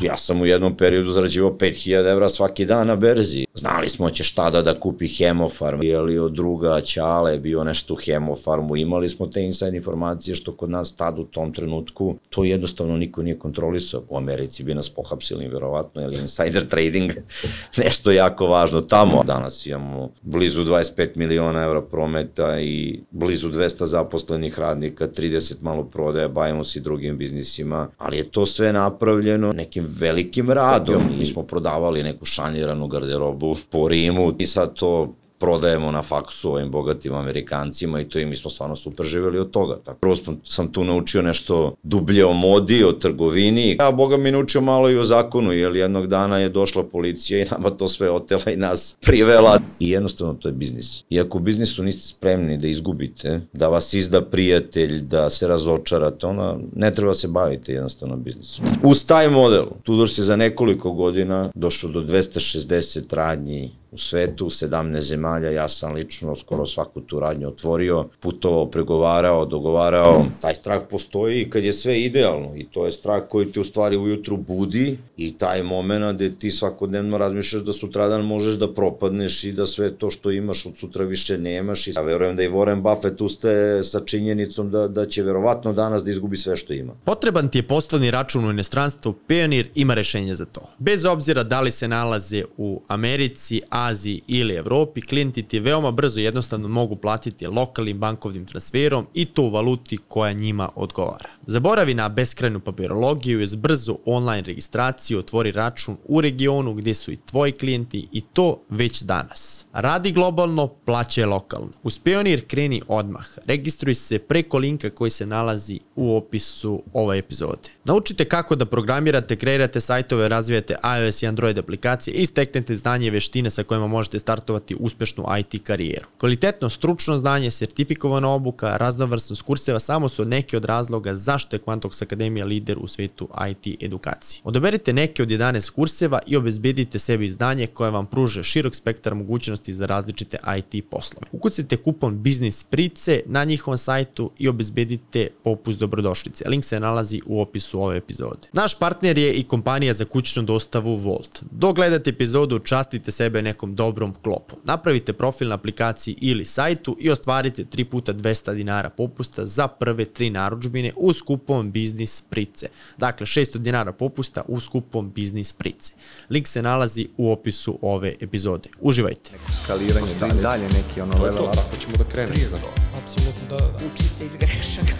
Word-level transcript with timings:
Ja 0.00 0.18
sam 0.18 0.40
u 0.40 0.46
jednom 0.46 0.76
periodu 0.76 1.10
zarađivao 1.10 1.50
5000 1.50 2.10
evra 2.10 2.28
svaki 2.28 2.64
dan 2.64 2.86
na 2.86 2.96
berzi. 2.96 3.46
Znali 3.54 3.88
smo 3.88 4.10
će 4.10 4.24
šta 4.24 4.50
da 4.50 4.62
da 4.62 4.80
kupi 4.80 5.08
Hemofarm, 5.08 5.82
ili 5.82 6.18
od 6.18 6.32
druga 6.32 6.80
Ćale 6.80 7.38
bio 7.38 7.64
nešto 7.64 7.94
u 7.94 7.96
Hemofarmu, 7.96 8.76
imali 8.76 9.08
smo 9.08 9.26
te 9.26 9.42
inside 9.42 9.76
informacije 9.76 10.34
što 10.34 10.52
kod 10.52 10.70
nas 10.70 10.96
tad 10.96 11.18
u 11.18 11.24
tom 11.24 11.52
trenutku 11.52 12.16
to 12.30 12.44
jednostavno 12.44 12.96
niko 12.96 13.22
nije 13.22 13.38
kontrolisao. 13.38 14.04
U 14.08 14.16
Americi 14.16 14.64
bi 14.64 14.74
nas 14.74 14.88
pohapsili 14.88 15.48
verovatno, 15.48 16.02
ili 16.02 16.16
insider 16.16 16.66
trading, 16.66 17.12
nešto 17.84 18.10
jako 18.10 18.46
važno 18.46 18.80
tamo. 18.80 19.22
Danas 19.24 19.66
imamo 19.66 20.10
blizu 20.22 20.64
25 20.64 21.08
miliona 21.14 21.62
evra 21.62 21.82
prometa 21.82 22.60
i 22.60 23.00
blizu 23.10 23.48
200 23.48 23.84
zaposlenih 23.84 24.58
radnika, 24.58 25.08
30 25.08 25.54
malo 25.60 25.84
prodaja, 25.84 26.28
bavimo 26.28 26.64
se 26.64 26.80
drugim 26.80 27.18
biznisima, 27.18 27.88
ali 27.98 28.16
je 28.16 28.30
to 28.30 28.46
sve 28.46 28.72
napravljeno 28.72 29.52
nekim 29.52 29.87
velikim 29.88 30.50
radom. 30.50 31.02
Mi 31.18 31.26
smo 31.26 31.42
prodavali 31.42 32.02
neku 32.02 32.24
šaniranu 32.24 32.88
garderobu 32.88 33.56
po 33.70 33.88
Rimu 33.88 34.34
i 34.38 34.46
sad 34.46 34.74
to 34.74 35.14
prodajemo 35.38 35.90
na 35.90 36.02
faksu 36.02 36.52
ovim 36.52 36.70
bogatim 36.70 37.14
Amerikancima 37.14 38.00
i 38.00 38.08
to 38.08 38.18
i 38.18 38.26
mi 38.26 38.36
smo 38.36 38.50
stvarno 38.50 38.76
super 38.76 39.06
živeli 39.06 39.38
od 39.38 39.50
toga. 39.50 39.78
Tako, 39.84 39.98
prvo 39.98 40.16
sam, 40.16 40.40
sam 40.44 40.72
tu 40.72 40.84
naučio 40.84 41.22
nešto 41.22 41.74
dublje 41.82 42.24
o 42.24 42.32
modi, 42.32 42.84
o 42.84 42.92
trgovini, 42.92 43.76
a 43.80 43.92
Boga 43.92 44.16
mi 44.16 44.30
naučio 44.30 44.60
malo 44.60 44.90
i 44.90 44.98
o 44.98 45.02
zakonu, 45.02 45.52
jer 45.52 45.76
jednog 45.76 46.06
dana 46.06 46.38
je 46.38 46.48
došla 46.48 46.84
policija 46.84 47.42
i 47.42 47.46
nama 47.50 47.70
to 47.70 47.88
sve 47.88 48.10
otela 48.10 48.42
i 48.52 48.56
nas 48.56 48.98
privela. 49.00 49.60
I 49.80 49.90
jednostavno 49.90 50.34
to 50.34 50.48
je 50.48 50.52
biznis. 50.52 51.04
I 51.10 51.20
ako 51.20 51.38
u 51.38 51.40
biznisu 51.40 51.82
niste 51.82 52.02
spremni 52.02 52.58
da 52.58 52.66
izgubite, 52.68 53.40
da 53.52 53.68
vas 53.68 53.94
izda 53.94 54.22
prijatelj, 54.22 55.00
da 55.00 55.30
se 55.30 55.48
razočarate, 55.48 56.26
ona 56.26 56.56
ne 56.76 56.94
treba 56.94 57.14
se 57.14 57.28
bavite 57.28 57.72
jednostavno 57.72 58.16
biznisom. 58.16 58.64
Uz 58.82 59.04
taj 59.06 59.28
model, 59.28 59.66
Tudor 59.82 60.10
se 60.10 60.22
za 60.22 60.36
nekoliko 60.36 60.92
godina 60.92 61.50
došao 61.54 61.90
do 61.90 62.00
260 62.00 63.14
radnji 63.14 63.70
u 63.92 63.98
svetu, 63.98 64.46
17 64.46 65.00
zemalja, 65.00 65.50
ja 65.50 65.68
sam 65.68 65.92
lično 65.92 66.36
skoro 66.36 66.66
svaku 66.66 67.00
tu 67.00 67.20
radnju 67.20 67.48
otvorio, 67.48 68.08
putovao, 68.20 68.66
pregovarao, 68.66 69.46
dogovarao. 69.46 70.26
Taj 70.40 70.54
strah 70.54 70.82
postoji 70.90 71.50
kad 71.50 71.64
je 71.64 71.72
sve 71.72 72.02
idealno 72.02 72.56
i 72.56 72.66
to 72.70 72.84
je 72.84 72.92
strah 72.92 73.22
koji 73.28 73.52
te 73.52 73.60
u 73.60 73.64
stvari 73.64 73.96
ujutru 73.96 74.36
budi 74.36 74.98
i 75.16 75.38
taj 75.38 75.62
moment 75.62 75.98
gde 76.14 76.34
ti 76.38 76.50
svakodnevno 76.50 77.18
razmišljaš 77.18 77.62
da 77.62 77.72
sutradan 77.72 78.24
možeš 78.24 78.54
da 78.54 78.74
propadneš 78.74 79.44
i 79.44 79.52
da 79.52 79.66
sve 79.66 79.94
to 79.94 80.10
što 80.10 80.30
imaš 80.30 80.66
od 80.66 80.72
sutra 80.76 81.04
više 81.04 81.38
nemaš 81.38 81.86
i 81.86 81.92
ja 81.96 82.02
verujem 82.02 82.36
da 82.36 82.42
i 82.42 82.48
Warren 82.48 82.82
Buffett 82.82 83.20
ustaje 83.20 83.84
sa 83.84 84.00
činjenicom 84.00 84.70
da, 84.70 84.88
da 84.88 85.06
će 85.06 85.22
verovatno 85.22 85.72
danas 85.72 86.04
da 86.04 86.10
izgubi 86.10 86.36
sve 86.36 86.56
što 86.56 86.72
ima. 86.72 86.92
Potreban 87.04 87.48
ti 87.48 87.58
je 87.58 87.62
poslovni 87.62 88.10
račun 88.10 88.44
u 88.44 88.50
inostranstvu, 88.50 89.14
Pionir 89.26 89.68
ima 89.74 89.94
rešenje 89.94 90.34
za 90.34 90.44
to. 90.44 90.60
Bez 90.78 91.04
obzira 91.04 91.42
da 91.42 91.60
li 91.60 91.70
se 91.70 91.88
nalaze 91.88 92.44
u 92.56 92.82
Americi, 92.88 93.60
Aziji 93.86 94.20
ili 94.26 94.54
Evropi, 94.54 95.00
klijenti 95.00 95.42
ti 95.42 95.60
veoma 95.60 95.90
brzo 95.90 96.20
jednostavno 96.20 96.68
mogu 96.68 96.96
platiti 96.96 97.46
lokalnim 97.46 97.98
bankovnim 97.98 98.46
transferom 98.46 99.06
i 99.14 99.24
to 99.24 99.42
u 99.42 99.50
valuti 99.50 99.98
koja 100.08 100.32
njima 100.32 100.68
odgovara. 100.74 101.28
Zaboravi 101.46 101.94
na 101.94 102.08
beskrajnu 102.08 102.60
papirologiju, 102.60 103.42
uz 103.42 103.54
brzu 103.54 103.98
online 104.04 104.42
registraciju, 104.42 105.18
otvori 105.18 105.52
račun 105.52 105.96
u 106.04 106.20
regionu 106.20 106.74
gde 106.74 106.94
su 106.94 107.12
i 107.12 107.16
tvoji 107.16 107.52
klijenti 107.52 108.08
i 108.12 108.20
to 108.20 108.62
već 108.70 109.02
danas. 109.02 109.66
Radi 109.80 110.12
globalno, 110.12 110.66
plaćaj 110.66 111.24
lokalno. 111.24 111.70
Uz 111.82 111.98
Pionir 111.98 112.46
kreni 112.46 112.82
odmah. 112.88 113.26
Registruj 113.46 113.94
se 113.94 114.18
preko 114.18 114.58
linka 114.58 114.90
koji 114.90 115.10
se 115.10 115.26
nalazi 115.26 115.80
u 115.96 116.16
opisu 116.16 116.82
ove 116.92 117.18
epizode. 117.18 117.68
Naučite 117.84 118.24
kako 118.24 118.56
da 118.56 118.66
programirate, 118.66 119.36
kreirate 119.36 119.80
sajtove, 119.80 120.28
razvijate 120.28 120.76
iOS 120.98 121.22
i 121.22 121.26
Android 121.26 121.58
aplikacije 121.58 122.14
i 122.14 122.26
steknete 122.26 122.76
znanje 122.76 123.06
i 123.06 123.10
veštine 123.10 123.50
sa 123.50 123.62
kojima 123.62 123.86
možete 123.86 124.18
startovati 124.18 124.76
uspešnu 124.80 125.24
IT 125.38 125.62
karijeru. 125.64 126.06
Kvalitetno 126.18 126.68
stručno 126.68 127.18
znanje, 127.18 127.50
sertifikovana 127.50 128.28
obuka, 128.28 128.76
raznovrsnost 128.76 129.42
kurseva 129.42 129.78
samo 129.78 130.08
su 130.08 130.24
neki 130.24 130.56
od 130.56 130.64
razloga 130.64 131.14
zašto 131.14 131.56
je 131.56 131.60
Quantox 131.60 132.02
Akademija 132.02 132.46
lider 132.46 132.78
u 132.80 132.88
svetu 132.88 133.28
IT 133.50 133.82
edukacije. 133.82 134.40
Odaberite 134.44 134.92
neke 134.92 135.22
od 135.22 135.28
11 135.28 135.70
kurseva 135.70 136.20
i 136.26 136.36
obezbedite 136.36 136.98
sebi 136.98 137.28
znanje 137.28 137.66
koje 137.66 137.90
vam 137.90 138.06
pruže 138.06 138.42
širok 138.42 138.74
spektar 138.74 139.14
mogućnosti 139.14 139.67
za 139.72 139.86
različite 139.86 140.38
IT 140.58 140.84
poslove. 140.90 141.26
Ukucite 141.32 141.76
kupon 141.76 142.22
Biznis 142.22 142.62
Price 142.62 143.20
na 143.26 143.44
njihovom 143.44 143.78
sajtu 143.78 144.30
i 144.38 144.48
obezbedite 144.48 145.28
popust 145.44 145.78
dobrodošlice. 145.78 146.44
Link 146.48 146.64
se 146.64 146.80
nalazi 146.80 147.20
u 147.26 147.40
opisu 147.40 147.82
ove 147.82 147.96
epizode. 147.96 148.48
Naš 148.52 148.78
partner 148.78 149.18
je 149.18 149.32
i 149.32 149.44
kompanija 149.44 149.92
za 149.92 150.04
kućnu 150.04 150.42
dostavu 150.42 150.96
Volt. 150.96 151.42
Dok 151.50 151.76
gledate 151.76 152.10
epizodu, 152.10 152.58
častite 152.58 153.10
sebe 153.10 153.42
nekom 153.42 153.74
dobrom 153.74 154.14
klopom. 154.22 154.58
Napravite 154.64 155.12
profil 155.12 155.48
na 155.48 155.54
aplikaciji 155.54 156.16
ili 156.20 156.44
sajtu 156.44 156.96
i 157.00 157.10
ostvarite 157.10 157.64
3 157.64 157.84
puta 157.84 158.14
200 158.14 158.54
dinara 158.54 158.90
popusta 158.90 159.46
za 159.46 159.68
prve 159.68 160.04
tri 160.04 160.30
naručbine 160.30 160.92
uz 160.96 161.22
kupom 161.22 161.70
Biznis 161.70 162.22
Price. 162.30 162.68
Dakle, 162.98 163.26
600 163.26 163.58
dinara 163.58 163.92
popusta 163.92 164.42
uz 164.48 164.68
kupom 164.68 165.12
Biznis 165.12 165.52
Price. 165.52 165.94
Link 166.30 166.46
se 166.46 166.62
nalazi 166.62 167.08
u 167.16 167.32
opisu 167.32 167.78
ove 167.82 168.14
epizode. 168.20 168.68
Uživajte. 168.80 169.30
Skaliranje 169.52 170.14
dalje. 170.20 170.42
dalje 170.42 170.68
neki 170.68 171.00
ono 171.00 171.22
level 171.24 171.44
up. 171.44 171.54
Tako 171.54 171.76
ćemo 171.76 171.96
da 171.96 172.04
krenemo. 172.04 172.32
Prije 172.34 172.48
za 172.48 172.56
to. 172.56 172.68
Apsolutno, 173.02 173.48
da, 173.48 173.56
da. 173.56 173.76
Učite 173.76 174.26
iz 174.26 174.36
grešaka. 174.36 174.92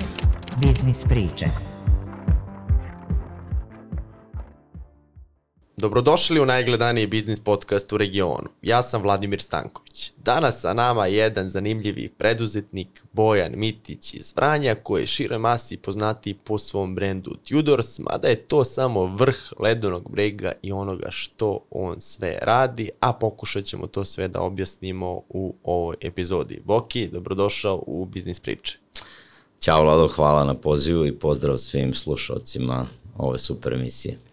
Biznis 0.61 1.05
priče. 1.05 1.47
Dobrodošli 5.81 6.41
u 6.41 6.47
najgledaniji 6.47 7.07
biznis 7.07 7.41
podcast 7.41 7.93
u 7.93 7.97
regionu. 7.97 8.49
Ja 8.63 8.83
sam 8.83 9.03
Vladimir 9.03 9.43
Stanković. 9.43 10.13
Danas 10.17 10.61
sa 10.61 10.73
nama 10.73 11.07
je 11.07 11.17
jedan 11.17 11.49
zanimljivi 11.49 12.09
preduzetnik 12.09 13.05
Bojan 13.13 13.53
Mitić 13.57 14.15
iz 14.15 14.33
Vranja 14.37 14.75
koji 14.75 15.03
je 15.03 15.07
šire 15.07 15.39
masi 15.39 15.77
poznati 15.77 16.35
po 16.35 16.59
svom 16.59 16.95
brendu 16.95 17.37
Tudors, 17.49 17.99
mada 17.99 18.29
je 18.29 18.37
to 18.37 18.65
samo 18.65 19.07
vrh 19.07 19.37
ledenog 19.59 20.11
brega 20.11 20.53
i 20.63 20.73
onoga 20.73 21.07
što 21.11 21.59
on 21.71 22.01
sve 22.01 22.39
radi, 22.43 22.91
a 23.01 23.13
pokušat 23.13 23.65
ćemo 23.65 23.87
to 23.87 24.05
sve 24.05 24.29
da 24.29 24.41
objasnimo 24.41 25.23
u 25.29 25.55
ovoj 25.63 25.97
epizodi. 26.01 26.63
Boki, 26.65 27.09
dobrodošao 27.09 27.83
u 27.87 28.05
Biznis 28.05 28.41
priče. 28.41 28.79
Ćao 29.61 29.83
Vlado, 29.83 30.09
hvala 30.09 30.45
na 30.45 30.55
pozivu 30.55 31.07
i 31.07 31.19
pozdrav 31.19 31.57
svim 31.57 31.95
slušalcima 31.95 32.87
ove 33.17 33.39
super 33.39 33.73
emisije. 33.73 34.28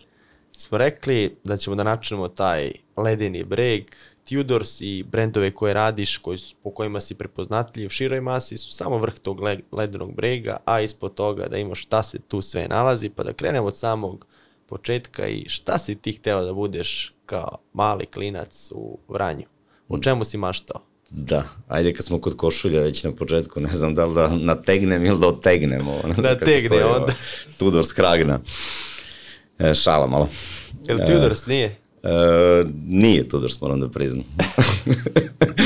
Smo 0.57 0.77
rekli 0.77 1.35
da 1.43 1.57
ćemo 1.57 1.75
da 1.75 1.83
načnemo 1.83 2.27
taj 2.27 2.71
ledeni 2.97 3.43
breg, 3.43 3.83
Tudors 4.29 4.81
i 4.81 5.03
brendove 5.03 5.51
koje 5.51 5.73
radiš, 5.73 6.17
koji 6.17 6.37
su, 6.37 6.55
po 6.63 6.71
kojima 6.71 7.01
si 7.01 7.15
prepoznatljiv, 7.15 7.89
široj 7.89 8.21
masi 8.21 8.57
su 8.57 8.73
samo 8.73 8.97
vrh 8.97 9.13
tog 9.13 9.39
le, 9.39 9.59
ledenog 9.71 10.15
brega, 10.15 10.57
a 10.65 10.81
ispod 10.81 11.13
toga 11.13 11.47
da 11.47 11.57
imaš 11.57 11.81
šta 11.81 12.03
se 12.03 12.19
tu 12.27 12.41
sve 12.41 12.67
nalazi, 12.69 13.09
pa 13.09 13.23
da 13.23 13.33
krenemo 13.33 13.67
od 13.67 13.77
samog 13.77 14.25
početka 14.67 15.27
i 15.27 15.49
šta 15.49 15.77
si 15.79 15.95
ti 15.95 16.11
hteo 16.11 16.45
da 16.45 16.53
budeš 16.53 17.13
kao 17.25 17.57
mali 17.73 18.05
klinac 18.05 18.71
u 18.71 18.99
Vranju? 19.07 19.45
U 19.87 19.99
čemu 19.99 20.25
si 20.25 20.37
maštao? 20.37 20.81
Da, 21.09 21.43
ajde 21.67 21.93
kad 21.93 22.05
smo 22.05 22.21
kod 22.21 22.37
košulja 22.37 22.81
već 22.81 23.03
na 23.03 23.11
početku, 23.11 23.59
ne 23.59 23.71
znam 23.71 23.95
da 23.95 24.05
li 24.05 24.15
da 24.15 24.27
nategnem 24.27 25.05
ili 25.05 25.19
da 25.19 25.27
otegnem 25.27 25.87
ovo. 25.87 26.01
Nategne 26.17 26.85
onda. 26.85 27.13
Tudor 27.57 27.85
Skragna. 27.85 28.39
E, 29.59 29.73
šala 29.73 30.07
malo. 30.07 30.29
Jel 30.87 30.97
Tudors 30.97 31.45
nije? 31.45 31.75
E, 32.03 32.09
nije 32.87 33.29
Tudors, 33.29 33.61
moram 33.61 33.79
da 33.79 33.89
priznam. 33.89 34.23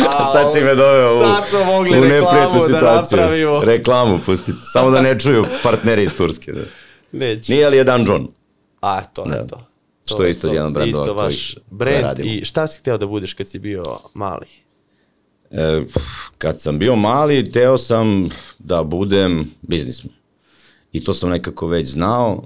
A, 0.10 0.26
sad 0.34 0.54
si 0.54 0.62
me 0.62 0.76
doveo 0.76 1.18
u, 1.18 1.20
sad 1.20 1.48
smo 1.50 1.64
mogli 1.66 1.90
u 1.90 1.94
reklamu 1.94 2.14
neprijatnu 2.14 2.60
da 2.60 2.66
situaciju. 2.66 3.18
napravimo. 3.18 3.62
Reklamu 3.64 4.20
pustiti. 4.26 4.58
Samo 4.74 4.92
da 4.92 5.02
ne 5.02 5.20
čuju 5.20 5.46
partneri 5.64 6.04
iz 6.04 6.14
Turske. 6.18 6.52
Da. 6.52 6.62
Neće. 7.12 7.54
Nije 7.54 7.66
ali 7.66 7.78
je 7.78 7.84
Dan 7.84 8.06
John. 8.08 8.28
A, 8.82 9.04
to 9.04 9.24
je 9.24 9.30
Da. 9.30 9.48
to. 9.48 9.66
Što 10.06 10.24
je 10.24 10.30
isto 10.30 10.54
jedan 10.54 10.74
brand 10.74 10.90
Isto 10.90 11.14
vaš 11.14 11.56
brand 11.72 12.20
i 12.20 12.46
šta 12.46 12.68
si 12.68 12.80
hteo 12.80 12.98
da 12.98 13.08
budeš 13.08 13.34
kad 13.34 13.48
si 13.48 13.60
bio 13.60 13.84
mali? 14.14 14.46
E, 15.52 15.82
kad 16.38 16.62
sam 16.62 16.80
bio 16.80 16.96
mali, 16.96 17.50
teo 17.50 17.78
sam 17.78 18.30
da 18.60 18.84
budem 18.84 19.52
biznisman. 19.62 20.14
I 20.92 21.04
to 21.04 21.14
sam 21.14 21.30
nekako 21.30 21.68
već 21.68 21.88
znao. 21.88 22.44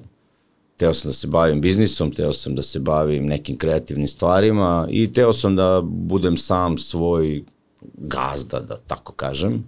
Teo 0.84 0.94
sam 0.94 1.10
da 1.10 1.14
se 1.14 1.28
bavim 1.28 1.62
biznisom, 1.62 2.12
teo 2.12 2.34
sam 2.34 2.56
da 2.56 2.62
se 2.62 2.80
bavim 2.80 3.26
nekim 3.26 3.58
kreativnim 3.58 4.08
stvarima 4.08 4.88
i 4.90 5.14
teo 5.14 5.34
sam 5.34 5.56
da 5.56 5.82
budem 5.84 6.38
sam 6.38 6.78
svoj 6.78 7.44
gazda, 7.98 8.60
da 8.60 8.78
tako 8.88 9.14
kažem. 9.14 9.64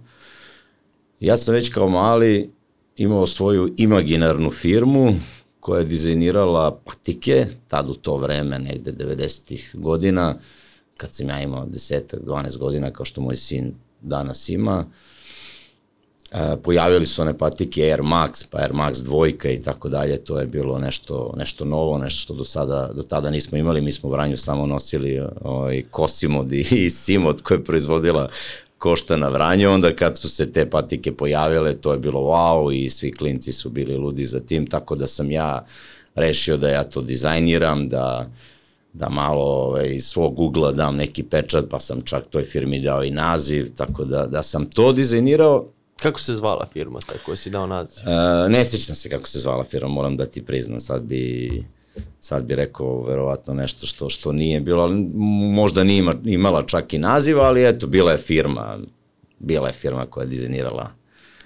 Ja 1.20 1.36
sam 1.36 1.54
već 1.54 1.68
kao 1.68 1.88
mali 1.88 2.50
imao 2.96 3.26
svoju 3.26 3.74
imaginarnu 3.76 4.50
firmu 4.50 5.14
koja 5.60 5.78
je 5.78 5.86
dizajnirala 5.86 6.80
patike, 6.84 7.46
tad 7.68 7.90
u 7.90 7.94
to 7.94 8.16
vreme, 8.16 8.58
negde 8.58 8.92
90-ih 8.92 9.70
godina, 9.74 10.38
kad 10.96 11.14
sam 11.14 11.28
ja 11.28 11.40
imao 11.40 11.66
10-12 11.66 12.58
godina, 12.58 12.90
kao 12.90 13.04
što 13.04 13.20
moj 13.20 13.36
sin 13.36 13.74
danas 14.00 14.48
ima. 14.48 14.84
E, 14.84 15.15
pojavili 16.62 17.06
su 17.06 17.22
one 17.22 17.38
patike 17.38 17.82
Air 17.82 18.02
Max, 18.02 18.44
pa 18.50 18.58
Air 18.58 18.72
Max 18.72 19.02
dvojka 19.02 19.50
i 19.50 19.62
tako 19.62 19.88
dalje, 19.88 20.24
to 20.24 20.40
je 20.40 20.46
bilo 20.46 20.78
nešto, 20.78 21.34
nešto 21.36 21.64
novo, 21.64 21.98
nešto 21.98 22.20
što 22.20 22.34
do, 22.34 22.44
sada, 22.44 22.90
do 22.94 23.02
tada 23.02 23.30
nismo 23.30 23.58
imali, 23.58 23.80
mi 23.80 23.92
smo 23.92 24.08
u 24.08 24.12
Vranju 24.12 24.36
samo 24.36 24.66
nosili 24.66 25.26
ovaj, 25.40 25.82
Kosimod 25.90 26.52
i, 26.52 26.66
i 26.84 26.90
Simod 26.90 27.42
koje 27.42 27.58
je 27.58 27.64
proizvodila 27.64 28.28
košta 28.78 29.16
na 29.16 29.28
Vranju, 29.28 29.70
onda 29.70 29.96
kad 29.96 30.18
su 30.18 30.28
se 30.28 30.52
te 30.52 30.70
patike 30.70 31.12
pojavile, 31.16 31.74
to 31.74 31.92
je 31.92 31.98
bilo 31.98 32.20
wow 32.20 32.72
i 32.74 32.90
svi 32.90 33.12
klinci 33.12 33.52
su 33.52 33.70
bili 33.70 33.96
ludi 33.96 34.24
za 34.24 34.40
tim, 34.40 34.66
tako 34.66 34.94
da 34.94 35.06
sam 35.06 35.30
ja 35.30 35.64
rešio 36.14 36.56
da 36.56 36.68
ja 36.68 36.84
to 36.84 37.02
dizajniram, 37.02 37.88
da 37.88 38.30
da 38.92 39.08
malo 39.08 39.44
ovaj, 39.44 39.88
iz 39.94 40.04
svog 40.04 40.34
Google-a 40.34 40.72
dam 40.72 40.96
neki 40.96 41.22
pečat, 41.22 41.64
pa 41.70 41.80
sam 41.80 42.02
čak 42.02 42.26
toj 42.30 42.44
firmi 42.44 42.80
dao 42.80 43.04
i 43.04 43.10
naziv, 43.10 43.74
tako 43.76 44.04
da, 44.04 44.26
da 44.26 44.42
sam 44.42 44.70
to 44.70 44.92
dizajnirao 44.92 45.66
Kako 46.02 46.20
se 46.20 46.34
zvala 46.34 46.66
firma 46.72 47.00
taj 47.00 47.16
koja 47.26 47.36
si 47.36 47.50
dao 47.50 47.66
naziv? 47.66 48.04
Uh, 48.06 48.52
ne 48.52 48.64
sjećam 48.64 48.94
se 48.94 49.08
kako 49.08 49.28
se 49.28 49.38
zvala 49.38 49.64
firma, 49.64 49.88
moram 49.88 50.16
da 50.16 50.26
ti 50.26 50.44
priznam, 50.44 50.80
sad 50.80 51.02
bi 51.02 51.50
sad 52.20 52.44
bi 52.44 52.54
rekao 52.54 53.02
verovatno 53.02 53.54
nešto 53.54 53.86
što 53.86 54.10
što 54.10 54.32
nije 54.32 54.60
bilo, 54.60 54.82
ali 54.82 54.94
možda 55.54 55.84
nije 55.84 55.98
ima, 55.98 56.14
imala 56.24 56.62
čak 56.66 56.94
i 56.94 56.98
naziv, 56.98 57.40
ali 57.40 57.68
eto, 57.68 57.86
bila 57.86 58.12
je 58.12 58.18
firma, 58.18 58.78
bila 59.38 59.66
je 59.66 59.72
firma 59.72 60.06
koja 60.06 60.22
je 60.22 60.28
dizajnirala 60.28 60.90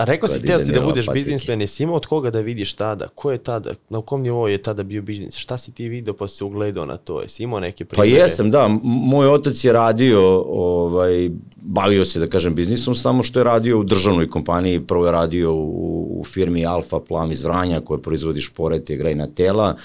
A 0.00 0.04
rekao 0.04 0.28
si, 0.28 0.42
teo 0.42 0.58
si 0.58 0.72
da 0.72 0.80
budeš 0.80 1.06
patike. 1.06 1.24
biznismen, 1.24 1.60
jesi 1.60 1.82
imao 1.82 1.96
od 1.96 2.06
koga 2.06 2.30
da 2.30 2.40
vidiš 2.40 2.74
tada? 2.74 3.08
Ko 3.14 3.32
je 3.32 3.38
tada, 3.38 3.74
na 3.88 4.00
kom 4.00 4.22
nivou 4.22 4.48
je 4.48 4.58
tada 4.58 4.82
bio 4.82 5.02
biznis? 5.02 5.36
Šta 5.36 5.58
si 5.58 5.72
ti 5.72 5.88
video 5.88 6.14
pa 6.14 6.28
se 6.28 6.44
ugledao 6.44 6.86
na 6.86 6.96
to? 6.96 7.20
Jesi 7.20 7.42
imao 7.42 7.60
neke 7.60 7.84
pa 7.84 7.88
primere? 7.88 8.18
Pa 8.18 8.22
jesam, 8.22 8.50
da. 8.50 8.68
Moj 8.82 9.28
otac 9.28 9.64
je 9.64 9.72
radio, 9.72 10.44
ovaj, 10.46 11.30
bavio 11.56 12.04
se, 12.04 12.20
da 12.20 12.26
kažem, 12.26 12.54
biznisom, 12.54 12.94
samo 12.94 13.22
što 13.22 13.40
je 13.40 13.44
radio 13.44 13.80
u 13.80 13.84
državnoj 13.84 14.30
kompaniji. 14.30 14.80
Prvo 14.80 15.06
je 15.06 15.12
radio 15.12 15.52
u, 15.54 16.20
u 16.20 16.24
firmi 16.24 16.66
Alfa 16.66 17.00
Plam 17.00 17.32
iz 17.32 17.44
Vranja, 17.44 17.80
koja 17.80 17.98
proizvodi 17.98 18.40
šporete, 18.40 18.96
grejna 18.96 19.26
tela. 19.26 19.76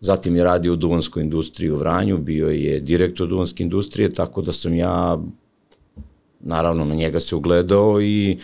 Zatim 0.00 0.36
je 0.36 0.44
radio 0.44 0.72
u 0.72 0.76
duvanskoj 0.76 1.22
industriji 1.22 1.70
u 1.70 1.76
Vranju, 1.76 2.18
bio 2.18 2.48
je 2.48 2.80
direktor 2.80 3.28
duvanske 3.28 3.62
industrije, 3.62 4.12
tako 4.12 4.42
da 4.42 4.52
sam 4.52 4.74
ja, 4.74 5.18
naravno, 6.40 6.84
na 6.84 6.94
njega 6.94 7.20
se 7.20 7.36
ugledao 7.36 8.00
i 8.02 8.38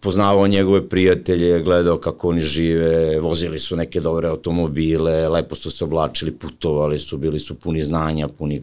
poznavao 0.00 0.46
njegove 0.46 0.88
prijatelje, 0.88 1.62
gledao 1.62 1.98
kako 1.98 2.28
oni 2.28 2.40
žive, 2.40 3.20
vozili 3.20 3.58
su 3.58 3.76
neke 3.76 4.00
dobre 4.00 4.28
automobile, 4.28 5.28
lepo 5.28 5.54
su 5.54 5.70
se 5.70 5.84
oblačili, 5.84 6.32
putovali 6.32 6.98
su, 6.98 7.18
bili 7.18 7.38
su 7.38 7.54
puni 7.54 7.82
znanja, 7.82 8.28
puni 8.28 8.62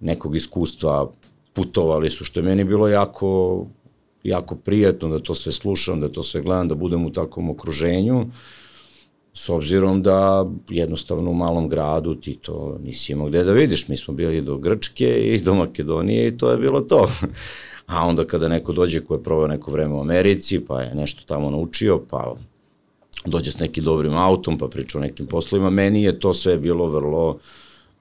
nekog 0.00 0.36
iskustva, 0.36 1.10
putovali 1.52 2.10
su, 2.10 2.24
što 2.24 2.40
je 2.40 2.44
meni 2.44 2.64
bilo 2.64 2.88
jako, 2.88 3.66
jako 4.24 4.54
prijatno 4.54 5.08
da 5.08 5.18
to 5.18 5.34
sve 5.34 5.52
slušam, 5.52 6.00
da 6.00 6.08
to 6.08 6.22
sve 6.22 6.42
gledam, 6.42 6.68
da 6.68 6.74
budem 6.74 7.06
u 7.06 7.12
takvom 7.12 7.50
okruženju, 7.50 8.26
s 9.34 9.48
obzirom 9.48 10.02
da 10.02 10.46
jednostavno 10.68 11.30
u 11.30 11.34
malom 11.34 11.68
gradu 11.68 12.14
ti 12.14 12.38
to 12.42 12.78
nisi 12.82 13.12
imao 13.12 13.28
gde 13.28 13.44
da 13.44 13.52
vidiš. 13.52 13.88
Mi 13.88 13.96
smo 13.96 14.14
bili 14.14 14.40
do 14.42 14.58
Grčke 14.58 15.34
i 15.34 15.40
do 15.40 15.54
Makedonije 15.54 16.28
i 16.28 16.36
to 16.36 16.50
je 16.50 16.56
bilo 16.56 16.80
to. 16.80 17.10
A 17.88 18.06
onda 18.06 18.24
kada 18.24 18.48
neko 18.48 18.72
dođe 18.72 19.00
ko 19.00 19.14
je 19.14 19.22
proveo 19.22 19.46
neko 19.46 19.70
vreme 19.70 19.94
u 19.94 20.00
Americi, 20.00 20.60
pa 20.60 20.82
je 20.82 20.94
nešto 20.94 21.22
tamo 21.26 21.50
naučio, 21.50 22.00
pa 22.10 22.34
dođe 23.26 23.50
s 23.50 23.58
nekim 23.58 23.84
dobrim 23.84 24.14
autom, 24.14 24.58
pa 24.58 24.68
priča 24.68 24.98
o 24.98 25.00
nekim 25.00 25.26
poslovima, 25.26 25.70
meni 25.70 26.02
je 26.02 26.20
to 26.20 26.34
sve 26.34 26.56
bilo 26.56 26.86
vrlo 26.86 27.38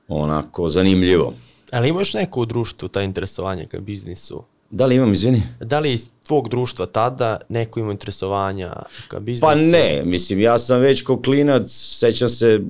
onako 0.08 0.70
zanimljivo. 0.70 1.34
Ali 1.72 1.90
imaš 1.90 2.14
neko 2.14 2.42
u 2.42 2.46
društvu 2.46 2.88
ta 2.88 3.02
interesovanja 3.02 3.66
ka 3.66 3.80
biznisu? 3.80 4.44
Da 4.70 4.86
li 4.86 4.96
imam, 4.96 5.14
izvini? 5.14 5.44
Da 5.60 5.80
li 5.80 5.94
iz 5.94 6.10
tvog 6.26 6.50
društva 6.50 6.86
tada 6.86 7.38
neko 7.50 7.80
ima 7.80 7.92
interesovanja 7.92 8.74
ka 9.08 9.20
biznisu? 9.20 9.42
Pa 9.42 9.56
ne, 9.56 10.02
mislim, 10.06 10.40
ja 10.40 10.60
sam 10.60 10.82
već 10.82 11.02
kao 11.02 11.22
klinac, 11.22 11.72
sećam 11.72 12.30
se 12.30 12.62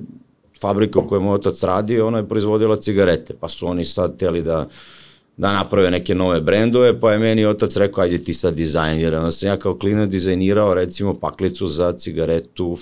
fabrika 0.60 0.98
u 0.98 1.08
kojoj 1.08 1.22
moj 1.22 1.34
otac 1.34 1.62
radio, 1.62 2.06
ona 2.06 2.18
je 2.18 2.28
proizvodila 2.28 2.76
cigarete, 2.76 3.34
pa 3.40 3.48
su 3.48 3.66
oni 3.66 3.84
sad 3.84 4.16
teli 4.18 4.42
da 4.42 4.68
da 5.38 5.52
naprave 5.52 5.90
neke 5.90 6.14
nove 6.14 6.40
brendove, 6.40 7.00
pa 7.00 7.12
je 7.12 7.18
meni 7.18 7.44
otac 7.46 7.76
rekao, 7.76 8.04
ajde 8.04 8.18
ti 8.18 8.34
sad 8.34 8.54
dizajnira. 8.54 9.18
Onda 9.18 9.30
sam 9.30 9.48
ja 9.48 9.56
kao 9.56 9.78
klinac 9.78 10.10
dizajnirao 10.10 10.74
recimo 10.74 11.14
paklicu 11.14 11.66
za 11.66 11.92
cigaretu 11.92 12.76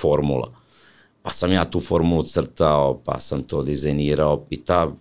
Formula. 0.00 0.52
Pa 1.22 1.30
sam 1.30 1.52
ja 1.52 1.64
tu 1.64 1.80
formulu 1.80 2.22
crtao, 2.22 3.00
pa 3.04 3.20
sam 3.20 3.42
to 3.42 3.62
dizajnirao 3.62 4.46
i 4.50 4.56
ta 4.64 4.92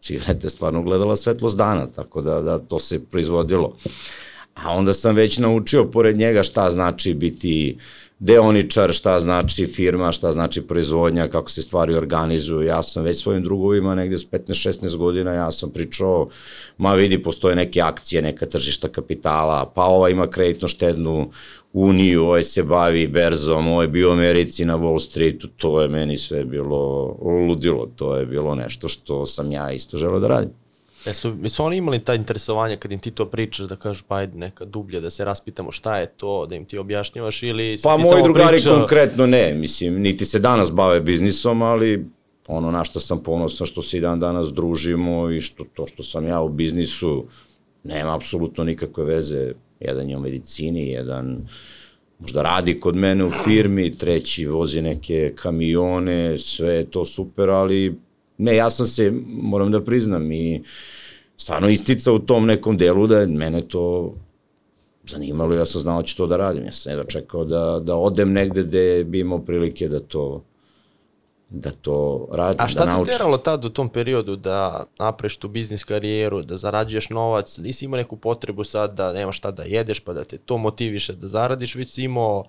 cigareta 0.00 0.46
je 0.46 0.50
stvarno 0.50 0.82
gledala 0.82 1.16
svetlost 1.16 1.56
dana, 1.56 1.86
tako 1.86 2.22
da, 2.22 2.40
da 2.40 2.58
to 2.58 2.78
se 2.78 3.04
proizvodilo. 3.04 3.76
A 4.54 4.72
onda 4.72 4.94
sam 4.94 5.14
već 5.14 5.38
naučio 5.38 5.84
pored 5.84 6.16
njega 6.16 6.42
šta 6.42 6.70
znači 6.70 7.14
biti 7.14 7.78
deoničar, 8.20 8.92
šta 8.92 9.20
znači 9.20 9.66
firma, 9.66 10.12
šta 10.12 10.32
znači 10.32 10.62
proizvodnja, 10.62 11.28
kako 11.28 11.50
se 11.50 11.62
stvari 11.62 11.94
organizuju. 11.94 12.66
Ja 12.66 12.82
sam 12.82 13.04
već 13.04 13.22
svojim 13.22 13.42
drugovima 13.42 13.94
negde 13.94 14.18
s 14.18 14.30
15-16 14.30 14.96
godina, 14.96 15.32
ja 15.32 15.50
sam 15.50 15.70
pričao, 15.70 16.28
ma 16.78 16.94
vidi, 16.94 17.22
postoje 17.22 17.56
neke 17.56 17.80
akcije, 17.80 18.22
neka 18.22 18.46
tržišta 18.46 18.88
kapitala, 18.88 19.72
pa 19.74 19.84
ova 19.84 20.08
ima 20.08 20.26
kreditno 20.26 20.68
štednu 20.68 21.30
uniju, 21.72 22.24
ovaj 22.24 22.42
se 22.42 22.62
bavi 22.62 23.06
berzom, 23.06 23.68
ovaj 23.68 23.88
bio 23.88 24.08
u 24.10 24.12
Americi 24.12 24.64
na 24.64 24.78
Wall 24.78 25.00
Streetu, 25.00 25.48
to 25.48 25.80
je 25.80 25.88
meni 25.88 26.16
sve 26.16 26.44
bilo 26.44 27.16
ludilo, 27.22 27.88
to 27.96 28.16
je 28.16 28.26
bilo 28.26 28.54
nešto 28.54 28.88
što 28.88 29.26
sam 29.26 29.52
ja 29.52 29.72
isto 29.72 29.96
želeo 29.96 30.20
da 30.20 30.28
radim. 30.28 30.59
E 31.06 31.14
su, 31.14 31.36
su 31.48 31.64
oni 31.64 31.76
imali 31.76 31.98
ta 31.98 32.14
interesovanja 32.14 32.76
kad 32.76 32.92
im 32.92 32.98
ti 32.98 33.10
to 33.10 33.26
pričaš, 33.26 33.66
da 33.66 33.76
kažu 33.76 34.04
pa 34.08 34.16
ajde 34.16 34.38
neka 34.38 34.64
dublje, 34.64 35.00
da 35.00 35.10
se 35.10 35.24
raspitamo 35.24 35.70
šta 35.70 35.98
je 35.98 36.06
to, 36.06 36.46
da 36.46 36.54
im 36.54 36.64
ti 36.64 36.78
objašnjavaš 36.78 37.42
ili 37.42 37.78
Pa 37.82 37.96
moji 37.96 38.22
drugari 38.22 38.56
priča... 38.56 38.70
konkretno 38.70 39.26
ne, 39.26 39.54
mislim, 39.54 40.00
niti 40.00 40.24
se 40.24 40.38
danas 40.38 40.72
bave 40.72 41.00
biznisom, 41.00 41.62
ali 41.62 42.06
ono 42.46 42.70
na 42.70 42.84
što 42.84 43.00
sam 43.00 43.22
ponosan 43.22 43.66
što 43.66 43.82
se 43.82 43.98
i 43.98 44.00
dan 44.00 44.20
danas 44.20 44.52
družimo 44.52 45.30
i 45.30 45.40
što 45.40 45.64
to 45.74 45.86
što 45.86 46.02
sam 46.02 46.26
ja 46.26 46.40
u 46.40 46.48
biznisu 46.48 47.24
nema 47.84 48.14
apsolutno 48.14 48.64
nikakve 48.64 49.04
veze. 49.04 49.52
Jedan 49.80 50.10
je 50.10 50.16
u 50.16 50.20
medicini, 50.20 50.88
jedan 50.88 51.48
možda 52.18 52.42
radi 52.42 52.80
kod 52.80 52.96
mene 52.96 53.24
u 53.24 53.30
firmi, 53.30 53.98
treći 53.98 54.46
vozi 54.46 54.82
neke 54.82 55.32
kamione, 55.36 56.38
sve 56.38 56.74
je 56.74 56.90
to 56.90 57.04
super, 57.04 57.50
ali 57.50 57.98
Ne, 58.40 58.56
ja 58.56 58.70
sam 58.70 58.86
se, 58.86 59.12
moram 59.26 59.72
da 59.72 59.84
priznam, 59.84 60.32
i 60.32 60.62
stvarno 61.36 61.68
isticao 61.68 62.14
u 62.14 62.18
tom 62.18 62.46
nekom 62.46 62.76
delu 62.76 63.06
da 63.06 63.18
je 63.20 63.26
mene 63.26 63.68
to 63.68 64.14
zanimalo, 65.04 65.54
ja 65.54 65.66
sam 65.66 65.80
znao 65.80 66.00
da 66.00 66.06
ću 66.06 66.16
to 66.16 66.26
da 66.26 66.36
radim. 66.36 66.64
Ja 66.64 66.72
sam 66.72 66.92
jedva 66.92 67.04
čekao 67.04 67.44
da, 67.44 67.80
da 67.82 67.94
odem 67.94 68.32
negde 68.32 68.62
gde 68.62 69.04
bi 69.04 69.20
imao 69.20 69.38
prilike 69.38 69.88
da 69.88 70.00
to 70.00 70.44
da 71.50 71.70
to 71.70 72.28
radim, 72.32 72.58
da. 72.58 72.64
A 72.64 72.68
šta 72.68 72.86
da 72.86 73.04
te 73.04 73.10
teralo 73.10 73.38
tad 73.38 73.64
u 73.64 73.70
tom 73.70 73.88
periodu 73.88 74.36
da 74.36 74.84
napreš 74.98 75.36
tu 75.36 75.48
biznis 75.48 75.84
karijeru, 75.84 76.42
da 76.42 76.56
zarađuješ 76.56 77.10
novac, 77.10 77.58
nisi 77.58 77.84
imao 77.84 77.98
neku 77.98 78.16
potrebu 78.16 78.64
sad 78.64 78.94
da 78.94 79.12
nemaš 79.12 79.38
šta 79.38 79.50
da 79.50 79.62
jedeš 79.62 80.00
pa 80.00 80.12
da 80.12 80.24
te 80.24 80.38
to 80.38 80.58
motiviše 80.58 81.12
da 81.12 81.28
zaradiš, 81.28 81.74
već 81.74 81.90
si 81.90 82.02
imao 82.02 82.44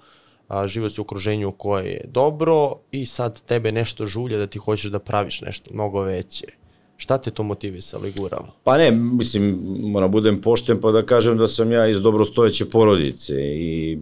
a, 0.51 0.67
život 0.67 0.97
u 0.97 1.01
okruženju 1.01 1.51
koje 1.51 1.85
je 1.85 2.05
dobro 2.07 2.75
i 2.91 3.05
sad 3.05 3.41
tebe 3.41 3.71
nešto 3.71 4.05
žulja 4.05 4.37
da 4.37 4.47
ti 4.47 4.59
hoćeš 4.59 4.91
da 4.91 4.99
praviš 4.99 5.41
nešto 5.41 5.73
mnogo 5.73 6.01
veće. 6.01 6.45
Šta 6.97 7.17
te 7.17 7.31
to 7.31 7.43
motivisalo 7.43 8.07
i 8.07 8.11
guralo? 8.11 8.53
Pa 8.63 8.77
ne, 8.77 8.91
mislim, 8.91 9.59
moram 9.81 10.11
budem 10.11 10.41
pošten 10.41 10.81
pa 10.81 10.91
da 10.91 11.05
kažem 11.05 11.37
da 11.37 11.47
sam 11.47 11.71
ja 11.71 11.87
iz 11.87 12.01
dobrostojeće 12.01 12.65
porodice 12.69 13.33
i 13.39 13.99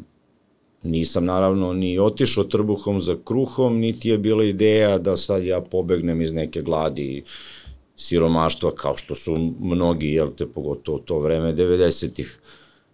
nisam 0.83 1.25
naravno 1.25 1.73
ni 1.73 1.99
otišao 1.99 2.43
trbuhom 2.43 3.01
za 3.01 3.17
kruhom, 3.25 3.79
niti 3.79 4.09
je 4.09 4.17
bila 4.17 4.43
ideja 4.43 4.97
da 4.97 5.15
sad 5.15 5.43
ja 5.43 5.61
pobegnem 5.61 6.21
iz 6.21 6.33
neke 6.33 6.61
gladi 6.61 7.23
siromaštva 7.95 8.75
kao 8.75 8.97
što 8.97 9.15
su 9.15 9.53
mnogi, 9.59 10.13
jel 10.13 10.31
te, 10.37 10.47
pogotovo 10.47 10.99
to 10.99 11.19
vreme 11.19 11.53
90-ih. 11.53 12.39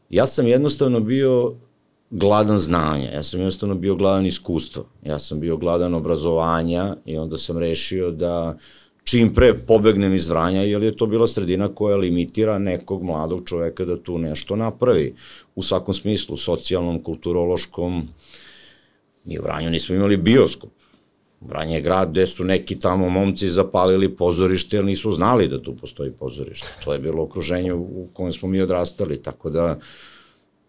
Ja 0.09 0.25
sam 0.25 0.47
jednostavno 0.47 0.99
bio 0.99 1.55
gladan 2.17 2.57
znanja, 2.57 3.11
ja 3.11 3.23
sam 3.23 3.39
jednostavno 3.39 3.75
bio 3.75 3.95
gladan 3.95 4.25
iskustva, 4.25 4.83
ja 5.03 5.19
sam 5.19 5.39
bio 5.39 5.57
gladan 5.57 5.93
obrazovanja 5.93 6.95
i 7.05 7.17
onda 7.17 7.37
sam 7.37 7.57
rešio 7.57 8.11
da 8.11 8.57
čim 9.03 9.33
pre 9.33 9.53
pobegnem 9.53 10.13
iz 10.13 10.29
Vranja, 10.29 10.61
jer 10.61 10.83
je 10.83 10.97
to 10.97 11.05
bila 11.05 11.27
sredina 11.27 11.67
koja 11.67 11.97
limitira 11.97 12.57
nekog 12.59 13.03
mladog 13.03 13.41
čoveka 13.45 13.85
da 13.85 13.97
tu 13.97 14.17
nešto 14.17 14.55
napravi. 14.55 15.15
U 15.55 15.63
svakom 15.63 15.93
smislu, 15.93 16.37
socijalnom, 16.37 17.03
kulturološkom, 17.03 18.07
mi 19.25 19.39
u 19.39 19.43
Vranju 19.43 19.69
nismo 19.69 19.95
imali 19.95 20.17
bioskop. 20.17 20.69
Vranje 21.41 21.75
je 21.75 21.81
grad 21.81 22.11
gde 22.11 22.25
su 22.27 22.43
neki 22.43 22.79
tamo 22.79 23.09
momci 23.09 23.49
zapalili 23.49 24.09
pozorište, 24.15 24.77
jer 24.77 24.85
nisu 24.85 25.11
znali 25.11 25.47
da 25.47 25.61
tu 25.61 25.75
postoji 25.75 26.11
pozorište. 26.11 26.67
To 26.83 26.93
je 26.93 26.99
bilo 26.99 27.23
okruženje 27.23 27.73
u 27.73 28.07
kojem 28.13 28.31
smo 28.31 28.49
mi 28.49 28.61
odrastali, 28.61 29.23
tako 29.23 29.49
da 29.49 29.79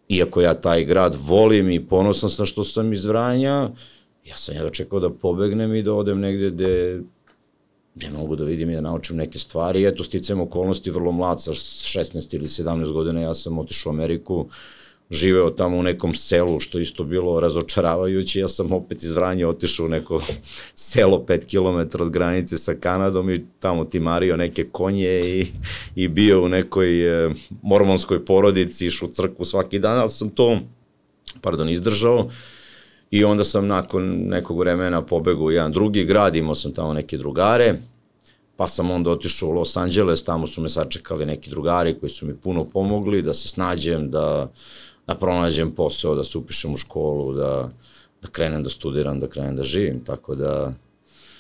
iako 0.09 0.41
ja 0.41 0.55
taj 0.55 0.85
grad 0.85 1.17
volim 1.21 1.71
i 1.71 1.87
ponosan 1.87 2.31
sam 2.31 2.47
što 2.47 2.65
sam 2.65 2.93
iz 2.93 3.05
Vranja, 3.05 3.71
ja 4.25 4.37
sam 4.37 4.55
jedva 4.55 4.71
čekao 4.71 5.01
da 5.01 5.11
pobegnem 5.11 5.75
i 5.75 5.83
da 5.83 5.95
odem 5.95 6.21
negde 6.21 6.51
gde 6.51 7.01
gde 7.97 8.11
mogu 8.11 8.37
da 8.37 8.45
vidim 8.45 8.71
i 8.71 8.75
da 8.75 8.81
naučim 8.81 9.17
neke 9.17 9.39
stvari. 9.39 9.87
Eto, 9.87 10.05
sticam 10.05 10.41
okolnosti, 10.41 10.91
vrlo 10.91 11.13
mlad, 11.13 11.43
sa 11.43 11.53
16 11.53 12.35
ili 12.35 12.47
17 12.47 12.93
godina 12.93 13.21
ja 13.21 13.35
sam 13.35 13.59
otišao 13.59 13.91
u 13.91 13.95
Ameriku, 13.95 14.47
živeo 15.11 15.51
tamo 15.51 15.77
u 15.77 15.83
nekom 15.83 16.15
selu, 16.15 16.61
što 16.61 16.79
isto 16.79 17.05
bilo 17.05 17.41
razočaravajuće. 17.41 18.41
Ja 18.41 18.49
sam 18.49 18.73
opet 18.73 19.03
iz 19.03 19.13
Vranja 19.13 19.49
otišao 19.49 19.87
u 19.87 19.89
neko 19.89 20.23
selo 20.75 21.25
5 21.29 21.47
km 21.47 22.03
od 22.03 22.11
granice 22.11 22.59
sa 22.59 22.75
Kanadom 22.75 23.31
i 23.31 23.45
tamo 23.59 23.85
timario 23.85 24.37
neke 24.37 24.65
konje 24.65 25.21
i, 25.21 25.47
i 25.95 26.09
bio 26.09 26.45
u 26.45 26.49
nekoj 26.49 27.27
e, 27.27 27.31
mormonskoj 27.63 28.25
porodici, 28.25 28.87
išao 28.87 29.07
u 29.07 29.13
crkvu 29.13 29.45
svaki 29.45 29.79
dan, 29.79 29.99
ali 29.99 30.11
sam 30.11 30.29
to, 30.29 30.61
pardon, 31.41 31.69
izdržao. 31.69 32.29
I 33.11 33.25
onda 33.25 33.45
sam 33.45 33.67
nakon 33.67 34.05
nekog 34.29 34.59
vremena 34.59 35.03
pobegao 35.03 35.45
u 35.45 35.51
jedan 35.51 35.73
drugi 35.73 36.05
grad, 36.05 36.37
imao 36.37 36.55
sam 36.55 36.75
tamo 36.75 36.93
neke 36.93 37.19
drugare, 37.19 37.79
pa 38.57 38.69
sam 38.69 38.91
onda 38.91 39.11
otišao 39.11 39.49
u 39.49 39.53
Los 39.53 39.77
Angeles, 39.77 40.25
tamo 40.25 40.47
su 40.47 40.61
me 40.61 40.69
sačekali 40.69 41.27
neki 41.27 41.51
drugari 41.51 41.99
koji 42.01 42.11
su 42.11 42.27
mi 42.27 42.37
puno 42.37 42.65
pomogli 42.65 43.23
da 43.23 43.35
se 43.35 43.49
snađem, 43.49 44.11
da, 44.11 44.51
da 45.07 45.15
pronađem 45.15 45.71
posao, 45.71 46.15
da 46.15 46.25
se 46.25 46.39
upišem 46.39 46.75
u 46.75 46.77
školu, 46.77 47.35
da, 47.35 47.71
da 48.23 48.29
krenem 48.29 48.63
da 48.63 48.69
studiram, 48.69 49.21
da 49.21 49.29
krenem 49.29 49.57
da 49.57 49.63
živim, 49.63 50.05
tako 50.05 50.35
da... 50.35 50.75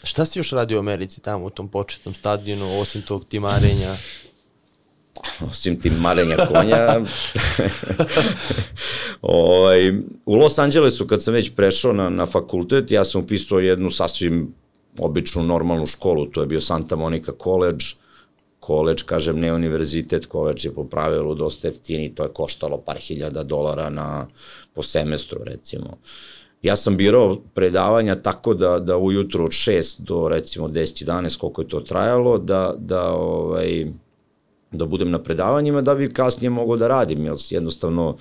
Šta 0.02 0.26
si 0.26 0.38
još 0.38 0.50
radio 0.50 0.78
u 0.78 0.80
Americi 0.80 1.20
tamo 1.20 1.44
u 1.44 1.50
tom 1.50 1.68
početnom 1.68 2.14
stadionu, 2.14 2.80
osim 2.80 3.02
tog 3.02 3.24
timarenja? 3.24 3.96
osim 5.50 5.80
tim 5.80 5.94
marenja 5.94 6.36
konja. 6.36 7.00
ovaj, 9.22 9.90
u 10.26 10.34
Los 10.34 10.58
Angelesu 10.58 11.06
kad 11.06 11.22
sam 11.22 11.34
već 11.34 11.52
prešao 11.56 11.92
na, 11.92 12.08
na 12.08 12.26
fakultet, 12.26 12.90
ja 12.90 13.04
sam 13.04 13.22
upisao 13.22 13.58
jednu 13.58 13.90
sasvim 13.90 14.54
običnu 14.98 15.42
normalnu 15.42 15.86
školu, 15.86 16.26
to 16.26 16.40
je 16.40 16.46
bio 16.46 16.60
Santa 16.60 16.96
Monica 16.96 17.32
College, 17.42 17.84
koleđ, 18.66 19.02
kažem 19.02 19.38
ne 19.40 19.52
univerzitet, 19.54 20.26
koleđ 20.26 20.64
je 20.64 20.72
po 20.74 20.84
pravilu 20.84 21.34
dosta 21.34 21.68
jeftini, 21.68 22.14
to 22.14 22.22
je 22.22 22.32
koštalo 22.34 22.80
par 22.86 22.98
hiljada 22.98 23.42
dolara 23.42 23.90
na, 23.90 24.26
po 24.74 24.82
semestru 24.82 25.44
recimo. 25.44 25.98
Ja 26.62 26.76
sam 26.76 26.96
birao 26.96 27.36
predavanja 27.54 28.16
tako 28.22 28.54
da, 28.54 28.78
da 28.78 28.96
ujutro 28.96 29.44
od 29.44 29.50
6 29.50 30.00
do 30.00 30.28
recimo 30.28 30.68
10-11 30.68 31.38
koliko 31.38 31.62
je 31.62 31.68
to 31.68 31.80
trajalo, 31.80 32.38
da, 32.38 32.74
da 32.78 33.12
ovaj, 33.12 33.86
da 34.72 34.86
budem 34.86 35.10
na 35.10 35.22
predavanjima 35.22 35.82
da 35.82 35.94
bi 35.94 36.10
kasnije 36.10 36.50
mogao 36.50 36.76
da 36.76 36.88
radim, 36.88 37.24
jer 37.24 37.36
jednostavno 37.50 38.16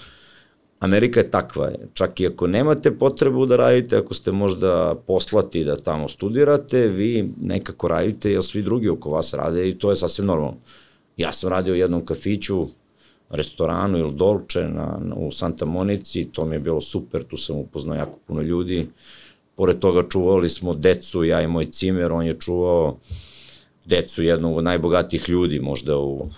Amerika 0.80 1.20
je 1.20 1.32
takva, 1.32 1.72
čak 1.94 2.20
i 2.20 2.28
ako 2.28 2.48
nemate 2.48 2.92
potrebu 2.92 3.46
da 3.46 3.56
radite, 3.56 3.98
ako 3.98 4.14
ste 4.14 4.32
možda 4.32 4.96
poslati 5.08 5.64
da 5.64 5.78
tamo 5.78 6.10
studirate, 6.10 6.88
vi 6.88 7.30
nekako 7.42 7.88
radite, 7.88 8.32
jer 8.32 8.44
svi 8.44 8.64
drugi 8.64 8.90
oko 8.90 9.10
vas 9.10 9.34
rade 9.34 9.70
i 9.70 9.78
to 9.78 9.90
je 9.90 9.96
sasvim 9.96 10.28
normalno. 10.28 10.58
Ja 11.18 11.32
sam 11.32 11.50
radio 11.50 11.74
u 11.74 11.78
jednom 11.78 12.06
kafiću, 12.06 12.68
restoranu 13.30 13.98
ili 13.98 14.14
Dolce 14.14 14.60
na, 14.60 15.00
na, 15.02 15.16
u 15.16 15.32
Santa 15.32 15.66
Monici, 15.66 16.28
to 16.32 16.46
mi 16.46 16.56
je 16.56 16.60
bilo 16.60 16.82
super, 16.82 17.24
tu 17.24 17.38
sam 17.38 17.56
upoznao 17.56 17.96
jako 17.96 18.20
puno 18.28 18.42
ljudi. 18.42 18.88
Pored 19.56 19.80
toga 19.80 20.10
čuvali 20.10 20.50
smo 20.50 20.74
decu, 20.74 21.24
ja 21.24 21.42
i 21.42 21.48
moj 21.48 21.66
cimer, 21.66 22.12
on 22.12 22.26
je 22.26 22.40
čuvao 22.40 22.98
decu 23.86 24.24
jednog 24.24 24.58
od 24.58 24.64
najbogatijih 24.64 25.30
ljudi, 25.30 25.60
možda 25.60 25.98
u 25.98 26.30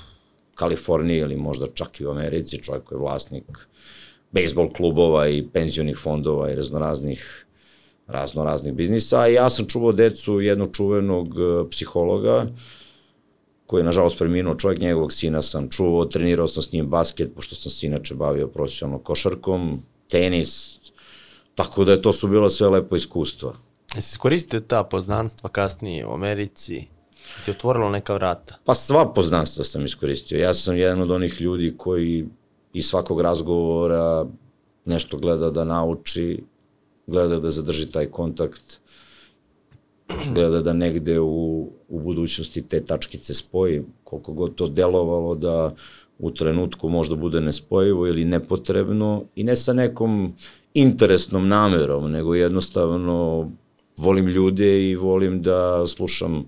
Kaliforniji 0.56 1.17
ili 1.17 1.36
možda 1.36 1.67
čak 1.74 2.00
i 2.00 2.06
u 2.06 2.12
Americi, 2.12 2.63
čovjek 2.63 2.84
koji 2.84 2.98
je 2.98 3.01
vlasnik 3.01 3.67
bejsbol 4.31 4.69
klubova 4.69 5.27
i 5.27 5.48
penzionih 5.53 5.98
fondova 5.98 6.51
i 6.51 6.55
raznoraznih 6.55 7.48
razno 8.07 8.43
raznih 8.43 8.74
biznisa. 8.74 9.27
I 9.27 9.34
ja 9.34 9.50
sam 9.50 9.67
čuvao 9.67 9.91
decu 9.91 10.41
jednog 10.41 10.75
čuvenog 10.75 11.27
e, 11.27 11.69
psihologa, 11.69 12.46
koji 13.65 13.81
je 13.81 13.86
nažalost 13.86 14.17
preminuo 14.17 14.55
čovjek, 14.55 14.79
njegovog 14.79 15.13
sina 15.13 15.41
sam 15.41 15.69
čuvao, 15.69 16.05
trenirao 16.05 16.48
sam 16.48 16.63
s 16.63 16.72
njim 16.72 16.88
basket, 16.88 17.36
pošto 17.36 17.55
sam 17.55 17.72
se 17.72 17.88
inače 17.88 18.15
bavio 18.15 18.48
profesionalno 18.48 19.03
košarkom, 19.03 19.84
tenis, 20.10 20.79
tako 21.55 21.86
da 21.86 21.91
je 21.91 22.01
to 22.01 22.13
su 22.13 22.27
bilo 22.27 22.50
sve 22.50 22.69
lepo 22.69 22.96
iskustva. 22.96 23.53
Jesi 23.96 24.10
iskoristio 24.12 24.60
ta 24.60 24.84
poznanstva 24.84 25.50
kasnije 25.50 26.05
u 26.05 26.13
Americi? 26.13 26.88
Ti 27.46 27.51
otvorilo 27.51 27.89
neka 27.89 28.13
vrata? 28.13 28.55
Pa 28.65 28.75
sva 28.75 29.13
poznanstva 29.13 29.63
sam 29.63 29.86
iskoristio. 29.86 30.39
Ja 30.39 30.53
sam 30.53 30.77
jedan 30.77 31.01
od 31.01 31.12
onih 31.12 31.41
ljudi 31.41 31.74
koji 31.77 32.25
iz 32.74 32.86
svakog 32.86 33.22
razgovora 33.22 34.26
nešto 34.86 35.18
gleda 35.18 35.50
da 35.50 35.64
nauči, 35.64 36.44
gleda 37.08 37.40
da 37.40 37.50
zadrži 37.50 37.92
taj 37.92 38.06
kontakt, 38.06 38.80
gleda 40.34 40.62
da 40.62 40.74
negde 40.74 41.20
u, 41.20 41.70
u 41.88 42.00
budućnosti 42.00 42.62
te 42.62 42.86
tačkice 42.86 43.34
spoji, 43.34 43.84
koliko 44.04 44.34
god 44.34 44.56
to 44.56 44.68
delovalo 44.68 45.36
da 45.36 45.76
u 46.20 46.32
trenutku 46.32 46.90
možda 46.90 47.16
bude 47.16 47.42
nespojivo 47.42 48.08
ili 48.08 48.26
nepotrebno 48.26 49.24
i 49.36 49.44
ne 49.44 49.56
sa 49.56 49.74
nekom 49.74 50.34
interesnom 50.74 51.48
namerom, 51.48 52.12
nego 52.12 52.36
jednostavno 52.36 53.50
volim 53.98 54.28
ljude 54.28 54.90
i 54.90 54.96
volim 54.96 55.42
da 55.42 55.88
slušam 55.88 56.46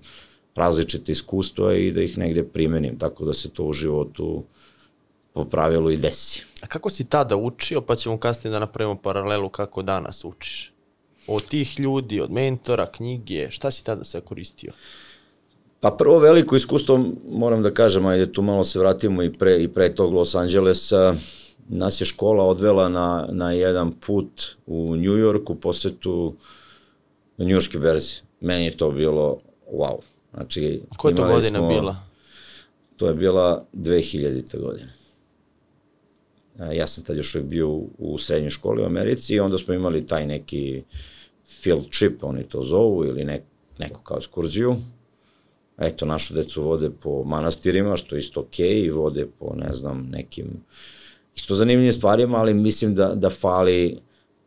različite 0.54 1.12
iskustva 1.12 1.74
i 1.74 1.92
da 1.92 2.02
ih 2.02 2.18
negde 2.18 2.44
primenim, 2.44 2.98
tako 2.98 3.24
da 3.24 3.32
se 3.34 3.50
to 3.50 3.64
u 3.64 3.72
životu 3.72 4.44
po 5.32 5.44
pravilu 5.44 5.90
i 5.90 5.96
desi. 5.96 6.44
A 6.62 6.66
kako 6.66 6.90
si 6.90 7.04
tada 7.04 7.36
učio, 7.36 7.80
pa 7.80 7.96
ćemo 7.96 8.18
kasnije 8.18 8.52
da 8.52 8.58
napravimo 8.58 8.96
paralelu 8.96 9.48
kako 9.48 9.82
danas 9.82 10.24
učiš? 10.24 10.72
Od 11.26 11.44
tih 11.44 11.80
ljudi, 11.80 12.20
od 12.20 12.30
mentora, 12.30 12.86
knjige, 12.86 13.50
šta 13.50 13.70
si 13.70 13.84
tada 13.84 14.04
sve 14.04 14.20
koristio? 14.20 14.72
Pa 15.80 15.90
prvo 15.90 16.18
veliko 16.18 16.56
iskustvo, 16.56 17.04
moram 17.30 17.62
da 17.62 17.74
kažem, 17.74 18.06
ajde 18.06 18.32
tu 18.32 18.42
malo 18.42 18.64
se 18.64 18.78
vratimo 18.78 19.22
i 19.22 19.32
pre, 19.32 19.62
i 19.62 19.68
pre 19.68 19.94
tog 19.94 20.12
Los 20.12 20.34
Angelesa, 20.34 21.14
nas 21.68 22.00
je 22.00 22.04
škola 22.04 22.44
odvela 22.44 22.88
na, 22.88 23.28
na 23.32 23.52
jedan 23.52 23.92
put 24.06 24.56
u 24.66 24.96
New 24.96 25.16
York 25.16 25.50
u 25.50 25.54
posetu 25.54 26.34
na 27.36 27.44
njujorske 27.44 27.78
berze. 27.78 28.20
Meni 28.40 28.64
je 28.64 28.76
to 28.76 28.90
bilo 28.90 29.38
wow. 29.72 29.98
Znači, 30.34 30.82
Koja 30.96 31.10
je 31.10 31.16
to 31.16 31.26
godina 31.26 31.58
smo, 31.58 31.68
bila? 31.68 31.96
To 32.96 33.06
je 33.06 33.14
bila 33.14 33.64
2000. 33.72 34.60
godina. 34.60 34.99
Ja 36.72 36.86
sam 36.86 37.04
tad 37.04 37.16
još 37.16 37.36
bio 37.42 37.68
u, 37.98 38.18
srednjoj 38.18 38.50
školi 38.50 38.82
u 38.82 38.86
Americi 38.86 39.34
i 39.34 39.40
onda 39.40 39.58
smo 39.58 39.74
imali 39.74 40.06
taj 40.06 40.26
neki 40.26 40.82
field 41.62 41.84
trip, 41.98 42.24
oni 42.24 42.44
to 42.44 42.62
zovu, 42.62 43.04
ili 43.04 43.24
nek, 43.24 43.42
neko 43.78 44.00
kao 44.00 44.16
ekskurziju. 44.16 44.76
Eto, 45.78 46.06
našu 46.06 46.34
decu 46.34 46.62
vode 46.62 46.90
po 46.90 47.22
manastirima, 47.24 47.96
što 47.96 48.14
je 48.14 48.18
isto 48.18 48.40
okej, 48.40 48.66
okay, 48.66 48.86
i 48.86 48.90
vode 48.90 49.26
po, 49.38 49.54
ne 49.56 49.72
znam, 49.72 50.08
nekim 50.10 50.46
isto 51.36 51.54
zanimljivim 51.54 51.92
stvarima, 51.92 52.38
ali 52.38 52.54
mislim 52.54 52.94
da, 52.94 53.14
da 53.14 53.30
fali 53.30 53.98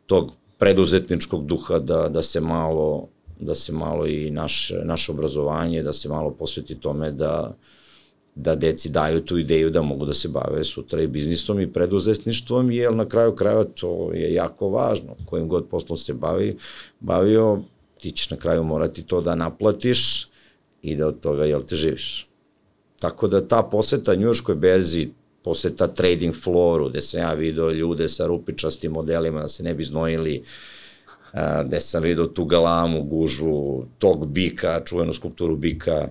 tog 0.05 0.31
preduzetničkog 0.59 1.45
duha 1.45 1.79
da, 1.79 2.09
da 2.09 2.21
se 2.21 2.39
malo 2.39 3.07
da 3.39 3.55
se 3.55 3.71
malo 3.71 4.07
i 4.07 4.31
naš, 4.31 4.71
naše 4.83 5.11
obrazovanje, 5.11 5.83
da 5.83 5.93
se 5.93 6.09
malo 6.09 6.31
posveti 6.31 6.75
tome 6.75 7.11
da, 7.11 7.53
da 8.35 8.55
deci 8.55 8.89
daju 8.89 9.21
tu 9.21 9.37
ideju 9.37 9.69
da 9.69 9.81
mogu 9.81 10.05
da 10.05 10.13
se 10.13 10.27
bave 10.27 10.63
sutra 10.63 11.01
i 11.01 11.07
biznisom 11.07 11.59
i 11.59 11.73
preduzetništvom, 11.73 12.71
jer 12.71 12.93
na 12.95 13.05
kraju 13.05 13.35
kraja 13.35 13.63
to 13.63 14.11
je 14.13 14.33
jako 14.33 14.69
važno. 14.69 15.15
Kojim 15.25 15.47
god 15.47 15.67
poslom 15.69 15.97
se 15.97 16.13
bavi, 16.13 16.57
bavio, 16.99 17.59
ti 18.01 18.11
ćeš 18.11 18.29
na 18.29 18.37
kraju 18.37 18.63
morati 18.63 19.03
to 19.03 19.21
da 19.21 19.35
naplatiš 19.35 20.27
i 20.81 20.95
da 20.95 21.07
od 21.07 21.19
toga, 21.19 21.45
jel 21.45 21.61
te 21.61 21.75
živiš. 21.75 22.27
Tako 22.99 23.27
da 23.27 23.47
ta 23.47 23.63
poseta 23.63 24.15
Njurškoj 24.15 24.55
berzi, 24.55 25.09
poseta 25.43 25.87
trading 25.87 26.35
floru, 26.35 26.89
gde 26.89 27.01
sam 27.01 27.19
ja 27.19 27.33
vidio 27.33 27.71
ljude 27.71 28.07
sa 28.09 28.27
rupičastim 28.27 28.91
modelima 28.91 29.41
da 29.41 29.47
se 29.47 29.63
ne 29.63 29.73
bi 29.73 29.83
znojili, 29.83 30.43
gde 31.65 31.79
sam 31.79 32.03
vidio 32.03 32.25
tu 32.25 32.45
galamu, 32.45 33.03
gužu, 33.03 33.83
tog 33.99 34.27
bika, 34.27 34.81
čuvenu 34.85 35.13
skulpturu 35.13 35.55
bika, 35.55 36.07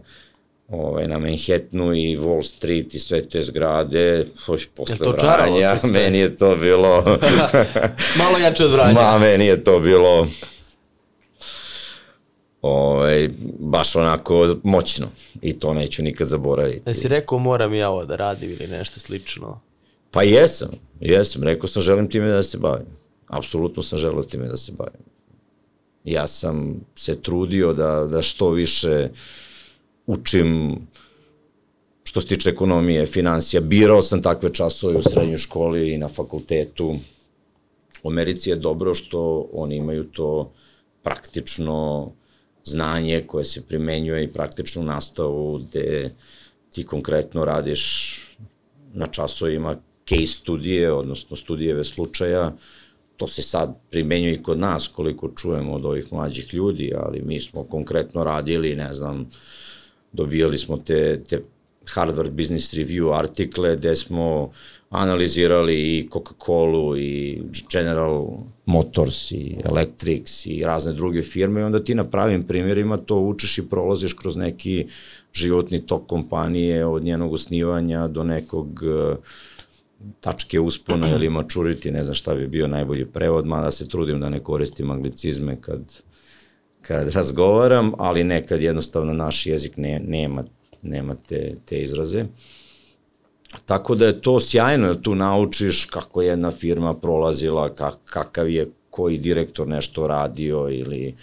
ovaj, 0.68 1.08
na 1.08 1.18
Manhattanu 1.18 1.94
i 1.94 2.16
Wall 2.16 2.42
Street 2.42 2.94
i 2.94 2.98
sve 2.98 3.28
te 3.28 3.42
zgrade, 3.42 4.26
posle 4.74 4.96
vranja, 5.12 5.76
meni 5.84 6.18
je 6.18 6.36
to 6.36 6.56
bilo... 6.56 7.18
Malo 8.22 8.38
jače 8.38 8.64
od 8.64 8.72
vranja. 8.72 8.92
Ma, 8.92 9.18
meni 9.18 9.46
je 9.46 9.64
to 9.64 9.80
bilo 9.80 10.28
ovaj, 12.62 13.28
baš 13.58 13.96
onako 13.96 14.56
moćno 14.62 15.06
i 15.42 15.52
to 15.52 15.74
neću 15.74 16.02
nikad 16.02 16.28
zaboraviti. 16.28 16.84
Da 16.84 16.94
si 16.94 17.08
rekao 17.08 17.38
moram 17.38 17.74
ja 17.74 17.90
ovo 17.90 18.04
da 18.04 18.16
radim 18.16 18.50
ili 18.50 18.66
nešto 18.66 19.00
slično? 19.00 19.60
Pa 20.10 20.22
jesam, 20.22 20.70
jesam, 21.00 21.42
rekao 21.42 21.68
sam 21.68 21.82
želim 21.82 22.10
time 22.10 22.28
da 22.28 22.42
se 22.42 22.58
bavim. 22.58 22.86
Apsolutno 23.26 23.82
sam 23.82 23.98
želeo 23.98 24.22
time 24.22 24.48
da 24.48 24.56
se 24.56 24.72
bavim. 24.72 25.02
Ja 26.04 26.26
sam 26.26 26.80
se 26.96 27.22
trudio 27.22 27.72
da, 27.72 28.04
da 28.10 28.22
što 28.22 28.50
više 28.50 29.08
učim 30.06 30.78
što 32.04 32.20
se 32.20 32.26
tiče 32.26 32.50
ekonomije, 32.50 33.06
financija. 33.06 33.60
Birao 33.60 34.02
sam 34.02 34.22
takve 34.22 34.54
časove 34.54 34.96
u 34.96 35.02
srednjoj 35.02 35.38
školi 35.38 35.92
i 35.92 35.98
na 35.98 36.08
fakultetu. 36.08 36.96
U 38.02 38.08
Americi 38.08 38.50
je 38.50 38.56
dobro 38.56 38.94
što 38.94 39.48
oni 39.52 39.76
imaju 39.76 40.04
to 40.04 40.52
praktično 41.02 42.10
znanje 42.64 43.24
koje 43.26 43.44
se 43.44 43.62
primenjuje 43.66 44.24
i 44.24 44.32
praktičnu 44.32 44.82
nastavu 44.82 45.58
gde 45.58 46.14
ti 46.72 46.84
konkretno 46.86 47.44
radiš 47.44 47.82
na 48.94 49.06
časovima 49.06 49.76
case 50.08 50.26
studije, 50.26 50.92
odnosno 50.92 51.36
studijeve 51.36 51.84
slučaja, 51.84 52.52
to 53.16 53.28
se 53.28 53.42
sad 53.42 53.74
primenjuje 53.90 54.34
i 54.34 54.42
kod 54.42 54.58
nas 54.58 54.88
koliko 54.88 55.30
čujemo 55.36 55.72
od 55.72 55.84
ovih 55.84 56.12
mlađih 56.12 56.54
ljudi, 56.54 56.92
ali 56.96 57.22
mi 57.22 57.40
smo 57.40 57.64
konkretno 57.64 58.24
radili, 58.24 58.76
ne 58.76 58.94
znam, 58.94 59.30
dobijali 60.12 60.58
smo 60.58 60.76
te, 60.76 61.24
te 61.24 61.42
Harvard 61.86 62.32
Business 62.32 62.74
Review 62.74 63.18
artikle 63.18 63.76
gde 63.76 63.96
smo 63.96 64.52
analizirali 64.90 65.98
i 65.98 66.08
Coca-Cola 66.12 66.98
i 66.98 67.42
General 67.72 68.26
Motors 68.66 69.30
i 69.30 69.56
Electrics 69.64 70.46
i 70.46 70.62
razne 70.64 70.92
druge 70.92 71.22
firme 71.22 71.60
i 71.60 71.64
onda 71.64 71.84
ti 71.84 71.94
na 71.94 72.04
pravim 72.04 72.46
primjerima 72.46 72.96
to 72.96 73.16
učiš 73.16 73.58
i 73.58 73.68
prolaziš 73.68 74.12
kroz 74.12 74.36
neki 74.36 74.86
životni 75.32 75.86
tok 75.86 76.06
kompanije 76.06 76.86
od 76.86 77.04
njenog 77.04 77.32
osnivanja 77.32 78.08
do 78.08 78.24
nekog 78.24 78.82
uh, 78.82 79.16
tačke 80.20 80.60
uspona 80.60 81.08
ili 81.08 81.28
maturity, 81.28 81.90
ne 81.90 82.02
znam 82.02 82.14
šta 82.14 82.34
bi 82.34 82.48
bio 82.48 82.68
najbolji 82.68 83.06
prevod, 83.06 83.46
mada 83.46 83.70
se 83.70 83.88
trudim 83.88 84.20
da 84.20 84.28
ne 84.28 84.40
koristim 84.40 84.90
anglicizme 84.90 85.60
kad, 85.60 86.02
kad 86.82 87.08
razgovaram, 87.08 87.92
ali 87.98 88.24
nekad 88.24 88.60
jednostavno 88.60 89.12
naš 89.12 89.46
jezik 89.46 89.76
ne, 89.76 90.00
nema, 90.06 90.44
nema 90.82 91.14
te, 91.28 91.56
te 91.64 91.82
izraze. 91.82 92.24
Tako 93.64 93.94
da 93.94 94.06
je 94.06 94.20
to 94.20 94.40
sjajno, 94.40 94.94
tu 94.94 95.14
naučiš 95.14 95.84
kako 95.84 96.22
je 96.22 96.28
jedna 96.28 96.50
firma 96.50 96.94
prolazila, 96.94 97.74
kak, 97.74 97.98
kakav 98.04 98.50
je 98.50 98.70
koji 98.90 99.18
direktor 99.18 99.68
nešto 99.68 100.06
radio 100.06 100.68
ili, 100.70 101.14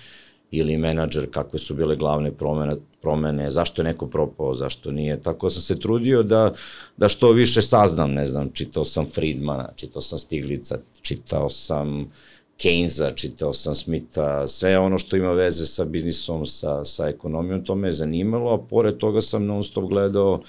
ili 0.52 0.78
menadžer, 0.78 1.28
kakve 1.32 1.60
su 1.60 1.76
bile 1.76 1.96
glavne 1.96 2.32
promene, 2.32 2.76
promene, 3.02 3.52
zašto 3.52 3.82
je 3.82 3.84
neko 3.84 4.08
propao, 4.08 4.54
zašto 4.54 4.92
nije. 4.92 5.22
Tako 5.22 5.50
sam 5.50 5.62
se 5.62 5.80
trudio 5.80 6.24
da, 6.24 6.54
da 6.98 7.08
što 7.08 7.32
više 7.32 7.62
saznam, 7.62 8.12
ne 8.14 8.26
znam, 8.26 8.50
čitao 8.54 8.86
sam 8.86 9.06
Friedmana, 9.06 9.70
čitao 9.76 10.02
sam 10.02 10.20
Stiglica, 10.20 10.78
čitao 11.02 11.50
sam 11.50 12.12
Keynesa, 12.60 13.16
čitao 13.16 13.54
sam 13.54 13.76
Smitha, 13.76 14.48
sve 14.48 14.80
ono 14.80 14.98
što 14.98 15.18
ima 15.18 15.32
veze 15.32 15.66
sa 15.66 15.86
biznisom, 15.86 16.46
sa, 16.46 16.86
sa 16.86 17.08
ekonomijom, 17.08 17.64
to 17.66 17.76
me 17.76 17.88
je 17.88 17.92
zanimalo, 17.92 18.54
a 18.54 18.58
pored 18.70 18.98
toga 18.98 19.22
sam 19.22 19.46
non 19.46 19.64
stop 19.64 19.90
gledao 19.90 20.42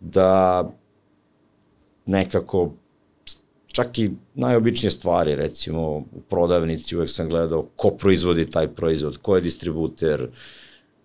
da 0.00 0.64
nekako 2.06 2.72
čak 3.66 3.98
i 3.98 4.10
najobičnije 4.34 4.90
stvari, 4.90 5.34
recimo 5.34 5.82
u 5.90 6.20
prodavnici 6.28 6.96
uvek 6.96 7.10
sam 7.10 7.28
gledao 7.28 7.62
ko 7.76 7.90
proizvodi 7.90 8.50
taj 8.50 8.68
proizvod, 8.68 9.18
ko 9.22 9.36
je 9.36 9.40
distributer, 9.40 10.28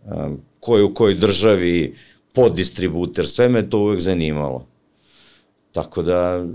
um, 0.06 0.42
ko 0.60 0.78
je 0.78 0.84
u 0.84 0.94
kojoj 0.94 1.16
državi, 1.16 1.96
poddistributer, 2.34 3.28
sve 3.28 3.50
me 3.50 3.70
to 3.70 3.80
uvek 3.80 4.02
zanimalo. 4.02 4.66
Tako 5.72 6.02
da... 6.02 6.46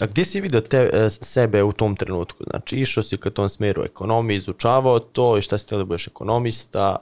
A 0.00 0.06
gdje 0.06 0.24
si 0.24 0.40
vidio 0.40 0.60
te, 0.60 0.90
e, 0.92 1.10
sebe 1.10 1.62
u 1.62 1.72
tom 1.72 1.96
trenutku? 1.96 2.44
Znači, 2.50 2.76
išao 2.76 3.02
si 3.02 3.16
ka 3.16 3.30
tom 3.30 3.48
smeru 3.48 3.84
ekonomije, 3.84 4.36
izučavao 4.36 4.98
to 4.98 5.38
i 5.38 5.42
šta 5.42 5.58
si 5.58 5.68
teo 5.68 5.78
da 5.78 5.84
budeš 5.84 6.06
ekonomista? 6.06 6.96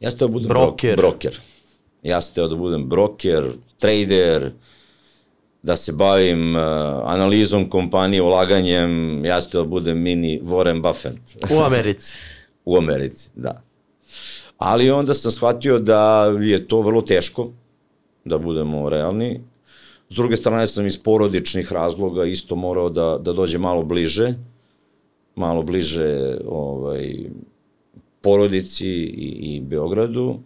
Ja 0.00 0.10
sam 0.10 0.18
teo 0.18 0.28
da 0.28 0.32
budem 0.32 0.48
broker. 0.48 0.96
broker. 0.96 1.40
Ja 2.02 2.20
sam 2.20 2.34
teo 2.34 2.48
da 2.48 2.56
budem 2.56 2.88
broker, 2.88 3.52
trader, 3.78 4.52
da 5.62 5.76
se 5.76 5.92
bavim 5.92 6.56
uh, 6.56 6.62
analizom 7.04 7.70
kompanije, 7.70 8.22
ulaganjem, 8.22 9.24
ja 9.24 9.40
sam 9.40 9.50
teo 9.50 9.62
da 9.62 9.68
budem 9.68 10.02
mini 10.02 10.40
Warren 10.42 10.82
Buffett. 10.82 11.50
U 11.50 11.62
Americi. 11.62 12.16
u 12.64 12.76
Americi, 12.76 13.30
da. 13.34 13.62
Ali 14.58 14.90
onda 14.90 15.14
sam 15.14 15.32
shvatio 15.32 15.78
da 15.78 16.32
je 16.40 16.68
to 16.68 16.80
vrlo 16.80 17.02
teško, 17.02 17.50
da 18.24 18.38
budemo 18.38 18.88
realni. 18.88 19.40
S 20.10 20.14
druge 20.14 20.36
strane 20.36 20.66
sam 20.66 20.86
iz 20.86 20.98
porodičnih 21.02 21.72
razloga 21.72 22.24
isto 22.24 22.56
morao 22.56 22.88
da, 22.88 23.18
da 23.20 23.32
dođe 23.32 23.58
malo 23.58 23.82
bliže, 23.82 24.34
malo 25.34 25.62
bliže 25.62 26.38
ovaj, 26.46 27.14
porodici 28.20 28.88
i, 28.88 29.56
i 29.56 29.60
Beogradu. 29.60 30.38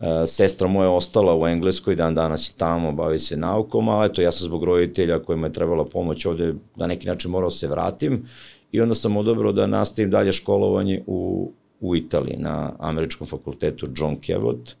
E, 0.00 0.26
sestra 0.26 0.68
moja 0.68 0.90
ostala 0.90 1.36
u 1.36 1.46
Engleskoj, 1.46 1.96
dan 1.96 2.14
danas 2.14 2.50
je 2.50 2.54
tamo, 2.56 2.92
bavi 2.92 3.18
se 3.18 3.36
naukom, 3.36 3.88
ali 3.88 4.06
eto, 4.06 4.22
ja 4.22 4.32
sam 4.32 4.44
zbog 4.44 4.64
roditelja 4.64 5.22
kojima 5.22 5.46
je 5.46 5.52
trebala 5.52 5.84
pomoć 5.84 6.26
ovde 6.26 6.54
na 6.76 6.86
neki 6.86 7.06
način 7.06 7.30
morao 7.30 7.50
se 7.50 7.68
vratim 7.68 8.24
i 8.72 8.80
onda 8.80 8.94
sam 8.94 9.16
odobrao 9.16 9.52
da 9.52 9.66
nastavim 9.66 10.10
dalje 10.10 10.32
školovanje 10.32 11.02
u, 11.06 11.50
u 11.80 11.96
Italiji 11.96 12.36
na 12.38 12.72
američkom 12.78 13.26
fakultetu 13.26 13.86
John 13.96 14.16
Cabot, 14.26 14.76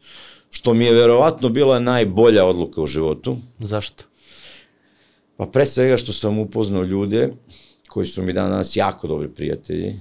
što 0.50 0.74
mi 0.74 0.84
je 0.84 0.94
verovatno 0.94 1.48
bila 1.48 1.78
najbolja 1.78 2.44
odluka 2.44 2.82
u 2.82 2.86
životu. 2.86 3.36
Zašto? 3.58 4.04
Pa 5.36 5.46
pre 5.46 5.66
svega 5.66 5.96
što 5.96 6.12
sam 6.12 6.38
upoznao 6.38 6.82
ljude 6.82 7.30
koji 7.88 8.06
su 8.06 8.22
mi 8.22 8.32
danas 8.32 8.76
jako 8.76 9.08
dobri 9.08 9.28
prijatelji. 9.28 10.00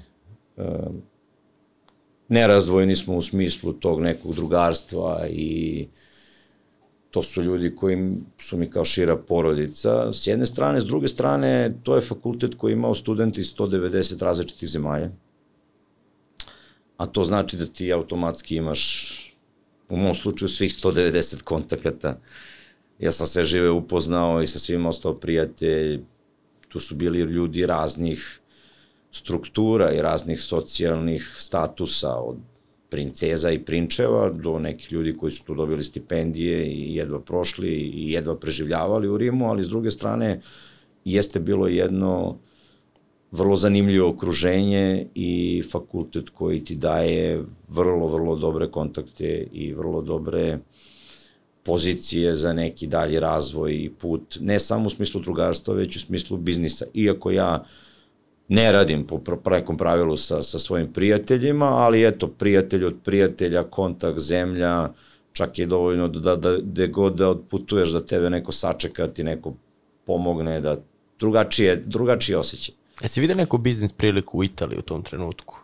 Nerazdvojeni 2.30 2.96
smo 2.96 3.16
u 3.16 3.22
smislu 3.22 3.74
tog 3.74 4.02
nekog 4.02 4.36
drugarstva 4.36 5.28
i 5.30 5.88
to 7.12 7.24
su 7.24 7.44
ljudi 7.44 7.76
koji 7.76 8.14
su 8.38 8.58
mi 8.58 8.70
kao 8.70 8.86
šira 8.86 9.16
porodica. 9.16 10.14
S 10.14 10.28
jedne 10.28 10.46
strane, 10.46 10.82
s 10.82 10.86
druge 10.86 11.08
strane, 11.08 11.74
to 11.84 11.96
je 11.96 12.02
fakultet 12.02 12.56
koji 12.58 12.72
je 12.72 12.74
imao 12.74 12.96
studenti 12.96 13.42
iz 13.42 13.54
190 13.56 14.24
različitih 14.24 14.70
zemalja 14.70 15.10
a 16.98 17.06
to 17.06 17.24
znači 17.24 17.58
da 17.58 17.66
ti 17.66 17.94
automatski 17.94 18.56
imaš, 18.56 19.27
u 19.89 19.97
mom 19.97 20.15
slučaju, 20.15 20.50
svih 20.50 20.71
190 20.71 21.43
kontakata. 21.43 22.19
Ja 23.00 23.12
sam 23.12 23.28
sve 23.28 23.43
žive 23.43 23.69
upoznao 23.69 24.41
i 24.41 24.47
sa 24.47 24.60
svim 24.60 24.86
ostao 24.86 25.13
prijatelj. 25.13 26.00
Tu 26.67 26.80
su 26.80 26.95
bili 26.95 27.19
ljudi 27.19 27.65
raznih 27.65 28.39
struktura 29.12 29.91
i 29.93 30.02
raznih 30.02 30.41
socijalnih 30.41 31.36
statusa, 31.39 32.15
od 32.15 32.38
princeza 32.89 33.52
i 33.52 33.60
prinčeva 33.60 34.30
do 34.30 34.60
nekih 34.60 34.91
ljudi 34.91 35.17
koji 35.17 35.32
su 35.32 35.43
tu 35.43 35.56
dobili 35.56 35.84
stipendije 35.84 36.65
i 36.65 36.95
jedva 36.95 37.19
prošli 37.21 37.69
i 37.69 38.12
jedva 38.12 38.38
preživljavali 38.39 39.08
u 39.08 39.17
Rimu, 39.17 39.50
ali 39.50 39.63
s 39.63 39.69
druge 39.69 39.91
strane 39.91 40.41
jeste 41.06 41.39
bilo 41.39 41.67
jedno 41.67 42.38
vrlo 43.32 43.56
zanimljivo 43.56 44.10
okruženje 44.10 45.08
i 45.16 45.63
fakultet 45.72 46.30
koji 46.30 46.66
ti 46.66 46.76
daje 46.76 47.44
vrlo, 47.68 48.08
vrlo 48.08 48.36
dobre 48.36 48.72
kontakte 48.72 49.48
i 49.52 49.74
vrlo 49.74 50.02
dobre 50.02 50.60
pozicije 51.63 52.34
za 52.34 52.54
neki 52.54 52.88
dalji 52.88 53.20
razvoj 53.20 53.76
i 53.76 53.90
put, 53.90 54.38
ne 54.42 54.60
samo 54.60 54.88
u 54.88 54.90
smislu 54.90 55.22
drugarstva, 55.22 55.74
već 55.74 55.96
u 55.96 56.00
smislu 56.00 56.38
biznisa. 56.38 56.86
Iako 56.94 57.32
ja 57.32 57.66
ne 58.48 58.72
radim 58.72 59.04
po 59.08 59.20
prekom 59.44 59.78
pravilu 59.78 60.16
sa, 60.18 60.42
sa 60.42 60.60
svojim 60.60 60.94
prijateljima, 60.94 61.66
ali 61.66 62.08
eto, 62.08 62.28
prijatelj 62.28 62.86
od 62.86 62.96
prijatelja, 63.04 63.63
kontakt, 63.63 64.20
zemlja, 64.20 64.90
čak 65.34 65.60
je 65.60 65.66
dovoljno 65.66 66.08
da, 66.08 66.36
da, 66.36 66.58
da 66.58 66.88
god 66.88 67.16
da 67.16 67.30
odputuješ 67.30 67.90
da 67.90 68.06
tebe 68.06 68.30
neko 68.30 68.52
sačeka, 68.52 69.08
ti 69.08 69.24
neko 69.24 69.54
pomogne, 70.06 70.62
da 70.62 70.78
drugačije, 71.20 71.76
drugačije 71.86 72.38
osjećaj. 72.38 72.76
Jesi 73.02 73.22
vidio 73.22 73.36
neku 73.36 73.58
biznis 73.58 73.92
priliku 73.92 74.38
u 74.38 74.44
Italiji 74.44 74.80
u 74.80 74.82
tom 74.82 75.04
trenutku? 75.04 75.56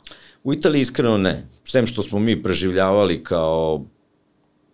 U 0.44 0.54
Italiji 0.54 0.82
iskreno 0.82 1.18
ne. 1.18 1.48
Sem 1.66 1.88
što 1.88 2.04
smo 2.04 2.20
mi 2.20 2.44
preživljavali 2.44 3.24
kao 3.24 3.86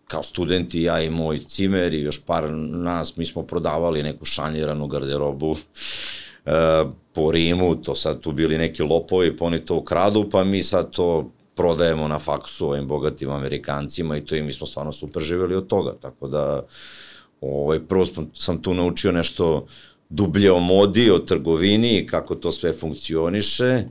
kao 0.10 0.24
studenti, 0.24 0.82
ja 0.82 1.02
i 1.02 1.10
moj 1.10 1.40
cimer 1.48 1.94
i 1.94 2.02
još 2.02 2.22
par 2.26 2.52
nas, 2.72 3.18
mi 3.18 3.26
smo 3.26 3.44
prodavali 3.44 4.04
neku 4.04 4.26
šanjiranu 4.26 4.88
garderobu 4.88 5.56
e, 6.46 6.52
po 7.14 7.32
Rimu, 7.32 7.76
to 7.76 7.96
sad 7.96 8.20
tu 8.20 8.32
bili 8.32 8.58
neki 8.58 8.84
lopovi, 8.84 9.38
pa 9.38 9.46
oni 9.46 9.66
to 9.66 9.76
ukradu, 9.76 10.30
pa 10.32 10.44
mi 10.44 10.62
sad 10.62 10.92
to 10.92 11.32
prodajemo 11.56 12.08
na 12.08 12.20
faksu 12.20 12.68
ovim 12.68 12.88
bogatim 12.88 13.30
Amerikancima 13.30 14.18
i 14.18 14.26
to 14.26 14.36
i 14.36 14.42
mi 14.42 14.54
smo 14.54 14.68
stvarno 14.68 14.92
super 14.92 15.24
živjeli 15.24 15.56
od 15.56 15.68
toga, 15.68 15.96
tako 16.02 16.28
da 16.28 16.66
ovaj, 17.42 17.80
prvo 17.80 18.06
sam 18.34 18.62
tu 18.62 18.74
naučio 18.74 19.12
nešto 19.12 19.68
dublje 20.10 20.52
o 20.52 20.60
modi, 20.60 21.12
o 21.12 21.20
trgovini, 21.20 22.08
kako 22.08 22.36
to 22.36 22.52
sve 22.52 22.74
funkcioniše, 22.74 23.84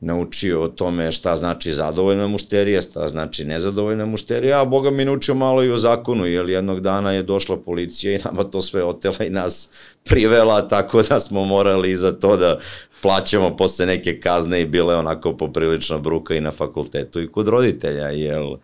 naučio 0.00 0.62
o 0.62 0.68
tome 0.68 1.12
šta 1.12 1.36
znači 1.36 1.72
zadovoljna 1.72 2.26
mušterija, 2.26 2.82
šta 2.82 3.08
znači 3.08 3.44
nezadovoljna 3.44 4.06
mušterija, 4.06 4.60
a 4.60 4.64
Boga 4.64 4.90
mi 4.90 5.04
naučio 5.04 5.34
malo 5.34 5.64
i 5.64 5.70
o 5.70 5.76
zakonu, 5.76 6.26
jer 6.26 6.50
jednog 6.50 6.80
dana 6.80 7.12
je 7.12 7.22
došla 7.22 7.56
policija 7.56 8.14
i 8.14 8.18
nama 8.24 8.44
to 8.44 8.62
sve 8.62 8.84
otela 8.84 9.24
i 9.26 9.30
nas 9.30 9.68
privela, 10.04 10.68
tako 10.68 11.02
da 11.02 11.20
smo 11.20 11.44
morali 11.44 11.96
za 11.96 12.12
to 12.12 12.36
da 12.36 12.58
plaćamo 13.02 13.56
posle 13.56 13.86
neke 13.86 14.20
kazne 14.20 14.60
i 14.60 14.66
bile 14.66 14.96
onako 14.96 15.36
poprilična 15.36 15.98
bruka 15.98 16.34
i 16.34 16.40
na 16.40 16.50
fakultetu 16.50 17.20
i 17.20 17.32
kod 17.32 17.48
roditelja, 17.48 18.08
jel, 18.08 18.56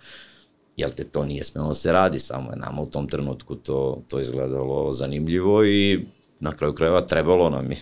jel 0.77 0.91
te 0.91 1.05
to 1.05 1.25
nije 1.25 1.45
smelo 1.45 1.69
da 1.69 1.75
se 1.75 1.93
radi, 1.93 2.19
samo 2.19 2.51
je 2.51 2.57
nama 2.57 2.83
u 2.83 2.87
tom 2.87 3.09
trenutku 3.09 3.55
to, 3.55 4.03
to 4.09 4.21
izgledalo 4.21 4.93
zanimljivo 4.93 5.65
i 5.65 6.01
na 6.43 6.53
kraju 6.53 6.75
krajeva 6.75 7.01
trebalo 7.01 7.51
nam 7.51 7.71
je. 7.71 7.79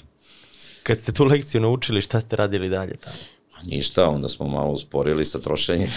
Kad 0.83 0.99
ste 0.99 1.13
tu 1.13 1.25
lekciju 1.25 1.61
naučili, 1.61 2.03
šta 2.03 2.21
ste 2.21 2.37
radili 2.37 2.69
dalje 2.69 2.97
tamo? 2.97 3.17
Ništa, 3.65 4.09
onda 4.09 4.29
smo 4.29 4.49
malo 4.49 4.73
usporili 4.73 5.25
sa 5.25 5.39
trošenjem. 5.39 5.91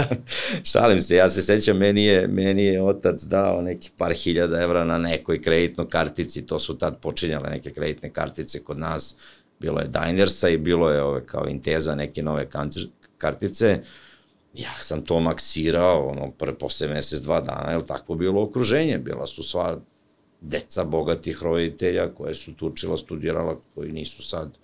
Šalim 0.72 1.00
se, 1.00 1.16
ja 1.16 1.30
se 1.30 1.42
sećam, 1.42 1.76
meni 1.76 2.04
je, 2.04 2.28
meni 2.28 2.64
je 2.64 2.82
otac 2.82 3.22
dao 3.22 3.62
neki 3.62 3.90
par 3.98 4.12
hiljada 4.14 4.62
evra 4.62 4.84
na 4.84 4.98
nekoj 4.98 5.42
kreditnoj 5.42 5.88
kartici, 5.88 6.46
to 6.46 6.58
su 6.58 6.78
tad 6.78 7.00
počinjale 7.00 7.50
neke 7.50 7.70
kreditne 7.70 8.10
kartice 8.12 8.62
kod 8.62 8.78
nas, 8.78 9.16
bilo 9.60 9.80
je 9.80 9.88
Dinersa 9.88 10.48
i 10.48 10.58
bilo 10.58 10.90
je 10.90 11.02
ove 11.02 11.26
kao 11.26 11.46
Inteza, 11.48 11.94
neke 11.94 12.22
nove 12.22 12.48
kartice. 13.18 13.80
Ja 14.54 14.72
sam 14.80 15.04
to 15.04 15.20
maksirao, 15.20 16.08
ono, 16.08 16.30
pre 16.30 16.54
posle 16.54 16.88
mesec, 16.88 17.20
dva 17.20 17.40
dana, 17.40 17.70
je 17.72 17.86
tako 17.86 18.14
bilo 18.14 18.42
okruženje, 18.42 18.98
bila 18.98 19.26
su 19.26 19.42
sva 19.42 19.80
deca 20.42 20.84
bogatih 20.84 21.42
roditelja 21.42 22.08
koje 22.14 22.34
su 22.34 22.54
tu 22.54 22.66
učila, 22.66 22.96
studirala, 22.96 23.60
koji 23.74 23.92
nisu 23.92 24.22
sad 24.22 24.58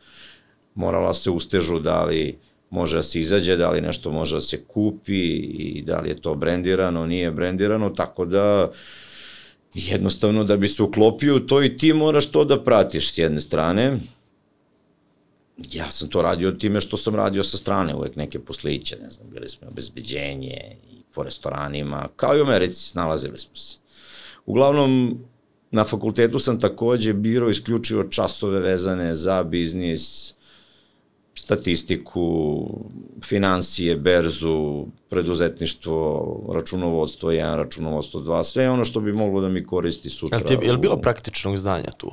morala 0.75 1.15
se 1.15 1.31
ustežu 1.31 1.79
da 1.79 2.05
li 2.05 2.39
može 2.71 2.97
da 2.97 3.03
se 3.03 3.21
izađe, 3.21 3.57
da 3.57 3.71
li 3.71 3.81
nešto 3.81 4.11
može 4.11 4.37
da 4.37 4.41
se 4.41 4.65
kupi 4.65 5.23
i 5.39 5.83
da 5.87 6.01
li 6.01 6.09
je 6.09 6.21
to 6.21 6.35
brendirano, 6.35 7.07
nije 7.07 7.31
brendirano, 7.31 7.91
tako 7.91 8.25
da 8.25 8.71
jednostavno 9.75 10.45
da 10.45 10.57
bi 10.57 10.69
se 10.69 10.83
uklopio 10.83 11.39
to 11.39 11.63
i 11.63 11.77
ti 11.77 11.93
moraš 11.93 12.31
to 12.31 12.45
da 12.45 12.65
pratiš 12.65 13.13
s 13.15 13.19
jedne 13.19 13.41
strane. 13.41 13.99
Ja 15.73 15.91
sam 15.91 16.09
to 16.09 16.23
radio 16.23 16.51
time 16.51 16.81
što 16.81 16.97
sam 16.97 17.15
radio 17.15 17.43
sa 17.45 17.57
strane, 17.57 17.95
uvek 17.95 18.17
neke 18.17 18.39
posliće, 18.39 18.97
ne 19.03 19.11
znam, 19.11 19.31
bili 19.31 19.49
smo 19.49 19.69
obezbeđenje 19.69 20.77
i 20.93 21.03
po 21.15 21.23
restoranima, 21.23 22.09
kao 22.17 22.37
i 22.37 22.41
u 22.41 22.45
Americi, 22.45 22.93
nalazili 22.95 23.39
smo 23.39 23.57
se. 23.57 23.79
Uglavnom, 24.47 25.19
na 25.71 25.85
fakultetu 25.85 26.39
sam 26.39 26.61
takođe 26.61 27.13
birao 27.13 27.51
isključivo 27.51 28.03
časove 28.03 28.61
vezane 28.61 29.15
za 29.15 29.43
biznis, 29.43 30.35
statistiku, 31.35 32.67
financije, 33.25 33.97
berzu, 33.97 34.87
preduzetništvo, 35.09 36.41
računovodstvo 36.55 37.31
1, 37.31 37.57
računovodstvo 37.57 38.21
2, 38.21 38.45
sve 38.45 38.71
ono 38.71 38.85
što 38.85 39.01
bi 39.01 39.13
moglo 39.13 39.41
da 39.41 39.49
mi 39.49 39.67
koristi 39.67 40.11
sutra. 40.11 40.41
Je 40.51 40.59
je 40.63 40.73
li 40.73 40.79
bilo 40.79 40.97
praktičnog 40.97 41.57
znanja 41.57 41.91
tu? 41.97 42.11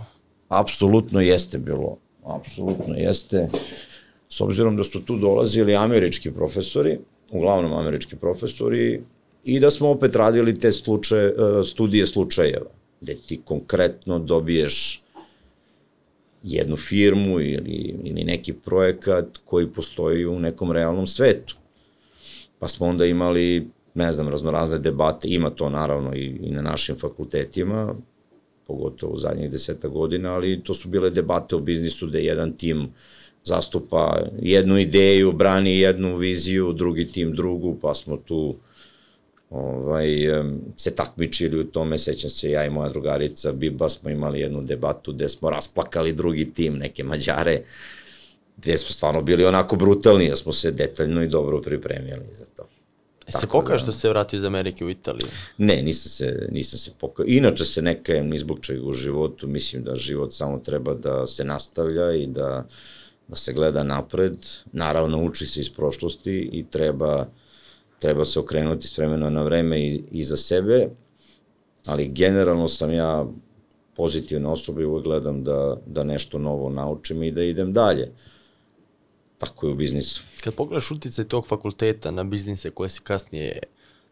Apsolutno 0.48 1.22
jeste 1.22 1.58
bilo. 1.58 1.98
Apsolutno 2.26 2.96
jeste. 2.96 3.48
S 4.30 4.42
obzirom 4.42 4.78
da 4.78 4.84
su 4.84 5.02
tu 5.02 5.18
dolazili 5.18 5.76
američki 5.76 6.32
profesori, 6.32 7.00
uglavnom 7.32 7.74
američki 7.74 8.16
profesori, 8.16 9.04
i 9.44 9.60
da 9.60 9.72
smo 9.72 9.90
opet 9.90 10.16
radili 10.16 10.60
te 10.60 10.72
slučaje, 10.72 11.34
studije 11.66 12.06
slučajeva, 12.06 12.70
gde 13.06 13.16
ti 13.28 13.42
konkretno 13.46 14.20
dobiješ 14.20 15.02
jednu 16.44 16.76
firmu 16.76 17.40
ili, 17.40 17.96
ili 18.04 18.24
neki 18.24 18.54
projekat 18.54 19.26
koji 19.46 19.68
postoji 19.68 20.26
u 20.26 20.40
nekom 20.40 20.72
realnom 20.72 21.08
svetu. 21.08 21.56
Pa 22.60 22.68
smo 22.68 22.88
onda 22.88 23.06
imali, 23.06 23.68
ne 23.94 24.12
znam, 24.12 24.30
raznorazne 24.30 24.80
debate, 24.80 25.28
ima 25.28 25.50
to 25.50 25.70
naravno 25.70 26.16
i, 26.16 26.26
i 26.42 26.52
na 26.52 26.62
našim 26.62 26.96
fakultetima, 26.96 27.96
pogotovo 28.68 29.14
u 29.14 29.18
zadnjih 29.18 29.52
deseta 29.52 29.88
godina, 29.88 30.34
ali 30.34 30.64
to 30.64 30.74
su 30.74 30.90
bile 30.90 31.10
debate 31.10 31.56
o 31.56 31.60
biznisu 31.60 32.08
gde 32.08 32.24
jedan 32.24 32.58
tim 32.58 32.90
zastupa 33.44 34.22
jednu 34.42 34.78
ideju, 34.78 35.32
brani 35.32 35.80
jednu 35.80 36.18
viziju, 36.18 36.74
drugi 36.74 37.08
tim 37.08 37.36
drugu, 37.36 37.78
pa 37.82 37.94
smo 37.94 38.18
tu 38.18 38.56
ovaj, 39.56 40.08
se 40.78 40.96
takmičili 40.96 41.60
u 41.60 41.64
tome, 41.64 41.98
sećam 41.98 42.30
se 42.30 42.52
ja 42.52 42.66
i 42.66 42.70
moja 42.70 42.90
drugarica 42.90 43.52
Biba 43.52 43.90
smo 43.90 44.10
imali 44.10 44.40
jednu 44.40 44.62
debatu 44.62 45.14
gde 45.14 45.30
smo 45.30 45.50
rasplakali 45.50 46.14
drugi 46.14 46.54
tim, 46.54 46.78
neke 46.78 47.04
Mađare, 47.04 47.62
gde 48.58 48.78
smo 48.78 48.90
stvarno 48.90 49.22
bili 49.22 49.46
onako 49.46 49.76
brutalni, 49.76 50.26
jer 50.26 50.38
smo 50.38 50.52
se 50.52 50.72
detaljno 50.72 51.24
i 51.24 51.28
dobro 51.28 51.62
pripremili 51.62 52.26
za 52.40 52.46
to. 52.46 52.68
E 53.28 53.32
se 53.32 53.48
pokaš 53.48 53.82
da, 53.82 53.86
da 53.86 53.92
se 53.92 54.10
vrati 54.10 54.36
iz 54.36 54.44
Amerike 54.44 54.86
u 54.86 54.90
Italiju? 54.90 55.28
Ne, 55.58 55.82
nisam 55.82 56.10
se, 56.10 56.48
nisam 56.52 56.80
se 56.80 56.92
pokao. 57.00 57.26
Inače 57.28 57.66
se 57.66 57.82
ne 57.82 58.04
kajem 58.04 58.30
ni 58.30 58.38
zbog 58.38 58.60
čega 58.62 58.86
u 58.86 58.94
životu, 58.94 59.48
mislim 59.48 59.84
da 59.84 59.96
život 59.96 60.34
samo 60.34 60.60
treba 60.60 60.94
da 60.94 61.28
se 61.28 61.44
nastavlja 61.44 62.12
i 62.12 62.28
da, 62.28 62.66
da 63.28 63.36
se 63.36 63.54
gleda 63.54 63.84
napred. 63.84 64.38
Naravno, 64.72 65.24
uči 65.24 65.46
se 65.46 65.62
iz 65.62 65.70
prošlosti 65.70 66.50
i 66.54 66.66
treba 66.72 67.28
treba 68.00 68.26
se 68.26 68.40
okrenuti 68.40 68.88
s 68.88 68.98
vremena 68.98 69.30
na 69.30 69.44
vreme 69.44 69.80
i, 69.80 70.04
i 70.12 70.24
za 70.24 70.38
sebe, 70.38 70.88
ali 71.86 72.08
generalno 72.08 72.68
sam 72.68 72.94
ja 72.94 73.26
pozitivna 73.96 74.52
osoba 74.52 74.82
i 74.82 74.86
uvek 74.86 75.04
gledam 75.04 75.44
da, 75.44 75.78
da 75.86 76.04
nešto 76.04 76.40
novo 76.40 76.70
naučim 76.70 77.24
i 77.24 77.32
da 77.32 77.44
idem 77.44 77.74
dalje. 77.74 78.12
Tako 79.38 79.68
je 79.68 79.74
u 79.74 79.76
biznisu. 79.76 80.24
Kad 80.44 80.56
pogledaš 80.56 80.92
uticaj 80.92 81.26
tog 81.26 81.48
fakulteta 81.48 82.12
na 82.12 82.24
biznise 82.24 82.70
koje 82.70 82.90
si 82.90 83.02
kasnije 83.02 83.60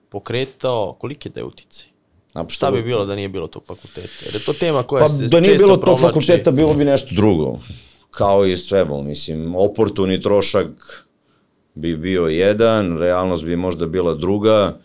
pokretao, 0.09 0.95
koliki 0.99 1.29
je 1.29 1.31
da 1.31 1.39
je 1.39 1.43
uticaj? 1.43 1.87
Apsolutno. 2.27 2.53
Šta 2.53 2.71
bi 2.71 2.83
bilo 2.83 3.05
da 3.05 3.15
nije 3.15 3.29
bilo 3.29 3.47
tog 3.47 3.63
fakulteta? 3.65 4.25
Jer 4.25 4.35
je 4.35 4.45
to 4.45 4.53
tema 4.53 4.83
koja 4.83 5.05
pa, 5.05 5.09
se 5.09 5.27
da 5.27 5.39
nije 5.39 5.57
bilo 5.57 5.77
tog 5.77 5.99
fakulteta, 5.99 6.51
bilo 6.51 6.73
bi 6.73 6.85
nešto 6.85 7.15
drugo. 7.15 7.59
Kao 8.11 8.45
i 8.45 8.57
sve, 8.57 8.85
mislim, 8.85 9.55
oportuni 9.55 10.21
trošak 10.21 10.67
bi 11.75 11.97
bio 11.97 12.25
jedan, 12.25 12.97
realnost 12.97 13.45
bi 13.45 13.55
možda 13.55 13.85
bila 13.85 14.13
druga, 14.13 14.77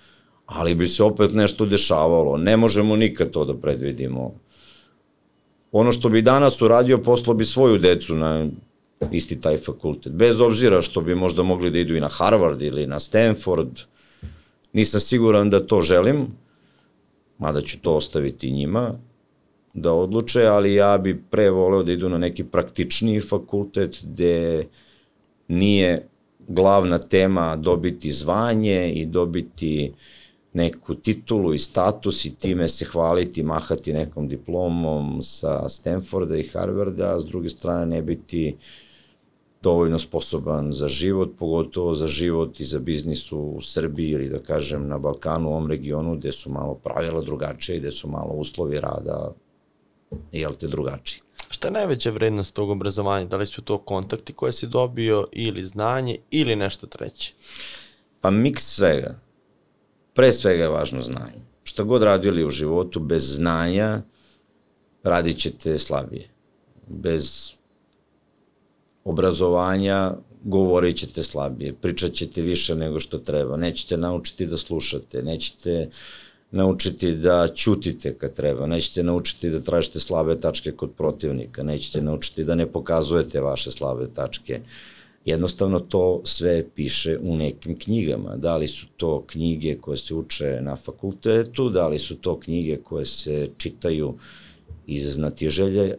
ali 0.46 0.74
bi 0.74 0.87
se 0.87 1.03
opet 1.03 1.35
nešto 1.35 1.66
dešavalo. 1.66 2.37
Ne 2.37 2.57
možemo 2.57 2.96
nikad 2.96 3.31
to 3.31 3.44
da 3.44 3.55
predvidimo. 3.55 4.35
Ono 5.72 5.92
što 5.92 6.09
bi 6.09 6.22
danas 6.22 6.62
uradio, 6.62 6.98
poslao 6.98 7.35
bi 7.35 7.44
svoju 7.44 7.79
decu 7.79 8.14
na 8.14 8.48
isti 9.12 9.40
taj 9.40 9.57
fakultet. 9.57 10.12
Bez 10.12 10.40
obzira 10.40 10.81
što 10.81 11.01
bi 11.01 11.14
možda 11.14 11.42
mogli 11.42 11.70
da 11.70 11.79
idu 11.79 11.96
i 11.96 12.01
na 12.01 12.09
Harvard 12.09 12.62
ili 12.62 12.87
na 12.87 13.01
Stanford. 13.01 13.81
Nisam 14.72 15.01
siguran 15.01 15.51
da 15.51 15.66
to 15.66 15.81
želim, 15.81 16.27
mada 17.38 17.61
ću 17.61 17.81
to 17.81 17.96
ostaviti 17.96 18.51
njima 18.51 18.94
da 19.74 19.92
odluče, 19.92 20.42
ali 20.42 20.74
ja 20.74 20.98
bi 20.98 21.22
pre 21.31 21.51
voleo 21.51 21.83
da 21.83 21.92
idu 21.92 22.09
na 22.09 22.18
neki 22.18 22.44
praktičniji 22.44 23.20
fakultet 23.20 24.05
gde 24.05 24.66
nije 25.48 26.09
glavna 26.48 26.98
tema 26.98 27.56
dobiti 27.56 28.12
zvanje 28.12 28.92
i 28.92 29.06
dobiti 29.06 29.92
neku 30.52 30.94
titulu 30.94 31.54
i 31.54 31.58
status 31.58 32.24
i 32.24 32.34
time 32.34 32.68
se 32.68 32.84
hvaliti, 32.84 33.42
mahati 33.42 33.92
nekom 33.92 34.28
diplomom 34.28 35.22
sa 35.22 35.68
Stanforda 35.68 36.37
i 36.37 36.48
Harvarda, 36.48 37.14
a 37.14 37.20
s 37.20 37.26
druge 37.26 37.48
strane 37.48 37.87
ne 37.87 38.02
biti 38.02 38.56
dovoljno 39.62 39.98
sposoban 39.98 40.72
za 40.72 40.88
život, 40.88 41.30
pogotovo 41.38 41.94
za 41.94 42.06
život 42.06 42.61
i 42.61 42.64
za 42.64 42.78
biznis 42.78 43.32
u 43.32 43.58
Srbiji 43.62 44.11
ili 44.11 44.28
da 44.28 44.38
kažem 44.38 44.88
na 44.88 44.98
Balkanu, 44.98 45.48
u 45.48 45.52
ovom 45.52 45.70
regionu 45.70 46.16
gde 46.16 46.32
su 46.32 46.50
malo 46.50 46.74
pravila 46.74 47.20
drugačije 47.20 47.76
i 47.76 47.80
gde 47.80 47.92
su 47.92 48.08
malo 48.08 48.32
uslovi 48.34 48.80
rada, 48.80 49.34
jel 50.32 50.54
te, 50.54 50.66
drugačiji. 50.66 51.27
Šta 51.50 51.68
je 51.68 51.72
najveća 51.72 52.11
vrednost 52.11 52.54
tog 52.54 52.70
obrazovanja? 52.70 53.26
Da 53.26 53.37
li 53.37 53.46
su 53.46 53.62
to 53.62 53.78
kontakti 53.78 54.32
koje 54.32 54.52
si 54.52 54.66
dobio 54.66 55.26
ili 55.32 55.64
znanje 55.64 56.16
ili 56.30 56.56
nešto 56.56 56.87
treće? 56.87 57.32
Pa 58.20 58.30
miks 58.30 58.74
svega. 58.74 59.18
Pre 60.14 60.32
svega 60.32 60.62
je 60.62 60.68
važno 60.68 61.00
znanje. 61.00 61.42
Šta 61.64 61.82
god 61.82 62.02
radili 62.02 62.44
u 62.44 62.50
životu, 62.50 63.00
bez 63.00 63.34
znanja 63.34 64.02
radit 65.02 65.38
ćete 65.38 65.78
slabije. 65.78 66.28
Bez 66.87 67.52
obrazovanja 69.04 70.14
govorit 70.44 70.96
ćete 70.96 71.22
slabije, 71.22 71.74
pričat 71.74 72.12
ćete 72.12 72.42
više 72.42 72.74
nego 72.74 73.00
što 73.00 73.18
treba, 73.18 73.56
nećete 73.56 73.96
naučiti 73.96 74.46
da 74.46 74.56
slušate, 74.56 75.22
nećete 75.22 75.88
uh, 75.88 75.94
naučiti 76.50 77.12
da 77.12 77.48
ćutite 77.54 78.14
kad 78.14 78.34
treba, 78.34 78.66
nećete 78.66 79.02
naučiti 79.02 79.50
da 79.50 79.61
tražite 79.61 80.00
slabe 80.00 80.38
tačke 80.38 80.72
kod 80.72 80.90
protivnika, 80.96 81.62
nećete 81.62 82.02
naučiti 82.02 82.44
da 82.44 82.54
ne 82.54 82.66
pokazujete 82.66 83.40
vaše 83.40 83.70
slabe 83.70 84.08
tačke. 84.14 84.61
Jednostavno 85.24 85.80
to 85.80 86.20
sve 86.24 86.64
piše 86.74 87.18
u 87.22 87.37
nekim 87.37 87.78
knjigama. 87.78 88.37
Da 88.37 88.56
li 88.56 88.68
su 88.68 88.87
to 88.96 89.24
knjige 89.26 89.78
koje 89.78 89.96
se 89.96 90.14
uče 90.14 90.58
na 90.61 90.76
fakultetu, 90.76 91.68
da 91.70 91.88
li 91.88 91.98
su 91.98 92.16
to 92.16 92.40
knjige 92.40 92.76
koje 92.76 93.04
se 93.04 93.48
čitaju 93.56 94.14
iz 94.87 95.14
znatiželje, 95.14 95.96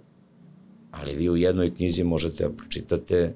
ali 0.92 1.16
vi 1.16 1.30
u 1.30 1.38
jednoj 1.38 1.76
knjizi 1.76 2.04
možete 2.04 2.44
da 2.44 2.56
pročitate 2.56 3.34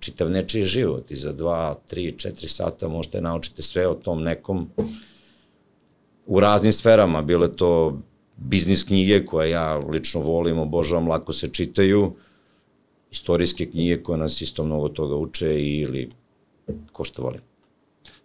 čitav 0.00 0.30
nečiji 0.30 0.64
život 0.64 1.10
i 1.10 1.16
za 1.16 1.32
dva, 1.32 1.74
tri, 1.88 2.14
četiri 2.18 2.48
sata 2.48 2.88
možete 2.88 3.20
naučiti 3.20 3.62
sve 3.62 3.88
o 3.88 3.94
tom 3.94 4.22
nekom 4.22 4.68
u 6.28 6.40
raznim 6.40 6.72
sferama, 6.72 7.22
bile 7.22 7.56
to 7.56 7.98
biznis 8.36 8.84
knjige 8.84 9.26
koje 9.26 9.50
ja 9.50 9.76
lično 9.78 10.20
volim, 10.20 10.58
obožavam, 10.58 11.08
lako 11.08 11.32
se 11.32 11.48
čitaju, 11.48 12.12
istorijske 13.10 13.66
knjige 13.70 14.02
koje 14.02 14.18
nas 14.18 14.40
isto 14.40 14.64
mnogo 14.64 14.88
toga 14.88 15.16
uče 15.16 15.60
ili 15.62 16.10
ko 16.92 17.04
što 17.04 17.22
volim. 17.22 17.40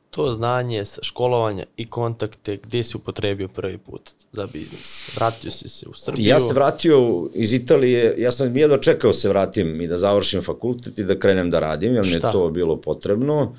to 0.09 0.31
znanje 0.31 0.85
sa 0.85 1.03
školovanja 1.03 1.65
i 1.77 1.85
kontakte, 1.89 2.57
gde 2.57 2.83
si 2.83 2.97
upotrebio 2.97 3.47
prvi 3.47 3.77
put 3.77 4.11
za 4.31 4.47
biznis? 4.47 5.09
Vratio 5.15 5.51
si 5.51 5.69
se 5.69 5.89
u 5.89 5.93
Srbiju? 5.93 6.27
Ja 6.27 6.39
se 6.39 6.53
vratio 6.53 7.29
iz 7.33 7.53
Italije, 7.53 8.15
ja 8.17 8.31
sam 8.31 8.57
jedno 8.57 8.77
čekao 8.77 9.11
da 9.11 9.17
se 9.17 9.29
vratim 9.29 9.81
i 9.81 9.87
da 9.87 9.97
završim 9.97 10.41
fakultet 10.41 10.99
i 10.99 11.03
da 11.03 11.19
krenem 11.19 11.49
da 11.51 11.59
radim, 11.59 11.95
jer 11.95 12.05
mi 12.05 12.11
je 12.11 12.21
to 12.21 12.49
bilo 12.49 12.75
potrebno. 12.81 13.55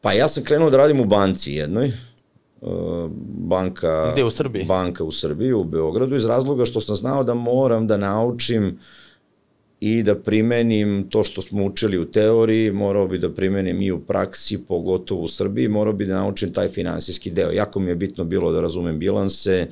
Pa 0.00 0.12
ja 0.12 0.28
sam 0.28 0.44
krenuo 0.44 0.70
da 0.70 0.76
radim 0.76 1.00
u 1.00 1.04
banci 1.04 1.52
jednoj, 1.52 1.92
banka... 3.26 4.10
Gde 4.12 4.24
u 4.24 4.30
Srbiji? 4.30 4.64
Banka 4.64 5.04
u 5.04 5.12
Srbiji, 5.12 5.52
u 5.52 5.64
Beogradu, 5.64 6.16
iz 6.16 6.24
razloga 6.24 6.64
što 6.64 6.80
sam 6.80 6.96
znao 6.96 7.24
da 7.24 7.34
moram 7.34 7.86
da 7.86 7.96
naučim 7.96 8.66
uh, 8.66 8.72
i 9.84 10.02
da 10.02 10.14
primenim 10.14 11.06
to 11.10 11.24
što 11.24 11.42
smo 11.42 11.64
učili 11.64 11.98
u 11.98 12.04
teoriji, 12.04 12.72
morao 12.72 13.08
bi 13.08 13.18
da 13.18 13.28
primenim 13.28 13.82
i 13.82 13.90
u 13.92 14.00
praksi, 14.00 14.58
pogotovo 14.68 15.22
u 15.22 15.28
Srbiji, 15.28 15.68
morao 15.68 15.92
bi 15.92 16.06
da 16.06 16.14
naučim 16.14 16.52
taj 16.52 16.68
finansijski 16.68 17.30
deo. 17.30 17.50
Jako 17.50 17.80
mi 17.80 17.90
je 17.90 17.96
bitno 17.96 18.24
bilo 18.24 18.52
da 18.52 18.60
razumem 18.60 18.98
bilanse, 18.98 19.66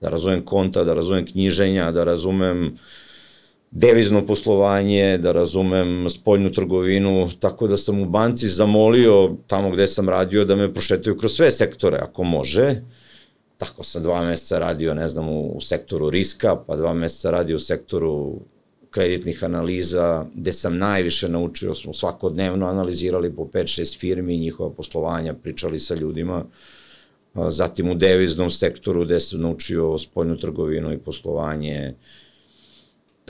da 0.00 0.08
razumem 0.08 0.44
konta, 0.44 0.84
da 0.84 0.94
razumem 0.94 1.26
knjiženja, 1.26 1.90
da 1.92 2.04
razumem 2.04 2.78
devizno 3.70 4.26
poslovanje, 4.26 5.18
da 5.18 5.32
razumem 5.32 6.08
spoljnu 6.10 6.52
trgovinu, 6.52 7.30
tako 7.40 7.68
da 7.68 7.76
sam 7.76 8.00
u 8.00 8.04
banci 8.04 8.48
zamolio 8.48 9.36
tamo 9.46 9.70
gde 9.70 9.86
sam 9.86 10.08
radio 10.08 10.44
da 10.44 10.56
me 10.56 10.74
prošetaju 10.74 11.16
kroz 11.16 11.32
sve 11.32 11.50
sektore, 11.50 11.98
ako 11.98 12.24
može. 12.24 12.82
Tako 13.58 13.82
sam 13.82 14.02
dva 14.02 14.22
meseca 14.24 14.58
radio, 14.58 14.94
ne 14.94 15.08
znam, 15.08 15.28
u 15.28 15.60
sektoru 15.60 16.10
riska, 16.10 16.56
pa 16.66 16.76
dva 16.76 16.94
meseca 16.94 17.30
radio 17.30 17.56
u 17.56 17.58
sektoru 17.58 18.40
kreditnih 18.90 19.44
analiza, 19.44 20.26
gde 20.34 20.52
sam 20.52 20.78
najviše 20.78 21.28
naučio, 21.28 21.74
smo 21.74 21.94
svakodnevno 21.94 22.66
analizirali 22.66 23.36
po 23.36 23.44
5-6 23.44 23.98
firmi, 23.98 24.38
njihova 24.38 24.70
poslovanja, 24.70 25.34
pričali 25.34 25.78
sa 25.78 25.94
ljudima, 25.94 26.44
zatim 27.34 27.90
u 27.90 27.94
deviznom 27.94 28.50
sektoru 28.50 29.04
gde 29.04 29.20
sam 29.20 29.40
naučio 29.40 29.98
spoljnu 29.98 30.36
trgovinu 30.36 30.92
i 30.92 30.98
poslovanje, 30.98 31.94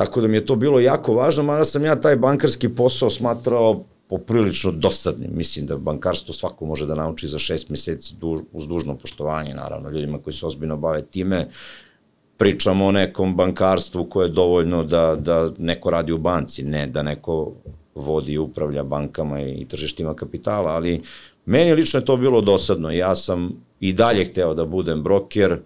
Tako 0.01 0.21
da 0.21 0.29
mi 0.29 0.37
je 0.37 0.47
to 0.47 0.57
bilo 0.57 0.81
jako 0.81 1.15
važno, 1.15 1.43
mada 1.43 1.65
sam 1.65 1.85
ja 1.85 2.01
taj 2.01 2.17
bankarski 2.17 2.69
posao 2.69 3.11
smatrao 3.11 3.85
poprilično 4.09 4.73
dosadnim. 4.73 5.31
Mislim 5.35 5.67
da 5.67 5.77
bankarstvo 5.77 6.35
svako 6.35 6.67
može 6.67 6.87
da 6.87 6.95
nauči 6.95 7.29
za 7.29 7.39
šest 7.39 7.69
meseci 7.69 8.15
duž, 8.21 8.41
uz 8.53 8.67
dužno 8.67 8.95
poštovanje, 8.97 9.55
naravno, 9.55 9.91
ljudima 9.91 10.19
koji 10.19 10.35
se 10.35 10.47
ozbiljno 10.47 10.77
bave 10.77 11.03
time 11.03 11.49
pričamo 12.39 12.87
o 12.87 12.93
nekom 12.93 13.37
bankarstvu 13.37 14.05
koje 14.05 14.27
je 14.27 14.33
dovoljno 14.33 14.85
da, 14.85 15.17
da 15.17 15.51
neko 15.59 15.91
radi 15.91 16.13
u 16.13 16.19
banci, 16.19 16.63
ne 16.63 16.87
da 16.87 17.03
neko 17.03 17.53
vodi 17.95 18.33
i 18.33 18.39
upravlja 18.39 18.83
bankama 18.83 19.41
i 19.41 19.67
tržištima 19.69 20.15
kapitala, 20.15 20.71
ali 20.71 21.03
meni 21.45 21.75
lično 21.75 22.01
je 22.01 22.05
to 22.05 22.17
bilo 22.17 22.41
dosadno. 22.41 22.91
Ja 22.91 23.15
sam 23.15 23.53
i 23.81 23.93
dalje 23.93 24.25
hteo 24.25 24.55
da 24.55 24.65
budem 24.65 25.03
broker, 25.03 25.59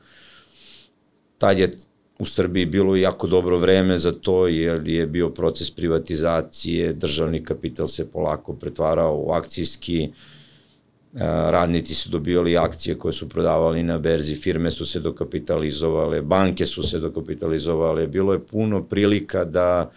tad 1.38 1.58
je 1.58 1.70
u 2.18 2.26
Srbiji 2.26 2.66
bilo 2.66 2.96
jako 2.96 3.26
dobro 3.26 3.58
vreme 3.58 3.98
za 3.98 4.12
to, 4.12 4.46
jer 4.46 4.88
je 4.88 5.06
bio 5.06 5.30
proces 5.30 5.70
privatizacije, 5.70 6.92
državni 6.92 7.44
kapital 7.44 7.86
se 7.86 8.10
polako 8.10 8.52
pretvarao 8.52 9.16
u 9.16 9.32
akcijski, 9.32 10.08
uh, 10.08 11.20
radnici 11.50 11.94
su 11.94 12.10
dobijali 12.10 12.56
akcije 12.56 12.98
koje 12.98 13.12
su 13.12 13.28
prodavali 13.28 13.82
na 13.82 13.98
berzi, 13.98 14.34
firme 14.34 14.70
su 14.70 14.86
se 14.86 15.00
dokapitalizovale, 15.00 16.22
banke 16.22 16.66
su 16.66 16.82
se 16.82 16.98
dokapitalizovale, 16.98 18.06
bilo 18.06 18.32
je 18.32 18.46
puno 18.46 18.84
prilika 18.84 19.44
da 19.44 19.90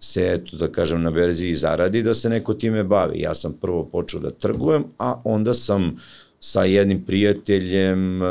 se, 0.00 0.32
eto 0.32 0.56
da 0.56 0.68
kažem, 0.68 1.02
na 1.02 1.10
berzi 1.10 1.48
i 1.48 1.54
zaradi, 1.54 2.02
da 2.02 2.14
se 2.14 2.28
neko 2.28 2.54
time 2.54 2.84
bavi. 2.84 3.20
Ja 3.20 3.34
sam 3.34 3.52
prvo 3.52 3.84
počeo 3.84 4.20
da 4.20 4.30
trgujem, 4.30 4.84
a 4.98 5.20
onda 5.24 5.54
sam 5.54 5.96
sa 6.40 6.64
jednim 6.64 7.04
prijateljem 7.04 8.22
uh, 8.22 8.28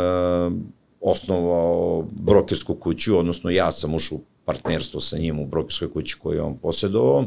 osnovao 1.01 2.07
brokersku 2.11 2.75
kuću, 2.75 3.17
odnosno 3.17 3.49
ja 3.49 3.71
sam 3.71 3.93
ušao 3.93 4.17
u 4.17 4.21
partnerstvo 4.45 4.99
sa 4.99 5.17
njim 5.17 5.39
u 5.39 5.45
brokerskoj 5.45 5.93
kući 5.93 6.15
koju 6.19 6.45
on 6.45 6.57
posjedovao 6.57 7.25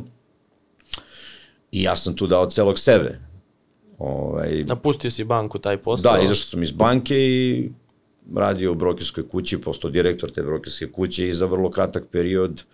i 1.72 1.82
ja 1.82 1.96
sam 1.96 2.16
tu 2.16 2.26
dao 2.26 2.50
celog 2.50 2.78
sebe 2.78 3.18
Ovaj, 3.98 4.64
Napustio 4.64 5.10
si 5.10 5.24
banku 5.24 5.58
taj 5.58 5.76
posao? 5.76 6.12
Da, 6.12 6.22
izašao 6.22 6.46
sam 6.50 6.62
iz 6.62 6.72
banke 6.72 7.16
i 7.16 7.70
radio 8.34 8.72
u 8.72 8.74
brokerskoj 8.74 9.28
kući, 9.28 9.60
postao 9.60 9.90
direktor 9.90 10.30
te 10.30 10.42
brokerske 10.42 10.92
kuće 10.92 11.28
i 11.28 11.32
za 11.32 11.46
vrlo 11.46 11.70
kratak 11.70 12.04
period 12.12 12.64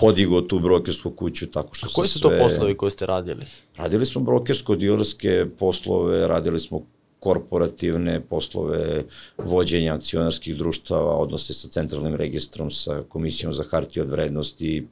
podigao 0.00 0.40
tu 0.40 0.58
brokersku 0.58 1.10
kuću 1.10 1.50
tako 1.50 1.74
što 1.74 1.86
A 1.86 1.94
koji 1.94 2.08
su 2.08 2.18
sve... 2.18 2.38
to 2.38 2.44
poslovi 2.44 2.76
koje 2.76 2.90
ste 2.90 3.06
radili? 3.06 3.46
Radili 3.76 4.06
smo 4.06 4.20
brokersko-dilerske 4.20 5.46
poslove, 5.58 6.28
radili 6.28 6.60
smo 6.60 6.82
korporativne 7.24 8.20
poslove 8.20 9.04
vođenja 9.38 9.94
akcionarskih 9.94 10.56
društava, 10.56 11.16
odnose 11.16 11.54
sa 11.54 11.68
centralnim 11.68 12.14
registrom, 12.14 12.70
sa 12.70 13.02
komisijom 13.08 13.52
za 13.52 13.64
hartije 13.70 14.02
od 14.02 14.10
vrednosti 14.10 14.86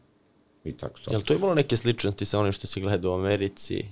i 0.64 0.72
tako 0.72 1.00
to. 1.04 1.14
Jel 1.14 1.22
to 1.22 1.34
imalo 1.34 1.54
neke 1.54 1.76
sličnosti 1.76 2.24
sa 2.24 2.40
onim 2.40 2.52
što 2.52 2.66
si 2.66 2.80
gledao 2.80 3.12
u 3.12 3.14
Americi? 3.14 3.84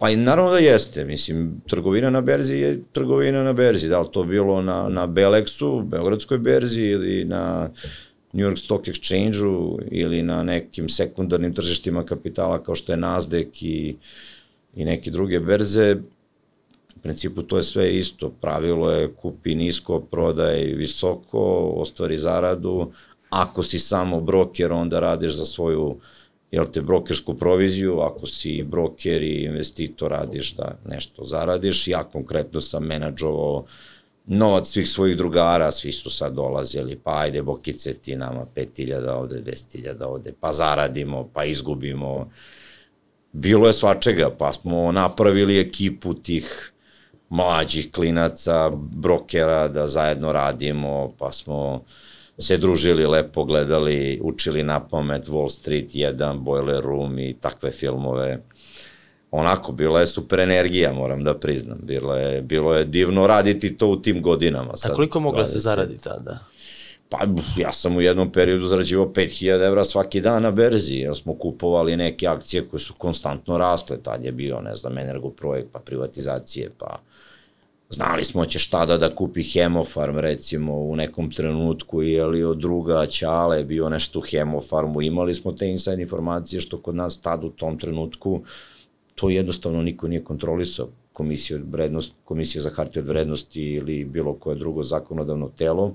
Pa 0.00 0.10
i 0.10 0.16
naravno 0.16 0.50
da 0.50 0.58
jeste, 0.58 1.04
mislim, 1.04 1.60
trgovina 1.68 2.10
na 2.10 2.20
berzi 2.20 2.54
je 2.56 2.82
trgovina 2.92 3.42
na 3.42 3.52
berzi, 3.52 3.88
da 3.88 4.00
li 4.00 4.08
to 4.12 4.24
bilo 4.24 4.62
na, 4.62 4.88
na 4.88 5.06
Belexu, 5.06 5.82
Beogradskoj 5.84 6.38
berzi 6.38 6.82
ili 6.82 7.24
na 7.24 7.70
New 8.32 8.46
York 8.46 8.56
Stock 8.56 8.88
Exchange-u 8.88 9.78
ili 9.90 10.22
na 10.22 10.42
nekim 10.42 10.88
sekundarnim 10.88 11.54
tržištima 11.54 12.04
kapitala 12.04 12.62
kao 12.62 12.74
što 12.74 12.92
je 12.92 12.98
Nasdaq 12.98 13.64
i, 13.64 13.96
i 14.74 14.84
neke 14.84 15.10
druge 15.10 15.40
berze, 15.40 15.96
u 16.96 17.00
principu 17.00 17.42
to 17.42 17.56
je 17.56 17.62
sve 17.62 17.96
isto, 17.96 18.30
pravilo 18.30 18.90
je 18.90 19.12
kupi 19.14 19.54
nisko, 19.54 20.00
prodaj 20.00 20.62
visoko, 20.62 21.72
ostvari 21.76 22.18
zaradu, 22.18 22.92
ako 23.30 23.62
si 23.62 23.78
samo 23.78 24.20
broker, 24.20 24.72
onda 24.72 25.00
radiš 25.00 25.34
za 25.34 25.44
svoju 25.44 25.96
jel 26.50 26.66
te, 26.66 26.82
brokersku 26.82 27.34
proviziju, 27.34 28.00
ako 28.00 28.26
si 28.26 28.62
broker 28.62 29.22
i 29.22 29.44
investitor 29.44 30.10
radiš 30.10 30.54
da 30.54 30.78
nešto 30.86 31.24
zaradiš, 31.24 31.88
ja 31.88 32.04
konkretno 32.04 32.60
sam 32.60 32.86
menadžovao 32.86 33.64
novac 34.26 34.68
svih 34.68 34.88
svojih 34.88 35.16
drugara, 35.16 35.70
svi 35.70 35.92
su 35.92 36.10
sad 36.10 36.34
dolazili, 36.34 36.98
pa 37.04 37.18
ajde 37.18 37.42
Bokice 37.42 37.94
ti 37.94 38.16
nama 38.16 38.46
5000 38.56 39.08
ovde, 39.08 39.42
10.000 39.42 40.04
ovde, 40.04 40.32
pa 40.40 40.52
zaradimo, 40.52 41.28
pa 41.34 41.44
izgubimo. 41.44 42.30
Bilo 43.32 43.66
je 43.66 43.72
svačega, 43.72 44.30
pa 44.38 44.52
smo 44.52 44.92
napravili 44.92 45.60
ekipu 45.60 46.14
tih 46.14 46.72
mlađih 47.30 47.92
klinaca, 47.92 48.70
brokera 48.74 49.68
da 49.68 49.86
zajedno 49.86 50.32
radimo, 50.32 51.12
pa 51.18 51.32
smo 51.32 51.84
se 52.38 52.56
družili, 52.56 53.06
lepo 53.06 53.44
gledali, 53.44 54.20
učili 54.22 54.62
na 54.62 54.80
pamet 54.88 55.28
Wall 55.28 55.48
Street 55.48 55.92
1, 55.92 56.38
Boiler 56.38 56.84
Room 56.84 57.18
i 57.18 57.36
takve 57.40 57.70
filmove. 57.70 58.42
Onako, 59.30 59.72
bila 59.72 60.00
je 60.00 60.06
super 60.06 60.40
energija, 60.40 60.92
moram 60.92 61.24
da 61.24 61.38
priznam. 61.38 61.78
Bilo 61.82 62.14
je, 62.14 62.42
bilo 62.42 62.74
je 62.74 62.84
divno 62.84 63.26
raditi 63.26 63.76
to 63.76 63.88
u 63.88 63.96
tim 63.96 64.22
godinama. 64.22 64.76
Sad, 64.76 64.90
A 64.90 64.94
koliko 64.94 65.20
mogla 65.20 65.44
se 65.44 65.58
zaradi 65.58 65.98
tada? 65.98 66.38
Pa 67.08 67.18
ja 67.56 67.72
sam 67.72 67.96
u 67.96 68.00
jednom 68.00 68.32
periodu 68.32 68.66
zarađivao 68.66 69.06
5000 69.06 69.66
evra 69.66 69.84
svaki 69.84 70.20
dan 70.20 70.42
na 70.42 70.50
berzi, 70.50 70.94
jer 70.94 71.16
smo 71.16 71.34
kupovali 71.34 71.96
neke 71.96 72.26
akcije 72.26 72.68
koje 72.68 72.80
su 72.80 72.94
konstantno 72.94 73.58
rasle, 73.58 74.02
tad 74.02 74.24
je 74.24 74.32
bio, 74.32 74.60
ne 74.60 74.74
znam, 74.74 74.98
energoprojekt, 74.98 75.68
pa 75.72 75.78
privatizacije, 75.78 76.70
pa 76.78 77.00
Znali 77.90 78.24
smo 78.24 78.44
će 78.46 78.58
šta 78.58 78.86
da 78.86 79.14
kupi 79.14 79.42
Hemofarm 79.42 80.18
recimo 80.18 80.74
u 80.74 80.96
nekom 80.96 81.30
trenutku 81.30 82.02
ili 82.02 82.44
od 82.44 82.58
druga 82.58 83.06
Ćale 83.06 83.64
bio 83.64 83.88
nešto 83.88 84.18
u 84.18 84.22
Hemofarmu. 84.22 85.02
Imali 85.02 85.34
smo 85.34 85.52
te 85.52 85.68
inside 85.68 86.02
informacije 86.02 86.60
što 86.60 86.78
kod 86.78 86.94
nas 86.94 87.20
tad 87.20 87.44
u 87.44 87.50
tom 87.50 87.78
trenutku 87.78 88.40
to 89.14 89.30
jednostavno 89.30 89.82
niko 89.82 90.08
nije 90.08 90.24
kontrolisao. 90.24 90.88
Komisija, 91.12 91.56
od 91.56 91.72
vrednost, 91.72 92.14
komisija 92.24 92.62
za 92.62 92.70
hartije 92.70 93.02
od 93.02 93.08
vrednosti 93.08 93.62
ili 93.62 94.04
bilo 94.04 94.34
koje 94.34 94.56
drugo 94.56 94.82
zakonodavno 94.82 95.48
telo 95.48 95.94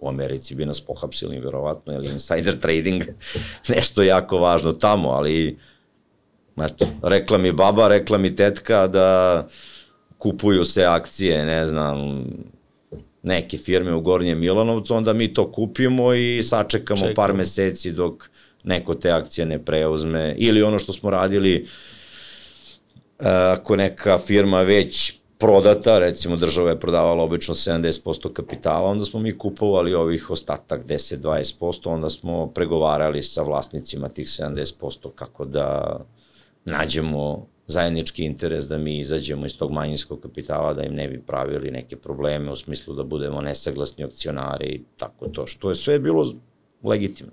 u 0.00 0.08
Americi 0.08 0.54
bi 0.54 0.66
nas 0.66 0.80
pohapsili 0.80 1.40
verovatno, 1.40 1.92
ili 1.92 2.08
insider 2.08 2.58
trading, 2.58 3.02
nešto 3.76 4.02
jako 4.02 4.38
važno 4.38 4.72
tamo, 4.72 5.08
ali 5.08 5.58
eto, 6.56 6.86
rekla 7.02 7.38
mi 7.38 7.52
baba, 7.52 7.88
rekla 7.88 8.18
mi 8.18 8.36
tetka 8.36 8.86
da 8.86 9.48
kupuju 10.18 10.64
se 10.64 10.84
akcije, 10.84 11.44
ne 11.44 11.66
znam, 11.66 12.24
neke 13.22 13.58
firme 13.58 13.94
u 13.94 14.00
Gornjem 14.00 14.40
Milanovcu, 14.40 14.94
onda 14.94 15.12
mi 15.12 15.34
to 15.34 15.52
kupimo 15.52 16.14
i 16.14 16.42
sačekamo 16.42 17.00
Čekamo. 17.00 17.14
par 17.14 17.34
meseci 17.34 17.92
dok 17.92 18.28
neko 18.64 18.94
te 18.94 19.10
akcije 19.10 19.46
ne 19.46 19.64
preuzme. 19.64 20.34
Ili 20.38 20.62
ono 20.62 20.78
što 20.78 20.92
smo 20.92 21.10
radili, 21.10 21.54
e, 21.54 21.64
ako 23.28 23.76
neka 23.76 24.18
firma 24.18 24.62
već 24.62 25.18
prodata, 25.38 25.98
recimo 25.98 26.36
država 26.36 26.70
je 26.70 26.80
prodavala 26.80 27.22
obično 27.22 27.54
70% 27.54 28.32
kapitala, 28.32 28.90
onda 28.90 29.04
smo 29.04 29.20
mi 29.20 29.38
kupovali 29.38 29.94
ovih 29.94 30.30
ostatak 30.30 30.84
10-20%, 30.84 31.88
onda 31.88 32.10
smo 32.10 32.46
pregovarali 32.46 33.22
sa 33.22 33.42
vlasnicima 33.42 34.08
tih 34.08 34.26
70% 34.26 35.10
kako 35.14 35.44
da 35.44 35.98
nađemo 36.64 37.46
zajednički 37.66 38.24
interes 38.24 38.68
da 38.68 38.78
mi 38.78 38.98
izađemo 38.98 39.46
iz 39.46 39.58
tog 39.58 39.72
manjinskog 39.72 40.20
kapitala, 40.20 40.74
da 40.74 40.82
im 40.82 40.94
ne 40.94 41.08
bi 41.08 41.22
pravili 41.22 41.70
neke 41.70 41.96
probleme 41.96 42.52
u 42.52 42.56
smislu 42.56 42.94
da 42.94 43.04
budemo 43.04 43.40
nesaglasni 43.40 44.04
akcionari 44.04 44.66
i 44.66 44.82
tako 44.96 45.28
to, 45.28 45.46
što 45.46 45.68
je 45.68 45.74
sve 45.74 45.98
bilo 45.98 46.34
legitimno. 46.82 47.32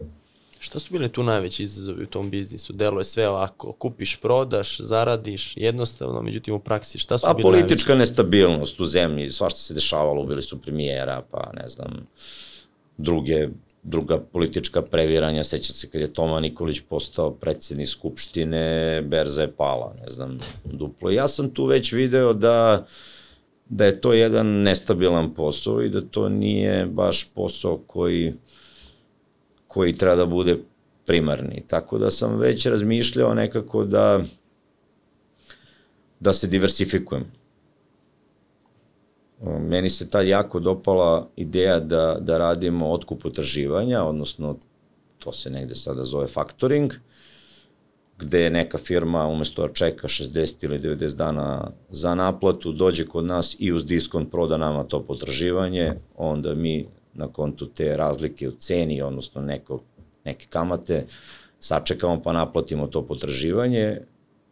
Šta 0.59 0.79
su 0.79 0.93
bile 0.93 1.09
tu 1.09 1.23
najveći 1.23 1.63
izazovi 1.63 2.03
u 2.03 2.07
tom 2.07 2.29
biznisu? 2.29 2.73
Delo 2.73 2.99
je 2.99 3.03
sve 3.03 3.27
ovako, 3.29 3.71
kupiš, 3.71 4.15
prodaš, 4.15 4.79
zaradiš, 4.79 5.57
jednostavno, 5.57 6.21
međutim 6.21 6.53
u 6.53 6.59
praksi 6.59 6.99
šta 6.99 7.17
su 7.17 7.25
pa, 7.27 7.33
bile 7.33 7.51
politička 7.51 7.89
najveći? 7.89 8.09
nestabilnost 8.09 8.81
u 8.81 8.85
zemlji, 8.85 9.29
svašta 9.29 9.59
se 9.59 9.73
dešavalo, 9.73 10.21
ubili 10.21 10.41
su 10.41 10.61
premijera, 10.61 11.21
pa 11.31 11.51
ne 11.61 11.67
znam, 11.67 12.05
druge 12.97 13.47
druga 13.83 14.19
politička 14.19 14.81
previranja, 14.81 15.43
seća 15.43 15.73
se 15.73 15.89
kad 15.89 16.01
je 16.01 16.13
Toma 16.13 16.39
Nikolić 16.39 16.81
postao 16.89 17.31
predsednik 17.31 17.89
Skupštine, 17.89 19.01
Berza 19.01 19.41
je 19.41 19.51
pala, 19.51 19.95
ne 20.05 20.11
znam, 20.11 20.39
duplo. 20.65 21.09
Ja 21.09 21.27
sam 21.27 21.49
tu 21.49 21.65
već 21.65 21.93
video 21.93 22.33
da, 22.33 22.85
da 23.69 23.85
je 23.85 24.01
to 24.01 24.13
jedan 24.13 24.47
nestabilan 24.47 25.33
posao 25.33 25.81
i 25.81 25.89
da 25.89 26.01
to 26.01 26.29
nije 26.29 26.85
baš 26.85 27.29
posao 27.35 27.77
koji, 27.87 28.33
koji 29.67 29.93
treba 29.93 30.15
da 30.15 30.25
bude 30.25 30.57
primarni. 31.05 31.63
Tako 31.67 31.97
da 31.97 32.11
sam 32.11 32.37
već 32.37 32.65
razmišljao 32.65 33.33
nekako 33.33 33.85
da 33.85 34.23
da 36.19 36.33
se 36.33 36.47
diversifikujem 36.47 37.25
Meni 39.43 39.89
se 39.89 40.09
tad 40.09 40.27
jako 40.27 40.59
dopala 40.59 41.29
ideja 41.35 41.79
da, 41.79 42.17
da 42.19 42.37
radimo 42.37 42.91
otkup 42.91 43.21
potraživanja, 43.23 44.03
odnosno 44.03 44.57
to 45.19 45.31
se 45.33 45.49
negde 45.49 45.75
sada 45.75 46.03
zove 46.03 46.27
factoring, 46.27 46.93
gde 48.19 48.49
neka 48.49 48.77
firma 48.77 49.27
umesto 49.27 49.67
da 49.67 49.73
čeka 49.73 50.07
60 50.07 50.65
ili 50.65 50.79
90 50.79 51.15
dana 51.15 51.71
za 51.89 52.15
naplatu, 52.15 52.71
dođe 52.71 53.05
kod 53.05 53.25
nas 53.25 53.55
i 53.59 53.71
uz 53.71 53.85
diskont 53.85 54.31
proda 54.31 54.57
nama 54.57 54.83
to 54.83 55.03
potraživanje, 55.03 55.93
onda 56.17 56.55
mi 56.55 56.85
na 57.13 57.27
kontu 57.27 57.65
te 57.65 57.97
razlike 57.97 58.49
u 58.49 58.51
ceni, 58.51 59.01
odnosno 59.01 59.41
neko, 59.41 59.79
neke 60.25 60.47
kamate, 60.49 61.05
sačekamo 61.59 62.21
pa 62.21 62.33
naplatimo 62.33 62.87
to 62.87 63.01
potraživanje. 63.07 63.97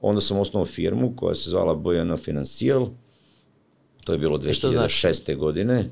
Onda 0.01 0.21
sam 0.21 0.39
osnovao 0.39 0.65
firmu 0.65 1.13
koja 1.15 1.36
se 1.36 1.49
zvala 1.49 1.75
Bojana 1.75 2.17
Financial, 2.17 2.88
To 4.03 4.11
je 4.11 4.19
bilo 4.19 4.37
2006. 4.37 5.13
Znači? 5.13 5.35
godine. 5.35 5.89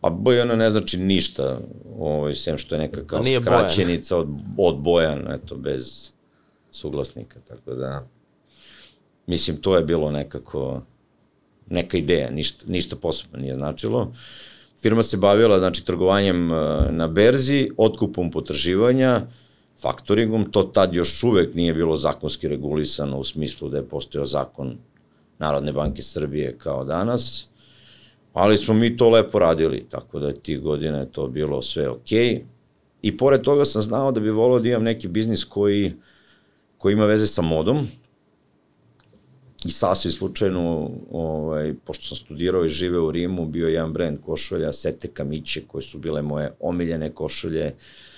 A 0.00 0.10
Bojana 0.10 0.56
ne 0.56 0.70
znači 0.70 0.98
ništa, 0.98 1.58
ovaj, 1.98 2.34
sem 2.34 2.58
što 2.58 2.74
je 2.74 2.78
neka 2.78 3.06
kao 3.06 3.22
skraćenica 3.42 4.16
od, 4.16 4.28
od 4.58 4.78
Bojan, 4.78 5.32
eto, 5.32 5.56
bez 5.56 6.12
suglasnika, 6.70 7.40
tako 7.48 7.74
da, 7.74 8.06
mislim, 9.26 9.56
to 9.56 9.76
je 9.76 9.84
bilo 9.84 10.10
nekako, 10.10 10.82
neka 11.70 11.96
ideja, 11.96 12.30
ništa, 12.30 12.64
ništa 12.68 12.96
posebno 12.96 13.38
nije 13.38 13.54
značilo. 13.54 14.12
Firma 14.80 15.02
se 15.02 15.16
bavila, 15.16 15.58
znači, 15.58 15.86
trgovanjem 15.86 16.52
eh, 16.52 16.88
na 16.90 17.08
berzi, 17.08 17.70
otkupom 17.76 18.30
potraživanja, 18.30 19.26
faktoringom, 19.80 20.50
to 20.50 20.62
tad 20.62 20.94
još 20.94 21.22
uvek 21.22 21.54
nije 21.54 21.74
bilo 21.74 21.96
zakonski 21.96 22.48
regulisano 22.48 23.18
u 23.18 23.24
smislu 23.24 23.68
da 23.68 23.76
je 23.76 23.88
postojao 23.88 24.26
zakon 24.26 24.78
Narodne 25.42 25.72
banke 25.72 26.02
Srbije 26.02 26.54
kao 26.58 26.84
danas, 26.84 27.48
ali 28.32 28.56
smo 28.56 28.74
mi 28.74 28.96
to 28.96 29.10
lepo 29.10 29.38
radili, 29.38 29.86
tako 29.90 30.18
da 30.18 30.32
tih 30.32 30.60
godina 30.60 30.98
je 30.98 31.12
to 31.12 31.26
bilo 31.26 31.62
sve 31.62 31.88
okej. 31.88 32.18
Okay. 32.18 32.40
I 33.02 33.16
pored 33.16 33.42
toga 33.42 33.64
sam 33.64 33.82
znao 33.82 34.12
da 34.12 34.20
bi 34.20 34.30
volao 34.30 34.60
da 34.60 34.68
imam 34.68 34.82
neki 34.82 35.08
biznis 35.08 35.44
koji, 35.44 35.92
koji 36.78 36.92
ima 36.92 37.06
veze 37.06 37.26
sa 37.26 37.42
modom, 37.42 37.86
i 39.64 39.70
sasvim 39.70 40.12
slučajno, 40.12 40.90
ovaj, 41.10 41.74
pošto 41.84 42.04
sam 42.04 42.16
studirao 42.16 42.64
i 42.64 42.68
živeo 42.68 43.04
u 43.06 43.10
Rimu, 43.10 43.46
bio 43.46 43.66
je 43.66 43.74
jedan 43.74 43.92
brend 43.92 44.18
košulja 44.26 44.72
Sete 44.72 45.08
Kamiće, 45.08 45.62
koje 45.66 45.82
su 45.82 45.98
bile 45.98 46.22
moje 46.22 46.50
omiljene 46.60 47.10
košulje, 47.10 47.66
uh, 47.66 48.11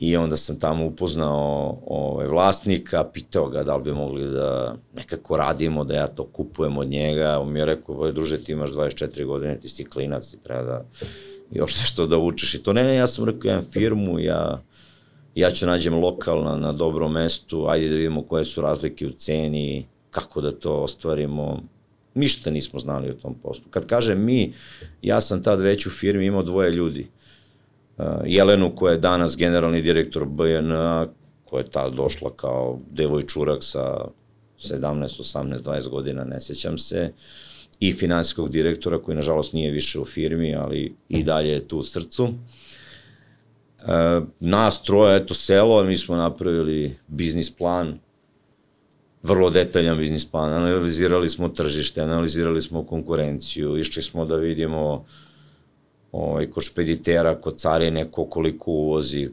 I 0.00 0.16
onda 0.16 0.36
sam 0.36 0.58
tamo 0.58 0.86
upoznao 0.86 1.78
ovaj, 1.86 2.26
vlasnika, 2.26 3.04
pitao 3.04 3.48
ga 3.48 3.62
da 3.62 3.76
li 3.76 3.82
bi 3.82 3.92
mogli 3.92 4.30
da 4.30 4.76
nekako 4.94 5.36
radimo, 5.36 5.84
da 5.84 5.94
ja 5.94 6.06
to 6.06 6.24
kupujem 6.24 6.78
od 6.78 6.88
njega. 6.88 7.38
On 7.40 7.52
mi 7.52 7.58
je 7.58 7.64
rekao, 7.64 7.94
voj 7.94 8.12
druže, 8.12 8.44
ti 8.44 8.52
imaš 8.52 8.70
24 8.70 9.26
godine, 9.26 9.60
ti 9.60 9.68
si 9.68 9.84
klinac, 9.84 10.30
ti 10.30 10.38
treba 10.42 10.62
da 10.62 10.84
još 11.50 11.80
nešto 11.80 12.06
da 12.06 12.18
učiš. 12.18 12.54
I 12.54 12.62
to 12.62 12.72
ne, 12.72 12.84
ne, 12.84 12.94
ja 12.94 13.06
sam 13.06 13.24
rekao, 13.24 13.50
imam 13.50 13.64
firmu, 13.72 14.18
ja, 14.18 14.62
ja 15.34 15.50
ću 15.50 15.66
nađem 15.66 15.94
lokal 15.94 16.58
na, 16.58 16.72
dobrom 16.72 17.12
mestu, 17.12 17.66
ajde 17.68 17.88
da 17.88 17.94
vidimo 17.94 18.22
koje 18.22 18.44
su 18.44 18.60
razlike 18.60 19.06
u 19.06 19.12
ceni, 19.12 19.86
kako 20.10 20.40
da 20.40 20.52
to 20.52 20.74
ostvarimo. 20.74 21.62
Ništa 22.14 22.50
nismo 22.50 22.78
znali 22.78 23.10
o 23.10 23.14
tom 23.14 23.34
poslu. 23.34 23.64
Kad 23.70 23.86
kažem 23.86 24.24
mi, 24.24 24.52
ja 25.02 25.20
sam 25.20 25.42
tad 25.42 25.60
već 25.60 25.86
u 25.86 25.90
firmi 25.90 26.26
imao 26.26 26.42
dvoje 26.42 26.70
ljudi 26.70 27.08
Jelenu 28.24 28.74
koja 28.74 28.92
je 28.92 28.98
danas 28.98 29.36
generalni 29.36 29.82
direktor 29.82 30.24
BN, 30.24 30.72
koja 31.44 31.60
je 31.60 31.70
ta 31.70 31.88
došla 31.88 32.30
kao 32.36 32.78
devojčurak 32.90 33.64
sa 33.64 34.04
17, 34.58 35.20
18, 35.22 35.62
20 35.62 35.88
godina, 35.88 36.24
ne 36.24 36.40
sećam 36.40 36.78
se, 36.78 37.12
i 37.80 37.92
finansijskog 37.92 38.50
direktora 38.50 38.98
koji 38.98 39.16
nažalost 39.16 39.52
nije 39.52 39.70
više 39.70 40.00
u 40.00 40.04
firmi, 40.04 40.54
ali 40.54 40.94
i 41.08 41.22
dalje 41.22 41.48
je 41.48 41.68
tu 41.68 41.78
u 41.78 41.82
srcu. 41.82 42.28
E, 42.28 44.20
nas 44.40 44.82
troje, 44.82 45.16
eto 45.16 45.34
selo, 45.34 45.84
mi 45.84 45.96
smo 45.96 46.16
napravili 46.16 46.96
biznis 47.08 47.50
plan, 47.50 47.98
vrlo 49.22 49.50
detaljan 49.50 49.98
biznis 49.98 50.30
plan, 50.30 50.52
analizirali 50.52 51.28
smo 51.28 51.48
tržište, 51.48 52.00
analizirali 52.00 52.62
smo 52.62 52.84
konkurenciju, 52.84 53.78
išli 53.78 54.02
smo 54.02 54.24
da 54.24 54.36
vidimo 54.36 54.94
uh, 54.94 55.02
ovaj, 56.12 56.50
kod 56.50 56.64
špeditera, 56.64 57.38
kod 57.38 57.58
carine, 57.58 58.10
ko 58.10 58.24
koliko 58.24 58.70
uvozi, 58.70 59.28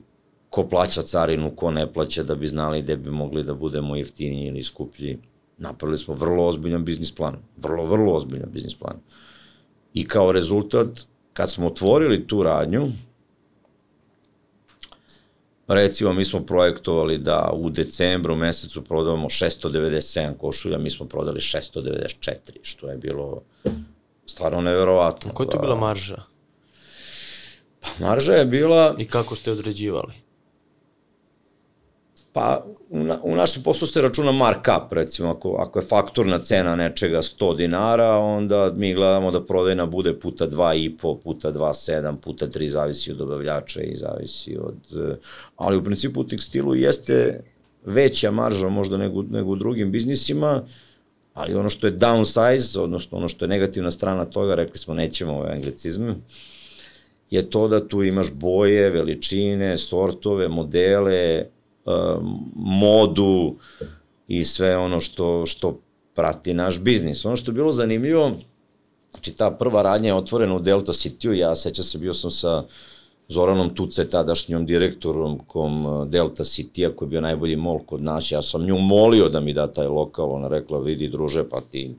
ko 0.49 0.67
plaća 0.67 1.01
carinu, 1.01 1.51
ko 1.55 1.71
ne 1.71 1.93
plaća, 1.93 2.23
da 2.23 2.35
bi 2.35 2.47
znali 2.47 2.81
gde 2.81 2.97
bi 2.97 3.11
mogli 3.11 3.43
da 3.43 3.53
budemo 3.53 3.95
jeftiniji 3.95 4.47
ili 4.47 4.63
skuplji. 4.63 5.17
Napravili 5.57 5.97
smo 5.97 6.13
vrlo 6.13 6.45
ozbiljan 6.45 6.85
biznis 6.85 7.15
plan. 7.15 7.37
Vrlo, 7.57 7.85
vrlo 7.85 8.13
ozbiljan 8.15 8.49
biznis 8.51 8.75
plan. 8.75 8.95
I 9.93 10.07
kao 10.07 10.31
rezultat, 10.31 10.87
kad 11.33 11.51
smo 11.51 11.67
otvorili 11.67 12.27
tu 12.27 12.43
radnju, 12.43 12.91
recimo 15.67 16.13
mi 16.13 16.25
smo 16.25 16.39
projektovali 16.45 17.17
da 17.17 17.51
u 17.53 17.69
decembru 17.69 18.35
mesecu 18.35 18.83
prodavamo 18.83 19.29
697 19.29 20.37
košulja, 20.37 20.77
mi 20.77 20.89
smo 20.89 21.05
prodali 21.05 21.39
694, 21.39 22.33
što 22.61 22.89
je 22.89 22.97
bilo 22.97 23.41
stvarno 24.25 24.61
neverovatno. 24.61 25.33
Koja 25.33 25.45
je 25.45 25.51
to 25.51 25.59
bila 25.59 25.75
marža? 25.75 26.37
Marža 28.00 28.34
je 28.34 28.45
bila... 28.45 28.95
I 28.97 29.06
kako 29.06 29.36
ste 29.36 29.52
određivali? 29.52 30.13
Pa, 32.34 32.65
u, 32.89 33.04
na, 33.04 33.19
u 33.23 33.36
našem 33.36 33.63
poslu 33.63 33.88
se 33.88 34.02
računa 34.02 34.32
markup, 34.32 34.91
recimo, 34.91 35.30
ako, 35.30 35.56
ako 35.60 35.80
je 35.80 35.86
fakturna 35.86 36.39
cena 36.39 36.76
nečega 36.76 37.21
100 37.21 37.58
dinara, 37.58 38.17
onda 38.17 38.71
mi 38.76 38.93
gledamo 38.93 39.32
da 39.32 39.45
prodajna 39.45 39.86
bude 39.86 40.19
puta 40.19 40.47
2,5, 40.47 41.17
puta 41.23 41.52
2,7, 41.52 42.15
puta 42.17 42.47
3, 42.47 42.67
zavisi 42.67 43.12
od 43.12 43.17
dobavljača 43.17 43.82
i 43.82 43.95
zavisi 43.95 44.58
od... 44.62 45.17
Ali 45.56 45.78
u 45.78 45.84
principu 45.84 46.21
u 46.21 46.28
tekstilu 46.28 46.76
jeste 46.76 47.43
veća 47.86 48.32
marža 48.32 48.69
možda 48.69 48.97
nego, 48.97 49.21
nego 49.21 49.52
u 49.52 49.56
drugim 49.56 49.91
biznisima, 49.91 50.63
ali 51.34 51.56
ono 51.56 51.69
što 51.69 51.88
je 51.88 51.97
downsize, 51.97 52.80
odnosno 52.80 53.17
ono 53.17 53.30
što 53.30 53.45
je 53.45 53.50
negativna 53.50 53.91
strana 53.91 54.26
toga, 54.26 54.56
rekli 54.56 54.78
smo 54.78 54.93
nećemo 54.93 55.34
ove 55.34 55.52
anglicizme, 55.52 56.15
je 57.29 57.49
to 57.49 57.67
da 57.67 57.87
tu 57.87 58.03
imaš 58.03 58.31
boje, 58.33 58.89
veličine, 58.89 59.77
sortove, 59.77 60.47
modele, 60.47 61.45
um, 61.85 62.51
modu 62.55 63.55
i 64.27 64.45
sve 64.45 64.77
ono 64.77 64.99
što, 64.99 65.45
što 65.45 65.79
prati 66.15 66.53
naš 66.53 66.79
biznis. 66.79 67.25
Ono 67.25 67.35
što 67.35 67.51
je 67.51 67.55
bilo 67.55 67.71
zanimljivo, 67.71 68.31
znači 69.11 69.31
ta 69.31 69.51
prva 69.51 69.81
radnja 69.81 70.07
je 70.07 70.13
otvorena 70.13 70.55
u 70.55 70.59
Delta 70.59 70.91
City-u, 70.91 71.33
ja 71.33 71.55
sećam 71.55 71.85
se, 71.85 71.97
bio 71.97 72.13
sam 72.13 72.31
sa 72.31 72.63
Zoranom 73.27 73.75
Tuce, 73.75 74.09
tadašnjom 74.09 74.65
direktorom 74.65 75.39
kom 75.47 75.85
uh, 75.85 76.07
Delta 76.07 76.43
City-a, 76.43 76.91
koji 76.95 77.07
je 77.07 77.09
bio 77.09 77.21
najbolji 77.21 77.55
mol 77.55 77.79
kod 77.85 78.03
nas, 78.03 78.31
ja 78.31 78.41
sam 78.41 78.65
nju 78.65 78.77
molio 78.77 79.29
da 79.29 79.39
mi 79.39 79.53
da 79.53 79.67
taj 79.67 79.87
lokal, 79.87 80.31
ona 80.31 80.47
rekla, 80.47 80.79
vidi 80.79 81.09
druže, 81.09 81.49
pa 81.49 81.61
ti 81.61 81.95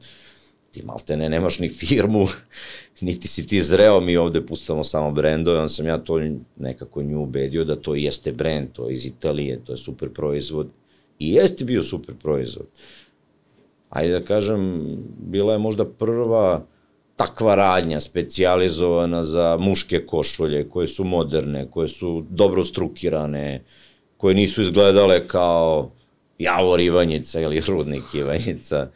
ti 0.70 0.82
malte 0.82 1.16
ne, 1.16 1.28
nemaš 1.28 1.58
ni 1.58 1.68
firmu, 1.68 2.28
niti 3.00 3.28
si 3.28 3.46
ti 3.46 3.62
zreo, 3.62 4.00
mi 4.00 4.16
ovde 4.16 4.46
pustamo 4.46 4.84
samo 4.84 5.10
brendove, 5.12 5.60
on 5.60 5.68
sam 5.68 5.86
ja 5.86 5.98
to 5.98 6.20
nekako 6.56 7.02
nju 7.02 7.22
ubedio 7.22 7.64
da 7.64 7.76
to 7.76 7.94
jeste 7.94 8.32
brend, 8.32 8.68
to 8.72 8.88
je 8.88 8.94
iz 8.94 9.06
Italije, 9.06 9.64
to 9.64 9.72
je 9.72 9.78
super 9.78 10.08
proizvod. 10.12 10.68
I 11.18 11.32
jeste 11.32 11.64
bio 11.64 11.82
super 11.82 12.14
proizvod. 12.22 12.66
Ajde 13.90 14.12
da 14.12 14.24
kažem, 14.24 14.82
bila 15.18 15.52
je 15.52 15.58
možda 15.58 15.84
prva 15.84 16.64
takva 17.16 17.54
radnja 17.54 18.00
specijalizovana 18.00 19.22
za 19.22 19.56
muške 19.60 20.06
košulje, 20.06 20.68
koje 20.68 20.88
su 20.88 21.04
moderne, 21.04 21.70
koje 21.70 21.88
su 21.88 22.24
dobro 22.30 22.64
strukirane, 22.64 23.64
koje 24.16 24.34
nisu 24.34 24.62
izgledale 24.62 25.26
kao 25.26 25.90
Javor 26.38 26.80
Ivanjica 26.80 27.40
ili 27.40 27.60
Rudnik 27.66 28.04
Ivanjica. 28.14 28.90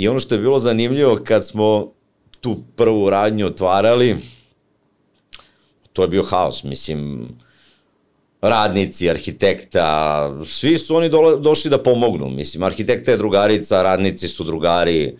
I 0.00 0.08
ono 0.08 0.18
što 0.20 0.34
je 0.34 0.40
bilo 0.40 0.58
zanimljivo 0.58 1.18
kad 1.24 1.46
smo 1.46 1.92
tu 2.40 2.56
prvu 2.76 3.10
radnju 3.10 3.46
otvarali, 3.46 4.16
to 5.92 6.02
je 6.02 6.08
bio 6.08 6.22
haos, 6.22 6.62
mislim, 6.64 7.28
radnici, 8.40 9.10
arhitekta, 9.10 9.84
svi 10.46 10.78
su 10.78 10.96
oni 10.96 11.08
do, 11.08 11.36
došli 11.36 11.70
da 11.70 11.82
pomognu, 11.82 12.30
mislim, 12.30 12.62
arhitekta 12.62 13.10
je 13.10 13.16
drugarica, 13.16 13.82
radnici 13.82 14.28
su 14.28 14.44
drugari, 14.44 15.18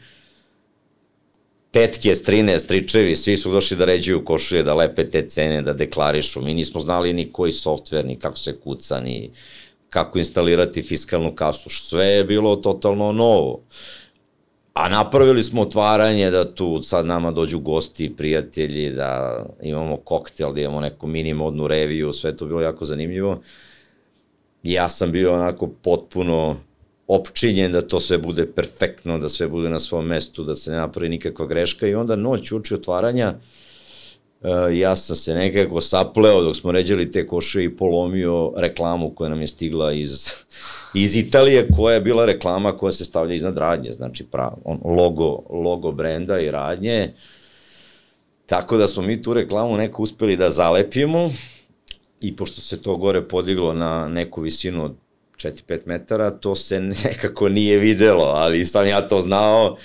tetke, 1.71 2.15
strine, 2.15 2.59
stričevi, 2.59 3.17
svi 3.17 3.37
su 3.37 3.53
došli 3.53 3.77
da 3.77 3.85
ređuju 3.85 4.25
košulje, 4.25 4.63
da 4.63 4.75
lepe 4.75 5.05
te 5.05 5.29
cene, 5.29 5.63
da 5.63 5.73
deklarišu. 5.73 6.41
Mi 6.41 6.55
nismo 6.55 6.81
znali 6.81 7.13
ni 7.13 7.33
koji 7.33 7.53
softver, 7.53 8.05
ni 8.05 8.17
kako 8.19 8.39
se 8.39 8.57
kuca, 8.65 9.01
ni 9.01 9.31
kako 9.91 10.19
instalirati 10.19 10.83
fiskalnu 10.83 11.35
kasu. 11.35 11.71
Sve 11.71 12.07
je 12.07 12.25
bilo 12.25 12.57
totalno 12.57 13.13
novo. 13.13 13.61
A 14.75 14.89
napravili 14.89 15.43
smo 15.43 15.63
otvaranje 15.63 16.31
da 16.31 16.55
tu 16.55 16.83
sad 16.83 17.07
nama 17.07 17.31
dođu 17.31 17.59
gosti, 17.59 18.17
prijatelji, 18.17 18.91
da 18.91 19.45
imamo 19.63 19.97
koktel, 19.97 20.53
da 20.53 20.61
imamo 20.61 20.81
neku 20.81 21.07
mini 21.07 21.35
modnu 21.35 21.67
reviju, 21.67 22.13
sve 22.13 22.37
to 22.37 22.47
bilo 22.47 22.61
jako 22.61 22.85
zanimljivo. 22.85 23.41
Ja 24.63 24.89
sam 24.89 25.13
bio 25.13 25.35
onako 25.35 25.67
potpuno 25.67 26.57
opčinjen 27.07 27.73
da 27.73 27.83
to 27.83 28.01
sve 28.01 28.19
bude 28.19 28.47
perfektno, 28.47 29.19
da 29.19 29.29
sve 29.29 29.49
bude 29.49 29.69
na 29.69 29.79
svom 29.79 30.07
mestu, 30.07 30.45
da 30.45 30.55
se 30.55 30.71
ne 30.71 30.77
napravi 30.77 31.09
nikakva 31.09 31.47
greška 31.47 31.87
i 31.87 31.95
onda 31.95 32.17
noć 32.17 32.53
uči 32.53 32.75
otvaranja 32.75 33.29
uh, 33.29 33.43
ja 34.73 34.97
sam 34.97 35.17
se 35.17 35.35
nekako 35.35 35.81
sapleo 35.81 36.43
dok 36.43 36.57
smo 36.57 36.73
ređali 36.73 37.13
te 37.13 37.27
koše 37.27 37.65
i 37.65 37.77
polomio 37.77 38.53
reklamu 38.57 39.15
koja 39.15 39.31
nam 39.31 39.41
je 39.41 39.47
stigla 39.47 39.93
iz, 39.93 40.33
iz 40.95 41.17
Italije, 41.17 41.69
koja 41.77 41.95
je 41.95 42.01
bila 42.01 42.27
reklama 42.27 42.77
koja 42.77 42.93
se 42.93 43.05
stavlja 43.05 43.35
iznad 43.35 43.59
radnje, 43.59 43.93
znači 43.93 44.25
prav, 44.25 44.53
on, 44.65 44.81
logo, 44.85 45.43
logo 45.51 45.93
brenda 45.93 46.41
i 46.41 46.51
radnje. 46.51 47.13
Tako 48.47 48.77
da 48.77 48.87
smo 48.87 49.03
mi 49.03 49.23
tu 49.23 49.35
reklamu 49.35 49.77
neko 49.77 50.03
uspeli 50.03 50.37
da 50.37 50.51
zalepimo 50.51 51.31
i 52.21 52.37
pošto 52.37 52.61
se 52.61 52.83
to 52.83 52.97
gore 52.97 53.29
podiglo 53.29 53.75
na 53.75 54.09
neku 54.09 54.41
visinu 54.41 54.85
od 54.85 54.95
4-5 55.37 55.81
metara, 55.87 56.31
to 56.31 56.55
se 56.55 56.81
nekako 56.81 57.49
nije 57.49 57.79
videlo, 57.79 58.25
ali 58.25 58.65
sam 58.65 58.87
ja 58.87 59.09
to 59.09 59.21
znao 59.21 59.77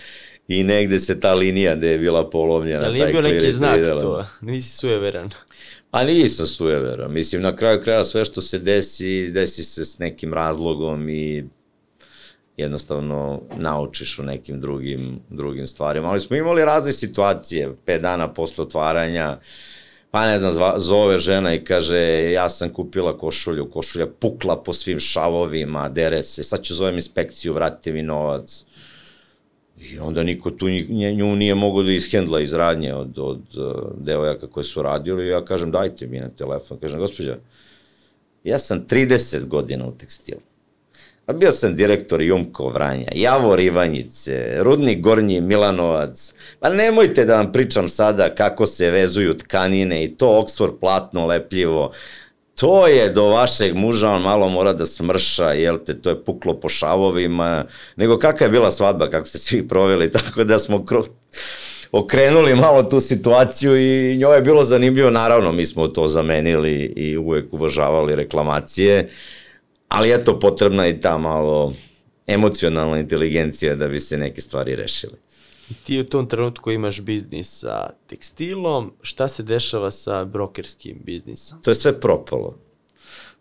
i 0.47 0.63
negde 0.63 0.99
se 0.99 1.19
ta 1.19 1.33
linija 1.33 1.75
gde 1.75 1.87
je 1.87 1.97
bila 1.97 2.29
polomljena. 2.29 2.85
Ali 2.85 2.93
nije 2.93 3.07
bio 3.07 3.21
neki 3.21 3.51
znak 3.51 3.75
videla. 3.75 4.01
to, 4.01 4.25
nisi 4.41 4.77
sujeveran. 4.77 5.29
A 5.91 6.03
nisam 6.03 6.47
sujeveran, 6.47 7.13
mislim 7.13 7.41
na 7.41 7.55
kraju 7.55 7.81
kraja 7.83 8.05
sve 8.05 8.25
što 8.25 8.41
se 8.41 8.59
desi, 8.59 9.31
desi 9.31 9.63
se 9.63 9.85
s 9.85 9.99
nekim 9.99 10.33
razlogom 10.33 11.09
i 11.09 11.43
jednostavno 12.57 13.41
naučiš 13.57 14.19
u 14.19 14.23
nekim 14.23 14.59
drugim, 14.61 15.19
drugim 15.29 15.67
stvarima. 15.67 16.09
Ali 16.09 16.19
smo 16.19 16.35
imali 16.35 16.65
razne 16.65 16.91
situacije, 16.91 17.75
pet 17.85 18.01
dana 18.01 18.33
posle 18.33 18.63
otvaranja, 18.63 19.39
pa 20.11 20.25
ne 20.25 20.39
znam, 20.39 20.79
zove 20.79 21.17
žena 21.17 21.53
i 21.53 21.63
kaže, 21.63 22.31
ja 22.31 22.49
sam 22.49 22.69
kupila 22.69 23.17
košulju, 23.17 23.69
košulja 23.69 24.07
pukla 24.19 24.63
po 24.63 24.73
svim 24.73 24.99
šavovima, 24.99 25.89
dere 25.89 26.23
se, 26.23 26.43
sad 26.43 26.63
ću 26.63 26.73
zovem 26.73 26.95
inspekciju, 26.95 27.53
vratite 27.53 27.91
mi 27.91 28.03
novac. 28.03 28.65
I 29.81 29.99
onda 29.99 30.23
niko 30.23 30.51
tu 30.51 30.69
nju 31.15 31.35
nije 31.35 31.55
mogo 31.55 31.83
da 31.83 31.91
ishendla 31.91 32.41
iz 32.41 32.53
radnje 32.53 32.93
od, 32.93 33.19
od 33.19 33.41
uh, 33.55 33.73
devojaka 33.97 34.47
koje 34.47 34.63
su 34.63 34.81
radili 34.81 35.27
ja 35.27 35.45
kažem 35.45 35.71
dajte 35.71 36.07
mi 36.07 36.19
na 36.19 36.29
telefon. 36.29 36.79
Kažem, 36.79 36.99
gospođa, 36.99 37.37
ja 38.43 38.59
sam 38.59 38.85
30 38.87 39.45
godina 39.45 39.87
u 39.87 39.91
tekstilu. 39.91 40.41
A 41.25 41.33
bio 41.33 41.51
sam 41.51 41.75
direktor 41.75 42.21
Jumko 42.21 42.69
Vranja, 42.69 43.07
Javor 43.15 43.59
Ivanjice, 43.59 44.55
Rudnik 44.59 45.01
Gornji 45.01 45.41
Milanovac. 45.41 46.33
Pa 46.59 46.69
nemojte 46.69 47.25
da 47.25 47.35
vam 47.35 47.51
pričam 47.51 47.89
sada 47.89 48.35
kako 48.35 48.65
se 48.65 48.91
vezuju 48.91 49.37
tkanine 49.37 50.03
i 50.03 50.15
to 50.15 50.27
Oxford 50.27 50.79
platno 50.79 51.25
lepljivo. 51.25 51.91
To 52.55 52.87
je 52.87 53.09
do 53.09 53.25
vašeg 53.25 53.75
muža, 53.75 54.09
on 54.09 54.21
malo 54.21 54.49
mora 54.49 54.73
da 54.73 54.85
smrša, 54.85 55.51
jel 55.51 55.77
te, 55.85 56.01
to 56.01 56.09
je 56.09 56.23
puklo 56.23 56.59
po 56.59 56.69
šavovima. 56.69 57.65
Nego 57.95 58.19
kakva 58.19 58.45
je 58.45 58.51
bila 58.51 58.71
svadba, 58.71 59.09
kako 59.09 59.27
ste 59.27 59.37
svi 59.37 59.67
proveli, 59.67 60.11
tako 60.17 60.43
da 60.43 60.59
smo 60.59 60.85
kro... 60.85 61.03
okrenuli 61.91 62.55
malo 62.55 62.83
tu 62.83 62.99
situaciju 62.99 63.77
i 63.77 64.17
njoj 64.17 64.35
je 64.37 64.41
bilo 64.41 64.63
zanimljivo, 64.63 65.09
naravno 65.09 65.51
mi 65.51 65.65
smo 65.65 65.87
to 65.87 66.07
zamenili 66.07 66.93
i 66.95 67.17
uvek 67.17 67.53
uvažavali 67.53 68.15
reklamacije. 68.15 69.09
Ali 69.87 70.13
eto, 70.13 70.39
potrebna 70.39 70.85
je 70.85 71.01
ta 71.01 71.17
malo 71.17 71.73
emocionalna 72.27 72.99
inteligencija 72.99 73.75
da 73.75 73.87
bi 73.87 73.99
se 73.99 74.17
neke 74.17 74.41
stvari 74.41 74.75
rešile. 74.75 75.24
I 75.69 75.73
ti 75.73 75.99
u 75.99 76.03
tom 76.03 76.29
trenutku 76.29 76.71
imaš 76.71 77.01
biznis 77.01 77.59
sa 77.59 77.89
tekstilom, 78.07 78.93
šta 79.01 79.27
se 79.27 79.43
dešava 79.43 79.91
sa 79.91 80.25
brokerskim 80.25 81.01
biznisom? 81.03 81.61
To 81.61 81.71
je 81.71 81.75
sve 81.75 81.99
propalo. 81.99 82.57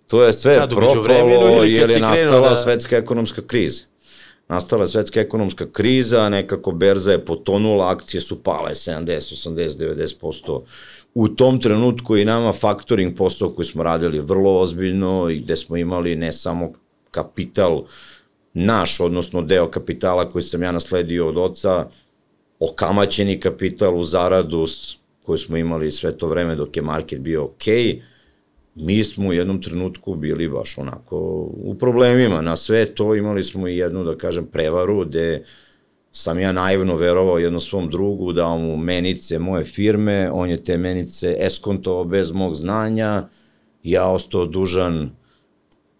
To 0.06 0.22
je 0.22 0.32
sve 0.32 0.56
Kad, 0.56 0.70
propalo 0.70 1.64
jer 1.64 1.90
je 1.90 2.00
nastala 2.00 2.48
da... 2.48 2.56
svetska 2.56 2.96
ekonomska 2.96 3.42
kriza. 3.46 3.84
Nastala 4.48 4.86
svetska 4.86 5.20
ekonomska 5.20 5.66
kriza, 5.72 6.28
nekako 6.28 6.72
berza 6.72 7.12
je 7.12 7.24
potonula, 7.24 7.90
akcije 7.90 8.20
su 8.20 8.42
pale 8.42 8.70
70, 8.74 9.50
80, 9.50 10.18
90% 10.20 10.62
u 11.14 11.28
tom 11.28 11.60
trenutku 11.60 12.16
i 12.16 12.24
nama 12.24 12.52
faktoring 12.52 13.16
posao 13.16 13.50
koji 13.50 13.66
smo 13.66 13.82
radili 13.82 14.18
vrlo 14.18 14.60
ozbiljno 14.60 15.30
i 15.30 15.40
gde 15.40 15.56
smo 15.56 15.76
imali 15.76 16.16
ne 16.16 16.32
samo 16.32 16.72
kapital 17.10 17.84
naš, 18.54 19.00
odnosno 19.00 19.42
deo 19.42 19.70
kapitala 19.70 20.28
koji 20.30 20.42
sam 20.42 20.62
ja 20.62 20.72
nasledio 20.72 21.28
od 21.28 21.36
oca, 21.36 21.86
okamaćeni 22.60 23.40
kapital 23.40 23.98
u 23.98 24.02
zaradu 24.02 24.66
koju 25.22 25.38
smo 25.38 25.56
imali 25.56 25.92
sve 25.92 26.18
to 26.18 26.26
vreme 26.26 26.54
dok 26.54 26.76
je 26.76 26.82
market 26.82 27.20
bio 27.20 27.44
okej, 27.44 27.84
okay, 27.84 28.00
mi 28.74 29.04
smo 29.04 29.28
u 29.28 29.32
jednom 29.32 29.62
trenutku 29.62 30.14
bili 30.14 30.48
baš 30.48 30.78
onako 30.78 31.16
u 31.64 31.76
problemima. 31.80 32.40
Na 32.40 32.56
sve 32.56 32.94
to 32.94 33.14
imali 33.14 33.44
smo 33.44 33.68
i 33.68 33.76
jednu, 33.76 34.04
da 34.04 34.16
kažem, 34.16 34.46
prevaru 34.46 35.04
gde 35.04 35.44
sam 36.12 36.38
ja 36.38 36.52
naivno 36.52 36.96
verovao 36.96 37.38
jednom 37.38 37.60
svom 37.60 37.90
drugu, 37.90 38.32
dao 38.32 38.58
mu 38.58 38.76
menice 38.76 39.38
moje 39.38 39.64
firme, 39.64 40.30
on 40.32 40.50
je 40.50 40.64
te 40.64 40.76
menice 40.76 41.36
eskontovao 41.40 42.04
bez 42.04 42.32
mog 42.32 42.54
znanja, 42.54 43.28
ja 43.82 44.10
ostao 44.10 44.46
dužan 44.46 45.10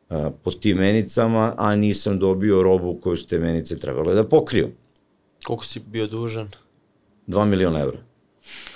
a, 0.09 0.31
po 0.43 0.51
tim 0.51 0.77
menicama, 0.77 1.55
a 1.57 1.77
nisam 1.77 2.19
dobio 2.19 2.63
robu 2.63 2.99
koju 3.03 3.17
su 3.17 3.29
te 3.29 3.39
menice 3.39 3.79
trebale 3.79 4.15
da 4.15 4.25
pokriju. 4.25 4.69
Koliko 5.45 5.65
si 5.65 5.81
bio 5.81 6.07
dužan? 6.07 6.49
2 7.27 7.45
miliona 7.45 7.81
evra. 7.81 7.99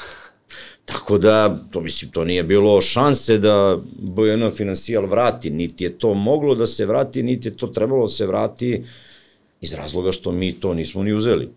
Tako 0.85 1.19
da, 1.19 1.59
to 1.71 1.81
mislim, 1.81 2.11
to 2.11 2.25
nije 2.25 2.43
bilo 2.43 2.81
šanse 2.81 3.39
da 3.39 3.79
BN 3.99 4.51
Financial 4.57 5.07
vrati, 5.07 5.51
niti 5.51 5.85
je 5.85 5.99
to 5.99 6.15
moglo 6.15 6.55
da 6.55 6.67
se 6.67 6.87
vrati, 6.87 7.23
niti 7.23 7.49
je 7.49 7.57
to 7.57 7.67
trebalo 7.67 8.07
da 8.07 8.13
se 8.13 8.27
vrati, 8.27 8.83
iz 9.61 9.75
razloga 9.75 10.13
što 10.13 10.33
mi 10.33 10.53
to 10.53 10.75
nismo 10.75 11.03
ni 11.03 11.13
uzeli. 11.13 11.49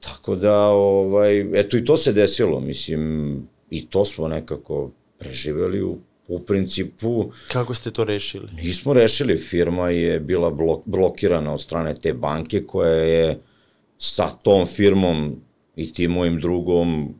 Tako 0.00 0.36
da, 0.36 0.66
ovaj, 0.68 1.60
eto 1.60 1.76
i 1.76 1.84
to 1.84 1.96
se 1.96 2.12
desilo, 2.12 2.60
mislim, 2.60 3.42
i 3.70 3.86
to 3.86 4.04
smo 4.04 4.28
nekako 4.28 4.90
preživeli 5.18 5.82
u, 5.82 5.98
u 6.28 6.40
principu. 6.40 7.30
Kako 7.52 7.74
ste 7.74 7.90
to 7.90 8.04
rešili? 8.04 8.48
Nismo 8.52 8.92
rešili, 8.92 9.36
firma 9.36 9.90
je 9.90 10.20
bila 10.20 10.50
blok, 10.50 10.82
blokirana 10.86 11.54
od 11.54 11.60
strane 11.60 11.94
te 11.94 12.12
banke 12.12 12.64
koja 12.66 12.92
je 12.92 13.38
sa 13.98 14.28
tom 14.28 14.66
firmom 14.66 15.36
i 15.76 15.92
tim 15.92 16.10
mojim 16.10 16.40
drugom 16.40 17.14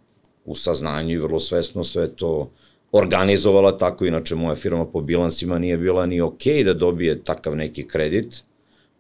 u 0.45 0.55
saznanju 0.55 1.15
i 1.15 1.19
vrlo 1.19 1.41
svesno 1.41 1.85
sve 1.85 2.17
to 2.17 2.51
organizovala 2.93 3.79
tako, 3.79 4.07
inače 4.07 4.35
moja 4.35 4.57
firma 4.57 4.87
po 4.87 5.01
bilansima 5.01 5.59
nije 5.59 5.79
bila 5.79 6.07
ni 6.07 6.21
okej 6.21 6.55
okay 6.55 6.65
da 6.65 6.75
dobije 6.75 7.25
takav 7.25 7.57
neki 7.57 7.89
kredit, 7.89 8.45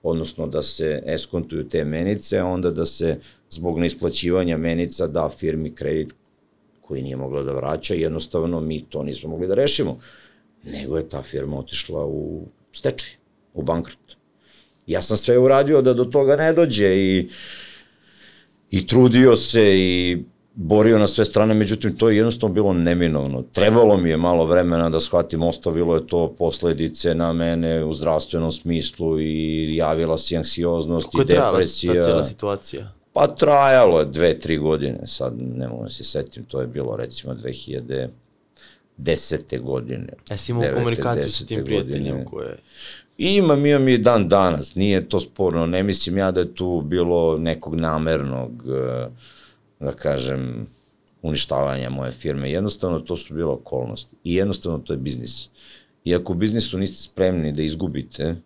odnosno 0.02 0.46
da 0.46 0.62
se 0.62 1.02
eskontuju 1.06 1.68
te 1.68 1.84
menice, 1.84 2.38
a 2.38 2.46
onda 2.46 2.70
da 2.70 2.84
se 2.84 3.18
zbog 3.50 3.78
neisplaćivanja 3.78 4.56
menica 4.56 5.06
da 5.06 5.28
firmi 5.28 5.74
kredit 5.74 6.14
koji 6.80 7.02
nije 7.02 7.16
mogla 7.16 7.42
da 7.42 7.52
vraća, 7.52 7.94
jednostavno 7.94 8.60
mi 8.60 8.84
to 8.88 9.02
nismo 9.02 9.30
mogli 9.30 9.46
da 9.46 9.54
rešimo. 9.54 9.98
Nego 10.64 10.96
je 10.96 11.08
ta 11.08 11.22
firma 11.22 11.58
otišla 11.58 12.06
u 12.06 12.46
stečaj, 12.72 13.10
u 13.54 13.62
bankrot. 13.62 14.16
Ja 14.86 15.02
sam 15.02 15.16
sve 15.16 15.38
uradio 15.38 15.82
da 15.82 15.94
do 15.94 16.04
toga 16.04 16.36
ne 16.36 16.52
dođe 16.52 16.96
i, 16.96 17.28
i 18.74 18.86
trudio 18.86 19.36
se 19.36 19.78
i 19.78 20.18
borio 20.54 20.98
na 20.98 21.06
sve 21.06 21.24
strane, 21.24 21.54
međutim 21.54 21.96
to 21.96 22.08
je 22.08 22.16
jednostavno 22.16 22.54
bilo 22.54 22.72
neminovno. 22.72 23.42
Trebalo 23.52 23.96
mi 23.96 24.10
je 24.10 24.16
malo 24.16 24.46
vremena 24.46 24.90
da 24.90 25.00
shvatim, 25.00 25.42
ostavilo 25.42 25.94
je 25.94 26.06
to 26.06 26.34
posledice 26.38 27.14
na 27.14 27.32
mene 27.32 27.84
u 27.84 27.92
zdravstvenom 27.92 28.52
smislu 28.52 29.20
i 29.20 29.76
javila 29.76 30.16
se 30.16 30.36
anksioznost 30.36 31.06
Kako 31.06 31.22
i 31.22 31.24
depresija. 31.24 31.92
Kako 31.92 31.98
je 31.98 32.02
trajala 32.02 32.22
ta 32.22 32.28
situacija? 32.28 32.92
Pa 33.12 33.26
trajalo 33.26 33.98
je 33.98 34.06
dve, 34.06 34.38
tri 34.38 34.56
godine, 34.56 35.06
sad 35.06 35.32
ne 35.38 35.68
mogu 35.68 35.82
da 35.82 35.90
se 35.90 36.04
setim, 36.04 36.44
to 36.44 36.60
je 36.60 36.66
bilo 36.66 36.96
recimo 36.96 37.34
2000, 37.34 38.08
desete 38.96 39.58
godine. 39.58 40.12
Jesi 40.30 40.52
imao 40.52 40.64
komunikaciju 40.74 41.28
sa 41.28 41.46
tim 41.46 41.64
prijateljem 41.64 42.24
koje... 42.24 42.58
Imam, 43.18 43.66
imam 43.66 43.88
i 43.88 43.98
dan 43.98 44.28
danas, 44.28 44.74
nije 44.74 45.08
to 45.08 45.20
sporno, 45.20 45.66
ne 45.66 45.82
mislim 45.82 46.18
ja 46.18 46.30
da 46.30 46.40
je 46.40 46.54
tu 46.54 46.82
bilo 46.84 47.38
nekog 47.38 47.74
namernog, 47.74 48.64
eh, 48.68 49.08
da 49.80 49.92
kažem, 49.92 50.66
uništavanja 51.22 51.90
moje 51.90 52.12
firme. 52.12 52.50
Jednostavno 52.50 53.00
to 53.00 53.16
su 53.16 53.34
bilo 53.34 53.52
okolnosti 53.52 54.16
i 54.24 54.34
jednostavno 54.34 54.78
to 54.78 54.92
je 54.92 54.96
biznis. 54.96 55.48
I 56.04 56.14
ako 56.14 56.32
u 56.32 56.36
biznisu 56.36 56.78
niste 56.78 57.02
spremni 57.02 57.52
da 57.52 57.62
izgubite, 57.62 58.36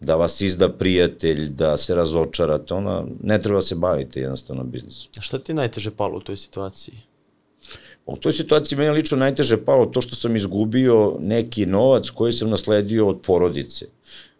da 0.00 0.16
vas 0.16 0.40
izda 0.40 0.68
prijatelj, 0.68 1.48
da 1.48 1.76
se 1.76 1.94
razočarate, 1.94 2.74
ona 2.74 3.04
ne 3.22 3.42
treba 3.42 3.62
se 3.62 3.74
bavite 3.74 4.20
jednostavno 4.20 4.64
biznisom. 4.64 5.12
A 5.18 5.20
šta 5.20 5.38
ti 5.38 5.54
najteže 5.54 5.90
palo 5.90 6.18
u 6.18 6.20
toj 6.20 6.36
situaciji? 6.36 6.94
U 8.10 8.16
toj 8.16 8.32
situaciji 8.32 8.78
meni 8.78 8.90
lično 8.90 9.16
najteže 9.16 9.64
palo 9.64 9.86
to 9.86 10.00
što 10.00 10.16
sam 10.16 10.36
izgubio 10.36 11.16
neki 11.20 11.66
novac 11.66 12.10
koji 12.10 12.32
sam 12.32 12.50
nasledio 12.50 13.08
od 13.08 13.20
porodice. 13.22 13.86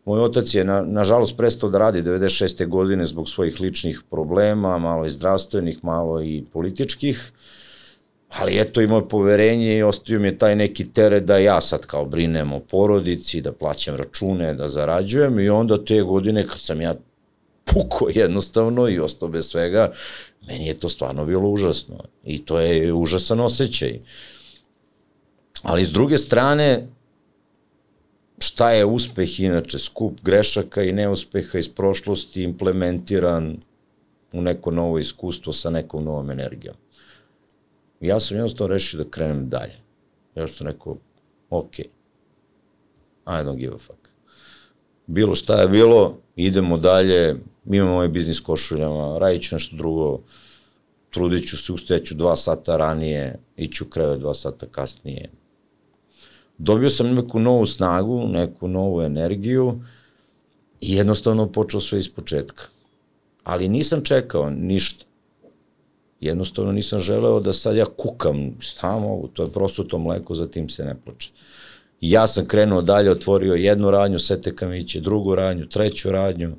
Moj 0.04 0.20
otac 0.20 0.54
je, 0.54 0.64
na, 0.64 0.82
nažalost, 0.82 1.36
prestao 1.36 1.70
da 1.70 1.78
radi 1.78 2.02
96. 2.02 2.66
godine 2.66 3.04
zbog 3.06 3.28
svojih 3.28 3.60
ličnih 3.60 4.00
problema, 4.10 4.78
malo 4.78 5.06
i 5.06 5.10
zdravstvenih, 5.10 5.84
malo 5.84 6.22
i 6.22 6.44
političkih, 6.52 7.32
ali 8.28 8.60
eto 8.60 8.80
imao 8.80 9.08
poverenje 9.08 9.76
i 9.76 9.82
ostavio 9.82 10.20
mi 10.20 10.28
je 10.28 10.38
taj 10.38 10.56
neki 10.56 10.92
teret 10.92 11.24
da 11.24 11.38
ja 11.38 11.60
sad 11.60 11.86
kao 11.86 12.04
brinem 12.04 12.52
o 12.52 12.60
porodici, 12.60 13.40
da 13.40 13.52
plaćam 13.52 13.96
račune, 13.96 14.54
da 14.54 14.68
zarađujem 14.68 15.38
i 15.38 15.48
onda 15.48 15.84
te 15.84 16.02
godine 16.02 16.46
kad 16.46 16.60
sam 16.60 16.80
ja 16.80 16.94
puko 17.64 18.08
jednostavno 18.14 18.88
i 18.88 18.98
ostao 18.98 19.28
bez 19.28 19.46
svega, 19.48 19.92
meni 20.46 20.66
je 20.66 20.80
to 20.80 20.88
stvarno 20.88 21.24
bilo 21.24 21.48
užasno 21.48 21.96
i 22.24 22.44
to 22.44 22.60
je 22.60 22.92
užasan 22.92 23.40
osjećaj. 23.40 24.00
Ali 25.62 25.84
s 25.84 25.92
druge 25.92 26.18
strane, 26.18 26.86
šta 28.38 28.70
je 28.70 28.84
uspeh 28.84 29.40
inače, 29.40 29.78
skup 29.78 30.20
grešaka 30.22 30.82
i 30.82 30.92
neuspeha 30.92 31.58
iz 31.58 31.68
prošlosti 31.68 32.42
implementiran 32.42 33.56
u 34.32 34.42
neko 34.42 34.70
novo 34.70 34.98
iskustvo 34.98 35.52
sa 35.52 35.70
nekom 35.70 36.04
novom 36.04 36.30
energijom. 36.30 36.76
Ja 38.00 38.20
sam 38.20 38.36
jednostavno 38.36 38.74
rešio 38.74 39.04
da 39.04 39.10
krenem 39.10 39.48
dalje. 39.48 39.76
Ja 40.34 40.48
sam 40.48 40.66
rekao, 40.66 40.96
ok, 41.50 41.78
I 43.26 43.44
don't 43.44 43.58
give 43.58 43.74
a 43.74 43.78
fuck. 43.78 44.08
Bilo 45.06 45.34
šta 45.34 45.60
je 45.60 45.68
bilo, 45.68 46.18
idemo 46.36 46.78
dalje, 46.78 47.36
imamo 47.66 47.94
ovaj 47.94 48.08
biznis 48.08 48.40
košuljama, 48.40 49.18
radit 49.18 49.42
ću 49.42 49.54
nešto 49.54 49.76
drugo, 49.76 50.20
trudit 51.10 51.48
ću 51.48 51.56
se, 51.56 51.72
ustaću 51.72 52.14
dva 52.14 52.36
sata 52.36 52.76
ranije, 52.76 53.38
iću 53.56 53.84
kreve 53.84 54.18
dva 54.18 54.34
sata 54.34 54.66
kasnije. 54.66 55.30
Dobio 56.58 56.90
sam 56.90 57.14
neku 57.14 57.38
novu 57.38 57.66
snagu, 57.66 58.26
neku 58.26 58.68
novu 58.68 59.02
energiju 59.02 59.80
i 60.80 60.94
jednostavno 60.94 61.46
počeo 61.52 61.80
sve 61.80 61.98
iz 61.98 62.08
početka. 62.08 62.64
Ali 63.44 63.68
nisam 63.68 64.04
čekao 64.04 64.50
ništa. 64.50 65.04
Jednostavno 66.20 66.72
nisam 66.72 66.98
želeo 66.98 67.40
da 67.40 67.52
sad 67.52 67.76
ja 67.76 67.84
kukam, 67.84 68.56
šta 68.58 68.98
mogu, 68.98 69.28
to 69.28 69.42
je 69.42 69.52
prosuto 69.52 69.98
mleko, 69.98 70.34
za 70.34 70.46
tim 70.46 70.68
se 70.68 70.84
ne 70.84 70.96
plače. 71.04 71.30
Ja 72.00 72.26
sam 72.26 72.46
krenuo 72.46 72.82
dalje, 72.82 73.10
otvorio 73.10 73.54
jednu 73.54 73.90
radnju, 73.90 74.18
Sete 74.18 74.56
Kamiće, 74.56 75.00
drugu 75.00 75.34
radnju, 75.34 75.68
treću 75.68 76.10
radnju, 76.10 76.56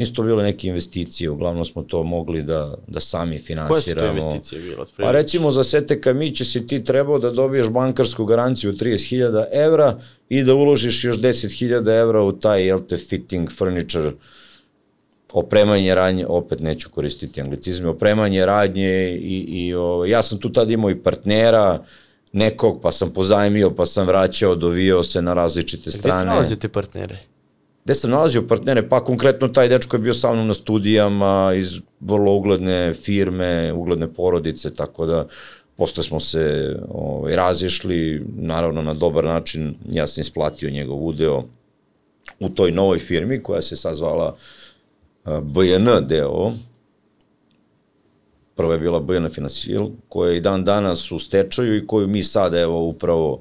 Nisu 0.00 0.14
to 0.14 0.22
bile 0.22 0.42
neke 0.42 0.68
investicije, 0.68 1.30
uglavnom 1.30 1.64
smo 1.64 1.82
to 1.82 2.02
mogli 2.02 2.42
da, 2.42 2.74
da 2.86 3.00
sami 3.00 3.38
finansiramo. 3.38 3.70
Koje 3.70 3.82
su 3.82 3.94
to 3.94 4.26
investicije 4.26 4.62
bile? 4.62 4.84
Pa 4.96 5.12
recimo 5.12 5.50
za 5.50 5.64
Sete 5.64 6.00
Kamiće 6.00 6.44
si 6.44 6.66
ti 6.66 6.84
trebao 6.84 7.18
da 7.18 7.30
dobiješ 7.30 7.68
bankarsku 7.68 8.24
garanciju 8.24 8.72
30.000 8.72 9.44
evra 9.52 10.00
i 10.28 10.42
da 10.42 10.54
uložiš 10.54 11.04
još 11.04 11.18
10.000 11.18 12.00
evra 12.00 12.22
u 12.22 12.32
taj, 12.32 12.66
jel 12.66 12.80
te, 12.88 12.96
fitting 12.96 13.50
furniture, 13.52 14.12
opremanje 15.32 15.94
radnje, 15.94 16.26
opet 16.26 16.60
neću 16.60 16.90
koristiti 16.90 17.40
anglicizme, 17.40 17.88
opremanje 17.88 18.46
radnje 18.46 19.18
i, 19.20 19.44
i 19.48 19.74
o, 19.74 20.04
ja 20.04 20.22
sam 20.22 20.38
tu 20.38 20.52
tad 20.52 20.70
imao 20.70 20.90
i 20.90 21.02
partnera, 21.02 21.84
nekog, 22.32 22.80
pa 22.82 22.92
sam 22.92 23.10
pozajmio, 23.10 23.70
pa 23.70 23.86
sam 23.86 24.06
vraćao, 24.06 24.54
dovio 24.54 25.02
se 25.02 25.22
na 25.22 25.34
različite 25.34 25.90
strane. 25.90 26.16
Gde 26.16 26.20
se 26.20 26.26
nalazio 26.26 26.56
te 26.56 26.68
partnere? 26.68 27.18
Gde 27.84 27.94
sam 27.94 28.10
nalazio 28.10 28.42
partnere? 28.42 28.88
Pa 28.88 29.04
konkretno 29.04 29.48
taj 29.48 29.68
dečko 29.68 29.96
je 29.96 30.00
bio 30.00 30.14
sa 30.14 30.32
mnom 30.32 30.46
na 30.46 30.54
studijama 30.54 31.52
iz 31.56 31.80
vrlo 32.00 32.32
ugledne 32.32 32.94
firme, 32.94 33.72
ugledne 33.72 34.12
porodice, 34.12 34.74
tako 34.74 35.06
da 35.06 35.26
posle 35.76 36.04
smo 36.04 36.20
se 36.20 36.76
ovaj, 36.88 37.36
razišli, 37.36 38.26
naravno 38.36 38.82
na 38.82 38.94
dobar 38.94 39.24
način, 39.24 39.74
ja 39.90 40.06
sam 40.06 40.20
isplatio 40.20 40.70
njegov 40.70 41.06
udeo 41.06 41.44
u 42.40 42.48
toj 42.48 42.72
novoj 42.72 42.98
firmi 42.98 43.42
koja 43.42 43.62
se 43.62 43.76
sazvala 43.76 44.36
BN 45.24 46.06
deo, 46.08 46.52
prva 48.54 48.72
je 48.72 48.78
bila 48.78 49.00
BN 49.00 49.28
Financial, 49.28 49.88
koja 50.08 50.30
je 50.30 50.36
i 50.36 50.40
dan 50.40 50.64
danas 50.64 51.12
u 51.12 51.18
stečaju 51.18 51.76
i 51.76 51.86
koju 51.86 52.08
mi 52.08 52.22
sad 52.22 52.54
evo 52.54 52.84
upravo 52.84 53.32
uh, 53.32 53.40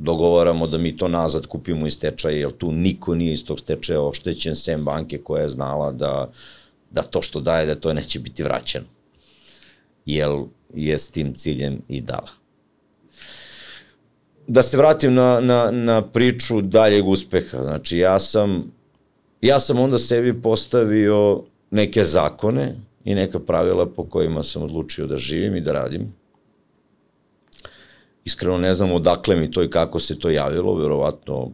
dogovaramo 0.00 0.66
da 0.66 0.78
mi 0.78 0.96
to 0.96 1.08
nazad 1.08 1.46
kupimo 1.46 1.86
iz 1.86 1.94
stečaja, 1.94 2.36
jer 2.36 2.52
tu 2.52 2.72
niko 2.72 3.14
nije 3.14 3.32
iz 3.32 3.44
tog 3.44 3.60
stečaja 3.60 4.02
oštećen, 4.02 4.56
sem 4.56 4.84
banke 4.84 5.18
koja 5.18 5.42
je 5.42 5.48
znala 5.48 5.92
da, 5.92 6.30
da 6.90 7.02
to 7.02 7.22
što 7.22 7.40
daje, 7.40 7.66
da 7.66 7.74
to 7.74 7.94
neće 7.94 8.18
biti 8.18 8.42
vraćeno. 8.42 8.86
Jer 10.06 10.30
je 10.74 10.98
s 10.98 11.10
tim 11.10 11.34
ciljem 11.34 11.82
i 11.88 12.00
dala. 12.00 12.30
Da 14.46 14.62
se 14.62 14.76
vratim 14.76 15.14
na, 15.14 15.40
na, 15.40 15.70
na 15.70 16.02
priču 16.02 16.60
daljeg 16.60 17.08
uspeha. 17.08 17.62
Znači, 17.62 17.98
ja 17.98 18.18
sam, 18.18 18.72
ja 19.40 19.60
sam 19.60 19.78
onda 19.78 19.98
sebi 19.98 20.42
postavio 20.42 21.42
neke 21.70 22.04
zakone 22.04 22.76
i 23.04 23.14
neka 23.14 23.38
pravila 23.38 23.86
po 23.86 24.04
kojima 24.04 24.42
sam 24.42 24.62
odlučio 24.62 25.06
da 25.06 25.16
živim 25.16 25.56
i 25.56 25.60
da 25.60 25.72
radim 25.72 26.19
Iskreno 28.24 28.58
ne 28.58 28.74
znam 28.74 28.92
odakle 28.92 29.36
mi 29.36 29.50
to 29.50 29.62
i 29.62 29.70
kako 29.70 30.00
se 30.00 30.18
to 30.18 30.30
javilo, 30.30 30.74
verovatno... 30.74 31.50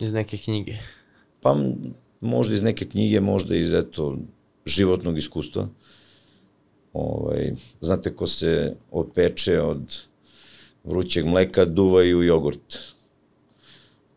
Iz 0.00 0.12
neke 0.12 0.36
knjige. 0.36 0.76
Pa 1.40 1.56
možda 2.20 2.54
iz 2.54 2.62
neke 2.62 2.84
knjige, 2.84 3.20
možda 3.20 3.56
iz 3.56 3.74
eto, 3.74 4.16
životnog 4.66 5.18
iskustva. 5.18 5.68
Ovaj, 6.92 7.52
znate 7.80 8.16
ko 8.16 8.26
se 8.26 8.76
opeče 8.90 9.60
od 9.60 10.06
vrućeg 10.84 11.26
mleka, 11.26 11.64
duvaju 11.64 12.22
jogurt. 12.22 12.78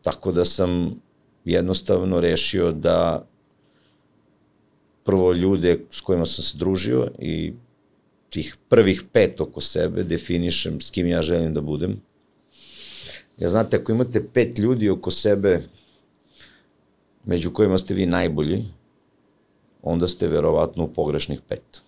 Tako 0.02 0.32
da 0.32 0.44
sam 0.44 1.00
jednostavno 1.44 2.20
rešio 2.20 2.72
da 2.72 3.26
prvo 5.04 5.32
ljude 5.32 5.78
s 5.90 6.00
kojima 6.00 6.26
sam 6.26 6.44
se 6.44 6.58
družio 6.58 7.10
i 7.18 7.52
tih 8.30 8.56
prvih 8.68 9.02
pet 9.12 9.40
oko 9.40 9.60
sebe 9.60 10.02
definišem 10.02 10.80
s 10.80 10.90
kim 10.90 11.06
ja 11.06 11.22
želim 11.22 11.54
da 11.54 11.60
budem. 11.60 12.00
Ja 13.38 13.48
znate, 13.48 13.76
ako 13.76 13.92
imate 13.92 14.26
pet 14.32 14.58
ljudi 14.58 14.90
oko 14.90 15.10
sebe 15.10 15.62
među 17.24 17.50
kojima 17.50 17.78
ste 17.78 17.94
vi 17.94 18.06
najbolji, 18.06 18.64
onda 19.82 20.08
ste 20.08 20.28
verovatno 20.28 20.84
u 20.84 20.92
pogrešnih 20.92 21.40
pet. 21.48 21.82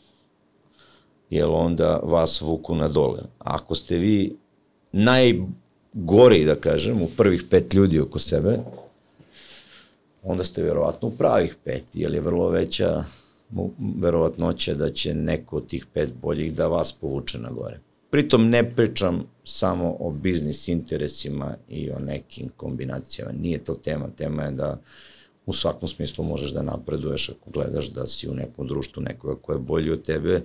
Jer 1.30 1.46
onda 1.48 2.00
vas 2.02 2.40
vuku 2.40 2.74
na 2.74 2.88
dole. 2.88 3.20
A 3.38 3.56
ako 3.56 3.74
ste 3.74 3.96
vi 3.96 4.36
najgori, 4.92 6.44
da 6.44 6.54
kažem, 6.54 7.02
u 7.02 7.08
prvih 7.16 7.44
pet 7.50 7.74
ljudi 7.74 8.00
oko 8.00 8.18
sebe, 8.18 8.58
onda 10.22 10.44
ste 10.44 10.62
verovatno 10.62 11.08
u 11.08 11.16
pravih 11.16 11.56
pet, 11.64 11.84
jer 11.94 12.14
je 12.14 12.20
vrlo 12.20 12.48
veća 12.48 13.04
verovatnoća 14.00 14.74
da 14.74 14.90
će 14.90 15.14
neko 15.14 15.56
od 15.56 15.66
tih 15.66 15.86
pet 15.86 16.12
boljih 16.22 16.54
da 16.54 16.66
vas 16.66 16.92
povuče 16.92 17.38
na 17.38 17.50
gore. 17.50 17.80
Pritom 18.10 18.48
ne 18.48 18.70
pričam 18.70 19.24
samo 19.44 19.96
o 20.00 20.10
biznis 20.10 20.68
interesima 20.68 21.54
i 21.68 21.90
o 21.90 21.98
nekim 21.98 22.48
kombinacijama. 22.56 23.32
Nije 23.32 23.64
to 23.64 23.74
tema. 23.74 24.08
Tema 24.16 24.42
je 24.42 24.50
da 24.50 24.80
u 25.46 25.52
svakom 25.52 25.88
smislu 25.88 26.24
možeš 26.24 26.50
da 26.50 26.62
napreduješ 26.62 27.28
ako 27.28 27.50
gledaš 27.50 27.90
da 27.90 28.06
si 28.06 28.28
u 28.28 28.34
nekom 28.34 28.66
društvu 28.66 29.02
nekoga 29.02 29.40
ko 29.42 29.52
je 29.52 29.58
bolji 29.58 29.90
od 29.90 30.02
tebe, 30.02 30.42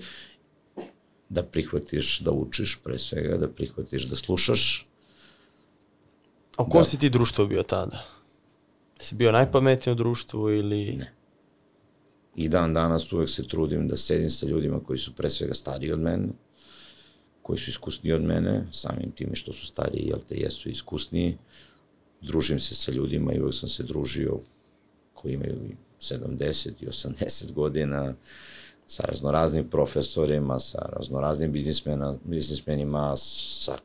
da 1.30 1.44
prihvatiš 1.44 2.20
da 2.20 2.32
učiš 2.32 2.80
pre 2.84 3.00
svega, 3.00 3.38
da 3.38 3.48
prihvatiš 3.48 4.04
da 4.04 4.16
slušaš. 4.16 4.88
A 6.58 6.64
u 6.64 6.70
kom 6.70 6.82
da... 6.82 6.86
si 6.86 7.00
ti 7.00 7.10
društvo 7.10 7.46
bio 7.46 7.64
tada? 7.64 8.06
Si 9.00 9.16
bio 9.16 9.32
najpametniji 9.32 9.92
u 9.92 9.96
društvu 9.96 10.50
ili... 10.50 10.96
Ne 10.96 11.15
i 12.36 12.50
dan 12.50 12.74
danas 12.74 13.14
uvek 13.14 13.30
se 13.30 13.48
trudim 13.48 13.88
da 13.88 13.98
sedim 13.98 14.30
sa 14.30 14.46
ljudima 14.46 14.80
koji 14.84 15.00
su 15.00 15.16
pre 15.16 15.30
svega 15.30 15.54
stariji 15.54 15.92
od 15.92 16.00
mene, 16.00 16.28
koji 17.42 17.60
su 17.60 17.70
iskusniji 17.70 18.14
od 18.14 18.24
mene, 18.24 18.68
samim 18.72 19.12
tim 19.12 19.36
što 19.36 19.54
su 19.54 19.68
stariji, 19.68 20.08
jel 20.08 20.20
te 20.30 20.36
jesu 20.36 20.70
iskusniji. 20.70 21.38
Družim 22.22 22.60
se 22.60 22.76
sa 22.76 22.92
ljudima 22.92 23.34
i 23.34 23.42
uvek 23.42 23.54
sam 23.56 23.70
se 23.70 23.84
družio 23.84 24.40
koji 25.14 25.34
imaju 25.34 25.56
70 26.02 26.72
i 26.80 26.86
80 26.86 27.52
godina, 27.52 28.14
sa 28.88 29.04
raznoraznim 29.04 29.70
profesorima, 29.70 30.60
sa 30.60 30.90
raznoraznim 30.94 31.52
biznismenima, 32.24 33.14
sa 33.18 33.78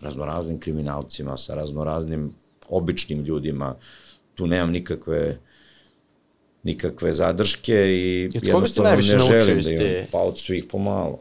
raznoraznim 0.00 0.60
kriminalcima, 0.60 1.36
sa 1.36 1.54
raznoraznim 1.54 2.34
običnim 2.68 3.24
ljudima. 3.24 3.76
Tu 4.34 4.46
nemam 4.46 4.70
nikakve 4.70 5.38
nikakve 6.62 7.12
zadrške 7.12 7.74
i, 7.74 8.30
I 8.34 8.38
jednostavno 8.42 8.90
ne 8.90 9.02
želim 9.02 9.62
da 9.62 9.70
imam, 9.70 10.06
pa 10.12 10.18
od 10.18 10.38
svih 10.38 10.64
pomalo. 10.70 11.18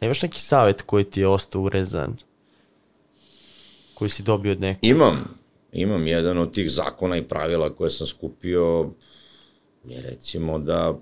Imaš 0.00 0.22
neki 0.22 0.40
savjet 0.40 0.82
koji 0.82 1.04
ti 1.04 1.20
je 1.20 1.28
ostao 1.28 1.62
urezan? 1.62 2.16
Koji 3.94 4.08
si 4.08 4.22
dobio 4.22 4.52
od 4.52 4.60
nekog? 4.60 4.84
Imam. 4.84 5.24
Imam 5.72 6.06
jedan 6.06 6.38
od 6.38 6.54
tih 6.54 6.70
zakona 6.70 7.16
i 7.16 7.28
pravila 7.28 7.74
koje 7.74 7.90
sam 7.90 8.06
skupio 8.06 8.90
je 9.84 10.02
recimo 10.02 10.58
da 10.58 10.98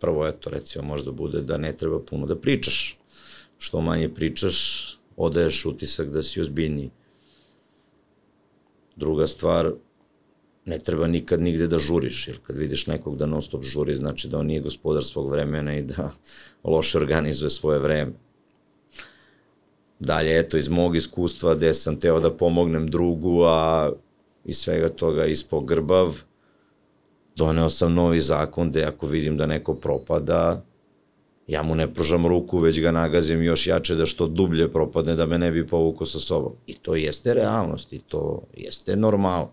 prvo 0.00 0.26
eto 0.26 0.50
recimo 0.50 0.84
možda 0.84 1.12
bude 1.12 1.40
da 1.40 1.58
ne 1.58 1.72
treba 1.72 2.00
puno 2.00 2.26
da 2.26 2.36
pričaš. 2.36 2.98
Što 3.58 3.80
manje 3.80 4.08
pričaš, 4.08 4.88
odaješ 5.16 5.66
utisak 5.66 6.08
da 6.08 6.22
si 6.22 6.40
ozbiljniji. 6.40 6.90
Druga 8.96 9.26
stvar, 9.26 9.72
ne 10.66 10.78
treba 10.78 11.06
nikad 11.06 11.40
nigde 11.40 11.66
da 11.66 11.78
žuriš, 11.78 12.28
jer 12.28 12.38
kad 12.46 12.56
vidiš 12.56 12.86
nekog 12.86 13.16
da 13.16 13.26
non 13.26 13.42
stop 13.42 13.64
žuri, 13.64 13.94
znači 13.94 14.28
da 14.28 14.38
on 14.38 14.46
nije 14.46 14.60
gospodar 14.60 15.04
svog 15.04 15.30
vremena 15.30 15.76
i 15.76 15.82
da 15.82 16.10
loše 16.64 16.98
organizuje 16.98 17.50
svoje 17.50 17.78
vreme. 17.78 18.12
Dalje, 19.98 20.38
eto, 20.38 20.56
iz 20.56 20.68
mog 20.68 20.96
iskustva 20.96 21.54
gde 21.54 21.74
sam 21.74 22.00
teo 22.00 22.20
da 22.20 22.34
pomognem 22.36 22.88
drugu, 22.88 23.42
a 23.42 23.90
iz 24.44 24.56
svega 24.56 24.88
toga 24.88 25.26
ispo 25.26 25.60
grbav, 25.60 26.20
doneo 27.36 27.70
sam 27.70 27.94
novi 27.94 28.20
zakon 28.20 28.70
gde 28.70 28.84
ako 28.84 29.06
vidim 29.06 29.36
da 29.36 29.46
neko 29.46 29.74
propada, 29.74 30.64
ja 31.46 31.62
mu 31.62 31.74
ne 31.74 31.94
pružam 31.94 32.26
ruku, 32.26 32.58
već 32.58 32.80
ga 32.80 32.90
nagazim 32.90 33.42
još 33.42 33.66
jače 33.66 33.94
da 33.94 34.06
što 34.06 34.26
dublje 34.26 34.72
propadne, 34.72 35.14
da 35.16 35.26
me 35.26 35.38
ne 35.38 35.50
bi 35.50 35.66
povukao 35.66 36.06
sa 36.06 36.18
sobom. 36.18 36.52
I 36.66 36.74
to 36.74 36.94
jeste 36.94 37.34
realnost 37.34 37.92
i 37.92 37.98
to 37.98 38.42
jeste 38.56 38.96
normalno. 38.96 39.50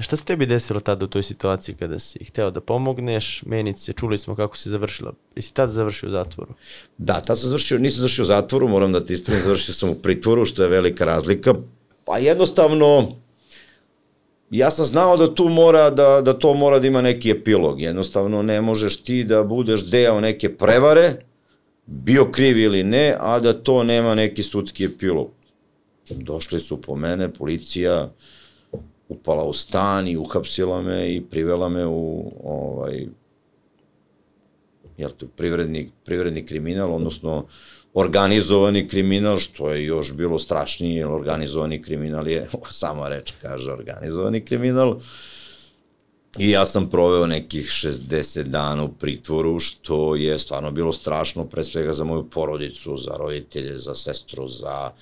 Šta 0.00 0.16
se 0.16 0.24
tebi 0.24 0.46
desilo 0.46 0.80
tada 0.80 1.04
u 1.04 1.08
toj 1.08 1.22
situaciji 1.22 1.74
kada 1.74 1.98
si 1.98 2.24
hteo 2.24 2.50
da 2.50 2.60
pomogneš, 2.60 3.42
menice, 3.46 3.92
čuli 3.92 4.18
smo 4.18 4.36
kako 4.36 4.56
si 4.56 4.70
završila. 4.70 5.12
Jesi 5.36 5.54
tada 5.54 5.72
završio 5.72 6.08
u 6.08 6.12
zatvoru? 6.12 6.54
Da, 6.98 7.20
tada 7.20 7.36
sam 7.36 7.48
završio, 7.48 7.78
nisam 7.78 8.00
završio 8.00 8.22
u 8.22 8.26
zatvoru, 8.26 8.68
moram 8.68 8.92
da 8.92 9.04
ti 9.04 9.12
ispravim, 9.12 9.42
završio 9.42 9.74
sam 9.74 9.90
u 9.90 9.94
pritvoru, 9.94 10.44
što 10.44 10.62
je 10.62 10.68
velika 10.68 11.04
razlika. 11.04 11.54
Pa 12.04 12.18
jednostavno, 12.18 13.16
ja 14.50 14.70
sam 14.70 14.84
znao 14.84 15.16
da 15.16 15.34
tu 15.34 15.48
mora, 15.48 15.90
da, 15.90 16.20
da 16.20 16.38
to 16.38 16.54
mora 16.54 16.78
da 16.78 16.86
ima 16.86 17.02
neki 17.02 17.30
epilog. 17.30 17.80
Jednostavno 17.80 18.42
ne 18.42 18.60
možeš 18.60 18.96
ti 19.04 19.24
da 19.24 19.42
budeš 19.42 19.84
deo 19.86 20.20
neke 20.20 20.56
prevare, 20.56 21.16
bio 21.86 22.30
kriv 22.30 22.58
ili 22.58 22.82
ne, 22.84 23.16
a 23.20 23.40
da 23.40 23.52
to 23.52 23.82
nema 23.84 24.14
neki 24.14 24.42
sudski 24.42 24.84
epilog. 24.84 25.30
Došli 26.10 26.60
su 26.60 26.80
po 26.82 26.96
mene, 26.96 27.32
policija, 27.32 28.10
upala 29.12 29.44
u 29.44 29.52
stan 29.52 30.08
i 30.08 30.16
uhapsila 30.16 30.80
me 30.82 31.14
i 31.14 31.20
privela 31.20 31.68
me 31.68 31.86
u 31.86 32.32
ovaj, 32.44 33.06
jel 34.96 35.10
to, 35.10 35.26
privredni, 35.36 35.90
privredni 36.04 36.46
kriminal, 36.46 36.94
odnosno 36.94 37.46
organizovani 37.94 38.88
kriminal, 38.88 39.36
što 39.36 39.70
je 39.72 39.84
još 39.84 40.12
bilo 40.12 40.38
strašnije, 40.38 40.98
jer 40.98 41.08
organizovani 41.08 41.82
kriminal 41.82 42.28
je, 42.28 42.48
sama 42.82 43.08
reč 43.08 43.32
kaže 43.42 43.72
organizovani 43.72 44.40
kriminal, 44.40 44.96
I 46.38 46.50
ja 46.50 46.64
sam 46.64 46.90
proveo 46.90 47.26
nekih 47.26 47.66
60 47.66 48.42
dana 48.42 48.84
u 48.84 48.88
pritvoru, 48.88 49.58
što 49.60 50.14
je 50.16 50.38
stvarno 50.38 50.70
bilo 50.70 50.92
strašno, 50.92 51.44
pre 51.44 51.64
svega 51.64 51.92
za 51.92 52.04
moju 52.04 52.24
porodicu, 52.30 52.96
za 52.96 53.16
roditelje, 53.18 53.78
za 53.78 53.94
sestru, 53.94 54.48
za... 54.48 54.92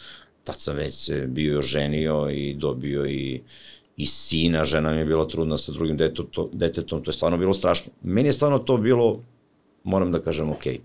Tad 0.45 0.61
sam 0.61 0.77
već 0.77 1.11
bio 1.27 1.63
ženio 1.63 2.29
i 2.33 2.55
dobio 2.55 3.05
i, 3.07 3.43
i 4.03 4.07
sina, 4.07 4.65
žena 4.65 4.93
mi 4.93 4.99
je 4.99 5.05
bila 5.05 5.27
trudna 5.29 5.57
sa 5.57 5.73
drugim 5.73 5.97
detetom, 5.97 6.49
detetom, 6.53 7.03
to 7.03 7.11
je 7.11 7.15
stvarno 7.15 7.39
bilo 7.39 7.55
strašno. 7.55 7.93
Meni 8.03 8.29
je 8.29 8.33
stvarno 8.33 8.59
to 8.59 8.77
bilo, 8.77 9.21
moram 9.85 10.13
da 10.13 10.21
kažem. 10.21 10.49
Okay 10.49 10.79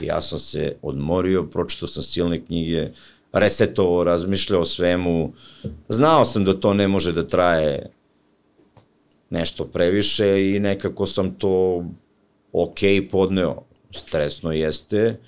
Ja 0.00 0.22
sam 0.22 0.38
se 0.38 0.76
odmorio, 0.82 1.42
pročitao 1.42 1.88
sam 1.88 2.02
silne 2.02 2.44
knjige, 2.44 2.88
resetovao, 3.32 4.04
razmišljao 4.04 4.60
o 4.60 4.64
svemu. 4.64 5.32
Znao 5.88 6.24
sam 6.24 6.44
da 6.44 6.60
to 6.60 6.74
ne 6.74 6.88
može 6.88 7.12
da 7.12 7.26
traje 7.26 7.90
nešto 9.30 9.64
previše 9.64 10.50
i 10.50 10.60
nekako 10.60 11.06
sam 11.06 11.34
to 11.34 11.84
ok 12.52 12.78
podneo. 13.10 13.62
Stresno 13.92 14.52
jeste, 14.52 15.20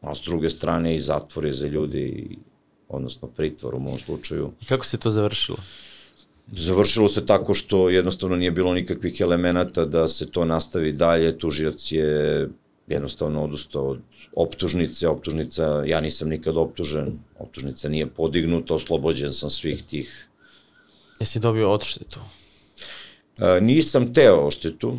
a 0.00 0.14
s 0.14 0.22
druge 0.22 0.50
strane 0.50 0.94
i 0.94 0.98
zatvor 0.98 1.44
je 1.44 1.52
za 1.52 1.66
ljudi, 1.66 2.38
odnosno 2.88 3.28
pritvor 3.28 3.74
u 3.74 3.80
mom 3.80 3.98
slučaju. 3.98 4.52
I 4.60 4.64
kako 4.64 4.86
se 4.86 4.98
to 4.98 5.10
završilo? 5.10 5.58
Završilo 6.52 7.08
se 7.08 7.26
tako 7.26 7.54
što 7.54 7.88
jednostavno 7.90 8.36
nije 8.36 8.50
bilo 8.50 8.74
nikakvih 8.74 9.20
elemenata 9.20 9.84
da 9.84 10.08
se 10.08 10.30
to 10.30 10.44
nastavi 10.44 10.92
dalje. 10.92 11.38
Tužilac 11.38 11.92
je 11.92 12.48
jednostavno 12.86 13.44
odustao 13.44 13.88
od 13.88 14.00
optužnice, 14.36 15.08
optužnica, 15.08 15.82
ja 15.86 16.00
nisam 16.00 16.28
nikad 16.28 16.56
optužen, 16.56 17.18
optužnica 17.38 17.88
nije 17.88 18.06
podignuta, 18.06 18.74
oslobođen 18.74 19.32
sam 19.32 19.50
svih 19.50 19.82
tih. 19.82 20.28
Jesi 21.20 21.40
dobio 21.40 21.70
odštetu? 21.70 22.20
E, 23.38 23.60
nisam 23.60 24.12
teo 24.14 24.36
odštetu, 24.36 24.98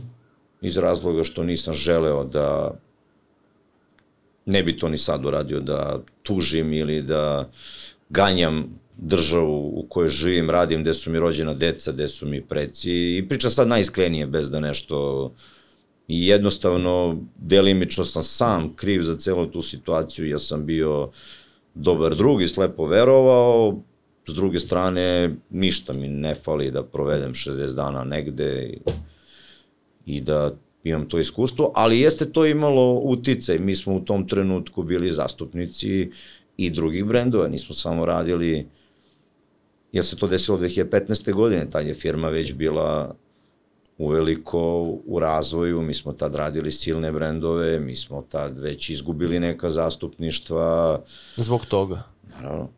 iz 0.61 0.77
razloga 0.77 1.23
što 1.23 1.43
nisam 1.43 1.73
želeo 1.73 2.23
da 2.23 2.73
ne 4.45 4.63
bi 4.63 4.77
to 4.79 4.89
ni 4.89 4.97
sad 4.97 5.25
uradio, 5.25 5.59
da 5.59 5.99
tužim 6.23 6.73
ili 6.73 7.01
da 7.01 7.49
ganjam 8.09 8.79
državu 8.97 9.71
u 9.75 9.85
kojoj 9.89 10.09
živim, 10.09 10.49
radim, 10.49 10.81
gde 10.81 10.93
su 10.93 11.11
mi 11.11 11.19
rođena 11.19 11.53
deca, 11.53 11.91
gde 11.91 12.07
su 12.07 12.27
mi 12.27 12.41
preci 12.41 13.17
i 13.17 13.25
pričam 13.29 13.51
sad 13.51 13.67
najiskrenije 13.67 14.27
bez 14.27 14.49
da 14.49 14.59
nešto 14.59 15.25
uh, 15.25 15.31
i 16.07 16.27
jednostavno 16.27 17.17
delimično 17.37 18.05
sam 18.05 18.23
sam 18.23 18.73
kriv 18.75 19.01
za 19.01 19.17
celu 19.17 19.45
tu 19.45 19.61
situaciju, 19.61 20.29
ja 20.29 20.39
sam 20.39 20.65
bio 20.65 21.11
dobar 21.73 22.15
drug 22.15 22.41
i 22.41 22.47
slepo 22.47 22.85
verovao, 22.85 23.77
s 24.27 24.33
druge 24.33 24.59
strane 24.59 25.35
ništa 25.49 25.93
mi 25.93 26.07
ne 26.07 26.35
fali 26.35 26.71
da 26.71 26.83
provedem 26.83 27.33
60 27.33 27.75
dana 27.75 28.03
negde 28.03 28.69
i, 28.73 28.79
i 30.05 30.21
da 30.21 30.55
imam 30.83 31.09
to 31.09 31.19
iskustvo, 31.19 31.71
ali 31.75 31.99
jeste 31.99 32.31
to 32.31 32.45
imalo 32.45 32.99
uticaj, 33.03 33.59
mi 33.59 33.75
smo 33.75 33.95
u 33.95 33.99
tom 33.99 34.27
trenutku 34.27 34.83
bili 34.83 35.09
zastupnici 35.09 36.11
i 36.57 36.69
drugih 36.69 37.05
brendova, 37.05 37.47
nismo 37.47 37.75
samo 37.75 38.05
radili, 38.05 38.67
jer 39.91 40.05
se 40.05 40.15
to 40.15 40.27
desilo 40.27 40.57
2015. 40.57 41.33
godine, 41.33 41.69
ta 41.71 41.79
je 41.79 41.93
firma 41.93 42.29
već 42.29 42.53
bila 42.53 43.15
uveliko 43.97 44.83
u 45.05 45.19
razvoju, 45.19 45.81
mi 45.81 45.93
smo 45.93 46.13
tad 46.13 46.35
radili 46.35 46.71
silne 46.71 47.11
brendove, 47.11 47.79
mi 47.79 47.95
smo 47.95 48.21
tad 48.29 48.57
već 48.57 48.89
izgubili 48.89 49.39
neka 49.39 49.69
zastupništva. 49.69 50.99
Zbog 51.35 51.65
toga? 51.65 52.03
Naravno. 52.35 52.69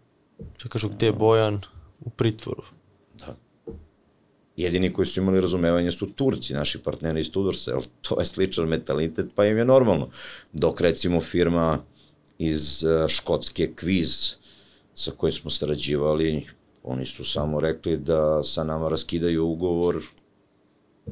Če 0.58 0.70
kažu 0.70 0.90
gde 0.90 1.06
je 1.06 1.14
Bojan 1.14 1.62
u 2.00 2.10
pritvoru? 2.10 2.64
Da. 3.20 3.36
Jedini 4.56 4.94
koji 4.94 5.06
su 5.06 5.20
imali 5.20 5.42
razumevanje 5.42 5.92
su 5.92 6.08
Turci, 6.12 6.54
naši 6.54 6.80
partneri 6.84 7.20
iz 7.20 7.32
Tudorsa, 7.32 7.72
jer 7.72 7.84
to 8.02 8.20
je 8.20 8.26
sličan 8.26 8.68
mentalitet, 8.68 9.36
pa 9.36 9.46
im 9.46 9.58
je 9.58 9.66
normalno. 9.66 10.10
Dok 10.54 10.82
recimo 10.82 11.22
firma 11.22 11.80
iz 12.38 12.84
e, 12.84 13.08
Škotske 13.08 13.74
Kviz, 13.76 14.36
sa 14.96 15.12
kojim 15.12 15.34
smo 15.34 15.50
sarađivali, 15.50 16.46
oni 16.84 17.06
su 17.06 17.26
samo 17.26 17.60
rekli 17.60 17.98
da 17.98 18.44
sa 18.44 18.64
nama 18.64 18.90
raskidaju 18.90 19.46
ugovor 19.46 20.04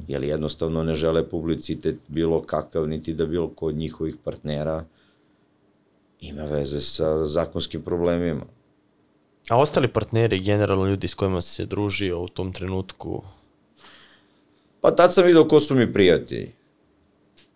jer 0.08 0.22
jednostavno 0.22 0.82
ne 0.82 0.94
žele 0.94 1.28
publicitet 1.28 1.96
bilo 2.08 2.42
kakav, 2.42 2.88
niti 2.88 3.14
da 3.14 3.26
bilo 3.26 3.48
ko 3.48 3.66
od 3.66 3.74
njihovih 3.74 4.16
partnera 4.24 4.84
ima 6.20 6.42
veze 6.42 6.80
sa 6.80 7.26
zakonskim 7.26 7.82
problemima. 7.82 8.44
A 9.48 9.56
ostali 9.56 9.88
partneri, 9.88 10.38
generalno 10.40 10.86
ljudi 10.86 11.08
s 11.08 11.14
kojima 11.14 11.40
se 11.40 11.66
družio 11.66 12.22
u 12.22 12.28
tom 12.28 12.52
trenutku? 12.52 13.22
Pa 14.80 14.90
tad 14.90 15.14
sam 15.14 15.24
vidio 15.24 15.44
ko 15.44 15.60
su 15.60 15.74
mi 15.74 15.92
prijatelji. 15.92 16.52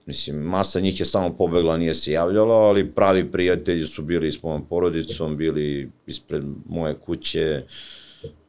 Mislim, 0.06 0.36
masa 0.36 0.80
njih 0.80 1.00
je 1.00 1.06
samo 1.06 1.36
pobegla, 1.36 1.76
nije 1.76 1.94
se 1.94 2.12
javljala, 2.12 2.54
ali 2.54 2.90
pravi 2.90 3.32
prijatelji 3.32 3.86
su 3.86 4.02
bili 4.02 4.32
s 4.32 4.42
mojom 4.42 4.64
porodicom, 4.64 5.36
bili 5.36 5.90
ispred 6.06 6.44
moje 6.68 6.94
kuće, 6.94 7.64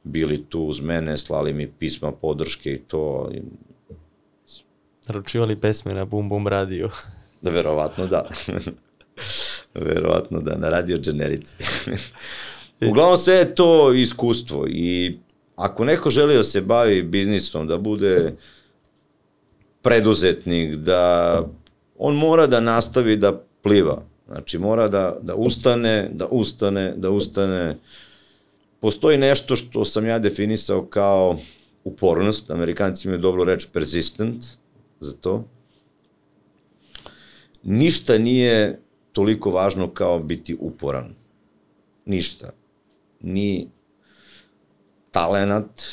bili 0.03 0.45
tu 0.49 0.59
uz 0.59 0.79
mene, 0.79 1.17
slali 1.17 1.53
mi 1.53 1.71
pisma 1.79 2.11
podrške 2.11 2.73
i 2.73 2.79
to. 2.79 3.31
Naručivali 5.07 5.55
pesme 5.55 5.93
na 5.93 6.05
Bum 6.05 6.29
Bum 6.29 6.47
radio. 6.47 6.89
Da, 7.41 7.49
verovatno 7.57 8.07
da. 8.07 8.29
verovatno 9.73 10.41
da, 10.41 10.57
na 10.57 10.69
radio 10.69 10.97
generici. 10.97 11.55
Uglavnom 12.89 13.17
sve 13.17 13.35
je 13.35 13.55
to 13.55 13.93
iskustvo 13.93 14.67
i 14.67 15.19
ako 15.55 15.85
neko 15.85 16.09
želi 16.09 16.35
da 16.35 16.43
se 16.43 16.61
bavi 16.61 17.03
biznisom, 17.03 17.67
da 17.67 17.77
bude 17.77 18.35
preduzetnik, 19.81 20.75
da 20.75 21.43
on 21.97 22.15
mora 22.15 22.47
da 22.47 22.59
nastavi 22.59 23.15
da 23.15 23.43
pliva. 23.61 24.03
Znači 24.27 24.57
mora 24.57 24.87
da, 24.87 25.17
da 25.21 25.35
ustane, 25.35 26.09
da 26.13 26.27
ustane, 26.27 26.93
da 26.97 27.09
ustane. 27.09 27.77
Postoji 28.83 29.17
nešto 29.17 29.55
što 29.55 29.85
sam 29.85 30.05
ja 30.05 30.19
definisao 30.19 30.85
kao 30.85 31.37
upornost, 31.83 32.51
amerikanci 32.51 33.07
imaju 33.07 33.21
dobro 33.21 33.43
reč 33.43 33.67
persistent 33.73 34.45
za 34.99 35.13
to. 35.21 35.45
Ništa 37.63 38.17
nije 38.17 38.81
toliko 39.11 39.51
važno 39.51 39.87
kao 39.89 40.19
biti 40.19 40.57
uporan. 40.59 41.15
Ništa. 42.05 42.51
Ni 43.21 43.69
talenat, 45.11 45.83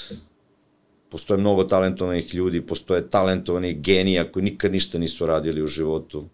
postoje 1.09 1.39
mnogo 1.39 1.65
talentovanih 1.65 2.35
ljudi, 2.35 2.67
postoje 2.67 3.09
talentovanih 3.11 3.81
genija 3.81 4.33
koji 4.33 4.43
nikad 4.43 4.73
ništa 4.73 4.99
nisu 4.99 5.27
radili 5.27 5.63
u 5.63 5.67
životu. 5.67 6.25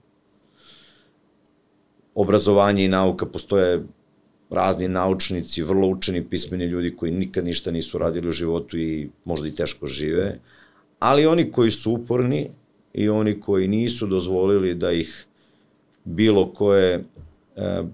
Obrazovanje 2.15 2.85
i 2.85 2.89
nauka, 2.89 3.27
postoje 3.27 3.85
razni 4.51 4.89
naučnici, 4.89 5.63
vrlo 5.63 5.89
učeni 5.89 6.25
pismeni 6.25 6.65
ljudi 6.65 6.97
koji 6.97 7.13
nikad 7.13 7.45
ništa 7.45 7.71
nisu 7.71 7.99
radili 7.99 8.29
u 8.29 8.33
životu 8.33 8.79
i 8.79 9.09
možda 9.25 9.49
i 9.49 9.55
teško 9.55 9.87
žive, 9.87 10.39
ali 10.99 11.27
oni 11.27 11.51
koji 11.53 11.71
su 11.71 11.93
uporni 11.93 12.51
i 12.93 13.09
oni 13.09 13.41
koji 13.41 13.69
nisu 13.69 14.07
dozvolili 14.07 14.75
da 14.75 14.93
ih 14.93 15.27
bilo 16.05 16.53
koje 16.53 16.95
e, 16.95 17.03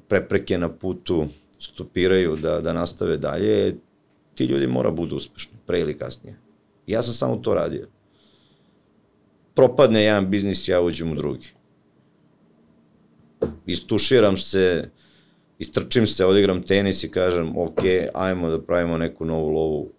prepreke 0.08 0.58
na 0.58 0.68
putu 0.68 1.26
stopiraju 1.58 2.36
da, 2.36 2.60
da 2.60 2.72
nastave 2.72 3.16
dalje, 3.16 3.76
ti 4.34 4.44
ljudi 4.44 4.66
mora 4.66 4.90
budu 4.90 5.16
uspešni, 5.16 5.58
pre 5.66 5.80
ili 5.80 5.98
kasnije. 5.98 6.36
Ja 6.86 7.02
sam 7.02 7.14
samo 7.14 7.36
to 7.36 7.54
radio. 7.54 7.88
Propadne 9.54 10.02
jedan 10.02 10.30
biznis, 10.30 10.68
ja 10.68 10.80
uđem 10.80 11.12
u 11.12 11.14
drugi. 11.14 11.48
Istuširam 13.66 14.36
se, 14.36 14.90
istrčim 15.62 16.06
se, 16.06 16.26
odigram 16.26 16.62
tenis 16.62 17.04
i 17.04 17.10
kažem, 17.10 17.56
ok, 17.56 17.84
ajmo 18.14 18.50
da 18.50 18.60
pravimo 18.62 18.98
neku 18.98 19.24
novu 19.24 19.50
lovu, 19.50 19.90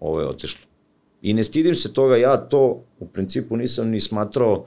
ovo 0.00 0.20
je 0.20 0.26
otišlo. 0.26 0.66
I 1.22 1.34
ne 1.34 1.44
stidim 1.44 1.74
se 1.74 1.92
toga, 1.94 2.16
ja 2.16 2.36
to 2.36 2.84
u 2.98 3.06
principu 3.06 3.56
nisam 3.56 3.88
ni 3.88 4.00
smatrao 4.00 4.66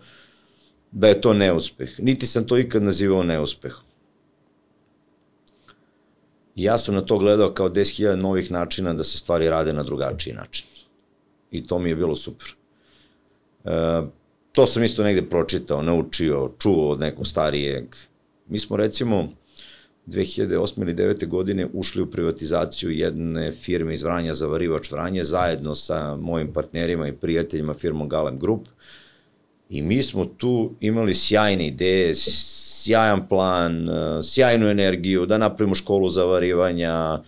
da 0.92 1.08
je 1.08 1.22
to 1.22 1.34
neuspeh. 1.34 2.00
Niti 2.00 2.28
sam 2.28 2.48
to 2.48 2.58
ikad 2.58 2.84
nazivao 2.84 3.24
neuspehom. 3.24 3.84
Ja 6.56 6.78
sam 6.78 6.96
na 6.96 7.02
to 7.02 7.18
gledao 7.18 7.54
kao 7.54 7.70
10.000 7.70 8.16
novih 8.16 8.52
načina 8.52 8.94
da 8.94 9.04
se 9.04 9.18
stvari 9.18 9.50
rade 9.50 9.74
na 9.74 9.84
drugačiji 9.84 10.34
način. 10.34 10.68
I 11.52 11.68
to 11.68 11.80
mi 11.80 11.90
je 11.90 11.96
bilo 11.96 12.16
super. 12.16 12.48
E, 13.66 14.02
to 14.52 14.66
sam 14.68 14.84
isto 14.84 15.04
negde 15.04 15.30
pročitao, 15.30 15.82
naučio, 15.82 16.52
čuo 16.60 16.92
od 16.92 17.00
nekog 17.00 17.28
starijeg. 17.28 17.96
Mi 18.48 18.60
smo 18.60 18.78
recimo 18.78 19.30
2008. 20.08 20.82
ili 20.82 20.94
9. 20.94 21.28
godine 21.28 21.68
ušli 21.74 22.02
u 22.02 22.12
privatizaciju 22.12 22.92
jedne 22.92 23.52
firme 23.52 23.94
iz 23.94 24.04
Vranja 24.04 24.34
za 24.34 24.48
varivač 24.48 24.92
Vranje 24.92 25.24
zajedno 25.24 25.76
sa 25.76 26.16
mojim 26.16 26.54
partnerima 26.54 27.08
i 27.08 27.14
prijateljima 27.14 27.74
firmom 27.74 28.10
Galem 28.10 28.40
Group 28.40 28.68
i 29.72 29.82
mi 29.82 30.04
smo 30.04 30.26
tu 30.26 30.72
imali 30.80 31.14
sjajne 31.14 31.68
ideje, 31.68 32.16
sjajan 32.16 33.28
plan, 33.28 33.90
e, 33.90 34.24
sjajnu 34.24 34.68
energiju, 34.68 35.26
da 35.26 35.38
napravimo 35.38 35.76
školu 35.76 36.10
za 36.10 36.24
varivanja, 36.24 37.22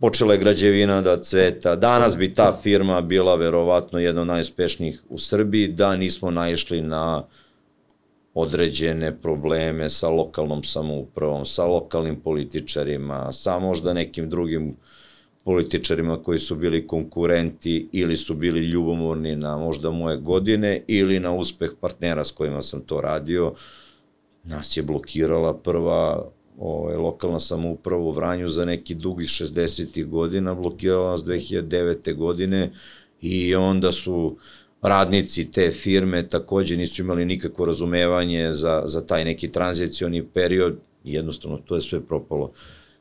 počela 0.00 0.32
je 0.32 0.38
građevina 0.38 1.00
da 1.02 1.22
cveta. 1.22 1.76
Danas 1.76 2.16
bi 2.16 2.34
ta 2.34 2.58
firma 2.62 3.00
bila 3.00 3.34
verovatno 3.34 3.98
jedna 3.98 4.20
od 4.20 4.26
najuspešnijih 4.26 5.02
u 5.08 5.18
Srbiji 5.18 5.68
da 5.68 5.96
nismo 5.96 6.30
naišli 6.30 6.80
na 6.80 7.24
određene 8.36 9.16
probleme 9.20 9.88
sa 9.88 10.08
lokalnom 10.08 10.64
samoupravom, 10.64 11.46
sa 11.46 11.66
lokalnim 11.66 12.16
političarima, 12.20 13.32
sa 13.32 13.58
možda 13.58 13.92
nekim 13.92 14.30
drugim 14.30 14.76
političarima 15.44 16.22
koji 16.22 16.38
su 16.38 16.56
bili 16.56 16.86
konkurenti 16.86 17.88
ili 17.92 18.16
su 18.16 18.34
bili 18.34 18.60
ljubomorni 18.60 19.36
na 19.36 19.56
možda 19.58 19.90
moje 19.90 20.16
godine 20.16 20.82
ili 20.86 21.20
na 21.20 21.32
uspeh 21.32 21.70
partnera 21.80 22.24
s 22.24 22.30
kojima 22.30 22.62
sam 22.62 22.80
to 22.80 23.00
radio. 23.00 23.54
Nas 24.44 24.76
je 24.76 24.82
blokirala 24.82 25.54
prva 25.54 26.30
ovaj, 26.58 26.96
lokalna 26.96 27.40
samouprava 27.40 28.02
u 28.02 28.10
Vranju 28.10 28.48
za 28.48 28.64
neki 28.64 28.94
dugi 28.94 29.24
60. 29.24 30.08
godina, 30.08 30.54
blokirala 30.54 31.10
nas 31.10 31.20
2009. 31.20 32.14
godine 32.14 32.70
i 33.20 33.54
onda 33.54 33.92
su 33.92 34.36
radnici 34.88 35.50
te 35.50 35.70
firme 35.70 36.28
takođe 36.28 36.76
nisu 36.76 37.02
imali 37.02 37.24
nikakvo 37.24 37.66
razumevanje 37.66 38.52
za, 38.52 38.82
za 38.86 39.06
taj 39.06 39.24
neki 39.24 39.52
tranzicioni 39.52 40.22
period 40.22 40.76
i 41.04 41.12
jednostavno 41.12 41.58
to 41.58 41.74
je 41.74 41.80
sve 41.80 42.00
propalo. 42.00 42.50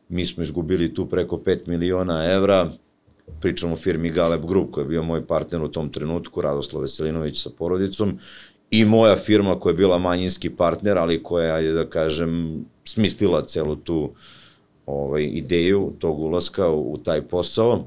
Mi 0.09 0.25
smo 0.25 0.43
izgubili 0.43 0.93
tu 0.93 1.05
preko 1.05 1.37
5 1.37 1.67
miliona 1.67 2.25
evra, 2.31 2.71
pričamo 3.41 3.73
o 3.73 3.77
firmi 3.77 4.09
Galeb 4.09 4.45
Group 4.45 4.71
koji 4.71 4.83
je 4.83 4.89
bio 4.89 5.03
moj 5.03 5.27
partner 5.27 5.61
u 5.61 5.67
tom 5.67 5.89
trenutku, 5.89 6.41
Radoslav 6.41 6.81
Veselinović 6.81 7.41
sa 7.41 7.49
porodicom 7.57 8.19
i 8.71 8.85
moja 8.85 9.15
firma 9.15 9.59
koja 9.59 9.71
je 9.71 9.77
bila 9.77 9.97
manjinski 9.97 10.49
partner, 10.49 10.97
ali 10.97 11.23
koja 11.23 11.57
je, 11.57 11.71
da 11.71 11.85
kažem, 11.89 12.65
smislila 12.85 13.41
celu 13.41 13.75
tu 13.75 14.11
ovaj, 14.85 15.23
ideju 15.23 15.93
tog 15.99 16.19
ulaska 16.19 16.69
u, 16.69 16.93
u 16.93 16.97
taj 16.97 17.21
posao. 17.21 17.85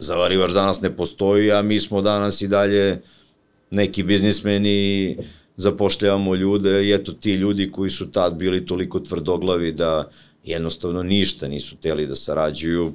Zavarivač 0.00 0.50
danas 0.50 0.80
ne 0.80 0.96
postoji, 0.96 1.52
a 1.52 1.62
mi 1.62 1.80
smo 1.80 2.02
danas 2.02 2.40
i 2.40 2.48
dalje 2.48 3.02
neki 3.70 4.02
biznismeni 4.02 5.16
zapošljavamo 5.56 6.34
ljude 6.34 6.84
i 6.84 6.92
eto 6.92 7.12
ti 7.12 7.32
ljudi 7.34 7.70
koji 7.72 7.90
su 7.90 8.12
tad 8.12 8.34
bili 8.34 8.66
toliko 8.66 9.00
tvrdoglavi 9.00 9.72
da 9.72 10.10
jednostavno 10.44 11.02
ništa 11.02 11.48
nisu 11.48 11.76
teli 11.76 12.06
da 12.06 12.14
sarađuju, 12.14 12.92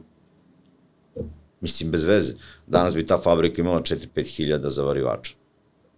mislim 1.61 1.91
bez 1.91 2.03
veze. 2.03 2.33
Danas 2.67 2.95
bi 2.95 3.05
ta 3.05 3.21
fabrika 3.21 3.61
imala 3.61 3.81
4-5 3.81 4.35
hiljada 4.35 4.69
zavarivača. 4.69 5.33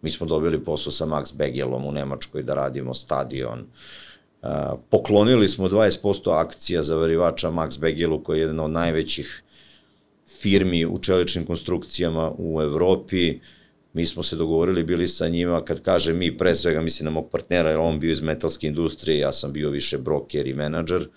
Mi 0.01 0.10
smo 0.10 0.28
dobili 0.28 0.64
posao 0.64 0.91
sa 0.91 1.05
Max 1.05 1.36
Begelom 1.36 1.86
u 1.86 1.91
Nemačkoj 1.91 2.43
da 2.43 2.53
radimo 2.53 2.93
stadion. 2.93 3.66
Poklonili 4.89 5.47
smo 5.47 5.70
20% 5.70 6.39
akcija 6.39 6.82
zavarivača 6.82 7.49
Max 7.51 7.80
Begelu 7.80 8.24
koji 8.24 8.38
je 8.38 8.41
jedan 8.41 8.60
od 8.60 8.72
najvećih 8.72 9.43
firmi 10.42 10.86
u 10.86 11.00
čeličnim 11.00 11.46
konstrukcijama 11.46 12.32
u 12.38 12.62
Evropi. 12.62 13.40
Mi 13.94 14.06
smo 14.06 14.24
se 14.24 14.36
dogovorili, 14.36 14.84
bili 14.84 15.08
sa 15.08 15.28
njima, 15.28 15.66
kad 15.66 15.82
kaže 15.82 16.14
mi, 16.14 16.38
pre 16.38 16.56
svega 16.56 16.82
mislim 16.82 17.06
na 17.06 17.12
mog 17.12 17.30
partnera, 17.32 17.70
jer 17.70 17.80
on 17.80 18.00
bio 18.00 18.12
iz 18.12 18.22
metalske 18.22 18.68
industrije, 18.68 19.20
ja 19.20 19.32
sam 19.32 19.54
bio 19.54 19.70
više 19.70 19.98
broker 19.98 20.48
i 20.48 20.54
menadžer, 20.54 21.08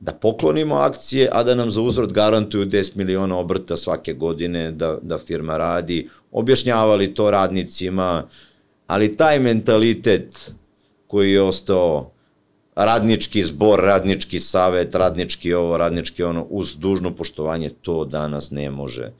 da 0.00 0.12
poklonimo 0.12 0.74
akcije, 0.74 1.28
a 1.32 1.42
da 1.42 1.54
nam 1.54 1.70
za 1.70 1.80
uzvrat 1.80 2.12
garantuju 2.12 2.66
10 2.66 2.96
miliona 2.96 3.38
obrta 3.38 3.76
svake 3.76 4.12
godine 4.12 4.72
da, 4.72 4.98
da 5.02 5.18
firma 5.18 5.56
radi. 5.56 6.08
Objašnjavali 6.32 7.14
to 7.14 7.30
radnicima, 7.30 8.28
ali 8.86 9.16
taj 9.16 9.38
mentalitet 9.38 10.52
koji 11.06 11.32
je 11.32 11.42
ostao 11.42 12.13
radnički 12.74 13.42
zbor, 13.42 13.80
radnički 13.80 14.40
savet, 14.40 14.94
radnički 14.94 15.54
ovo, 15.54 15.78
radnički 15.78 16.22
ono, 16.22 16.46
uz 16.50 16.76
dužno 16.76 17.16
poštovanje, 17.16 17.70
to 17.82 18.04
danas 18.04 18.50
ne 18.50 18.70
može. 18.70 19.12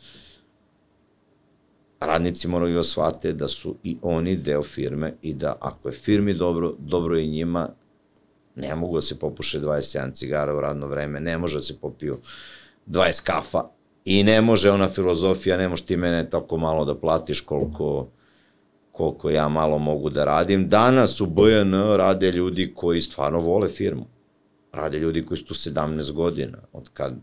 Radnici 2.01 2.49
moraju 2.49 2.75
da 2.75 2.83
shvate 2.83 3.33
da 3.33 3.49
su 3.49 3.77
i 3.83 3.97
oni 4.03 4.37
deo 4.37 4.63
firme 4.63 5.15
i 5.23 5.35
da 5.35 5.57
ako 5.61 5.89
je 5.89 5.93
firmi 5.93 6.35
dobro, 6.35 6.75
dobro 6.79 7.19
i 7.19 7.29
njima, 7.29 7.69
ne 8.57 8.75
mogu 8.75 8.97
da 8.97 9.03
se 9.03 9.19
popuše 9.19 9.61
27 9.61 10.15
cigara 10.15 10.57
u 10.57 10.61
radno 10.61 10.87
vreme, 10.87 11.21
ne 11.21 11.39
može 11.39 11.59
da 11.59 11.63
se 11.63 11.79
popiju 11.81 12.19
20 12.87 13.23
kafa 13.25 13.63
i 14.05 14.23
ne 14.23 14.41
može 14.41 14.71
ona 14.71 14.89
filozofija, 14.89 15.57
ne 15.57 15.69
možeš 15.69 15.87
ti 15.87 15.97
mene 15.97 16.29
tako 16.31 16.57
malo 16.57 16.85
da 16.85 16.95
platiš 16.95 17.41
koliko 17.41 18.09
koliko 18.95 19.31
ja 19.31 19.49
malo 19.49 19.79
mogu 19.79 20.11
da 20.11 20.25
radim. 20.25 20.69
Danas 20.69 21.21
u 21.21 21.27
BN 21.27 21.75
rade 21.97 22.31
ljudi 22.31 22.73
koji 22.75 23.01
stvarno 23.01 23.41
vole 23.41 23.69
firmu. 23.69 24.07
Rade 24.73 24.99
ljudi 24.99 25.27
koji 25.27 25.39
su 25.39 25.45
tu 25.45 25.55
17 25.55 26.13
godina, 26.13 26.59
od 26.73 26.89
kad 26.93 27.15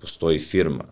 postoji 0.00 0.38
firma, 0.38 0.84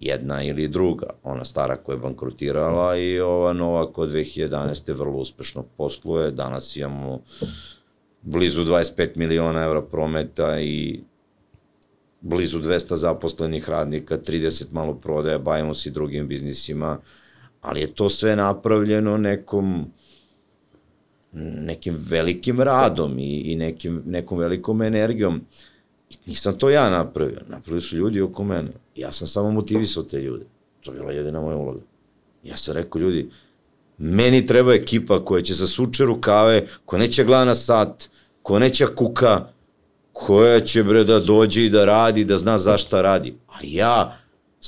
jedna 0.00 0.42
ili 0.42 0.68
druga, 0.68 1.06
ona 1.22 1.44
stara 1.44 1.76
koja 1.76 1.94
je 1.94 2.00
bankrotirala 2.00 2.96
i 2.96 3.20
ova 3.20 3.52
nova 3.52 3.92
koja 3.92 4.08
2011. 4.08 4.94
vrlo 4.94 5.18
uspešno 5.18 5.62
posluje. 5.76 6.30
Danas 6.30 6.76
imamo 6.76 7.20
blizu 8.22 8.64
25 8.64 9.16
miliona 9.16 9.64
evra 9.64 9.82
prometa 9.82 10.60
i 10.60 11.00
blizu 12.20 12.60
200 12.60 12.94
zaposlenih 12.94 13.68
radnika, 13.68 14.18
30 14.18 14.72
malo 14.72 14.94
prodaja, 14.94 15.38
bavimo 15.38 15.74
se 15.74 15.88
i 15.88 15.92
drugim 15.92 16.28
biznisima, 16.28 16.98
ali 17.66 17.80
je 17.80 17.94
to 17.94 18.08
sve 18.08 18.36
napravljeno 18.36 19.18
nekom 19.18 19.84
nekim 21.32 21.96
velikim 22.08 22.60
radom 22.60 23.18
i, 23.18 23.52
i 23.52 23.56
nekim, 23.56 24.02
nekom 24.06 24.38
velikom 24.38 24.82
energijom. 24.82 25.40
I 26.10 26.14
nisam 26.26 26.58
to 26.58 26.70
ja 26.70 26.90
napravio, 26.90 27.40
napravili 27.48 27.80
su 27.80 27.96
ljudi 27.96 28.20
oko 28.20 28.44
mene. 28.44 28.70
Ja 28.96 29.12
sam 29.12 29.28
samo 29.28 29.50
motivisao 29.50 30.02
te 30.02 30.20
ljude. 30.20 30.44
To 30.80 30.92
je 30.92 30.98
bila 30.98 31.12
jedina 31.12 31.40
moja 31.40 31.56
uloga. 31.56 31.80
Ja 32.44 32.56
sam 32.56 32.74
rekao, 32.74 33.00
ljudi, 33.00 33.30
meni 33.98 34.46
treba 34.46 34.74
ekipa 34.74 35.24
koja 35.24 35.42
će 35.42 35.54
za 35.54 35.66
suče 35.66 36.04
rukave, 36.04 36.66
koja 36.84 37.00
neće 37.00 37.24
gleda 37.24 37.44
na 37.44 37.54
sat, 37.54 38.08
ko 38.42 38.58
neće 38.58 38.86
kuka, 38.86 39.46
koja 40.12 40.60
će 40.60 40.82
bre 40.82 41.04
da 41.04 41.20
dođe 41.20 41.64
i 41.64 41.70
da 41.70 41.84
radi, 41.84 42.24
da 42.24 42.38
zna 42.38 42.58
zašta 42.58 43.02
radi. 43.02 43.34
A 43.48 43.58
ja 43.62 44.16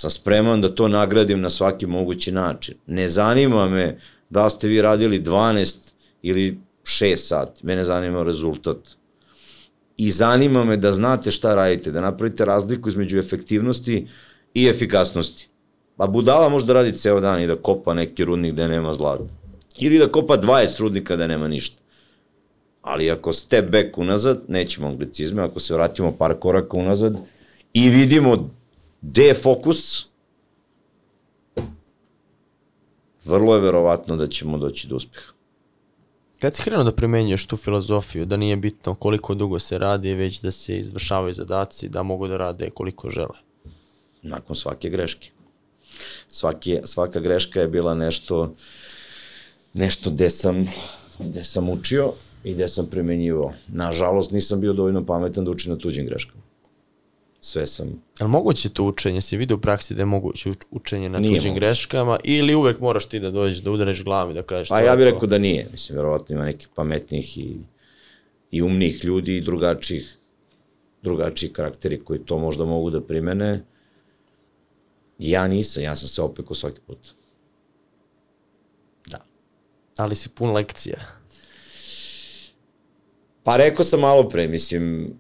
sam 0.01 0.11
spreman 0.11 0.61
da 0.61 0.75
to 0.75 0.89
nagradim 0.89 1.41
na 1.41 1.51
svaki 1.51 1.87
mogući 1.87 2.33
način. 2.33 2.75
Ne 2.87 3.09
zanima 3.09 3.69
me 3.69 3.99
da 4.31 4.51
ste 4.51 4.69
vi 4.69 4.83
radili 4.83 5.23
12 5.23 5.93
ili 6.23 6.59
6 6.85 7.17
sati, 7.17 7.67
mene 7.67 7.85
zanima 7.85 8.23
rezultat. 8.23 8.77
I 9.97 10.11
zanima 10.11 10.65
me 10.65 10.77
da 10.77 10.93
znate 10.93 11.31
šta 11.31 11.55
radite, 11.55 11.91
da 11.91 12.01
napravite 12.01 12.45
razliku 12.45 12.89
između 12.89 13.19
efektivnosti 13.19 14.07
i 14.55 14.67
efikasnosti. 14.67 15.49
Pa 15.97 16.07
budala 16.07 16.49
može 16.49 16.67
da 16.67 16.73
radi 16.73 16.93
ceo 16.93 17.21
dan 17.21 17.43
i 17.43 17.47
da 17.47 17.57
kopa 17.57 17.95
neki 17.95 18.25
rudnik 18.25 18.53
gde 18.53 18.69
nema 18.69 18.95
zlata. 18.95 19.25
Ili 19.79 19.99
da 19.99 20.09
kopa 20.09 20.39
20 20.39 20.81
rudnika 20.81 21.17
da 21.17 21.27
nema 21.27 21.49
ništa. 21.49 21.77
Ali 22.83 23.11
ako 23.11 23.33
step 23.33 23.71
back 23.71 23.99
unazad, 23.99 24.45
nećemo 24.49 24.89
anglicizme, 24.89 25.43
ako 25.43 25.61
se 25.61 25.75
vratimo 25.75 26.13
par 26.13 26.35
koraka 26.41 26.77
unazad 26.77 27.17
i 27.73 27.91
vidimo 27.91 28.51
gde 29.09 29.25
je 29.25 29.35
fokus, 29.35 30.07
vrlo 33.25 33.55
je 33.55 33.61
verovatno 33.61 34.17
da 34.17 34.27
ćemo 34.27 34.59
doći 34.59 34.89
do 34.89 34.97
uspeha. 34.97 35.33
Kad 36.39 36.55
si 36.55 36.63
krenuo 36.63 36.85
da 36.85 36.93
primenjuješ 36.93 37.47
tu 37.47 37.57
filozofiju, 37.57 38.27
da 38.27 38.37
nije 38.37 38.57
bitno 38.57 38.95
koliko 38.95 39.35
dugo 39.35 39.59
se 39.59 39.79
radi, 39.79 40.15
već 40.15 40.41
da 40.41 40.51
se 40.51 40.79
izvršavaju 40.79 41.35
zadaci, 41.35 41.89
da 41.89 42.03
mogu 42.03 42.29
da 42.29 42.37
rade 42.37 42.71
koliko 42.71 43.11
žele? 43.11 43.39
Nakon 44.23 44.57
svake 44.57 44.91
greške. 44.91 45.31
Svaki, 46.31 46.79
svaka 46.85 47.21
greška 47.21 47.61
je 47.61 47.69
bila 47.69 47.95
nešto, 47.95 48.55
nešto 49.73 50.11
gde 50.11 50.31
sam, 50.31 50.67
gde 51.19 51.45
sam 51.45 51.69
učio 51.69 52.13
i 52.45 52.55
gde 52.55 52.69
sam 52.69 52.87
primenjivao. 52.87 53.53
Nažalost, 53.69 54.31
nisam 54.31 54.61
bio 54.61 54.73
dovoljno 54.73 55.07
pametan 55.07 55.45
da 55.45 55.51
učim 55.51 55.73
na 55.73 55.79
tuđim 55.79 56.07
greškama. 56.07 56.48
Sve 57.41 57.67
sam... 57.67 57.87
Je 57.89 58.25
li 58.25 58.29
moguće 58.29 58.69
to 58.69 58.85
učenje? 58.85 59.21
Si 59.21 59.37
vidio 59.37 59.57
u 59.57 59.61
praksi 59.61 59.95
da 59.95 60.03
je 60.03 60.07
moguće 60.07 60.51
učenje 60.71 61.09
na 61.09 61.19
nije 61.19 61.35
tuđim 61.35 61.51
moguće. 61.51 61.67
greškama 61.67 62.19
ili 62.25 62.55
uvek 62.55 62.81
moraš 62.81 63.07
ti 63.07 63.21
da 63.21 63.31
dođeš, 63.31 63.59
da 63.59 63.71
udareš 63.71 64.05
glavom 64.05 64.31
i 64.31 64.35
da 64.35 64.43
kažeš... 64.43 64.69
Pa 64.69 64.81
ja 64.81 64.97
bih 64.97 65.05
rekao 65.05 65.27
da 65.27 65.39
nije. 65.39 65.69
Mislim, 65.73 65.97
verovatno 65.97 66.35
ima 66.35 66.45
nekih 66.45 66.69
pametnih 66.75 67.39
i, 67.39 67.57
i 68.51 68.63
umnih 68.63 69.05
ljudi 69.05 69.37
i 69.37 69.41
drugačijih, 69.41 70.17
drugačijih 71.03 71.53
karakteri 71.53 72.05
koji 72.05 72.21
to 72.21 72.39
možda 72.39 72.65
mogu 72.65 72.91
da 72.91 73.01
primene. 73.01 73.65
Ja 75.19 75.49
nisam, 75.49 75.83
ja 75.83 75.97
sam 75.97 76.09
se 76.09 76.23
opekao 76.23 76.55
svaki 76.55 76.81
put. 76.87 76.99
Da. 79.07 79.19
Ali 79.97 80.17
si 80.17 80.29
pun 80.29 80.53
lekcija. 80.53 80.99
Pa 83.43 83.57
rekao 83.57 83.85
sam 83.85 84.01
malo 84.01 84.29
pre, 84.29 84.49
mislim, 84.49 85.15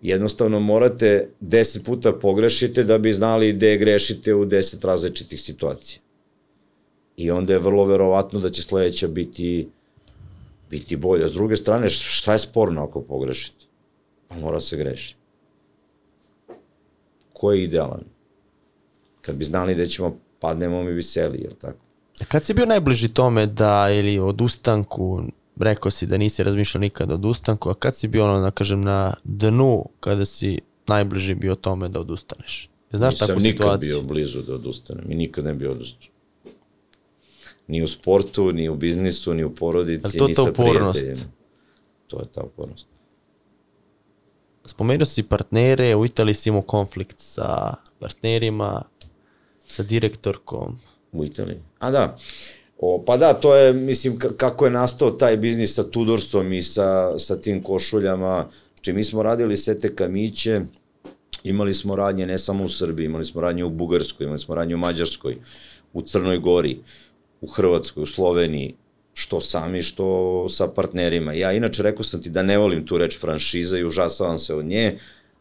jednostavno 0.00 0.60
morate 0.60 1.28
10 1.40 1.84
puta 1.84 2.12
pogrešite 2.12 2.84
da 2.84 2.98
bi 2.98 3.12
znali 3.12 3.52
gde 3.52 3.76
grešite 3.76 4.34
u 4.34 4.44
10 4.44 4.86
različitih 4.86 5.40
situacija. 5.40 6.00
I 7.16 7.30
onda 7.30 7.52
je 7.52 7.58
vrlo 7.58 7.84
verovatno 7.84 8.40
da 8.40 8.50
će 8.50 8.62
sledeća 8.62 9.08
biti 9.08 9.68
biti 10.70 10.96
bolja. 10.96 11.28
S 11.28 11.32
druge 11.32 11.56
strane, 11.56 11.88
šta 11.88 12.32
je 12.32 12.38
sporno 12.38 12.84
ako 12.84 13.00
pogrešite? 13.00 13.64
Pa 14.28 14.36
mora 14.36 14.60
se 14.60 14.76
greši. 14.76 15.16
Ko 17.32 17.52
je 17.52 17.64
idealan? 17.64 18.04
Kad 19.20 19.36
bi 19.36 19.44
znali 19.44 19.74
da 19.74 19.86
ćemo 19.86 20.16
padnemo 20.40 20.82
mi 20.82 20.92
veseli, 20.92 21.38
jel 21.38 21.52
tako? 21.60 21.78
Kad 22.28 22.44
si 22.44 22.54
bio 22.54 22.66
najbliži 22.66 23.08
tome 23.08 23.46
da 23.46 23.90
ili 23.90 24.18
od 24.18 24.40
ustanku 24.40 25.22
rekao 25.62 25.90
si 25.90 26.06
da 26.06 26.18
nisi 26.18 26.42
razmišljao 26.42 26.80
nikada 26.80 27.14
od 27.14 27.24
ustanku, 27.24 27.70
a 27.70 27.74
kad 27.74 27.96
si 27.96 28.08
bio 28.08 28.24
ono, 28.24 28.40
da 28.40 28.50
kažem, 28.50 28.82
na 28.82 29.14
dnu, 29.24 29.84
kada 30.00 30.24
si 30.24 30.58
najbliži 30.86 31.34
bio 31.34 31.54
tome 31.54 31.88
da 31.88 32.00
odustaneš? 32.00 32.70
Znaš 32.92 33.14
Nisam 33.14 33.28
takvu 33.28 33.40
situaciju? 33.40 33.66
Nisam 33.66 33.72
nikad 33.72 33.80
bio 33.80 34.14
blizu 34.14 34.42
da 34.42 34.54
odustanem 34.54 35.12
i 35.12 35.14
nikad 35.14 35.44
ne 35.44 35.54
bio 35.54 35.70
odustao. 35.70 36.08
Ni 37.66 37.82
u 37.82 37.88
sportu, 37.88 38.52
ni 38.52 38.68
u 38.68 38.74
biznisu, 38.74 39.34
ni 39.34 39.44
u 39.44 39.54
porodici, 39.54 40.18
to 40.18 40.26
ni 40.26 40.34
sa 40.34 40.42
upornost? 40.42 40.98
prijateljima. 41.00 41.32
To 42.06 42.20
je 42.20 42.26
ta 42.34 42.42
upornost. 42.42 42.86
Spomenuo 44.64 45.06
si 45.06 45.22
partnere, 45.22 45.94
u 45.96 46.04
Italiji 46.04 46.34
si 46.34 46.48
imao 46.48 46.62
konflikt 46.62 47.20
sa 47.20 47.74
partnerima, 47.98 48.82
sa 49.66 49.82
direktorkom. 49.82 50.78
U 51.12 51.24
Italiji? 51.24 51.58
A 51.78 51.90
da, 51.90 52.18
O, 52.82 53.04
pa 53.06 53.16
da, 53.16 53.34
to 53.34 53.54
je, 53.56 53.72
mislim, 53.72 54.18
kako 54.18 54.64
je 54.64 54.70
nastao 54.70 55.10
taj 55.10 55.36
biznis 55.36 55.74
sa 55.74 55.84
Tudorsom 55.84 56.52
i 56.52 56.62
sa, 56.62 57.18
sa 57.18 57.36
tim 57.40 57.62
košuljama. 57.62 58.46
Znači, 58.74 58.92
mi 58.92 59.04
smo 59.04 59.22
radili 59.22 59.56
sete 59.56 59.94
kamiće, 59.94 60.60
imali 61.44 61.74
smo 61.74 61.96
radnje 61.96 62.26
ne 62.26 62.38
samo 62.38 62.64
u 62.64 62.68
Srbiji, 62.68 63.04
imali 63.04 63.24
smo 63.24 63.40
radnje 63.40 63.64
u 63.64 63.70
Bugarskoj, 63.70 64.24
imali 64.24 64.38
smo 64.38 64.54
radnje 64.54 64.74
u 64.74 64.78
Mađarskoj, 64.78 65.36
u 65.92 66.02
Crnoj 66.02 66.38
Gori, 66.38 66.78
u 67.40 67.46
Hrvatskoj, 67.46 68.02
u 68.02 68.06
Sloveniji, 68.06 68.74
što 69.14 69.40
sami, 69.40 69.82
što 69.82 70.46
sa 70.48 70.68
partnerima. 70.68 71.32
Ja 71.32 71.52
inače 71.52 71.82
rekao 71.82 72.04
sam 72.04 72.22
ti 72.22 72.30
da 72.30 72.42
ne 72.42 72.58
volim 72.58 72.86
tu 72.86 72.98
reč 72.98 73.18
franšiza 73.20 73.78
i 73.78 73.84
užasavam 73.84 74.38
se 74.38 74.54
od 74.54 74.64
nje, 74.64 74.98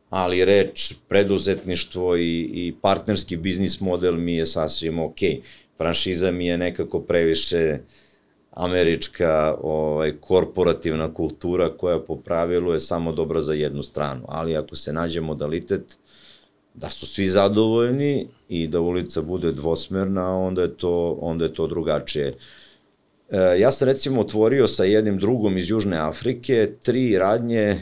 ali 0.09 0.45
reč 0.45 0.93
preduzetništvo 1.07 2.17
i, 2.17 2.49
i 2.53 2.73
partnerski 2.81 3.37
biznis 3.37 3.79
model 3.79 4.13
mi 4.13 4.35
je 4.35 4.45
sasvim 4.45 4.99
okej. 4.99 5.35
Okay 5.35 5.68
franšiza 5.79 6.31
mi 6.31 6.47
je 6.47 6.57
nekako 6.57 6.99
previše 6.99 7.79
američka 8.51 9.55
ovaj, 9.61 10.11
korporativna 10.21 11.13
kultura 11.13 11.69
koja 11.77 11.99
po 11.99 12.15
pravilu 12.15 12.73
je 12.73 12.79
samo 12.79 13.11
dobra 13.11 13.41
za 13.41 13.53
jednu 13.53 13.83
stranu. 13.83 14.25
Ali 14.27 14.57
ako 14.57 14.75
se 14.75 14.93
nađe 14.93 15.21
modalitet 15.21 15.97
da 16.73 16.89
su 16.89 17.05
svi 17.05 17.25
zadovoljni 17.25 18.27
i 18.49 18.67
da 18.67 18.81
ulica 18.81 19.21
bude 19.21 19.51
dvosmerna, 19.51 20.37
onda 20.37 20.61
je 20.61 20.77
to, 20.77 21.17
onda 21.21 21.45
je 21.45 21.53
to 21.53 21.67
drugačije. 21.67 22.33
E, 23.29 23.59
ja 23.59 23.71
sam 23.71 23.87
recimo 23.87 24.21
otvorio 24.21 24.67
sa 24.67 24.83
jednim 24.83 25.17
drugom 25.17 25.57
iz 25.57 25.69
Južne 25.69 25.97
Afrike 25.97 26.67
tri 26.83 27.17
radnje 27.17 27.81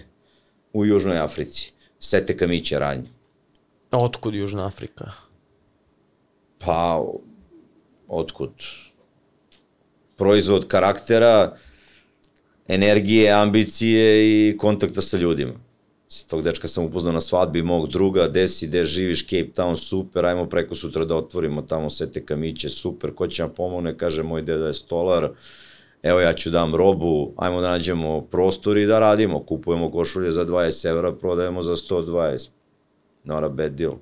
u 0.73 0.85
Južnoj 0.85 1.19
Africi. 1.19 1.73
Sete 1.99 2.37
Kamiće 2.37 2.79
radnje. 2.79 3.09
A 3.91 4.03
otkud 4.03 4.35
Južna 4.35 4.67
Afrika? 4.67 5.11
Pa, 6.59 7.03
otkud 8.07 8.51
proizvod 10.17 10.67
karaktera, 10.67 11.55
energije, 12.67 13.31
ambicije 13.31 14.25
i 14.49 14.57
kontakta 14.57 15.01
sa 15.01 15.17
ljudima. 15.17 15.53
Tog 16.27 16.43
dečka 16.43 16.67
sam 16.67 16.83
upoznao 16.83 17.13
na 17.13 17.21
svadbi 17.21 17.61
mog 17.61 17.89
druga, 17.89 18.27
gde 18.27 18.47
si, 18.47 18.67
gde 18.67 18.83
živiš, 18.83 19.25
Cape 19.25 19.51
Town, 19.55 19.75
super, 19.75 20.25
ajmo 20.25 20.45
preko 20.49 20.75
sutra 20.75 21.05
da 21.05 21.15
otvorimo 21.15 21.61
tamo 21.61 21.89
sve 21.89 22.11
te 22.11 22.25
kamiće, 22.25 22.69
super, 22.69 23.13
ko 23.15 23.27
će 23.27 23.43
nam 23.43 23.53
pomogne, 23.53 23.97
kaže 23.97 24.23
moj 24.23 24.41
deda 24.41 24.67
je 24.67 24.73
stolar, 24.73 25.29
evo 26.03 26.19
ja 26.19 26.33
ću 26.33 26.49
dam 26.49 26.75
robu, 26.75 27.33
ajmo 27.37 27.61
da 27.61 27.71
nađemo 27.71 28.21
prostor 28.21 28.77
i 28.77 28.85
da 28.85 28.99
radimo, 28.99 29.43
kupujemo 29.43 29.91
košulje 29.91 30.31
za 30.31 30.45
20 30.45 30.89
evra, 30.89 31.11
prodajemo 31.11 31.63
za 31.63 31.75
120. 31.75 32.49
Not 33.23 33.43
a 33.43 33.49
bad 33.49 33.71
deal. 33.71 33.93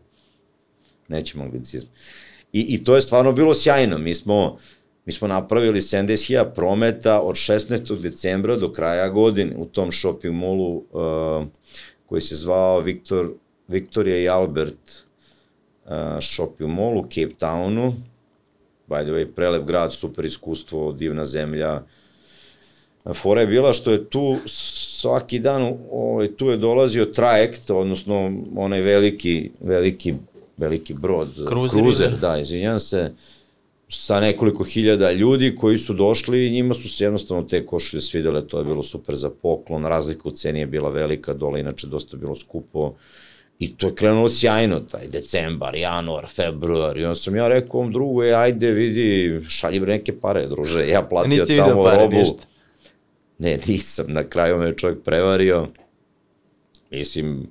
Nećemo 1.08 1.44
anglicizm. 1.44 1.88
I, 2.56 2.60
I 2.60 2.84
to 2.84 2.96
je 2.96 3.02
stvarno 3.02 3.32
bilo 3.32 3.54
sjajno. 3.54 3.98
Mi 3.98 4.14
smo, 4.14 4.58
mi 5.06 5.14
smo 5.14 5.28
napravili 5.28 5.82
70.000 5.82 6.54
prometa 6.56 7.22
od 7.22 7.36
16. 7.36 8.02
decembra 8.02 8.56
do 8.56 8.72
kraja 8.72 9.10
godine 9.10 9.56
u 9.58 9.66
tom 9.66 9.92
shopping 9.92 10.36
mallu 10.36 10.76
uh, 10.76 11.46
koji 12.06 12.22
se 12.22 12.36
zvao 12.36 12.80
Victor, 12.80 13.32
Victoria 13.68 14.18
i 14.18 14.30
Albert 14.30 15.06
uh, 15.86 15.92
shopping 16.22 16.70
mall 16.70 16.98
u 16.98 17.04
Cape 17.04 17.36
Townu. 17.40 17.94
By 18.88 19.04
the 19.04 19.12
way, 19.12 19.26
prelep 19.36 19.66
grad, 19.66 19.94
super 19.94 20.26
iskustvo, 20.26 20.92
divna 20.92 21.26
zemlja. 21.26 21.82
Fora 23.14 23.42
je 23.42 23.48
bila 23.48 23.74
što 23.74 23.92
je 23.92 24.10
tu 24.10 24.38
svaki 24.46 25.40
dan, 25.40 25.74
ovaj, 25.92 26.28
tu 26.28 26.50
je 26.50 26.58
dolazio 26.58 27.06
trajekt, 27.06 27.70
odnosno 27.70 28.32
onaj 28.56 28.82
veliki, 28.82 29.52
veliki 29.62 30.14
veliki 30.58 30.94
brod, 30.94 31.30
Cruiser, 31.48 31.80
Cruiser 31.80 32.18
da, 32.22 32.38
izvinjam 32.38 32.80
se, 32.80 33.12
sa 33.90 34.20
nekoliko 34.20 34.64
hiljada 34.64 35.12
ljudi 35.12 35.56
koji 35.56 35.78
su 35.78 35.94
došli 35.94 36.48
i 36.48 36.52
njima 36.52 36.74
su 36.74 36.90
se 36.90 37.04
jednostavno 37.04 37.44
te 37.44 37.66
košulje 37.66 38.02
svidele, 38.02 38.48
to 38.48 38.60
je 38.60 38.66
bilo 38.66 38.84
super 38.84 39.16
za 39.16 39.30
poklon, 39.30 39.86
razlika 39.86 40.30
u 40.30 40.32
ceni 40.32 40.60
je 40.60 40.68
bila 40.68 40.90
velika, 40.90 41.34
dole 41.34 41.60
inače 41.60 41.88
dosta 41.88 42.18
bilo 42.18 42.36
skupo 42.36 42.94
i 43.60 43.78
to 43.78 43.88
je 43.88 43.96
krenulo 43.96 44.30
sjajno, 44.30 44.80
taj 44.80 45.08
decembar, 45.08 45.76
januar, 45.76 46.28
februar 46.28 46.98
i 46.98 47.04
onda 47.04 47.16
sam 47.16 47.36
ja 47.36 47.48
rekao 47.48 47.80
ovom 47.80 47.92
drugu, 47.92 48.24
e, 48.24 48.34
ajde 48.34 48.72
vidi, 48.72 49.42
šalji 49.50 49.80
bre 49.80 49.94
neke 49.94 50.20
pare, 50.20 50.48
druže, 50.48 50.88
ja 50.88 51.02
platio 51.02 51.30
Nisi 51.30 51.58
tamo 51.58 51.84
pare, 51.84 52.02
robu. 52.02 52.16
Ništa. 52.16 52.44
Ne, 53.38 53.60
nisam, 53.68 54.06
na 54.10 54.24
kraju 54.24 54.58
me 54.58 54.78
čovjek 54.78 55.04
prevario, 55.04 55.68
mislim, 56.92 57.48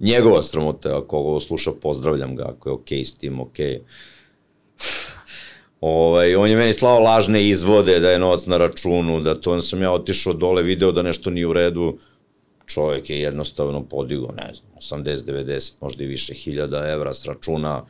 njegova 0.00 0.42
sramota, 0.42 0.98
ako 0.98 1.16
ovo 1.16 1.40
sluša, 1.40 1.72
pozdravljam 1.82 2.36
ga, 2.36 2.44
ako 2.48 2.68
je 2.68 2.72
okej 2.72 2.98
okay 2.98 3.04
s 3.04 3.14
tim, 3.14 3.40
okej. 3.40 3.80
Okay. 3.80 3.80
Ovaj, 5.80 6.34
on 6.36 6.50
je 6.50 6.56
meni 6.56 6.72
slao 6.72 7.00
lažne 7.00 7.48
izvode 7.48 8.00
da 8.00 8.10
je 8.10 8.18
novac 8.18 8.46
na 8.46 8.56
računu, 8.56 9.20
da 9.20 9.40
to 9.40 9.60
sam 9.62 9.82
ja 9.82 9.92
otišao 9.92 10.32
dole, 10.32 10.62
video 10.62 10.92
da 10.92 11.02
nešto 11.02 11.30
nije 11.30 11.46
u 11.46 11.52
redu. 11.52 11.98
čovjek 12.66 13.10
je 13.10 13.20
jednostavno 13.20 13.82
podigao, 13.82 14.32
ne 14.36 14.54
znam, 14.54 15.02
80, 15.02 15.16
90, 15.16 15.74
možda 15.80 16.04
i 16.04 16.06
više 16.06 16.34
hiljada 16.34 16.88
evra 16.88 17.14
s 17.14 17.26
računa, 17.26 17.84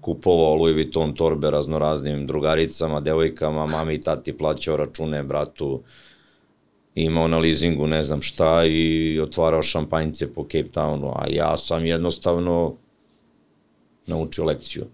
kupovao 0.00 0.54
Louis 0.54 0.74
Vuitton 0.74 1.14
torbe 1.14 1.50
raznoraznim 1.50 2.26
drugaricama, 2.26 3.00
devojkama, 3.00 3.66
mami 3.66 3.94
i 3.94 4.00
tati 4.00 4.38
plaćao 4.38 4.76
račune 4.76 5.22
bratu, 5.22 5.82
imao 6.94 7.28
na 7.28 7.38
leasingu 7.38 7.86
ne 7.86 8.02
znam 8.02 8.22
šta 8.22 8.64
i 8.64 9.20
otvarao 9.20 9.62
šampanjce 9.62 10.34
po 10.34 10.42
Cape 10.42 10.68
Townu, 10.74 11.12
a 11.16 11.26
ja 11.30 11.56
sam 11.56 11.86
jednostavno 11.86 12.74
naučio 14.06 14.44
lekciju. 14.44 14.84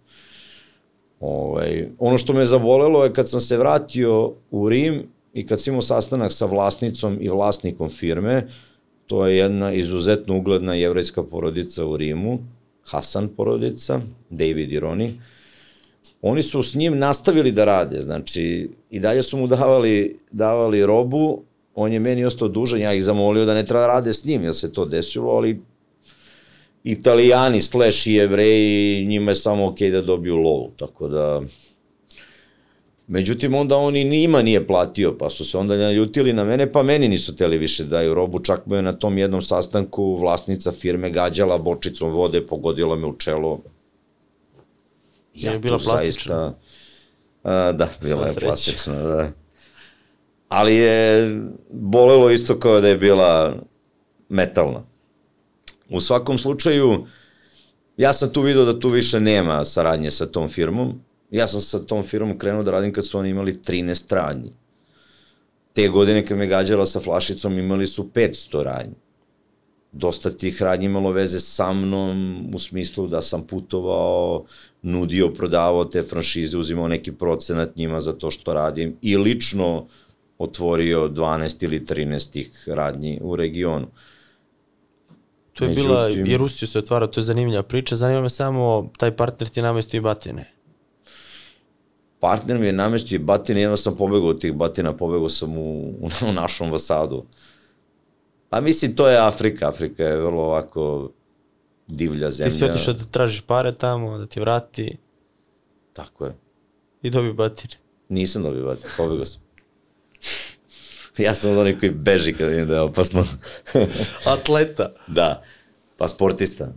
Ovaj, 1.20 1.88
ono 1.98 2.18
što 2.18 2.32
me 2.32 2.46
zabolelo 2.46 3.04
je 3.04 3.12
kad 3.12 3.28
sam 3.28 3.40
se 3.40 3.56
vratio 3.56 4.32
u 4.50 4.68
Rim 4.68 5.06
i 5.34 5.46
kad 5.46 5.60
sam 5.60 5.72
imao 5.72 5.82
sastanak 5.82 6.32
sa 6.32 6.46
vlasnicom 6.46 7.18
i 7.20 7.28
vlasnikom 7.28 7.90
firme, 7.90 8.46
to 9.06 9.26
je 9.26 9.36
jedna 9.36 9.72
izuzetno 9.72 10.36
ugledna 10.36 10.74
jevrejska 10.74 11.22
porodica 11.22 11.86
u 11.86 11.96
Rimu, 11.96 12.38
Hasan 12.82 13.28
porodica, 13.36 14.00
David 14.30 14.72
i 14.72 14.80
Roni, 14.80 15.20
oni 16.22 16.42
su 16.42 16.62
s 16.62 16.74
njim 16.74 16.98
nastavili 16.98 17.52
da 17.52 17.64
rade, 17.64 18.00
znači 18.00 18.70
i 18.90 19.00
dalje 19.00 19.22
su 19.22 19.38
mu 19.38 19.46
davali, 19.46 20.18
davali 20.30 20.86
robu, 20.86 21.42
on 21.74 21.92
je 21.92 22.00
meni 22.00 22.24
ostao 22.24 22.48
dužan, 22.48 22.80
ja 22.80 22.92
ih 22.94 23.04
zamolio 23.04 23.44
da 23.44 23.54
ne 23.54 23.66
treba 23.66 23.80
da 23.80 23.86
rade 23.86 24.12
s 24.12 24.24
njim, 24.24 24.44
jer 24.44 24.54
se 24.54 24.72
to 24.72 24.84
desilo, 24.84 25.30
ali 25.30 25.60
italijani 26.84 27.60
slash 27.60 28.06
i 28.06 28.12
jevreji, 28.12 29.06
njima 29.06 29.30
je 29.30 29.34
samo 29.34 29.66
okej 29.66 29.88
okay 29.88 29.92
da 29.92 30.02
dobiju 30.02 30.36
lovu, 30.36 30.72
tako 30.76 31.08
da... 31.08 31.42
Međutim, 33.06 33.54
onda 33.54 33.76
on 33.76 33.96
i 33.96 34.04
njima 34.04 34.42
nije 34.42 34.66
platio, 34.66 35.16
pa 35.18 35.30
su 35.30 35.44
se 35.44 35.58
onda 35.58 35.76
naljutili 35.76 36.32
na 36.32 36.44
mene, 36.44 36.72
pa 36.72 36.82
meni 36.82 37.08
nisu 37.08 37.36
teli 37.36 37.58
više 37.58 37.84
da 37.84 37.90
daju 37.90 38.14
robu, 38.14 38.38
čak 38.38 38.66
me 38.66 38.82
na 38.82 38.92
tom 38.92 39.18
jednom 39.18 39.42
sastanku 39.42 40.16
vlasnica 40.16 40.72
firme 40.72 41.10
gađala 41.10 41.58
bočicom 41.58 42.12
vode, 42.12 42.46
pogodila 42.46 42.96
me 42.96 43.06
u 43.06 43.16
čelo. 43.16 43.60
Ja 45.34 45.52
je 45.52 45.58
bila 45.58 45.78
plastična? 45.78 46.34
Zaista, 46.34 46.58
a, 47.42 47.72
da, 47.72 47.88
bila 48.02 48.26
je 48.26 48.34
plastična, 48.34 49.02
da. 49.02 49.30
Ali 50.48 50.74
je 50.74 51.32
bolelo 51.70 52.30
isto 52.30 52.58
kao 52.58 52.80
da 52.80 52.88
je 52.88 52.96
bila 52.96 53.56
metalna. 54.28 54.82
U 55.90 56.00
svakom 56.00 56.38
slučaju, 56.38 57.06
ja 57.96 58.12
sam 58.12 58.32
tu 58.32 58.42
video 58.42 58.64
da 58.64 58.80
tu 58.80 58.88
više 58.88 59.20
nema 59.20 59.64
saradnje 59.64 60.10
sa 60.10 60.26
tom 60.26 60.48
firmom. 60.48 61.00
Ja 61.30 61.48
sam 61.48 61.60
sa 61.60 61.78
tom 61.78 62.02
firmom 62.02 62.38
krenuo 62.38 62.62
da 62.62 62.70
radim 62.70 62.92
kad 62.92 63.06
su 63.06 63.18
oni 63.18 63.28
imali 63.28 63.52
13 63.52 64.14
radnji. 64.14 64.52
Te 65.72 65.88
godine 65.88 66.26
kad 66.26 66.38
me 66.38 66.46
gađala 66.46 66.86
sa 66.86 67.00
flašicom 67.00 67.58
imali 67.58 67.86
su 67.86 68.10
500 68.14 68.62
radnji. 68.62 68.94
Dosta 69.92 70.30
tih 70.30 70.62
radnji 70.62 70.86
imalo 70.86 71.10
veze 71.10 71.40
sa 71.40 71.72
mnom 71.72 72.44
u 72.54 72.58
smislu 72.58 73.06
da 73.06 73.22
sam 73.22 73.46
putovao, 73.46 74.44
nudio, 74.82 75.30
prodavao 75.30 75.84
te 75.84 76.02
franšize, 76.02 76.58
uzimao 76.58 76.88
neki 76.88 77.12
procenat 77.12 77.76
njima 77.76 78.00
za 78.00 78.12
to 78.12 78.30
što 78.30 78.54
radim 78.54 78.96
i 79.02 79.16
lično 79.16 79.86
otvorio 80.38 81.08
12 81.08 81.64
ili 81.64 81.80
13 81.80 82.32
tih 82.32 82.68
radnji 82.68 83.20
u 83.22 83.36
regionu. 83.36 83.86
To 85.52 85.64
je 85.64 85.68
Međutim, 85.68 85.90
bila, 85.90 86.08
i 86.08 86.36
Rusiju 86.36 86.68
se 86.68 86.78
otvara, 86.78 87.06
to 87.06 87.20
je 87.20 87.24
zanimljiva 87.24 87.62
priča. 87.62 87.96
Zanima 87.96 88.20
me 88.20 88.28
samo, 88.28 88.90
taj 88.96 89.16
partner 89.16 89.48
ti 89.48 89.62
namestio 89.62 89.98
i 89.98 90.00
batine. 90.00 90.50
Partner 92.20 92.58
mi 92.58 92.66
je 92.66 92.72
namestio 92.72 93.16
i 93.16 93.18
batine, 93.18 93.60
jedno 93.60 93.76
sam 93.76 93.96
pobegao 93.96 94.28
od 94.28 94.40
tih 94.40 94.52
batina, 94.52 94.96
pobegao 94.96 95.28
sam 95.28 95.56
u, 95.56 95.88
u 96.28 96.32
našu 96.32 96.64
ambasadu. 96.64 97.24
Pa 98.48 98.60
mislim, 98.60 98.96
to 98.96 99.08
je 99.08 99.18
Afrika. 99.18 99.68
Afrika 99.68 100.04
je 100.04 100.20
vrlo 100.20 100.42
ovako 100.42 101.10
divlja 101.86 102.30
zemlja. 102.30 102.50
Ti 102.50 102.56
si 102.56 102.64
otišao 102.64 102.94
da 102.94 103.04
tražiš 103.04 103.40
pare 103.40 103.72
tamo, 103.72 104.18
da 104.18 104.26
ti 104.26 104.40
vrati. 104.40 104.96
Tako 105.92 106.24
je. 106.24 106.36
I 107.02 107.10
dobio 107.10 107.34
batine. 107.34 107.74
Nisam 108.08 108.42
dobio 108.42 108.64
batine, 108.64 108.90
pobegao 108.96 109.24
sam. 109.24 109.47
ja 111.18 111.34
sam 111.34 111.50
od 111.50 111.58
onih 111.58 111.78
koji 111.78 111.92
beži 111.92 112.32
kada 112.32 112.50
vidim 112.50 112.68
da 112.68 112.74
je 112.74 112.80
opasno. 112.80 113.26
Atleta. 114.36 114.92
Da, 115.06 115.42
pa 115.96 116.08
sportista. 116.08 116.72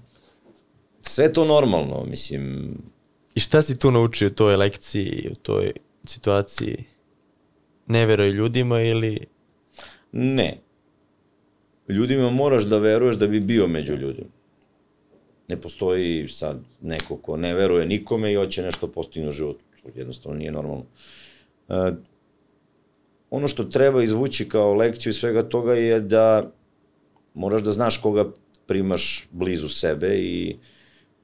Sve 1.02 1.34
to 1.34 1.46
normalno, 1.46 2.06
mislim. 2.06 2.74
I 3.36 3.40
šta 3.40 3.62
si 3.62 3.80
tu 3.80 3.92
naučio 3.92 4.28
u 4.28 4.32
toj 4.32 4.56
lekciji, 4.56 5.30
u 5.32 5.36
toj 5.36 5.72
situaciji? 6.04 6.84
Ne 7.88 8.06
veroj 8.06 8.30
ljudima 8.30 8.82
ili... 8.82 9.28
Ne. 10.12 10.58
Ljudima 11.88 12.30
moraš 12.30 12.64
da 12.64 12.78
veruješ 12.78 13.16
da 13.16 13.28
bi 13.28 13.40
bio 13.40 13.68
među 13.68 13.96
ljudima. 13.96 14.30
Ne 15.48 15.62
postoji 15.62 16.28
sad 16.28 16.60
neko 16.82 17.18
ko 17.18 17.38
ne 17.38 17.54
veruje 17.54 17.86
nikome 17.86 18.32
i 18.32 18.36
hoće 18.36 18.62
nešto 18.62 18.88
postigne 18.88 19.30
u 19.30 19.32
životu. 19.32 19.64
Jednostavno 19.96 20.38
nije 20.38 20.52
normalno. 20.52 20.86
Ono 23.32 23.48
što 23.48 23.64
treba 23.64 24.04
izvući 24.04 24.50
kao 24.50 24.74
lekciju 24.74 25.10
i 25.10 25.14
svega 25.14 25.44
toga 25.44 25.74
je 25.74 26.00
da 26.00 26.52
moraš 27.34 27.62
da 27.62 27.72
znaš 27.72 27.98
koga 27.98 28.32
primaš 28.68 29.28
blizu 29.32 29.70
sebe 29.70 30.18
i 30.18 30.58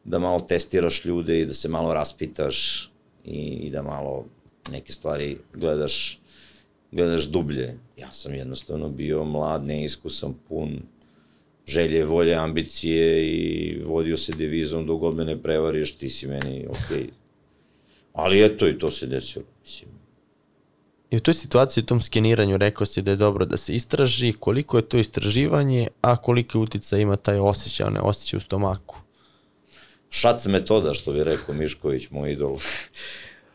da 0.03 0.19
malo 0.19 0.39
testiraš 0.39 1.05
ljude 1.05 1.41
i 1.41 1.45
da 1.45 1.53
se 1.53 1.69
malo 1.69 1.93
raspitaš 1.93 2.89
i, 3.25 3.39
i 3.39 3.69
da 3.69 3.81
malo 3.81 4.25
neke 4.71 4.93
stvari 4.93 5.37
gledaš 5.53 6.19
gledaš 6.91 7.25
dublje. 7.25 7.77
Ja 7.97 8.13
sam 8.13 8.33
jednostavno 8.33 8.89
bio 8.89 9.23
mlad, 9.23 9.65
neiskusan, 9.65 10.33
pun 10.47 10.79
želje, 11.67 12.05
volje, 12.05 12.33
ambicije 12.33 13.27
i 13.27 13.81
vodio 13.85 14.17
se 14.17 14.33
devizom 14.33 14.87
dok 14.87 14.99
god 14.99 15.15
me 15.15 15.25
ne 15.25 15.41
prevariš, 15.41 15.91
ti 15.95 16.09
si 16.09 16.27
meni 16.27 16.67
okej. 16.69 17.03
Okay. 17.03 17.09
Ali 18.13 18.45
eto 18.45 18.67
i 18.67 18.79
to 18.79 18.91
se 18.91 19.07
desilo. 19.07 19.45
Mislim, 19.63 19.91
I 21.11 21.17
u 21.17 21.19
toj 21.19 21.33
situaciji, 21.33 21.81
u 21.81 21.85
tom 21.85 22.01
skeniranju, 22.01 22.57
rekao 22.57 22.85
si 22.85 23.01
da 23.01 23.11
je 23.11 23.17
dobro 23.17 23.45
da 23.45 23.57
se 23.57 23.75
istraži 23.75 24.33
koliko 24.33 24.77
je 24.77 24.89
to 24.89 24.97
istraživanje, 24.97 25.87
a 26.01 26.17
koliko 26.17 26.59
utica 26.59 26.97
ima 26.97 27.15
taj 27.15 27.39
osjećaj, 27.39 27.87
one 27.87 27.99
osjećaj 27.99 28.37
u 28.37 28.41
stomaku. 28.41 28.97
Šac 30.09 30.45
metoda, 30.45 30.93
što 30.93 31.11
bi 31.11 31.23
rekao 31.23 31.55
Mišković, 31.55 32.09
moj 32.09 32.31
idol. 32.31 32.57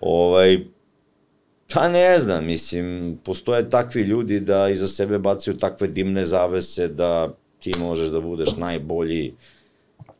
ovaj, 0.01 0.59
pa 1.75 1.89
ne 1.89 2.19
znam, 2.19 2.45
mislim, 2.45 3.19
postoje 3.25 3.71
takvi 3.71 4.03
ljudi 4.03 4.41
da 4.41 4.69
iza 4.69 4.89
sebe 4.89 5.19
bacaju 5.19 5.57
takve 5.57 5.89
dimne 5.89 6.27
zavese 6.27 6.89
da 6.89 7.35
ti 7.61 7.73
možeš 7.79 8.09
da 8.09 8.21
budeš 8.21 8.57
najbolji 8.57 9.35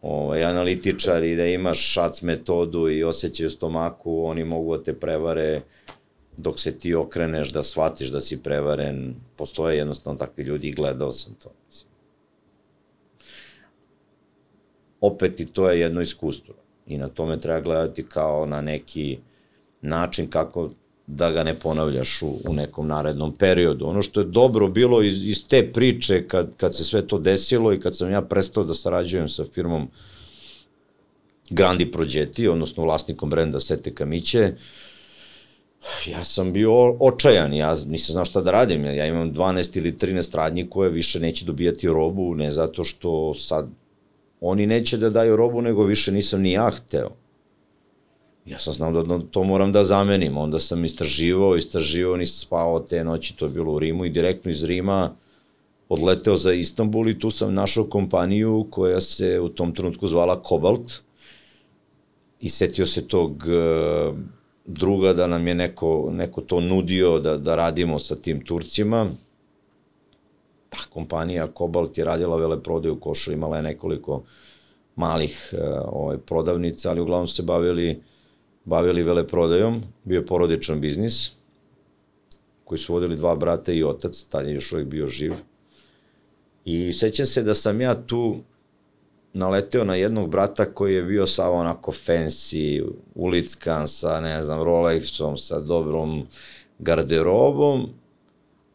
ovaj, 0.03 0.45
analitičar 0.45 1.25
i 1.25 1.37
da 1.37 1.47
imaš 1.47 1.93
šac 1.93 2.23
metodu 2.23 2.89
i 2.89 3.05
osjećaj 3.05 3.47
u 3.47 3.51
stomaku, 3.51 4.25
oni 4.25 4.45
mogu 4.45 4.77
da 4.77 4.83
te 4.83 4.95
prevare 4.95 5.61
dok 6.37 6.61
se 6.61 6.79
ti 6.79 6.95
okreneš 6.95 7.53
da 7.53 7.63
shvatiš 7.63 8.09
da 8.09 8.21
si 8.21 8.43
prevaren, 8.43 9.15
postoje 9.37 9.77
jednostavno 9.77 10.19
takvi 10.19 10.45
ljudi 10.45 10.69
i 10.69 10.73
gledao 10.73 11.13
sam 11.13 11.35
to. 11.35 11.53
Opet 15.01 15.41
i 15.41 15.47
to 15.47 15.71
je 15.71 15.81
jedno 15.81 16.01
iskustvo 16.01 16.55
i 16.87 16.99
na 16.99 17.09
tome 17.09 17.41
treba 17.41 17.61
gledati 17.61 18.07
kao 18.07 18.47
na 18.47 18.61
neki 18.61 19.19
način 19.81 20.31
kako 20.31 20.71
da 21.07 21.31
ga 21.31 21.45
ne 21.45 21.55
ponavljaš 21.55 22.23
u, 22.23 22.39
u 22.49 22.55
nekom 22.55 22.87
narednom 22.87 23.33
periodu. 23.37 23.87
Ono 23.87 24.03
što 24.03 24.21
je 24.21 24.27
dobro 24.27 24.69
bilo 24.69 25.03
iz, 25.03 25.27
iz 25.27 25.49
te 25.49 25.73
priče 25.73 26.29
kad, 26.29 26.51
kad 26.57 26.77
se 26.77 26.85
sve 26.85 27.07
to 27.07 27.19
desilo 27.19 27.73
i 27.73 27.81
kad 27.81 27.97
sam 27.97 28.11
ja 28.11 28.23
prestao 28.23 28.65
da 28.65 28.75
sarađujem 28.75 29.29
sa 29.29 29.45
firmom 29.55 29.89
Grandi 31.51 31.91
Progetti, 31.91 32.49
odnosno 32.49 32.83
vlasnikom 32.83 33.31
brenda 33.31 33.61
Sete 33.61 33.95
Kamiće, 33.95 34.45
uh, 34.45 34.61
ja 36.07 36.25
sam 36.25 36.53
bio 36.53 36.97
očajan, 37.01 37.55
ja 37.55 37.77
nisam 37.87 38.13
znao 38.13 38.25
šta 38.25 38.41
da 38.41 38.51
radim, 38.51 38.85
ja 38.85 39.07
imam 39.07 39.33
12 39.35 39.79
ili 39.79 39.93
13 39.93 40.37
radnji 40.37 40.71
koje 40.71 40.91
više 40.91 41.21
neće 41.21 41.45
dobijati 41.45 41.87
robu, 41.87 42.35
ne 42.35 42.53
zato 42.53 42.85
što 42.85 43.35
sad 43.35 43.69
oni 44.41 44.67
neće 44.67 44.97
da 44.97 45.11
daju 45.11 45.37
robu, 45.37 45.63
nego 45.63 45.85
više 45.85 46.13
nisam 46.13 46.43
ni 46.43 46.53
ja 46.53 46.71
hteo. 46.71 47.11
Ja 48.47 48.59
sam 48.59 48.75
znao 48.75 49.03
da 49.03 49.21
to 49.31 49.45
moram 49.45 49.73
da 49.73 49.85
zamenim, 49.85 50.37
onda 50.37 50.59
sam 50.59 50.85
istraživao, 50.85 51.57
istraživao, 51.57 52.17
nisam 52.17 52.47
spavao 52.47 52.81
te 52.81 53.05
noći, 53.05 53.37
to 53.37 53.45
je 53.45 53.51
bilo 53.51 53.73
u 53.73 53.79
Rimu 53.79 54.05
i 54.05 54.11
direktno 54.11 54.51
iz 54.51 54.65
Rima 54.65 55.15
odleteo 55.89 56.37
za 56.37 56.53
Istanbul 56.53 57.09
i 57.09 57.19
tu 57.19 57.31
sam 57.31 57.55
našao 57.55 57.85
kompaniju 57.85 58.67
koja 58.71 59.01
se 59.01 59.41
u 59.41 59.49
tom 59.49 59.75
trenutku 59.75 60.09
zvala 60.09 60.43
Cobalt 60.49 60.93
i 62.41 62.49
setio 62.49 62.87
se 62.87 63.09
tog 63.09 63.45
druga 64.65 65.13
da 65.13 65.27
nam 65.27 65.47
je 65.47 65.55
neko, 65.55 66.09
neko 66.13 66.41
to 66.41 66.61
nudio 66.61 67.19
da, 67.19 67.37
da 67.37 67.57
radimo 67.57 67.99
sa 67.99 68.17
tim 68.17 68.45
Turcima. 68.45 69.11
Ta 70.69 70.79
kompanija 70.91 71.47
Kobalt 71.47 71.99
je 71.99 72.05
radila 72.05 72.37
vele 72.37 72.63
prodaju 72.63 72.95
u 72.95 73.01
Košu, 73.01 73.33
imala 73.33 73.57
je 73.57 73.63
nekoliko 73.63 74.23
malih 74.97 75.53
uh, 75.53 75.61
ovaj, 75.87 76.19
prodavnica, 76.19 76.91
ali 76.91 77.01
uglavnom 77.01 77.27
se 77.27 77.43
bavili, 77.43 78.03
bavili 78.65 79.03
vele 79.03 79.27
prodajom. 79.27 79.83
Bio 80.05 80.19
je 80.19 80.27
porodičan 80.27 80.81
biznis 80.81 81.31
koji 82.65 82.79
su 82.79 82.93
vodili 82.93 83.17
dva 83.17 83.35
brata 83.37 83.73
i 83.73 83.85
otac, 83.85 84.25
tad 84.29 84.47
je 84.49 84.55
još 84.55 84.73
uvijek 84.73 84.89
bio 84.89 85.07
živ. 85.07 85.33
I 86.65 86.93
sećam 86.93 87.27
se 87.27 87.43
da 87.43 87.55
sam 87.55 87.81
ja 87.81 88.07
tu 88.07 88.39
naleteo 89.33 89.85
na 89.85 89.95
jednog 89.95 90.31
brata 90.31 90.65
koji 90.65 90.95
je 90.95 91.03
bio 91.03 91.27
samo 91.27 91.53
onako 91.53 91.93
fancy, 91.93 92.89
ulickan 93.15 93.89
sa, 93.89 94.21
ne 94.21 94.43
znam, 94.43 94.61
Rolexom, 94.61 95.37
sa 95.37 95.61
dobrom 95.61 96.27
garderobom, 96.79 97.89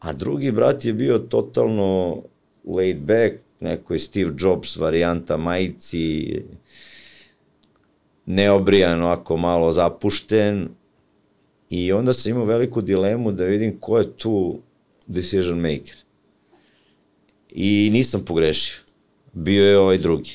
a 0.00 0.12
drugi 0.12 0.50
brat 0.52 0.84
je 0.84 0.92
bio 0.92 1.18
totalno 1.18 2.22
laid 2.64 2.98
back, 2.98 3.34
neko 3.60 3.98
Steve 3.98 4.32
Jobs 4.38 4.76
varijanta 4.76 5.36
majici, 5.36 6.42
neobrijan, 8.26 9.02
ovako 9.02 9.36
malo 9.36 9.72
zapušten, 9.72 10.68
i 11.70 11.92
onda 11.92 12.12
sam 12.12 12.32
imao 12.32 12.44
veliku 12.44 12.80
dilemu 12.80 13.32
da 13.32 13.44
vidim 13.44 13.78
ko 13.80 13.98
je 13.98 14.16
tu 14.16 14.58
decision 15.06 15.58
maker. 15.58 15.96
I 17.50 17.90
nisam 17.92 18.24
pogrešio. 18.24 18.80
Bio 19.32 19.64
je 19.64 19.78
ovaj 19.78 19.98
drugi, 19.98 20.32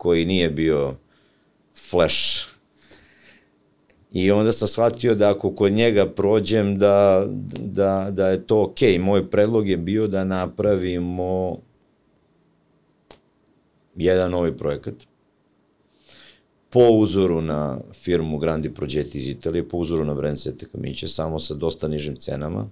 koji 0.00 0.24
nije 0.24 0.50
bio 0.50 0.94
flash. 1.90 2.48
I 4.12 4.30
onda 4.30 4.52
sam 4.52 4.68
shvatio 4.68 5.14
da 5.14 5.30
ako 5.30 5.54
kod 5.54 5.72
njega 5.72 6.06
prođem 6.06 6.78
da, 6.78 7.26
da, 7.58 8.08
da 8.10 8.28
je 8.28 8.46
to. 8.46 8.56
Okay. 8.56 8.98
Moj 8.98 9.30
predlog 9.30 9.68
je 9.68 9.76
bio 9.76 10.06
da 10.06 10.24
napravimo 10.24 11.58
jedan 13.96 14.30
novi 14.30 14.56
projekat 14.56 14.94
po 16.70 16.80
uzoru 16.80 17.40
na 17.40 17.78
firmu 17.92 18.38
Grandi 18.38 18.74
Progetti 18.74 19.18
iz 19.18 19.28
Italije, 19.28 19.68
po 19.68 19.76
uzoru 19.76 20.04
na 20.04 20.14
brand 20.14 20.38
Sete 20.38 20.66
Kamiće, 20.66 21.08
samo 21.08 21.38
sa 21.38 21.54
dosta 21.54 21.88
nižim 21.88 22.16
cenama, 22.16 22.68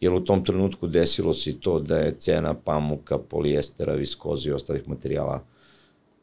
jer 0.00 0.14
u 0.14 0.24
tom 0.24 0.44
trenutku 0.44 0.86
desilo 0.86 1.34
se 1.34 1.50
i 1.50 1.60
to 1.60 1.80
da 1.80 1.98
je 1.98 2.14
cena 2.18 2.54
pamuka, 2.54 3.18
polijestera, 3.18 3.94
viskoze 3.94 4.50
i 4.50 4.52
ostalih 4.52 4.88
materijala, 4.88 5.44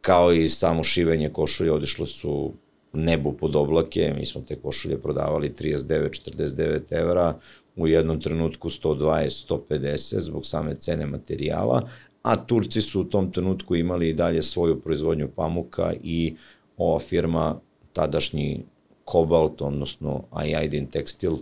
kao 0.02 0.34
i 0.34 0.50
samo 0.50 0.84
šivenje 0.84 1.30
košulje, 1.30 1.72
odišlo 1.72 2.06
su 2.06 2.54
nebu 2.94 3.34
pod 3.34 3.56
oblake, 3.56 4.14
mi 4.18 4.26
smo 4.26 4.42
te 4.42 4.56
košulje 4.56 5.02
prodavali 5.02 5.54
39-49 5.60 6.82
evra, 6.90 7.36
u 7.76 7.88
jednom 7.88 8.22
trenutku 8.22 8.70
120-150 8.70 10.20
zbog 10.20 10.46
same 10.46 10.76
cene 10.76 11.06
materijala, 11.06 11.90
a 12.22 12.46
Turci 12.46 12.82
su 12.82 13.02
u 13.02 13.04
tom 13.04 13.32
trenutku 13.32 13.76
imali 13.76 14.10
i 14.10 14.14
dalje 14.14 14.42
svoju 14.42 14.82
proizvodnju 14.82 15.30
pamuka 15.36 15.94
i 16.04 16.36
ova 16.78 17.00
firma, 17.00 17.60
tadašnji 17.94 18.64
Kobalt, 19.06 19.62
odnosno 19.62 20.24
Ajaidin 20.32 20.88
Textil, 20.88 21.38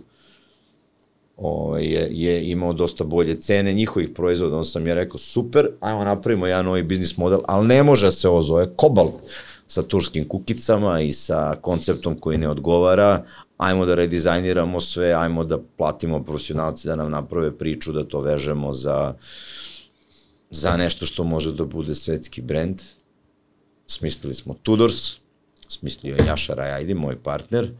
ovaj, 1.40 1.84
je, 1.84 2.08
je 2.10 2.50
imao 2.50 2.72
dosta 2.72 3.04
bolje 3.04 3.40
cene 3.40 3.72
njihovih 3.72 4.08
proizvoda, 4.08 4.56
onda 4.56 4.68
sam 4.68 4.86
je 4.86 4.94
rekao, 4.94 5.18
super, 5.18 5.68
ajmo 5.80 6.04
napravimo 6.04 6.46
jedan 6.46 6.64
novi 6.64 6.82
biznis 6.82 7.16
model, 7.16 7.40
ali 7.48 7.66
ne 7.66 7.82
može 7.82 8.06
da 8.06 8.10
se 8.10 8.28
ovo 8.28 8.42
zove 8.42 8.68
Kobalt 8.76 9.14
sa 9.66 9.82
turskim 9.82 10.28
kukicama 10.28 11.00
i 11.00 11.12
sa 11.12 11.56
konceptom 11.60 12.18
koji 12.18 12.38
ne 12.38 12.48
odgovara, 12.48 13.24
ajmo 13.56 13.86
da 13.86 13.94
redizajniramo 13.94 14.80
sve, 14.80 15.12
ajmo 15.12 15.44
da 15.44 15.58
platimo 15.76 16.22
profesionalci 16.24 16.88
da 16.88 16.96
nam 16.96 17.10
naprave 17.10 17.58
priču, 17.58 17.92
da 17.92 18.04
to 18.04 18.20
vežemo 18.20 18.72
za 18.72 19.14
za 20.50 20.76
nešto 20.76 21.06
što 21.06 21.24
može 21.24 21.52
da 21.52 21.64
bude 21.64 21.94
svetski 21.94 22.42
brend. 22.42 22.82
Smislili 23.86 24.34
smo 24.34 24.54
Tudors, 24.62 25.16
smislio 25.68 26.16
je 26.16 26.26
Jaša 26.26 26.54
Rajajdi, 26.54 26.94
moj 26.94 27.22
partner. 27.22 27.70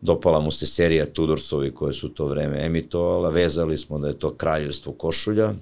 Dopala 0.00 0.40
mu 0.40 0.50
se 0.50 0.66
serija 0.66 1.06
Tudorsovi 1.06 1.74
koje 1.74 1.92
su 1.92 2.08
to 2.08 2.26
vreme 2.26 2.64
emitovala, 2.66 3.30
vezali 3.30 3.76
smo 3.76 3.98
da 3.98 4.08
je 4.08 4.18
to 4.18 4.34
kraljevstvo 4.34 4.92
košulja, 4.92 5.54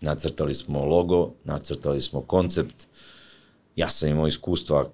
nacrtali 0.00 0.54
smo 0.54 0.84
logo, 0.84 1.32
nacrtali 1.44 2.00
smo 2.00 2.20
koncept. 2.20 2.86
Ja 3.76 3.90
sam 3.90 4.08
imao 4.08 4.26
iskustva 4.26 4.90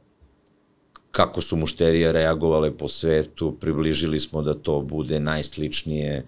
kako 1.10 1.40
su 1.40 1.56
mušterije 1.56 2.12
reagovale 2.12 2.70
po 2.76 2.88
svetu, 2.88 3.56
približili 3.60 4.20
smo 4.20 4.42
da 4.42 4.54
to 4.54 4.80
bude 4.80 5.20
najsličnije 5.20 6.26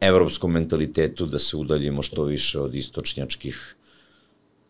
evropskom 0.00 0.52
mentalitetu 0.52 1.26
da 1.26 1.38
se 1.38 1.56
udaljimo 1.56 2.02
što 2.02 2.24
više 2.24 2.60
od 2.60 2.74
istočnjačkih 2.74 3.76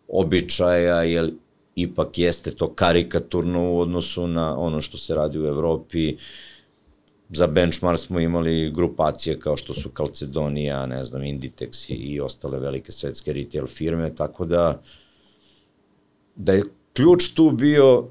običaja, 0.09 1.03
jer 1.03 1.33
ipak 1.77 2.19
jeste 2.19 2.51
to 2.51 2.75
karikaturno 2.75 3.73
u 3.73 3.79
odnosu 3.81 4.27
na 4.27 4.59
ono 4.59 4.81
što 4.81 4.99
se 4.99 5.15
radi 5.15 5.39
u 5.39 5.47
Evropi. 5.47 6.17
Za 7.33 7.47
benchmark 7.47 7.99
smo 7.99 8.21
imali 8.21 8.71
grupacije 8.71 9.41
kao 9.41 9.57
što 9.57 9.75
su 9.75 9.91
Calcedonija, 9.97 10.87
ne 10.87 11.05
znam, 11.05 11.23
Inditex 11.23 11.93
i, 11.93 11.95
i 11.95 12.21
ostale 12.21 12.59
velike 12.59 12.93
svetske 12.93 13.33
retail 13.33 13.67
firme, 13.67 14.15
tako 14.15 14.45
da 14.45 14.83
da 16.37 16.53
je 16.53 16.65
ključ 16.93 17.29
tu 17.35 17.51
bio 17.51 18.05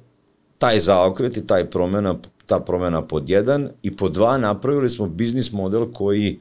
taj 0.58 0.80
zaokret 0.80 1.38
i 1.38 1.48
taj 1.48 1.70
promena, 1.70 2.16
ta 2.46 2.60
promena 2.60 3.02
pod 3.02 3.30
jedan 3.30 3.70
i 3.82 3.96
pod 3.96 4.14
dva 4.14 4.38
napravili 4.38 4.90
smo 4.90 5.08
biznis 5.08 5.52
model 5.52 5.92
koji 5.94 6.40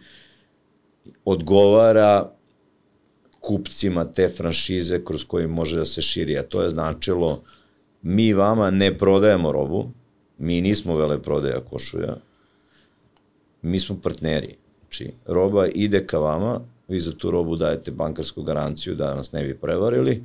odgovara 1.25 2.31
kupcima 3.41 4.05
te 4.05 4.29
franšize 4.29 5.05
kroz 5.05 5.25
koje 5.25 5.47
može 5.47 5.79
da 5.79 5.85
se 5.85 6.03
širi, 6.03 6.39
a 6.39 6.43
to 6.43 6.63
je 6.63 6.69
značilo 6.69 7.43
mi 8.03 8.33
vama 8.33 8.71
ne 8.71 8.99
prodajemo 8.99 9.53
robu, 9.53 9.91
mi 10.39 10.61
nismo 10.61 10.97
vele 10.97 11.23
prodaja 11.23 11.61
košulja, 11.61 12.17
mi 13.63 13.81
smo 13.81 13.97
partneri. 14.03 14.57
Znači, 14.81 15.13
roba 15.27 15.67
ide 15.67 16.07
ka 16.07 16.19
vama, 16.19 16.61
vi 16.89 17.01
za 17.01 17.13
tu 17.13 17.31
robu 17.31 17.57
dajete 17.57 17.91
bankarsku 17.91 18.43
garanciju 18.43 18.95
da 18.95 19.15
nas 19.15 19.33
ne 19.33 19.45
bi 19.45 19.59
prevarili, 19.59 20.25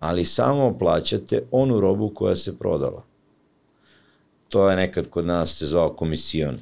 ali 0.00 0.24
samo 0.24 0.78
plaćate 0.78 1.42
onu 1.50 1.80
robu 1.80 2.08
koja 2.14 2.36
se 2.36 2.58
prodala. 2.58 3.02
To 4.48 4.70
je 4.70 4.76
nekad 4.76 5.10
kod 5.10 5.26
nas 5.26 5.58
se 5.58 5.66
zvao 5.66 5.92
komisijon 5.92 6.58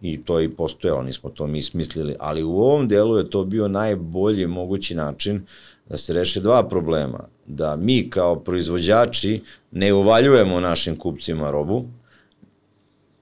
i 0.00 0.24
to 0.24 0.38
je 0.38 0.44
i 0.44 0.54
postojalo, 0.54 1.02
nismo 1.02 1.30
to 1.30 1.46
mi 1.46 1.62
smislili, 1.62 2.16
ali 2.18 2.42
u 2.42 2.60
ovom 2.60 2.88
delu 2.88 3.18
je 3.18 3.30
to 3.30 3.44
bio 3.44 3.68
najbolji 3.68 4.46
mogući 4.46 4.94
način 4.94 5.46
da 5.88 5.98
se 5.98 6.12
reše 6.12 6.40
dva 6.40 6.68
problema, 6.68 7.24
da 7.46 7.76
mi 7.76 8.10
kao 8.10 8.36
proizvođači 8.36 9.42
ne 9.70 9.92
uvaljujemo 9.92 10.60
našim 10.60 10.96
kupcima 10.96 11.50
robu, 11.50 11.84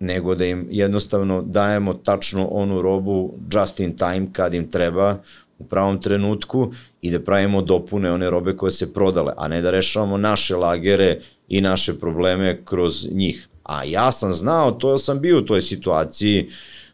nego 0.00 0.34
da 0.34 0.46
im 0.46 0.66
jednostavno 0.70 1.42
dajemo 1.42 1.94
tačno 1.94 2.46
onu 2.46 2.82
robu 2.82 3.34
just 3.52 3.80
in 3.80 3.96
time 3.96 4.26
kad 4.32 4.54
im 4.54 4.70
treba 4.70 5.18
u 5.58 5.64
pravom 5.64 6.00
trenutku 6.00 6.72
i 7.02 7.10
da 7.10 7.20
pravimo 7.20 7.62
dopune 7.62 8.12
one 8.12 8.30
robe 8.30 8.56
koje 8.56 8.72
se 8.72 8.92
prodale, 8.92 9.32
a 9.36 9.48
ne 9.48 9.60
da 9.62 9.70
rešavamo 9.70 10.16
naše 10.16 10.56
lagere 10.56 11.18
i 11.48 11.60
naše 11.60 11.98
probleme 11.98 12.60
kroz 12.64 13.06
njih. 13.12 13.48
A 13.62 13.84
ja 13.84 14.12
sam 14.12 14.32
znao, 14.32 14.72
to 14.72 14.98
sam 14.98 15.20
bio 15.20 15.38
u 15.38 15.42
toj 15.42 15.62
situaciji 15.62 16.48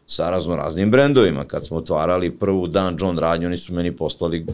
sa 0.07 0.29
razno 0.29 0.55
raznim 0.55 0.91
brendovima. 0.91 1.45
Kad 1.45 1.65
smo 1.65 1.77
otvarali 1.77 2.31
prvu 2.31 2.67
dan 2.67 2.97
John 2.99 3.17
radnju, 3.17 3.47
oni 3.47 3.57
su 3.57 3.73
meni 3.73 3.95
poslali 3.95 4.45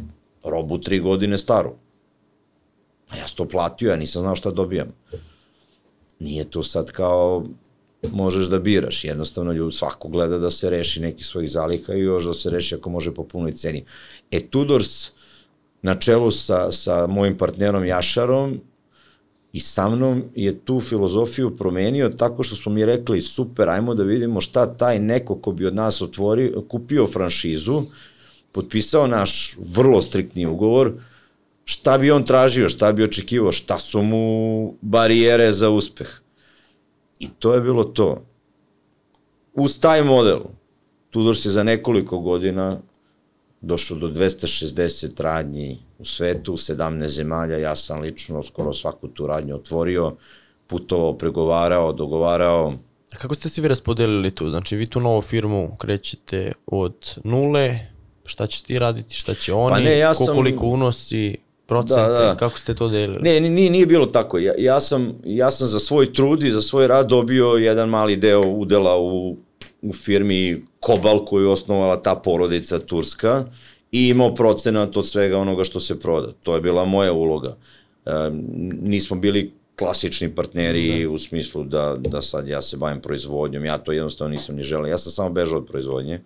robu 0.43 0.77
tri 0.77 0.99
godine 0.99 1.37
staru. 1.37 1.73
A 3.09 3.17
ja 3.17 3.27
sam 3.27 3.37
to 3.37 3.47
platio, 3.47 3.89
ja 3.89 3.97
nisam 3.97 4.21
znao 4.21 4.35
šta 4.35 4.51
dobijam. 4.51 4.87
Nije 6.19 6.49
to 6.49 6.63
sad 6.63 6.91
kao 6.91 7.45
možeš 8.11 8.45
da 8.45 8.59
biraš. 8.59 9.03
Jednostavno 9.03 9.51
ljudi 9.51 9.75
svako 9.75 10.07
gleda 10.07 10.37
da 10.37 10.51
se 10.51 10.69
reši 10.69 11.01
neki 11.01 11.23
svojih 11.23 11.51
zaliha 11.51 11.93
i 11.93 11.99
još 11.99 12.25
da 12.25 12.33
se 12.33 12.49
reši 12.49 12.75
ako 12.75 12.89
može 12.89 13.13
po 13.13 13.23
punoj 13.23 13.53
ceni. 13.53 13.85
E 14.31 14.39
Tudors 14.39 15.11
na 15.81 15.95
čelu 15.95 16.31
sa, 16.31 16.71
sa 16.71 17.07
mojim 17.07 17.37
partnerom 17.37 17.85
Jašarom 17.85 18.59
I 19.53 19.59
sa 19.59 19.89
mnom 19.89 20.23
je 20.35 20.59
tu 20.65 20.81
filozofiju 20.81 21.57
promenio 21.57 22.09
tako 22.09 22.43
što 22.43 22.55
smo 22.55 22.71
mi 22.71 22.85
rekli 22.85 23.21
super, 23.21 23.69
ajmo 23.69 23.93
da 23.95 24.03
vidimo 24.03 24.41
šta 24.41 24.65
taj 24.77 24.99
neko 24.99 25.35
ko 25.35 25.51
bi 25.51 25.65
od 25.65 25.75
nas 25.75 26.01
otvorio, 26.01 26.63
kupio 26.67 27.07
franšizu, 27.07 27.83
potpisao 28.51 29.07
naš 29.07 29.57
vrlo 29.75 30.01
striktni 30.01 30.45
ugovor, 30.45 30.93
šta 31.65 31.97
bi 31.97 32.11
on 32.11 32.25
tražio, 32.25 32.69
šta 32.69 32.91
bi 32.93 33.03
očekivao, 33.03 33.51
šta 33.51 33.79
su 33.79 34.01
mu 34.01 34.73
barijere 34.81 35.51
za 35.51 35.69
uspeh. 35.69 36.22
I 37.19 37.29
to 37.39 37.53
je 37.53 37.61
bilo 37.61 37.83
to. 37.83 38.25
Uz 39.53 39.79
taj 39.79 40.03
model, 40.03 40.39
Tudor 41.13 41.37
se 41.37 41.49
za 41.49 41.63
nekoliko 41.63 42.19
godina 42.19 42.79
došao 43.61 43.97
do 43.97 44.07
260 44.07 45.21
radnji 45.21 45.79
u 45.99 46.05
svetu, 46.05 46.53
17 46.53 47.07
zemalja, 47.07 47.57
ja 47.57 47.75
sam 47.75 48.01
lično 48.01 48.43
skoro 48.43 48.73
svaku 48.73 49.07
tu 49.07 49.27
radnju 49.27 49.55
otvorio, 49.55 50.15
putovao, 50.67 51.17
pregovarao, 51.17 51.93
dogovarao. 51.93 52.73
A 53.13 53.17
kako 53.17 53.35
ste 53.35 53.49
se 53.49 53.61
vi 53.61 53.67
raspodelili 53.67 54.31
tu? 54.31 54.49
Znači 54.49 54.75
vi 54.75 54.85
tu 54.85 54.99
novu 54.99 55.21
firmu 55.21 55.75
krećete 55.77 56.51
od 56.65 57.17
nule, 57.23 57.79
šta 58.25 58.47
će 58.47 58.63
ti 58.63 58.79
raditi, 58.79 59.15
šta 59.15 59.33
će 59.33 59.53
oni, 59.53 59.73
pa 59.73 59.79
ne, 59.79 59.97
ja 59.97 60.13
sam... 60.13 60.35
koliko 60.35 60.65
unosi, 60.65 61.37
procente, 61.73 62.11
da, 62.11 62.19
da. 62.19 62.35
kako 62.35 62.59
ste 62.59 62.75
to 62.75 62.89
delili? 62.89 63.19
Ne, 63.21 63.39
nije, 63.39 63.69
nije 63.69 63.85
bilo 63.85 64.05
tako. 64.05 64.39
Ja, 64.39 64.53
ja, 64.57 64.81
sam, 64.81 65.13
ja 65.25 65.51
sam 65.51 65.67
za 65.67 65.79
svoj 65.79 66.13
trud 66.13 66.43
i 66.43 66.51
za 66.51 66.61
svoj 66.61 66.87
rad 66.87 67.07
dobio 67.09 67.47
jedan 67.47 67.89
mali 67.89 68.15
deo 68.15 68.41
udela 68.41 68.97
u, 68.97 69.37
u 69.81 69.93
firmi 69.93 70.65
Kobal 70.79 71.25
koju 71.25 71.43
je 71.43 71.51
osnovala 71.51 72.01
ta 72.01 72.15
porodica 72.15 72.79
Turska 72.79 73.45
i 73.91 74.07
imao 74.07 74.33
procenat 74.33 74.97
od 74.97 75.07
svega 75.07 75.37
onoga 75.37 75.63
što 75.63 75.79
se 75.79 75.99
proda. 75.99 76.31
To 76.43 76.55
je 76.55 76.61
bila 76.61 76.85
moja 76.85 77.13
uloga. 77.13 77.57
E, 78.05 78.11
nismo 78.81 79.15
bili 79.15 79.51
klasični 79.75 80.35
partneri 80.35 81.03
da. 81.03 81.09
u 81.09 81.17
smislu 81.17 81.63
da, 81.63 81.95
da 81.99 82.21
sad 82.21 82.47
ja 82.47 82.61
se 82.61 82.77
bavim 82.77 83.01
proizvodnjom, 83.01 83.65
ja 83.65 83.77
to 83.77 83.91
jednostavno 83.91 84.31
nisam 84.31 84.55
ni 84.55 84.63
želeo. 84.63 84.89
Ja 84.89 84.97
sam 84.97 85.11
samo 85.11 85.29
bežao 85.29 85.57
od 85.57 85.67
proizvodnje. 85.67 86.21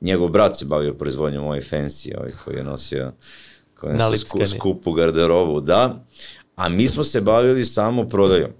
Njegov 0.00 0.28
brat 0.28 0.56
se 0.56 0.64
bavio 0.64 0.94
proizvodnjom, 0.94 1.44
ovaj 1.44 1.60
fancy, 1.60 2.18
ovaj 2.18 2.30
koji 2.44 2.56
je 2.56 2.64
nosio, 2.64 3.12
je 3.82 3.94
nosio 3.94 4.18
sku, 4.18 4.46
skupu 4.46 4.92
garderobu, 4.92 5.60
da. 5.60 6.04
A 6.56 6.68
mi 6.68 6.88
smo 6.88 7.04
se 7.04 7.20
bavili 7.20 7.64
samo 7.64 8.08
prodajom. 8.08 8.50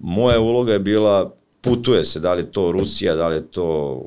Moja 0.00 0.40
uloga 0.40 0.72
je 0.72 0.78
bila, 0.78 1.34
putuje 1.60 2.04
se, 2.04 2.20
da 2.20 2.34
li 2.34 2.42
je 2.42 2.52
to 2.52 2.72
Rusija, 2.72 3.14
da 3.14 3.28
li 3.28 3.34
je 3.34 3.50
to 3.50 4.04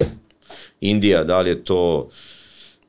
Indija, 0.81 1.23
da 1.23 1.41
li 1.41 1.49
je 1.49 1.63
to 1.63 2.09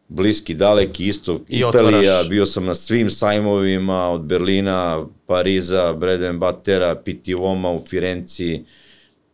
bliski, 0.09 0.55
daleki 0.55 1.07
istok, 1.07 1.43
I 1.49 1.59
Italija, 1.59 1.99
otvaraš. 1.99 2.29
bio 2.29 2.47
sam 2.47 2.65
na 2.65 2.75
svim 2.75 3.11
sajmovima 3.11 4.09
od 4.11 4.21
Berlina, 4.21 5.07
Pariza, 5.27 5.93
Breden 5.93 6.39
Batera, 6.39 7.03
Voma 7.39 7.71
u 7.71 7.87
Firenci, 7.87 8.65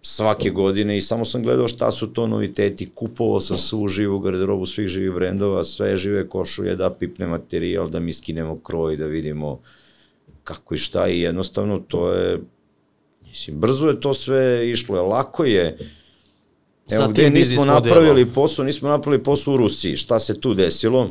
svake 0.03 0.51
godine 0.51 0.97
i 0.97 1.01
samo 1.01 1.25
sam 1.25 1.43
gledao 1.43 1.69
šta 1.69 1.91
su 1.91 2.07
to 2.07 2.27
noviteti, 2.27 2.91
kupovao 2.95 3.41
sam 3.41 3.59
svu 3.59 3.89
živu 3.89 4.19
garderobu 4.19 4.67
svih 4.67 4.89
živih 4.89 5.13
brendova, 5.13 5.65
sve 5.65 5.97
žive 5.97 6.29
košulje, 6.29 6.77
da 6.77 6.91
pipne 6.91 7.27
materijal, 7.27 7.89
da 7.89 8.01
mi 8.01 8.13
skinemo 8.13 8.59
kroj, 8.59 8.97
da 8.97 9.07
vidimo 9.07 9.61
kako 10.45 10.75
i 10.75 10.79
šta 10.79 11.09
i 11.09 11.21
jednostavno 11.21 11.79
to 11.79 12.13
je, 12.13 12.39
mislim, 13.27 13.61
brzo 13.61 13.89
je 13.89 14.01
to 14.01 14.15
sve 14.15 14.71
išlo, 14.71 14.97
je 14.97 15.03
lako 15.03 15.45
je, 15.45 15.77
Evo 16.91 17.09
gde 17.09 17.31
nismo 17.31 17.65
napravili 17.65 18.27
posao, 18.27 18.65
nismo 18.65 18.89
napravili 18.89 19.23
posao 19.23 19.55
u 19.55 19.57
Rusiji. 19.57 19.97
Šta 19.97 20.19
se 20.19 20.41
tu 20.41 20.55
desilo? 20.55 21.11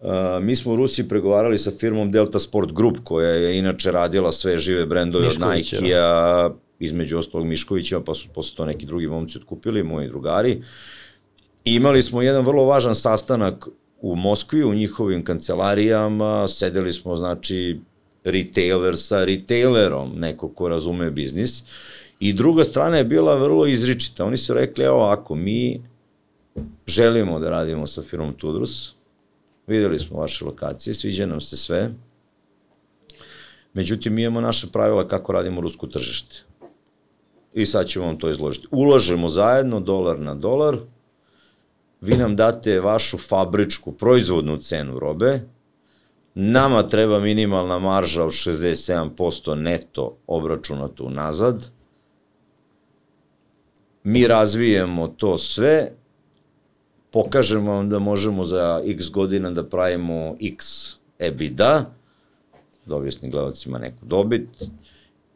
Uh, 0.00 0.08
mi 0.40 0.56
smo 0.56 0.72
u 0.72 0.76
Rusiji 0.76 1.08
pregovarali 1.08 1.58
sa 1.58 1.70
firmom 1.78 2.10
Delta 2.12 2.38
Sport 2.38 2.72
Group, 2.72 2.96
koja 3.04 3.30
je 3.30 3.58
inače 3.58 3.92
radila 3.92 4.32
sve 4.32 4.58
žive 4.58 4.86
brendove 4.86 5.26
od 5.26 5.40
Nike-a, 5.40 6.50
između 6.84 7.18
ostalog 7.18 7.46
Miškovića, 7.46 8.00
pa 8.00 8.14
su 8.14 8.28
posle 8.34 8.56
to 8.56 8.66
neki 8.66 8.86
drugi 8.86 9.06
momci 9.06 9.38
otkupili, 9.38 9.82
moji 9.82 10.08
drugari. 10.08 10.62
I 11.64 11.74
imali 11.74 12.02
smo 12.02 12.22
jedan 12.22 12.44
vrlo 12.44 12.64
važan 12.64 12.94
sastanak 12.94 13.68
u 14.00 14.16
Moskvi, 14.16 14.64
u 14.64 14.74
njihovim 14.74 15.24
kancelarijama, 15.24 16.48
sedeli 16.48 16.92
smo, 16.92 17.16
znači, 17.16 17.80
retailer 18.24 18.96
sa 18.96 19.24
retailerom, 19.24 20.12
neko 20.16 20.48
ko 20.48 20.68
razume 20.68 21.10
biznis, 21.10 21.62
I 22.22 22.32
druga 22.32 22.64
strana 22.64 22.96
je 22.96 23.04
bila 23.04 23.34
vrlo 23.34 23.66
izričita. 23.66 24.24
Oni 24.24 24.36
su 24.36 24.54
rekli, 24.54 24.84
evo 24.84 25.02
ako 25.02 25.34
mi 25.34 25.82
želimo 26.86 27.38
da 27.38 27.50
radimo 27.50 27.86
sa 27.86 28.02
firmom 28.02 28.34
Tudrus, 28.34 28.94
videli 29.66 29.98
smo 29.98 30.20
vaše 30.20 30.44
lokacije, 30.44 30.94
sviđa 30.94 31.26
nam 31.26 31.40
se 31.40 31.56
sve, 31.56 31.90
međutim 33.74 34.14
mi 34.14 34.22
imamo 34.22 34.40
naše 34.40 34.66
pravila 34.72 35.08
kako 35.08 35.32
radimo 35.32 35.60
rusko 35.60 35.86
tržište. 35.86 36.44
I 37.54 37.66
sad 37.66 37.86
ćemo 37.86 38.06
vam 38.06 38.18
to 38.18 38.30
izložiti. 38.30 38.66
Ulažemo 38.70 39.28
zajedno, 39.28 39.80
dolar 39.80 40.18
na 40.18 40.34
dolar, 40.34 40.76
vi 42.00 42.16
nam 42.16 42.36
date 42.36 42.80
vašu 42.80 43.18
fabričku 43.18 43.92
proizvodnu 43.92 44.58
cenu 44.58 44.98
robe, 44.98 45.40
nama 46.34 46.82
treba 46.82 47.20
minimalna 47.20 47.78
marža 47.78 48.24
od 48.24 48.30
67% 48.32 49.54
neto 49.54 50.16
obračunato 50.26 51.04
unazad, 51.04 51.70
mi 54.04 54.26
razvijemo 54.26 55.08
to 55.08 55.38
sve, 55.38 55.92
pokažemo 57.10 57.72
vam 57.72 57.90
da 57.90 57.98
možemo 57.98 58.44
za 58.44 58.82
x 58.84 59.10
godina 59.10 59.50
da 59.50 59.64
pravimo 59.64 60.36
x 60.40 60.66
EBITDA, 61.18 61.84
da 62.86 62.96
objasni 62.96 63.30
gledalcima 63.30 63.78
neku 63.78 64.06
dobit, 64.06 64.48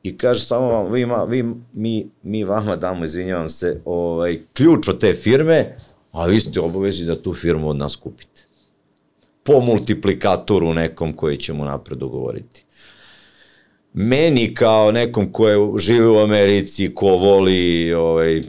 i 0.09 0.19
kaže 0.19 0.41
samo 0.41 0.69
vam, 0.69 0.93
vi, 0.93 1.07
ma, 1.07 1.25
vi, 1.25 1.45
mi, 1.73 2.07
mi 2.23 2.45
vama 2.45 2.77
damo, 2.77 3.05
izvinjavam 3.05 3.49
se, 3.49 3.81
ovaj, 3.85 4.41
ključ 4.53 4.89
od 4.89 5.01
te 5.01 5.15
firme, 5.15 5.77
a 6.13 6.27
vi 6.27 6.41
ste 6.41 6.61
obavezi 6.61 7.05
da 7.05 7.23
tu 7.23 7.35
firmu 7.35 7.69
od 7.69 7.77
nas 7.77 7.97
kupite. 7.97 8.47
Po 9.43 9.61
multiplikatoru 9.61 10.75
nekom 10.75 11.13
koji 11.13 11.37
ćemo 11.37 11.65
napred 11.65 11.99
dogovoriti 11.99 12.67
meni 13.97 14.55
kao 14.55 14.93
nekom 14.93 15.33
ko 15.33 15.49
je 15.49 15.57
u 16.09 16.19
Americi, 16.19 16.95
ko 16.95 17.07
voli 17.07 17.93
ovaj, 17.93 18.43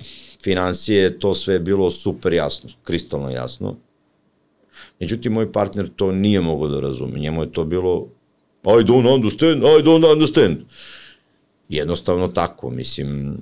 financije, 0.43 1.19
to 1.19 1.33
sve 1.33 1.55
je 1.55 1.59
bilo 1.59 1.89
super 1.89 2.33
jasno, 2.33 2.69
kristalno 2.83 3.29
jasno. 3.29 3.75
Međutim, 4.99 5.33
moj 5.33 5.51
partner 5.51 5.89
to 5.95 6.11
nije 6.11 6.41
mogao 6.41 6.67
da 6.67 6.79
razume. 6.79 7.19
Njemu 7.19 7.43
je 7.43 7.51
to 7.51 7.63
bilo 7.63 8.07
I 8.63 8.83
don't 8.83 9.13
understand, 9.15 9.63
I 9.63 9.83
don't 9.83 10.11
understand. 10.11 10.57
Jednostavno 11.69 12.27
tako, 12.27 12.69
mislim, 12.69 13.29
e, 13.31 13.37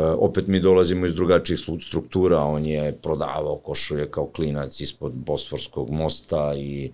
opet 0.00 0.46
mi 0.46 0.60
dolazimo 0.60 1.06
iz 1.06 1.14
drugačijih 1.14 1.60
struktura, 1.86 2.44
on 2.44 2.66
je 2.66 2.92
prodavao 3.02 3.56
košulje 3.56 4.10
kao 4.10 4.26
klinac 4.26 4.80
ispod 4.80 5.12
Bosforskog 5.12 5.90
mosta 5.90 6.54
i, 6.56 6.90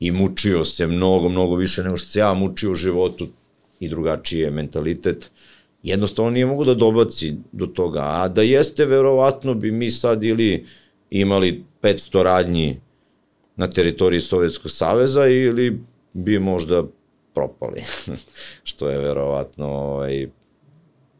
i 0.00 0.10
mučio 0.10 0.64
se 0.64 0.86
mnogo, 0.86 1.28
mnogo 1.28 1.56
više 1.56 1.82
nego 1.82 1.96
što 1.96 2.08
se 2.08 2.18
ja 2.18 2.34
mučio 2.34 2.70
u 2.70 2.74
životu, 2.74 3.26
i 3.80 3.88
drugačije 3.88 4.50
mentalitet, 4.50 5.30
jednostavno 5.82 6.30
nije 6.30 6.46
mogu 6.46 6.64
da 6.64 6.74
dobaci 6.74 7.34
do 7.52 7.66
toga. 7.66 8.00
A 8.02 8.28
da 8.28 8.42
jeste, 8.42 8.84
verovatno 8.84 9.54
bi 9.54 9.70
mi 9.72 9.90
sad 9.90 10.24
ili 10.24 10.66
imali 11.10 11.64
500 11.82 12.22
radnji 12.22 12.80
na 13.56 13.70
teritoriji 13.70 14.20
Sovjetskog 14.20 14.70
saveza 14.70 15.26
ili 15.26 15.80
bi 16.12 16.38
možda 16.38 16.84
propali, 17.34 17.82
što 18.70 18.88
je 18.90 18.98
verovatno 18.98 19.66
ovaj, 19.66 20.28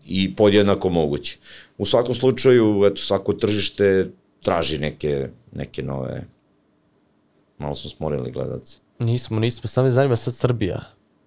i 0.05 0.35
podjednako 0.35 0.91
moguće. 0.91 1.39
U 1.79 1.87
svakom 1.87 2.15
slučaju, 2.15 2.85
eto, 2.87 2.97
svako 2.97 3.33
tržište 3.33 4.11
traži 4.43 4.79
neke, 4.79 5.29
neke 5.53 5.83
nove, 5.83 6.25
malo 7.59 7.75
smo 7.75 7.91
smorili 7.91 8.31
gledaci. 8.31 8.81
Nismo, 8.99 9.39
nismo, 9.39 9.69
samo 9.69 9.85
me 9.85 9.91
zanima 9.91 10.17
sad 10.17 10.37
Srbija. 10.37 10.81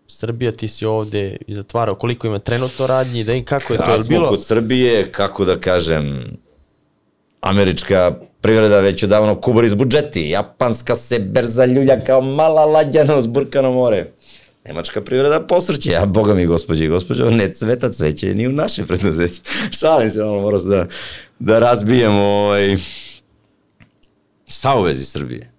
Srbija, 0.08 0.52
ti 0.52 0.68
si 0.68 0.86
ovde 0.86 1.38
i 1.48 1.54
zatvarao, 1.54 1.96
koliko 1.96 2.28
ima 2.28 2.40
trenutno 2.40 2.88
radnji, 2.88 3.24
da 3.24 3.34
im 3.34 3.46
kako 3.46 3.74
je 3.74 3.78
to, 3.80 3.94
je 3.94 4.04
bilo? 4.10 4.28
smo 4.28 4.30
kod 4.30 4.46
Srbije, 4.46 5.12
kako 5.12 5.46
da 5.46 5.60
kažem, 5.60 6.38
američka 7.42 8.16
privreda 8.42 8.80
već 8.80 9.04
odavno 9.04 9.42
kubor 9.42 9.66
iz 9.66 9.74
budžeti, 9.74 10.30
japanska 10.30 10.96
se 10.96 11.20
berza 11.20 11.66
ljulja 11.66 12.00
kao 12.00 12.22
mala 12.22 12.66
lađana 12.66 13.18
uz 13.18 13.28
burkano 13.28 13.72
more. 13.72 14.06
Nemačka 14.66 15.02
privreda 15.02 15.40
posrće, 15.48 15.96
a 15.96 16.06
boga 16.06 16.34
mi 16.34 16.46
gospođe 16.46 16.86
i 16.86 16.88
gospođo, 16.88 17.30
ne 17.30 17.54
cveta 17.54 17.92
cveće 17.92 18.36
ni 18.36 18.48
u 18.48 18.52
naše 18.52 18.86
preduzeće. 18.86 19.42
Šalim 19.80 20.10
se, 20.10 20.20
malo 20.20 20.42
moram 20.42 20.70
da, 20.70 20.88
da 21.40 21.60
razbijemo 21.60 22.22
ovaj, 22.22 22.78
šta 24.48 24.80
u 24.80 24.84
vezi 24.84 25.06
Srbije. 25.06 25.52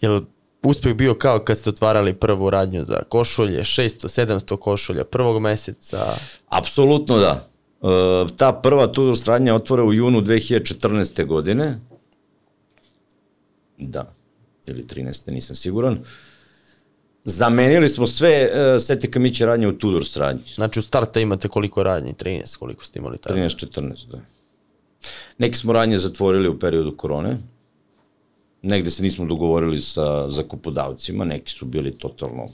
Jel 0.00 0.20
uspeh 0.62 0.94
bio 0.94 1.14
kao 1.14 1.38
kad 1.38 1.58
ste 1.58 1.70
otvarali 1.70 2.14
prvu 2.14 2.50
radnju 2.50 2.84
za 2.84 3.02
košulje, 3.08 3.60
600-700 3.60 4.56
košulja 4.56 5.04
prvog 5.04 5.42
meseca? 5.42 5.98
Apsolutno 6.48 7.18
da. 7.18 7.48
E, 7.82 8.36
ta 8.36 8.52
prva 8.52 8.86
Tudor 8.86 9.16
radnja 9.26 9.54
otvore 9.54 9.82
u 9.82 9.92
junu 9.92 10.20
2014. 10.20 11.26
godine. 11.26 11.80
Da, 13.78 14.14
ili 14.66 14.84
13. 14.84 15.30
nisam 15.30 15.56
siguran. 15.56 15.98
Zamenili 17.28 17.88
smo 17.88 18.06
sve 18.06 18.48
uh, 18.50 18.82
Sete 18.82 19.10
Kamiće 19.10 19.46
radnje 19.46 19.68
u 19.68 19.78
Tudor 19.78 20.04
radnje. 20.16 20.42
Znači 20.54 20.78
u 20.78 20.82
starta 20.82 21.20
imate 21.20 21.48
koliko 21.48 21.82
radnji? 21.82 22.12
13, 22.12 22.56
koliko 22.56 22.84
ste 22.84 22.98
imali 22.98 23.18
tada? 23.18 23.34
13-14, 23.34 24.06
da. 24.10 24.20
Neki 25.38 25.58
smo 25.58 25.72
radnje 25.72 25.98
zatvorili 25.98 26.48
u 26.48 26.58
periodu 26.58 26.96
korone 26.96 27.38
negde 28.66 28.90
se 28.90 29.02
nismo 29.02 29.26
dogovorili 29.26 29.80
sa 29.80 30.30
zakupodavcima, 30.30 31.24
neki 31.24 31.52
su 31.52 31.66
bili 31.66 31.98
totalno 31.98 32.48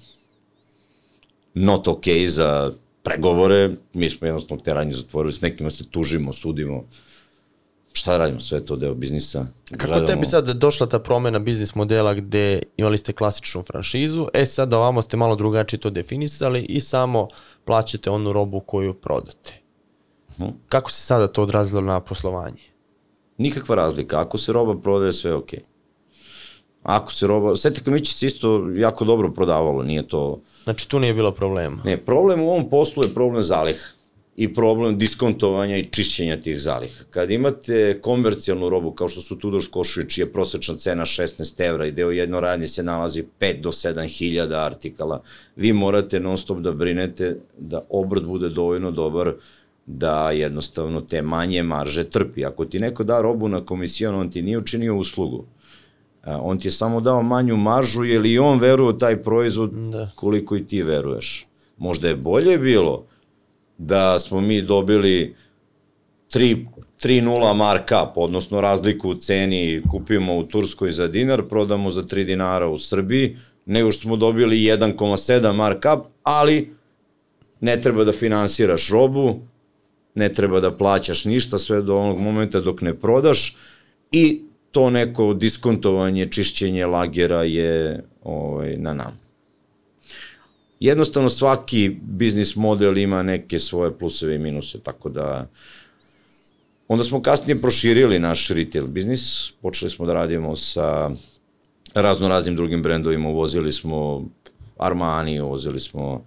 not 1.55 1.89
ok 1.89 2.05
za 2.28 2.73
pregovore, 3.03 3.70
mi 3.93 4.11
smo 4.11 4.27
jednostavno 4.27 4.65
te 4.65 4.74
radnje 4.74 4.93
zatvorili, 4.93 5.32
s 5.32 5.40
nekima 5.40 5.70
se 5.70 5.85
tužimo, 5.90 6.32
sudimo, 6.32 6.85
šta 7.93 8.19
radimo, 8.19 8.40
sve 8.40 8.66
to 8.66 8.77
deo 8.77 8.94
biznisa. 8.94 9.47
Kako 9.70 9.86
Gledamo... 9.86 10.06
tebi 10.06 10.27
sad 10.27 10.48
došla 10.48 10.86
ta 10.86 10.98
promena 10.98 11.39
biznis 11.39 11.74
modela 11.74 12.14
gde 12.14 12.62
imali 12.77 12.98
ste 12.98 13.12
klasičnu 13.12 13.62
franšizu, 13.62 14.27
e 14.32 14.47
sad 14.47 14.74
ovamo 14.74 15.02
ste 15.02 15.16
malo 15.16 15.36
drugačije 15.36 15.81
to 15.81 15.90
definisali 15.90 16.62
i 16.62 16.81
samo 16.81 17.28
plaćate 17.64 18.10
onu 18.10 18.32
robu 18.32 18.60
koju 18.60 18.94
prodate. 18.94 19.60
Uh 20.28 20.40
mhm. 20.40 20.44
-huh. 20.44 20.52
Kako 20.69 20.90
se 20.90 21.02
sada 21.02 21.28
to 21.28 21.43
odrazilo 21.43 21.81
na 21.81 22.01
poslovanje? 22.01 22.62
Nikakva 23.39 23.77
razlika, 23.77 24.20
ako 24.20 24.39
se 24.39 24.52
roba 24.52 24.81
prodaje, 24.81 25.12
sve 25.12 25.31
je 25.31 25.35
okej. 25.35 25.59
Okay. 25.59 25.73
Ako 26.82 27.12
se 27.12 27.27
roba, 27.27 27.56
Sveti 27.56 27.85
Kamići 27.85 28.14
se 28.14 28.27
isto 28.27 28.69
jako 28.77 29.05
dobro 29.05 29.31
prodavalo, 29.32 29.82
nije 29.82 30.09
to... 30.09 30.40
Znači 30.64 30.89
tu 30.89 31.01
nije 31.01 31.14
bilo 31.14 31.32
problema? 31.32 31.82
Ne, 31.85 31.97
problem 31.97 32.40
u 32.40 32.51
ovom 32.51 32.70
poslu 32.70 33.05
je 33.05 33.14
problem 33.14 33.43
zaliha. 33.43 33.86
I 34.36 34.54
problem 34.54 34.98
diskontovanja 34.98 35.76
i 35.76 35.84
čišćenja 35.84 36.40
tih 36.40 36.60
zaliha. 36.60 37.04
Kad 37.10 37.30
imate 37.30 38.00
komercijalnu 38.00 38.68
robu 38.68 38.90
kao 38.90 39.09
što 39.09 39.20
su 39.20 39.38
Tudor 39.38 39.62
košuje, 39.70 40.09
čija 40.09 40.24
je 40.24 40.32
prosečna 40.32 40.76
cena 40.76 41.04
16 41.04 41.68
evra 41.68 41.86
i 41.86 41.92
deo 41.92 42.10
jedno 42.10 42.40
radnje 42.40 42.68
se 42.68 42.82
nalazi 42.82 43.24
5 43.40 43.60
do 43.60 43.70
7 43.70 44.09
hiljada 44.09 44.64
artikala, 44.64 45.22
vi 45.56 45.72
morate 45.72 46.20
non 46.20 46.38
stop 46.38 46.59
da 46.59 46.72
brinete 46.72 47.36
da 47.59 47.84
obrad 47.90 48.24
bude 48.24 48.48
dovoljno 48.48 48.90
dobar 48.90 49.32
da 49.86 50.30
jednostavno 50.30 51.00
te 51.00 51.22
manje 51.22 51.62
marže 51.62 52.04
trpi. 52.04 52.44
Ako 52.44 52.64
ti 52.64 52.80
neko 52.80 53.04
da 53.04 53.20
robu 53.20 53.48
na 53.48 53.64
komisijon, 53.66 54.14
on 54.14 54.30
ti 54.30 54.42
nije 54.42 54.59
učinio 54.59 54.96
uslugu. 54.96 55.44
On 56.26 56.59
ti 56.59 56.68
je 56.68 56.72
samo 56.72 57.00
dao 57.00 57.22
manju 57.22 57.56
maržu, 57.56 58.04
jer 58.04 58.26
i 58.26 58.38
on 58.38 58.60
veruje 58.60 58.88
u 58.88 58.98
taj 58.98 59.22
proizvod 59.22 59.70
da. 59.70 60.10
koliko 60.14 60.56
i 60.56 60.64
ti 60.66 60.82
veruješ. 60.82 61.46
Možda 61.78 62.09
je 62.09 62.16
bolje 62.16 62.59
bilo 62.59 63.06
da 63.86 64.18
smo 64.18 64.40
mi 64.40 64.62
dobili 64.62 65.34
3 66.32 66.66
3-0 67.02 67.54
markup, 67.54 68.16
odnosno 68.16 68.60
razliku 68.60 69.09
u 69.09 69.14
ceni 69.14 69.82
kupimo 69.90 70.36
u 70.36 70.44
Turskoj 70.44 70.92
za 70.92 71.09
dinar, 71.09 71.42
prodamo 71.48 71.90
za 71.90 72.02
3 72.02 72.24
dinara 72.24 72.68
u 72.68 72.78
Srbiji, 72.78 73.36
nego 73.66 73.92
što 73.92 74.02
smo 74.02 74.16
dobili 74.16 74.56
1,7 74.56 75.52
markup, 75.52 76.06
ali 76.22 76.74
ne 77.60 77.80
treba 77.80 78.04
da 78.04 78.12
finansiraš 78.12 78.90
robu, 78.90 79.40
ne 80.14 80.28
treba 80.28 80.60
da 80.60 80.76
plaćaš 80.76 81.24
ništa 81.24 81.59
sve 81.59 81.82
do 81.82 81.96
onog 81.96 82.18
momenta 82.18 82.60
dok 82.60 82.80
ne 82.80 82.94
prodaš 82.94 83.56
i 84.12 84.42
to 84.70 84.90
neko 84.90 85.34
diskontovanje, 85.34 86.24
čišćenje 86.26 86.86
lagera 86.86 87.42
je 87.42 88.04
ovaj, 88.22 88.76
na 88.76 88.94
nama 88.94 89.22
jednostavno 90.84 91.30
svaki 91.30 91.96
biznis 92.02 92.56
model 92.56 92.98
ima 92.98 93.22
neke 93.22 93.59
svoje 93.59 93.98
pluseve 93.98 94.34
i 94.34 94.38
minuse, 94.38 94.80
tako 94.80 95.09
da 95.09 95.48
onda 96.88 97.04
smo 97.04 97.22
kasnije 97.22 97.60
proširili 97.60 98.18
naš 98.18 98.48
retail 98.48 98.86
biznis, 98.86 99.52
počeli 99.62 99.90
smo 99.90 100.06
da 100.06 100.14
radimo 100.14 100.56
sa 100.56 101.10
razno 101.94 102.28
raznim 102.28 102.56
drugim 102.56 102.82
brendovima, 102.82 103.28
uvozili 103.28 103.72
smo 103.72 104.24
Armani, 104.78 105.40
uvozili 105.40 105.80
smo 105.80 106.24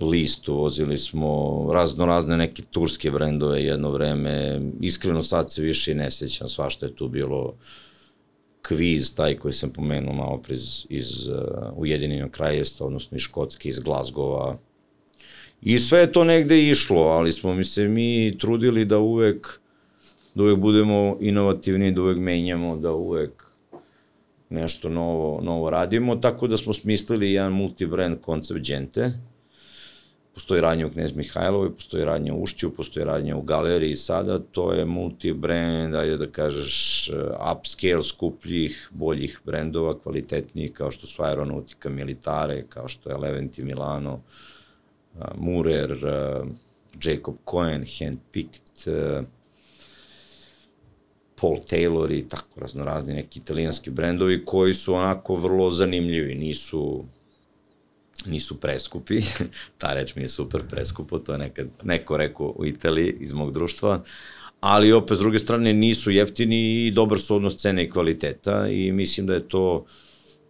List, 0.00 0.48
uvozili 0.48 0.98
smo 0.98 1.68
razno 1.72 2.06
razne 2.06 2.36
neke 2.36 2.62
turske 2.62 3.10
brendove 3.10 3.62
jedno 3.64 3.90
vreme, 3.90 4.60
iskreno 4.80 5.22
sad 5.22 5.52
se 5.52 5.62
više 5.62 5.94
ne 5.94 6.10
sećam 6.10 6.48
svašta 6.48 6.86
je 6.86 6.94
tu 6.96 7.08
bilo 7.08 7.44
uh, 7.44 7.54
kviz, 8.62 9.14
taj 9.14 9.36
koji 9.36 9.52
sam 9.52 9.70
pomenuo 9.70 10.14
malo 10.14 10.38
pre 10.42 10.54
iz, 10.54 10.86
iz 10.88 11.28
uh, 11.28 11.36
Ujedinjenog 11.76 12.30
kraljevstva, 12.30 12.86
odnosno 12.86 13.16
iz 13.16 13.22
Škotske, 13.22 13.68
iz 13.68 13.78
Glazgova. 13.80 14.58
I 15.62 15.78
sve 15.78 16.00
je 16.00 16.12
to 16.12 16.24
negde 16.24 16.68
išlo, 16.68 17.02
ali 17.02 17.32
smo 17.32 17.54
mi 17.54 17.64
se 17.64 17.88
mi 17.88 18.38
trudili 18.38 18.84
da 18.84 18.98
uvek, 18.98 19.60
da 20.34 20.42
uvek 20.42 20.58
budemo 20.58 21.16
inovativni, 21.20 21.92
da 21.92 22.02
uvek 22.02 22.18
menjamo, 22.18 22.76
da 22.76 22.92
uvek 22.92 23.44
nešto 24.50 24.88
novo, 24.88 25.40
novo 25.42 25.70
radimo, 25.70 26.16
tako 26.16 26.46
da 26.46 26.56
smo 26.56 26.72
smislili 26.72 27.32
jedan 27.32 27.52
multibrand 27.52 28.20
koncept 28.20 28.60
Gente, 28.60 29.12
postoji 30.34 30.60
radnje 30.60 30.86
u 30.86 30.90
Knez 30.90 31.12
Mihajlovoj, 31.16 31.74
postoji 31.74 32.04
radnje 32.04 32.32
u 32.32 32.42
Ušću, 32.42 32.74
postoji 32.74 33.04
radnje 33.04 33.34
u 33.34 33.42
galeriji. 33.42 33.96
Sada, 33.96 34.38
to 34.38 34.72
je 34.72 34.84
multi-brand, 34.84 35.94
ajde 35.94 36.16
da 36.16 36.26
kažeš, 36.26 37.10
upscale 37.52 38.02
skupljih, 38.02 38.88
boljih 38.90 39.40
brendova, 39.44 39.98
kvalitetnijih, 39.98 40.72
kao 40.72 40.90
što 40.90 41.06
su 41.06 41.22
Aeronautica 41.22 41.88
Militare, 41.88 42.64
kao 42.68 42.88
što 42.88 43.10
je 43.10 43.16
Leventi 43.16 43.62
Milano, 43.62 44.20
Murer, 45.34 45.98
Jacob 47.02 47.34
Cohen, 47.50 47.84
Handpicked, 47.98 48.94
Paul 51.40 51.56
Taylor 51.70 52.12
i 52.12 52.28
tako 52.28 52.60
raznorazni 52.60 53.14
neki 53.14 53.38
italijanski 53.38 53.90
brendovi 53.90 54.44
koji 54.44 54.74
su 54.74 54.94
onako 54.94 55.34
vrlo 55.34 55.70
zanimljivi, 55.70 56.34
nisu 56.34 57.04
nisu 58.26 58.60
preskupi, 58.60 59.22
ta 59.78 59.92
reč 59.94 60.14
mi 60.14 60.22
je 60.22 60.28
super 60.28 60.62
preskupo, 60.70 61.18
to 61.18 61.32
je 61.32 61.38
nekad 61.38 61.68
neko 61.82 62.16
rekao 62.16 62.54
u 62.56 62.66
Italiji 62.66 63.16
iz 63.20 63.32
mog 63.32 63.52
društva, 63.52 64.02
ali 64.60 64.92
opet 64.92 65.16
s 65.16 65.20
druge 65.20 65.38
strane 65.38 65.72
nisu 65.72 66.10
jeftini 66.10 66.86
i 66.86 66.90
dobar 66.90 67.20
su 67.20 67.36
odnos 67.36 67.56
cene 67.56 67.84
i 67.84 67.90
kvaliteta 67.90 68.68
i 68.68 68.92
mislim 68.92 69.26
da 69.26 69.34
je 69.34 69.48
to 69.48 69.84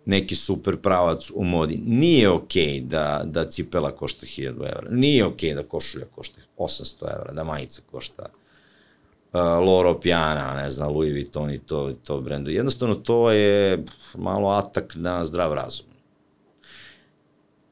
neki 0.04 0.36
super 0.36 0.76
pravac 0.76 1.30
u 1.34 1.44
modi. 1.44 1.80
Nije 1.86 2.28
okej 2.28 2.66
okay 2.66 2.86
da, 2.86 3.22
da 3.24 3.44
cipela 3.44 3.90
košta 3.90 4.26
1000 4.26 4.46
evra, 4.48 4.90
nije 4.90 5.24
okej 5.24 5.50
okay 5.50 5.54
da 5.54 5.62
košulja 5.62 6.04
košta 6.04 6.40
800 6.56 7.16
evra, 7.16 7.32
da 7.32 7.44
majica 7.44 7.82
košta 7.90 8.26
uh, 9.32 9.40
Loro 9.66 10.00
Piana, 10.00 10.54
ne 10.54 10.70
znam, 10.70 10.92
Louis 10.92 11.12
Vuitton 11.12 11.50
i 11.50 11.58
to, 11.58 11.92
to 12.04 12.20
brendu. 12.20 12.50
Jednostavno 12.50 12.94
to 12.94 13.30
je 13.30 13.84
malo 14.14 14.48
atak 14.48 14.92
na 14.96 15.24
zdrav 15.24 15.54
razum 15.54 15.91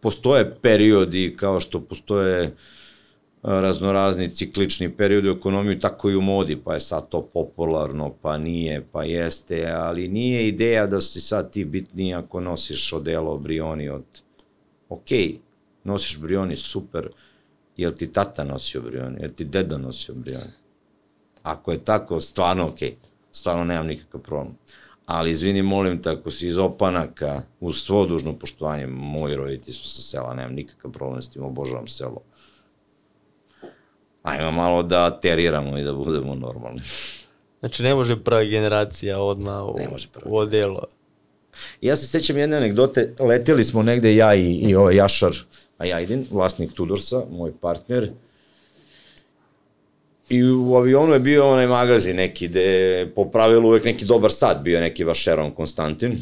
postoje 0.00 0.54
periodi 0.62 1.36
kao 1.36 1.60
što 1.60 1.80
postoje 1.80 2.56
raznorazni 3.42 4.34
ciklični 4.34 4.90
periodi 4.96 5.28
u 5.28 5.32
ekonomiji, 5.32 5.80
tako 5.80 6.10
i 6.10 6.16
u 6.16 6.20
modi, 6.20 6.56
pa 6.64 6.74
je 6.74 6.80
sad 6.80 7.08
to 7.08 7.22
popularno, 7.34 8.14
pa 8.22 8.38
nije, 8.38 8.86
pa 8.92 9.04
jeste, 9.04 9.70
ali 9.74 10.08
nije 10.08 10.48
ideja 10.48 10.86
da 10.86 11.00
si 11.00 11.20
sad 11.20 11.52
ti 11.52 11.64
bitniji 11.64 12.14
ako 12.14 12.40
nosiš 12.40 12.92
odelo 12.92 13.38
Brioni 13.38 13.88
od, 13.88 14.04
ok, 14.88 15.08
nosiš 15.84 16.18
Brioni, 16.18 16.56
super, 16.56 17.08
jel 17.76 17.92
ti 17.92 18.12
tata 18.12 18.44
nosio 18.44 18.80
Brioni, 18.80 19.20
jel 19.20 19.30
ti 19.30 19.44
deda 19.44 19.78
nosio 19.78 20.14
Brioni? 20.14 20.52
Ako 21.42 21.72
je 21.72 21.84
tako, 21.84 22.20
stvarno 22.20 22.66
ok, 22.68 22.78
stvarno 23.32 23.64
nemam 23.64 23.86
nikakav 23.86 24.20
problem 24.20 24.54
ali 25.10 25.30
izvini, 25.30 25.62
molim 25.62 26.02
te, 26.02 26.10
ako 26.10 26.30
si 26.30 26.48
iz 26.48 26.58
opanaka, 26.58 27.42
uz 27.60 27.82
svo 27.82 28.06
dužno 28.06 28.38
poštovanje, 28.38 28.86
moji 28.86 29.36
roditelji 29.36 29.74
su 29.74 29.88
sa 29.88 30.02
sela, 30.02 30.34
nemam 30.34 30.54
nikakav 30.54 30.90
problem 30.90 31.22
s 31.22 31.28
tim, 31.28 31.42
obožavam 31.42 31.88
selo. 31.88 32.22
Ajmo 34.22 34.50
malo 34.50 34.82
da 34.82 35.20
teriramo 35.20 35.78
i 35.78 35.84
da 35.84 35.92
budemo 35.92 36.34
normalni. 36.34 36.82
Znači 37.60 37.82
ne 37.82 37.94
može 37.94 38.22
prva 38.24 38.44
generacija 38.44 39.18
odmah 39.20 39.62
u, 39.62 39.78
ne 39.78 39.88
može 39.88 40.08
prva 40.12 40.30
u 40.30 40.36
odelo. 40.36 40.84
Ja 41.80 41.96
se 41.96 42.06
sećam 42.06 42.38
jedne 42.38 42.56
anegdote, 42.56 43.14
leteli 43.18 43.64
smo 43.64 43.82
negde 43.82 44.14
ja 44.16 44.34
i, 44.34 44.54
i 44.54 44.74
ovaj 44.74 44.96
Jašar 44.96 45.36
Ajajdin, 45.78 46.26
vlasnik 46.30 46.72
Tudorsa, 46.74 47.22
moj 47.30 47.52
partner, 47.60 48.10
I 50.30 50.44
u 50.44 50.74
avionu 50.76 51.12
je 51.12 51.20
bio 51.20 51.48
onaj 51.48 51.66
magazin 51.66 52.16
neki, 52.16 52.48
gde 52.48 53.06
po 53.14 53.24
pravilu 53.30 53.68
uvek 53.68 53.84
neki 53.84 54.04
dobar 54.04 54.32
sat 54.32 54.62
bio 54.62 54.80
neki 54.80 55.04
Vašeron 55.04 55.50
Konstantin. 55.50 56.18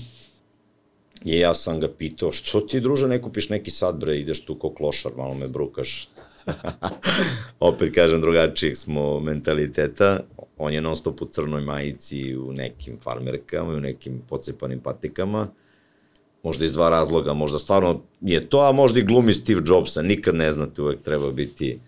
I 1.24 1.38
ja 1.38 1.54
sam 1.54 1.80
ga 1.80 1.88
pitao, 1.88 2.32
što 2.32 2.60
ti 2.60 2.80
druže 2.80 3.08
ne 3.08 3.22
kupiš 3.22 3.48
neki 3.48 3.70
sat 3.70 3.96
bre, 3.96 4.16
ideš 4.18 4.44
tu 4.44 4.54
ko 4.54 4.70
klošar, 4.74 5.12
malo 5.16 5.34
me 5.34 5.48
brukaš. 5.48 6.08
Opet 7.60 7.94
kažem, 7.94 8.20
drugačijeg 8.20 8.76
smo 8.76 9.20
mentaliteta. 9.20 10.20
On 10.58 10.72
je 10.72 10.80
non 10.80 10.96
stop 10.96 11.22
u 11.22 11.26
crnoj 11.26 11.60
majici, 11.60 12.36
u 12.36 12.52
nekim 12.52 12.96
farmerkama 13.02 13.72
u 13.72 13.80
nekim 13.80 14.22
pocepanim 14.28 14.80
patikama. 14.80 15.48
Možda 16.42 16.64
iz 16.64 16.72
dva 16.72 16.90
razloga, 16.90 17.34
možda 17.34 17.58
stvarno 17.58 18.00
je 18.20 18.48
to, 18.48 18.60
a 18.68 18.72
možda 18.72 19.00
i 19.00 19.04
glumi 19.04 19.34
Steve 19.34 19.62
Jobsa, 19.66 20.02
nikad 20.02 20.34
ne 20.34 20.52
znate, 20.52 20.82
uvek 20.82 21.02
treba 21.02 21.30
biti, 21.30 21.78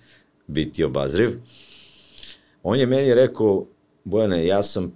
biti 0.46 0.84
obazriv. 0.84 1.30
On 2.62 2.78
je 2.78 2.86
meni 2.86 3.14
rekao, 3.14 3.66
Bojane, 4.04 4.46
ja 4.46 4.62
sam 4.62 4.92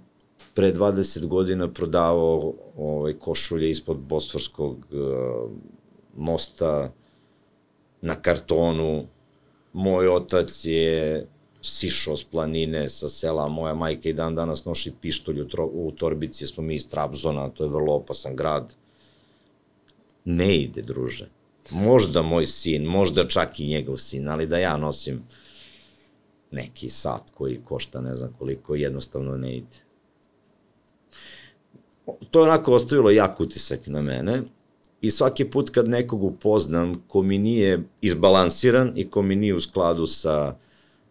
pre 0.53 0.73
20 0.73 1.25
godina 1.25 1.67
prodavao 1.73 2.53
ovaj, 2.77 3.13
košulje 3.13 3.69
ispod 3.69 3.97
Bosforskog 3.97 4.77
uh, 4.91 5.51
mosta 6.17 6.91
na 8.01 8.15
kartonu. 8.15 9.05
Moj 9.73 10.07
otac 10.07 10.59
je 10.63 11.27
sišao 11.61 12.17
s 12.17 12.23
planine 12.23 12.89
sa 12.89 13.09
sela, 13.09 13.47
moja 13.47 13.73
majka 13.75 14.09
i 14.09 14.13
dan 14.13 14.35
danas 14.35 14.65
noši 14.65 14.93
pištolj 15.01 15.41
u, 15.41 15.47
tro, 15.47 15.65
u 15.65 15.91
torbici, 15.91 16.47
smo 16.47 16.63
mi 16.63 16.75
iz 16.75 16.89
Trabzona, 16.89 17.49
to 17.49 17.63
je 17.63 17.69
vrlo 17.69 17.93
opasan 17.93 18.35
grad. 18.35 18.75
Ne 20.25 20.57
ide, 20.57 20.81
druže. 20.81 21.29
Možda 21.71 22.21
moj 22.21 22.45
sin, 22.45 22.83
možda 22.83 23.27
čak 23.27 23.59
i 23.59 23.67
njegov 23.67 23.97
sin, 23.97 24.29
ali 24.29 24.47
da 24.47 24.57
ja 24.57 24.77
nosim 24.77 25.23
neki 26.51 26.89
sat 26.89 27.21
koji 27.33 27.61
košta 27.65 28.01
ne 28.01 28.15
znam 28.15 28.33
koliko, 28.39 28.75
jednostavno 28.75 29.37
ne 29.37 29.55
ide. 29.57 29.77
To 32.31 32.39
je 32.39 32.43
onako 32.43 32.73
ostavilo 32.73 33.11
jak 33.11 33.39
utisak 33.39 33.87
na 33.87 34.01
mene 34.01 34.41
i 35.01 35.11
svaki 35.11 35.45
put 35.45 35.69
kad 35.69 35.89
nekog 35.89 36.23
upoznam 36.23 37.03
ko 37.07 37.21
mi 37.21 37.37
nije 37.37 37.83
izbalansiran 38.01 38.91
i 38.95 39.09
ko 39.09 39.21
mi 39.21 39.35
nije 39.35 39.55
u 39.55 39.59
skladu 39.59 40.07
sa 40.07 40.55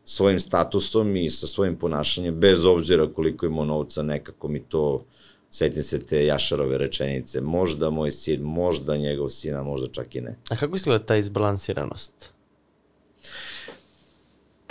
svojim 0.04 0.40
statusom 0.40 1.16
i 1.16 1.30
sa 1.30 1.46
svojim 1.46 1.76
ponašanjem, 1.76 2.40
bez 2.40 2.64
obzira 2.64 3.06
koliko 3.14 3.46
ima 3.46 3.64
novca, 3.64 4.02
nekako 4.02 4.48
mi 4.48 4.62
to, 4.62 5.00
setim 5.50 5.82
se 5.82 6.06
te 6.06 6.26
Jašarove 6.26 6.78
rečenice, 6.78 7.40
možda 7.40 7.90
moj 7.90 8.10
sin, 8.10 8.42
možda 8.42 8.96
njegov 8.96 9.28
sina, 9.28 9.62
možda 9.62 9.86
čak 9.86 10.14
i 10.14 10.20
ne. 10.20 10.36
A 10.50 10.56
kako 10.56 10.76
izgleda 10.76 11.04
ta 11.04 11.16
izbalansiranost? 11.16 12.33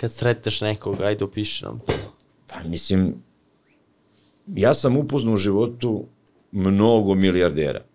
Kad 0.03 0.11
sretneš 0.11 0.61
nekog, 0.61 1.01
ajde 1.01 1.23
opiši 1.23 1.65
nam 1.65 1.79
to. 1.79 1.93
Pa 2.47 2.63
mislim, 2.63 3.15
ja 4.47 4.73
sam 4.73 4.97
upoznao 4.97 5.33
u 5.33 5.37
životu 5.37 6.05
mnogo 6.51 7.15
milijardera. 7.15 7.85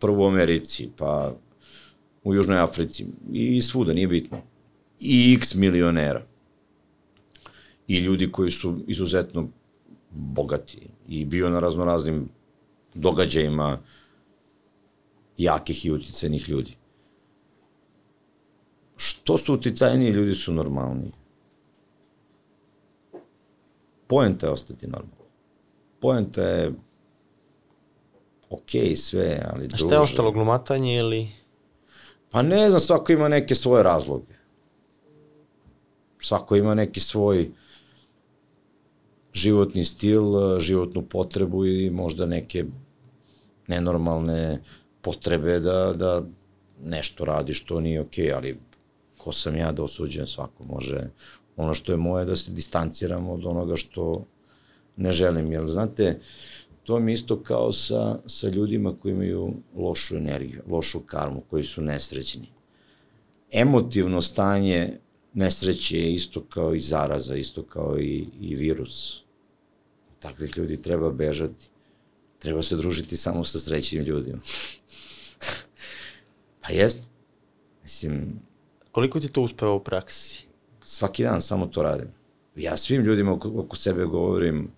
Prvo 0.00 0.24
u 0.24 0.28
Americi, 0.28 0.88
pa 0.96 1.34
u 2.24 2.34
Južnoj 2.34 2.58
Africi 2.58 3.06
i 3.32 3.62
svuda, 3.62 3.92
nije 3.92 4.08
bitno. 4.08 4.42
I 5.00 5.34
x 5.38 5.54
milionera. 5.54 6.22
I 7.88 7.98
ljudi 7.98 8.32
koji 8.32 8.50
su 8.50 8.84
izuzetno 8.86 9.48
bogati 10.10 10.88
i 11.08 11.24
bio 11.24 11.50
na 11.50 11.60
raznoraznim 11.60 12.28
događajima 12.94 13.78
jakih 15.38 15.86
i 15.86 15.90
uticajnih 15.90 16.48
ljudi. 16.48 16.76
Što 18.96 19.38
su 19.38 19.54
uticajniji 19.54 20.10
ljudi 20.10 20.34
su 20.34 20.52
normalniji. 20.52 21.12
Poenta 24.10 24.46
je 24.46 24.52
ostati 24.52 24.86
normalno. 24.86 25.24
Poenta 26.00 26.42
je 26.42 26.72
ok, 28.50 28.70
sve, 28.96 29.42
ali 29.52 29.68
A 29.72 29.76
šta 29.76 29.94
je 29.94 30.00
ostalo, 30.00 30.32
glumatanje 30.32 30.96
ili... 30.96 31.28
Pa 32.30 32.42
ne 32.42 32.68
znam, 32.68 32.80
svako 32.80 33.12
ima 33.12 33.28
neke 33.28 33.54
svoje 33.54 33.82
razloge. 33.82 34.34
Svako 36.20 36.56
ima 36.56 36.74
neki 36.74 37.00
svoj 37.00 37.50
životni 39.32 39.84
stil, 39.84 40.24
životnu 40.58 41.02
potrebu 41.02 41.66
i 41.66 41.90
možda 41.90 42.26
neke 42.26 42.64
nenormalne 43.66 44.62
potrebe 45.00 45.60
da, 45.60 45.92
da 45.92 46.22
nešto 46.82 47.24
radi 47.24 47.52
što 47.52 47.80
nije 47.80 48.00
okej, 48.00 48.26
okay, 48.26 48.36
ali 48.36 48.58
ko 49.18 49.32
sam 49.32 49.56
ja 49.56 49.72
da 49.72 49.82
osuđujem 49.82 50.26
svako 50.26 50.64
može 50.64 51.10
ono 51.60 51.74
što 51.74 51.92
je 51.92 51.98
moje 51.98 52.24
da 52.24 52.36
se 52.36 52.52
distanciram 52.52 53.28
od 53.28 53.46
onoga 53.46 53.76
što 53.76 54.26
ne 54.96 55.12
želim, 55.12 55.52
jer 55.52 55.66
znate, 55.66 56.18
to 56.84 57.00
mi 57.00 57.12
isto 57.12 57.42
kao 57.42 57.72
sa, 57.72 58.18
sa 58.26 58.48
ljudima 58.48 58.94
koji 59.00 59.12
imaju 59.12 59.52
lošu 59.76 60.16
energiju, 60.16 60.62
lošu 60.68 61.00
karmu, 61.00 61.40
koji 61.50 61.64
su 61.64 61.82
nesrećni. 61.82 62.48
Emotivno 63.52 64.22
stanje 64.22 64.98
nesreće 65.34 65.98
je 65.98 66.14
isto 66.14 66.44
kao 66.44 66.74
i 66.74 66.80
zaraza, 66.80 67.36
isto 67.36 67.62
kao 67.62 67.98
i, 67.98 68.26
i 68.40 68.56
virus. 68.56 69.22
Takvih 70.20 70.56
ljudi 70.56 70.82
treba 70.82 71.10
bežati. 71.10 71.70
Treba 72.38 72.62
se 72.62 72.76
družiti 72.76 73.16
samo 73.16 73.44
sa 73.44 73.58
srećnim 73.58 74.04
ljudima. 74.04 74.40
pa 76.62 76.72
jest. 76.72 77.10
Mislim... 77.82 78.40
Koliko 78.92 79.20
ti 79.20 79.28
to 79.28 79.42
uspeva 79.42 79.72
u 79.72 79.84
praksi? 79.84 80.49
Svaki 80.90 81.22
dan 81.22 81.40
samo 81.40 81.66
to 81.66 81.82
radim. 81.82 82.08
Ja 82.56 82.76
svim 82.76 83.02
ljudima 83.02 83.32
oko, 83.32 83.52
oko 83.56 83.76
sebe 83.76 84.04
govorim, 84.04 84.70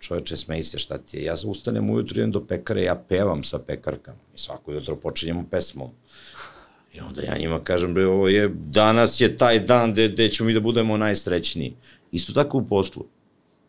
čoveče, 0.00 0.36
smej 0.36 0.62
se 0.62 0.78
šta 0.78 0.98
ti 0.98 1.16
je. 1.16 1.24
Ja 1.24 1.36
ustanem 1.44 1.90
ujutru, 1.90 2.18
idem 2.18 2.32
do 2.32 2.42
pekare, 2.46 2.82
ja 2.82 2.94
pevam 3.08 3.44
sa 3.44 3.58
pekarkama. 3.58 4.18
I 4.34 4.38
svako 4.38 4.72
jutro 4.72 4.96
počinjemo 4.96 5.46
pesmom. 5.50 5.90
I 6.92 7.00
onda 7.00 7.22
ja 7.22 7.38
njima 7.38 7.60
kažem, 7.64 7.94
bre, 7.94 8.06
ovo 8.06 8.28
je, 8.28 8.48
danas 8.54 9.20
je 9.20 9.36
taj 9.36 9.60
dan 9.60 9.92
gde, 9.92 10.08
gde 10.08 10.28
ćemo 10.28 10.46
mi 10.46 10.54
da 10.54 10.60
budemo 10.60 10.96
najsrećniji. 10.96 11.74
Isto 12.12 12.32
tako 12.32 12.58
u 12.58 12.66
poslu. 12.66 13.04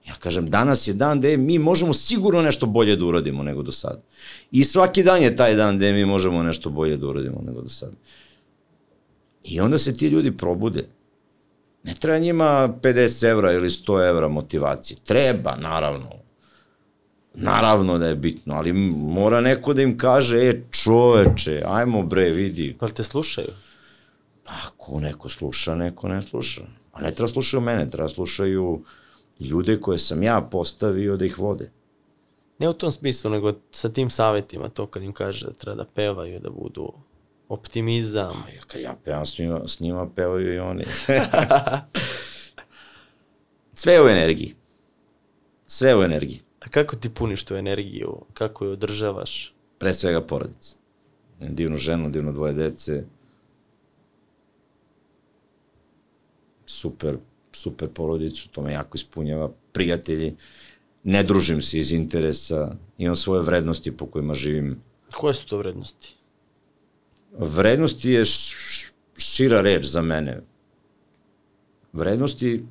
Ja 0.08 0.14
kažem, 0.20 0.50
danas 0.50 0.88
je 0.88 0.94
dan 0.94 1.20
gde 1.20 1.38
mi 1.38 1.60
možemo 1.60 1.94
sigurno 1.94 2.42
nešto 2.42 2.66
bolje 2.66 2.96
da 2.96 3.06
uradimo 3.06 3.44
nego 3.44 3.64
do 3.64 3.72
sada. 3.72 4.02
I 4.52 4.64
svaki 4.64 5.04
dan 5.04 5.24
je 5.24 5.36
taj 5.36 5.56
dan 5.56 5.78
gde 5.78 5.94
mi 5.94 6.06
možemo 6.06 6.44
nešto 6.44 6.70
bolje 6.70 6.98
da 6.98 7.08
uradimo 7.08 7.42
nego 7.46 7.62
do 7.62 7.70
sada. 7.70 7.96
I 9.44 9.60
onda 9.60 9.78
se 9.78 9.94
ti 9.94 10.08
ljudi 10.08 10.38
probude. 10.38 10.90
Ne 11.84 11.94
treba 11.94 12.18
njima 12.18 12.70
50 12.82 13.30
evra 13.30 13.54
ili 13.54 13.70
100 13.70 14.10
evra 14.10 14.28
motivacije. 14.28 14.98
Treba, 15.06 15.56
naravno. 15.56 16.10
Naravno 17.34 17.98
da 17.98 18.08
je 18.08 18.16
bitno, 18.16 18.54
ali 18.56 18.74
mora 18.74 19.42
neko 19.42 19.74
da 19.74 19.82
im 19.82 19.98
kaže, 19.98 20.38
e 20.38 20.64
čoveče, 20.72 21.64
ajmo 21.66 22.04
bre, 22.04 22.30
vidi. 22.30 22.76
Pa 22.80 22.86
li 22.86 22.94
te 22.94 23.04
slušaju? 23.04 23.48
Pa 24.44 24.52
ako 24.68 25.00
neko 25.00 25.30
sluša, 25.30 25.76
neko 25.76 26.08
ne 26.08 26.22
sluša. 26.22 26.62
A 26.92 27.02
ne 27.02 27.12
treba 27.16 27.28
slušaju 27.28 27.62
mene, 27.62 27.90
treba 27.90 28.10
slušaju 28.10 28.84
ljude 29.40 29.82
koje 29.82 29.98
sam 29.98 30.24
ja 30.24 30.42
postavio 30.42 31.18
da 31.18 31.26
ih 31.26 31.40
vode. 31.40 31.72
Ne 32.60 32.70
u 32.70 32.74
tom 32.74 32.92
smislu, 32.92 33.32
nego 33.32 33.54
sa 33.72 33.90
tim 33.90 34.10
savetima, 34.10 34.70
to 34.70 34.86
kad 34.86 35.04
im 35.04 35.14
kaže 35.14 35.46
da 35.46 35.54
treba 35.54 35.76
da 35.76 35.86
pevaju, 35.86 36.40
da 36.40 36.50
budu 36.50 36.94
optimizam. 37.52 38.44
Pa, 38.46 38.52
ja, 38.52 38.62
kad 38.68 38.82
ja 38.82 38.96
pevam 39.06 39.26
s 39.26 39.38
njima, 39.38 39.68
s 39.68 39.80
njima 39.80 40.10
pevaju 40.16 40.54
i 40.54 40.60
oni. 40.60 40.84
Sve 43.74 43.94
je 43.94 44.04
u 44.04 44.08
energiji. 44.08 44.56
Sve 45.66 45.90
je 45.90 45.98
u 45.98 46.04
energiji. 46.04 46.42
A 46.60 46.70
kako 46.70 46.96
ti 46.96 47.10
puniš 47.10 47.44
tu 47.44 47.56
energiju? 47.56 48.26
Kako 48.34 48.66
je 48.66 48.72
održavaš? 48.72 49.54
Pre 49.78 49.94
svega 49.94 50.22
porodica. 50.22 50.76
Divnu 51.40 51.78
ženu, 51.78 52.10
divno 52.10 52.32
dvoje 52.32 52.54
dece. 52.54 53.04
Super, 56.66 57.18
super 57.52 57.90
porodicu, 57.90 58.50
to 58.50 58.62
me 58.62 58.74
jako 58.74 58.96
ispunjava. 58.96 59.52
Prijatelji, 59.72 60.36
ne 61.04 61.24
družim 61.24 61.62
se 61.62 61.78
iz 61.78 61.92
interesa, 61.92 62.76
imam 62.98 63.16
svoje 63.16 63.42
vrednosti 63.42 63.98
po 63.98 64.06
kojima 64.06 64.34
živim. 64.34 64.82
Koje 65.14 65.34
su 65.34 65.48
to 65.48 65.58
vrednosti? 65.58 66.21
Vrednosti 67.38 68.12
je 68.12 68.24
šira 69.18 69.62
reč 69.62 69.86
za 69.86 70.02
mene. 70.02 70.42
Vrednosti 71.94 72.64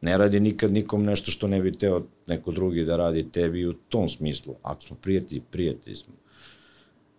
ne 0.00 0.18
radi 0.18 0.40
nikad 0.40 0.72
nikom 0.72 1.04
nešto 1.04 1.30
što 1.30 1.48
ne 1.48 1.60
bi 1.60 1.72
teo 1.72 2.02
neko 2.26 2.52
drugi 2.52 2.84
da 2.84 2.96
radi 2.96 3.30
tebi 3.32 3.66
u 3.66 3.72
tom 3.72 4.08
smislu. 4.08 4.54
Ako 4.62 4.82
smo 4.82 4.96
prijatelji, 4.96 5.42
prijatelji 5.50 5.96
smo. 5.96 6.14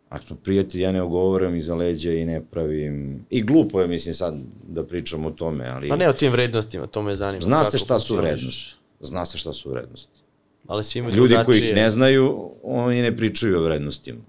Ako 0.09 0.25
smo 0.25 0.35
prijatelji, 0.35 0.83
ja 0.83 0.91
ne 0.91 1.01
ogovoram 1.01 1.55
iza 1.55 1.75
leđa 1.75 2.11
i 2.13 2.25
ne 2.25 2.41
pravim... 2.51 3.25
I 3.29 3.41
glupo 3.41 3.81
je, 3.81 3.87
mislim, 3.87 4.13
sad 4.13 4.35
da 4.67 4.83
pričam 4.83 5.25
o 5.25 5.31
tome, 5.31 5.67
ali... 5.67 5.89
Pa 5.89 5.95
ne 5.95 6.09
o 6.09 6.13
tim 6.13 6.31
vrednostima, 6.31 6.87
to 6.87 7.01
me 7.01 7.15
zanima. 7.15 7.41
Zna 7.41 7.63
se 7.63 7.77
šta 7.77 7.99
su 7.99 8.15
vrednosti. 8.15 8.75
Zna 8.99 9.25
se 9.25 9.37
šta 9.37 9.53
su 9.53 9.69
vrednosti. 9.69 10.21
Ali 10.67 10.83
svi 10.83 10.99
imaju 10.99 11.15
Ljudi 11.15 11.33
drugačije... 11.33 11.45
koji 11.45 11.69
ih 11.69 11.75
ne 11.75 11.89
znaju, 11.89 12.51
oni 12.63 13.01
ne 13.01 13.17
pričaju 13.17 13.57
o 13.57 13.63
vrednostima. 13.63 14.21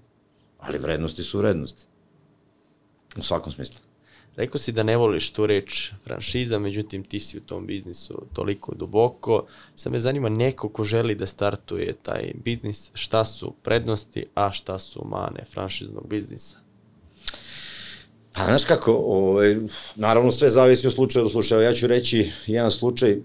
Ali 0.59 0.77
vrednosti 0.77 1.23
su 1.23 1.37
vrednosti. 1.37 1.85
U 3.17 3.23
svakom 3.23 3.51
smislu. 3.51 3.77
Rekao 4.35 4.57
si 4.57 4.71
da 4.71 4.83
ne 4.83 4.97
voliš 4.97 5.31
tu 5.31 5.45
reč 5.47 5.91
franšiza, 6.03 6.59
međutim 6.59 7.03
ti 7.03 7.19
si 7.19 7.37
u 7.37 7.41
tom 7.41 7.67
biznisu 7.67 8.25
toliko 8.33 8.75
duboko. 8.75 9.45
Sad 9.75 9.91
me 9.91 9.99
zanima 9.99 10.29
neko 10.29 10.69
ko 10.69 10.83
želi 10.83 11.15
da 11.15 11.25
startuje 11.25 11.93
taj 12.03 12.31
biznis, 12.43 12.91
šta 12.93 13.25
su 13.25 13.53
prednosti, 13.63 14.25
a 14.35 14.51
šta 14.51 14.79
su 14.79 15.05
mane 15.05 15.45
franšiznog 15.51 16.07
biznisa? 16.07 16.57
Pa, 18.33 18.45
znaš 18.45 18.63
kako, 18.65 18.91
ovaj, 18.91 19.57
naravno 19.95 20.31
sve 20.31 20.49
zavisi 20.49 20.87
od 20.87 20.93
slučaja 20.93 21.23
do 21.23 21.29
slučaja. 21.29 21.61
Ja 21.61 21.73
ću 21.73 21.87
reći 21.87 22.31
jedan 22.47 22.71
slučaj, 22.71 23.17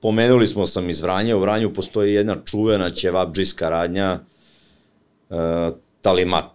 pomenuli 0.00 0.46
smo 0.46 0.66
sam 0.66 0.90
iz 0.90 1.00
Vranja, 1.00 1.36
u 1.36 1.40
Vranju 1.40 1.72
postoji 1.72 2.14
jedna 2.14 2.36
čuvena 2.44 2.90
ćevabdžijska 2.90 3.68
radnja, 3.68 4.20
uh, 5.28 5.36
Talimat. 6.02 6.52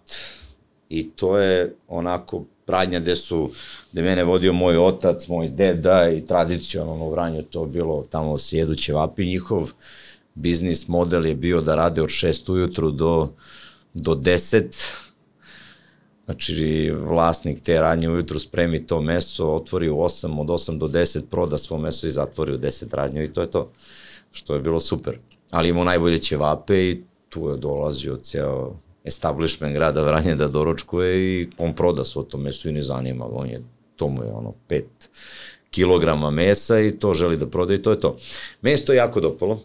I 0.90 1.10
to 1.10 1.38
je 1.38 1.74
onako 1.88 2.44
radnja 2.66 3.00
gde 3.00 3.16
su, 3.16 3.50
gde 3.92 4.02
mene 4.02 4.24
vodio 4.24 4.52
moj 4.52 4.78
otac, 4.78 5.28
moj 5.28 5.48
deda 5.48 6.10
i 6.10 6.26
tradicionalno 6.26 7.04
u 7.04 7.10
Vranju 7.10 7.42
to 7.42 7.64
bilo, 7.66 8.06
tamo 8.10 8.38
se 8.38 8.56
jedu 8.56 8.74
ćevapi, 8.74 9.26
njihov 9.26 9.70
biznis 10.34 10.88
model 10.88 11.26
je 11.26 11.34
bio 11.34 11.60
da 11.60 11.74
rade 11.74 12.02
od 12.02 12.08
6 12.08 12.52
ujutru 12.52 12.90
do, 12.90 13.28
do 13.94 14.14
10, 14.14 15.10
Znači, 16.24 16.90
vlasnik 16.90 17.62
te 17.62 17.80
radnje 17.80 18.08
ujutru 18.08 18.38
spremi 18.38 18.86
to 18.86 19.00
meso, 19.00 19.48
otvori 19.48 19.88
u 19.88 19.96
8, 19.96 20.40
od 20.40 20.46
8 20.46 20.78
do 20.78 20.86
10 20.86 21.22
proda 21.30 21.58
svo 21.58 21.78
meso 21.78 22.06
i 22.06 22.10
zatvori 22.10 22.54
u 22.54 22.58
10 22.58 22.94
radnju 22.94 23.22
i 23.22 23.32
to 23.32 23.40
je 23.40 23.50
to. 23.50 23.70
Što 24.32 24.54
je 24.54 24.60
bilo 24.60 24.80
super. 24.80 25.18
Ali 25.50 25.68
imao 25.68 25.84
najbolje 25.84 26.18
ćevape 26.18 26.90
i 26.90 27.02
tu 27.28 27.48
je 27.48 27.56
dolazio 27.56 28.16
ceo 28.16 28.76
establishment 29.04 29.74
grada 29.74 30.02
Vranje 30.02 30.34
da 30.34 30.48
doručkuje 30.48 31.40
i 31.40 31.48
on 31.58 31.74
proda 31.74 32.04
svo 32.04 32.22
to 32.22 32.38
meso 32.38 32.68
i 32.68 32.72
ne 32.72 32.82
zanima, 32.82 33.26
on 33.32 33.50
je, 33.50 33.62
to 33.96 34.08
mu 34.08 34.22
je 34.22 34.32
ono 34.32 34.54
5 34.68 34.82
kilograma 35.70 36.30
mesa 36.30 36.80
i 36.80 36.98
to 36.98 37.14
želi 37.14 37.36
da 37.36 37.46
proda 37.46 37.74
i 37.74 37.82
to 37.82 37.90
je 37.90 38.00
to. 38.00 38.16
Mesto 38.62 38.92
je 38.92 38.96
jako 38.96 39.20
dopalo, 39.20 39.60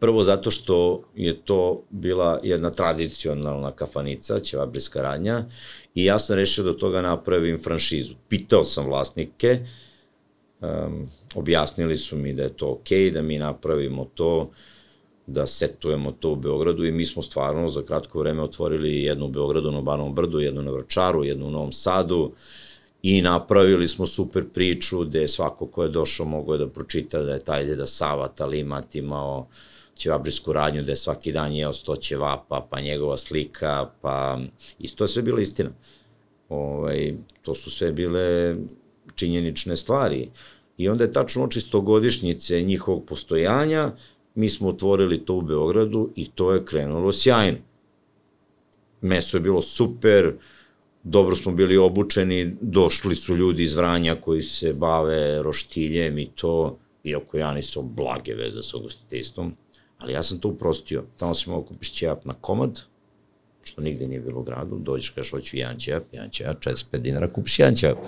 Prvo 0.00 0.24
zato 0.24 0.50
što 0.50 1.02
je 1.14 1.36
to 1.36 1.82
bila 1.90 2.40
jedna 2.42 2.70
tradicionalna 2.70 3.72
kafanica, 3.72 4.40
ćevabrijska 4.40 5.02
radnja, 5.02 5.44
i 5.94 6.04
ja 6.04 6.18
sam 6.18 6.36
rešio 6.36 6.64
da 6.64 6.76
toga 6.76 7.02
napravim 7.02 7.62
franšizu. 7.62 8.14
Pitao 8.28 8.64
sam 8.64 8.86
vlasnike, 8.86 9.58
um, 10.60 11.08
objasnili 11.34 11.96
su 11.96 12.16
mi 12.16 12.32
da 12.32 12.42
je 12.42 12.56
to 12.56 12.66
okej, 12.66 13.10
okay, 13.10 13.12
da 13.12 13.22
mi 13.22 13.38
napravimo 13.38 14.04
to, 14.14 14.50
da 15.26 15.46
setujemo 15.46 16.12
to 16.12 16.30
u 16.30 16.36
Beogradu 16.36 16.84
i 16.84 16.92
mi 16.92 17.04
smo 17.04 17.22
stvarno 17.22 17.68
za 17.68 17.82
kratko 17.82 18.18
vreme 18.18 18.42
otvorili 18.42 19.02
jednu 19.02 19.24
u 19.24 19.28
Beogradu 19.28 19.70
na 19.70 19.80
Banom 19.80 20.14
brdu, 20.14 20.40
jednu 20.40 20.62
na 20.62 20.70
Vračaru, 20.70 21.24
jednu 21.24 21.46
u 21.46 21.50
Novom 21.50 21.72
Sadu 21.72 22.32
i 23.02 23.22
napravili 23.22 23.88
smo 23.88 24.06
super 24.06 24.44
priču 24.54 25.00
gde 25.00 25.28
svako 25.28 25.66
ko 25.66 25.82
je 25.82 25.88
došao 25.88 26.26
mogao 26.26 26.56
da 26.56 26.68
pročita 26.68 27.22
da 27.22 27.32
je 27.32 27.40
taj 27.40 27.64
deda 27.64 27.86
Sava 27.86 28.28
Talimat 28.28 28.94
imao 28.94 29.46
ćevabđijsku 29.96 30.52
radnju 30.52 30.82
gde 30.82 30.92
je 30.92 30.96
svaki 30.96 31.32
dan 31.32 31.52
jeo 31.52 31.72
sto 31.72 31.96
ćevapa, 31.96 32.66
pa 32.70 32.80
njegova 32.80 33.16
slika, 33.16 33.90
pa 34.00 34.38
isto 34.78 35.04
je 35.04 35.08
sve 35.08 35.22
bila 35.22 35.40
istina. 35.40 35.70
Ovaj, 36.48 37.14
to 37.42 37.54
su 37.54 37.70
sve 37.70 37.92
bile 37.92 38.56
činjenične 39.14 39.76
stvari. 39.76 40.30
I 40.78 40.88
onda 40.88 41.04
je 41.04 41.12
tačno 41.12 41.44
oči 41.44 41.60
stogodišnjice 41.60 42.62
njihovog 42.62 43.04
postojanja, 43.06 43.92
mi 44.34 44.50
smo 44.50 44.68
otvorili 44.68 45.24
to 45.24 45.34
u 45.34 45.42
Beogradu 45.42 46.10
i 46.16 46.30
to 46.30 46.52
je 46.52 46.64
krenulo 46.64 47.12
sjajno. 47.12 47.58
Meso 49.00 49.36
je 49.36 49.40
bilo 49.40 49.62
super, 49.62 50.32
dobro 51.02 51.36
smo 51.36 51.52
bili 51.52 51.76
obučeni, 51.76 52.56
došli 52.60 53.14
su 53.14 53.36
ljudi 53.36 53.62
iz 53.62 53.76
Vranja 53.76 54.14
koji 54.14 54.42
se 54.42 54.72
bave 54.72 55.42
roštiljem 55.42 56.18
i 56.18 56.30
to, 56.34 56.78
iako 57.04 57.38
ja 57.38 57.54
nisam 57.54 57.94
blage 57.94 58.34
veze 58.34 58.62
sa 58.62 58.76
ugostiteljstvom, 58.76 59.56
ali 59.98 60.12
ja 60.12 60.22
sam 60.22 60.38
to 60.38 60.48
uprostio. 60.48 61.04
Tamo 61.16 61.34
si 61.34 61.50
mogu 61.50 61.66
kupiš 61.66 61.92
ćevap 61.92 62.24
na 62.24 62.34
komad, 62.34 62.80
što 63.62 63.82
nigde 63.82 64.06
nije 64.06 64.20
bilo 64.20 64.40
u 64.40 64.42
gradu, 64.42 64.78
dođeš 64.78 65.10
kažeš 65.10 65.30
hoću 65.30 65.56
jedan 65.56 65.78
ćevap, 65.78 66.04
jedan 66.12 66.30
ćevap, 66.30 66.62
45 66.62 66.98
dinara, 66.98 67.32
kupiš 67.32 67.58
jedan 67.58 67.74
ćevap. 67.74 67.98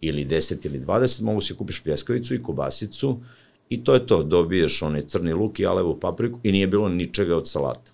Ili 0.00 0.24
10 0.24 0.66
ili 0.66 0.80
20, 0.80 1.22
mogu 1.22 1.40
si 1.40 1.56
kupiš 1.56 1.82
pljeskavicu 1.82 2.34
i 2.34 2.42
kobasicu 2.42 3.18
i 3.68 3.84
to 3.84 3.94
je 3.94 4.06
to, 4.06 4.22
dobiješ 4.22 4.82
onaj 4.82 5.06
crni 5.06 5.32
luk 5.32 5.60
i 5.60 5.66
alevu 5.66 6.00
papriku 6.00 6.40
i 6.42 6.52
nije 6.52 6.66
bilo 6.66 6.88
ničega 6.88 7.36
od 7.36 7.48
salata. 7.48 7.90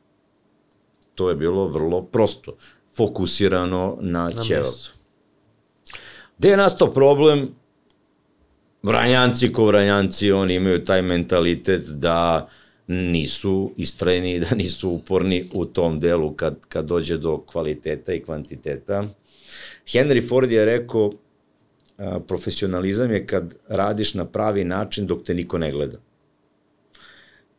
To 1.14 1.28
je 1.28 1.34
bilo 1.34 1.68
vrlo 1.68 2.02
prosto, 2.02 2.56
fokusirano 2.96 3.98
na, 4.00 4.30
na 4.36 4.42
ćevap. 4.42 4.74
Gde 6.38 6.48
je 6.48 6.56
nastao 6.56 6.92
problem? 6.92 7.48
Vranjanci 8.82 9.52
ko 9.52 9.64
vranjanci, 9.64 10.32
oni 10.32 10.54
imaju 10.54 10.84
taj 10.84 11.02
mentalitet 11.02 11.82
da 11.86 12.48
nisu 12.86 13.72
istrajni, 13.76 14.40
da 14.40 14.56
nisu 14.56 14.90
uporni 14.90 15.44
u 15.52 15.64
tom 15.64 16.00
delu 16.00 16.32
kad, 16.34 16.56
kad 16.68 16.84
dođe 16.84 17.16
do 17.16 17.38
kvaliteta 17.38 18.14
i 18.14 18.20
kvantiteta. 18.20 19.08
Henry 19.86 20.28
Ford 20.28 20.52
je 20.52 20.64
rekao, 20.64 21.12
profesionalizam 22.28 23.12
je 23.12 23.26
kad 23.26 23.54
radiš 23.68 24.14
na 24.14 24.24
pravi 24.24 24.64
način 24.64 25.06
dok 25.06 25.24
te 25.24 25.34
niko 25.34 25.58
ne 25.58 25.72
gleda. 25.72 25.98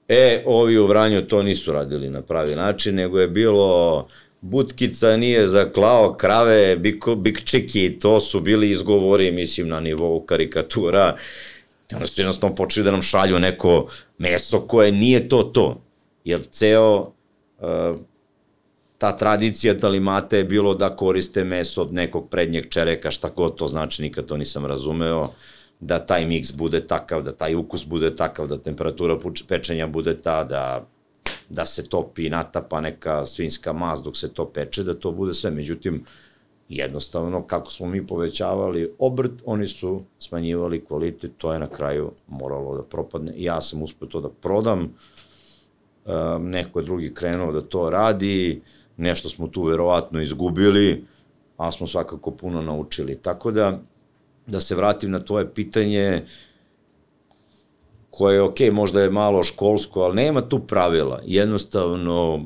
E, 0.08 0.44
ovi 0.46 0.78
u 0.78 0.88
Vranju 0.88 1.22
to 1.22 1.44
nisu 1.44 1.74
radili 1.74 2.10
na 2.10 2.22
pravi 2.22 2.56
način, 2.56 2.96
nego 2.96 3.20
je 3.20 3.28
bilo 3.28 4.08
Butkica 4.42 5.18
nije 5.18 5.48
zaklao 5.48 6.14
krave, 6.14 6.76
biko, 6.76 7.16
bikčeki, 7.16 8.00
to 8.00 8.20
su 8.20 8.42
bili 8.42 8.70
izgovori, 8.70 9.32
mislim, 9.32 9.68
na 9.68 9.80
nivou 9.80 10.22
karikatura. 10.22 11.16
Onda 11.94 12.08
su 12.08 12.22
jednostavno 12.22 12.56
počeli 12.56 12.84
da 12.84 12.92
nam 12.92 13.02
šalju 13.02 13.40
neko 13.40 13.88
meso 14.18 14.62
koje 14.62 14.92
nije 14.92 15.30
to 15.30 15.44
to. 15.44 15.82
Jer 16.26 16.42
ceo 16.52 17.00
uh, 17.00 17.98
ta 19.06 19.18
tradicija 19.18 19.80
talimata 19.80 20.38
je 20.38 20.44
bilo 20.44 20.74
da 20.74 20.96
koriste 20.96 21.44
meso 21.44 21.82
od 21.82 21.94
nekog 21.94 22.30
prednjeg 22.30 22.70
čereka, 22.70 23.12
šta 23.12 23.30
god 23.36 23.56
to 23.56 23.68
znači, 23.68 24.02
nikad 24.02 24.26
to 24.26 24.38
nisam 24.38 24.66
razumeo, 24.66 25.28
da 25.80 26.00
taj 26.06 26.26
miks 26.26 26.52
bude 26.52 26.82
takav, 26.88 27.22
da 27.22 27.32
taj 27.32 27.56
ukus 27.56 27.86
bude 27.86 28.16
takav, 28.16 28.48
da 28.48 28.58
temperatura 28.58 29.18
pečenja 29.48 29.88
bude 29.88 30.18
ta, 30.18 30.44
da 30.44 30.88
da 31.50 31.66
se 31.66 31.84
topi 31.90 32.30
natapa 32.30 32.82
neka 32.82 33.26
svinska 33.26 33.74
mast 33.74 34.04
dok 34.04 34.18
se 34.18 34.34
to 34.34 34.46
peče, 34.50 34.84
da 34.84 34.96
to 34.96 35.12
bude 35.12 35.34
sve. 35.34 35.52
Međutim, 35.52 36.06
jednostavno, 36.70 37.44
kako 37.48 37.72
smo 37.72 37.88
mi 37.88 38.08
povećavali 38.08 38.90
obrt, 39.00 39.32
oni 39.46 39.68
su 39.68 40.02
smanjivali 40.20 40.86
kvalitet, 40.86 41.32
to 41.38 41.54
je 41.54 41.60
na 41.60 41.68
kraju 41.68 42.12
moralo 42.28 42.78
da 42.78 42.84
propadne. 42.84 43.34
Ja 43.38 43.62
sam 43.62 43.84
uspio 43.84 44.08
to 44.08 44.22
da 44.22 44.30
prodam, 44.30 44.96
um, 46.06 46.50
neko 46.50 46.80
je 46.80 46.86
drugi 46.86 47.14
krenuo 47.14 47.52
da 47.52 47.62
to 47.62 47.90
radi, 47.90 48.62
nešto 48.98 49.30
smo 49.30 49.48
tu 49.48 49.64
verovatno 49.64 50.22
izgubili, 50.22 51.06
a 51.58 51.72
smo 51.72 51.88
svakako 51.88 52.32
puno 52.32 52.62
naučili. 52.62 53.16
Tako 53.16 53.52
da, 53.52 53.80
da 54.48 54.60
se 54.60 54.76
vratim 54.76 55.12
na 55.12 55.20
tvoje 55.20 55.54
pitanje, 55.54 56.22
uh, 56.24 56.30
koje, 58.16 58.42
ok, 58.42 58.60
možda 58.72 59.02
je 59.02 59.10
malo 59.10 59.44
školsko, 59.44 60.02
ali 60.02 60.16
nema 60.16 60.42
tu 60.42 60.60
pravila. 60.60 61.22
Jednostavno, 61.26 62.46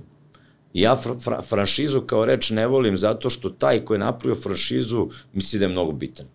ja 0.73 0.95
fr 0.95 1.09
fr 1.19 1.33
franšizu 1.49 2.01
kao 2.01 2.25
reč 2.25 2.49
ne 2.49 2.67
volim 2.67 2.97
zato 2.97 3.29
što 3.29 3.49
taj 3.49 3.85
ko 3.85 3.93
je 3.93 3.99
napravio 3.99 4.41
franšizu 4.41 5.09
misli 5.33 5.59
da 5.59 5.65
je 5.65 5.69
mnogo 5.69 5.91
bitan. 5.91 6.25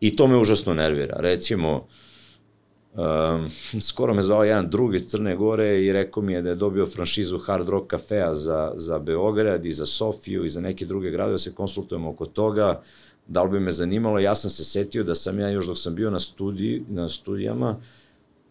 I 0.00 0.16
to 0.16 0.26
me 0.26 0.38
užasno 0.38 0.74
nervira. 0.74 1.16
Recimo, 1.18 1.88
um, 2.96 3.50
skoro 3.80 4.14
me 4.14 4.22
zvao 4.22 4.44
jedan 4.44 4.70
drug 4.70 4.94
iz 4.94 5.08
Crne 5.08 5.36
Gore 5.36 5.84
i 5.84 5.92
rekao 5.92 6.22
mi 6.22 6.32
je 6.32 6.42
da 6.42 6.48
je 6.48 6.54
dobio 6.54 6.86
franšizu 6.86 7.38
Hard 7.38 7.68
Rock 7.68 7.90
Cafea 7.90 8.34
za, 8.34 8.72
za 8.76 8.98
Beograd 8.98 9.64
i 9.64 9.72
za 9.72 9.86
Sofiju 9.86 10.44
i 10.44 10.50
za 10.50 10.60
neke 10.60 10.86
druge 10.86 11.10
gradove, 11.10 11.34
da 11.34 11.38
se 11.38 11.54
konsultujemo 11.54 12.10
oko 12.10 12.26
toga. 12.26 12.82
Da 13.26 13.42
li 13.42 13.50
bi 13.50 13.60
me 13.60 13.72
zanimalo, 13.72 14.18
ja 14.18 14.34
sam 14.34 14.50
se 14.50 14.64
setio 14.64 15.04
da 15.04 15.14
sam 15.14 15.38
ja 15.38 15.48
još 15.48 15.66
dok 15.66 15.78
sam 15.78 15.94
bio 15.94 16.10
na, 16.10 16.18
studiji, 16.18 16.82
na 16.88 17.08
studijama, 17.08 17.76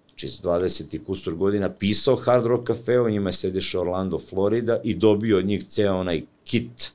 znači 0.07 0.27
20 0.27 0.95
i 0.95 0.99
kusur 0.99 1.33
godina, 1.33 1.69
pisao 1.69 2.15
Hard 2.15 2.45
Rock 2.45 2.67
Cafe, 2.67 2.99
u 2.99 3.09
njima 3.09 3.29
je 3.29 3.33
sediš 3.33 3.75
Orlando, 3.75 4.19
Florida 4.19 4.79
i 4.83 4.93
dobio 4.95 5.37
od 5.37 5.45
njih 5.45 5.67
ceo 5.67 5.95
onaj 5.95 6.23
kit 6.43 6.91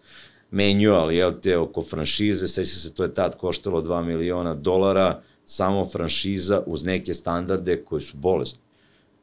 manual, 0.50 1.12
jel 1.12 1.32
te, 1.42 1.58
oko 1.58 1.82
franšize, 1.82 2.48
sveća 2.48 2.76
se, 2.76 2.94
to 2.94 3.02
je 3.02 3.14
tad 3.14 3.36
koštalo 3.36 3.82
2 3.82 4.02
miliona 4.04 4.54
dolara, 4.54 5.22
samo 5.50 5.84
franšiza 5.84 6.62
uz 6.66 6.84
neke 6.84 7.14
standarde 7.14 7.84
koji 7.84 8.02
su 8.02 8.16
bolesni. 8.16 8.60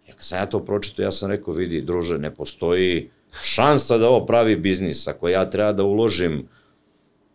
Ja 0.07 0.13
kad 0.13 0.23
sam 0.23 0.39
ja 0.39 0.45
to 0.45 0.59
pročito, 0.65 1.01
ja 1.01 1.11
sam 1.11 1.29
rekao, 1.29 1.53
vidi, 1.53 1.81
druže, 1.81 2.17
ne 2.17 2.33
postoji 2.35 3.09
šansa 3.43 3.97
da 3.97 4.09
ovo 4.09 4.25
pravi 4.25 4.55
biznis. 4.55 5.07
Ako 5.07 5.29
ja 5.29 5.45
treba 5.49 5.71
da 5.73 5.83
uložim 5.83 6.47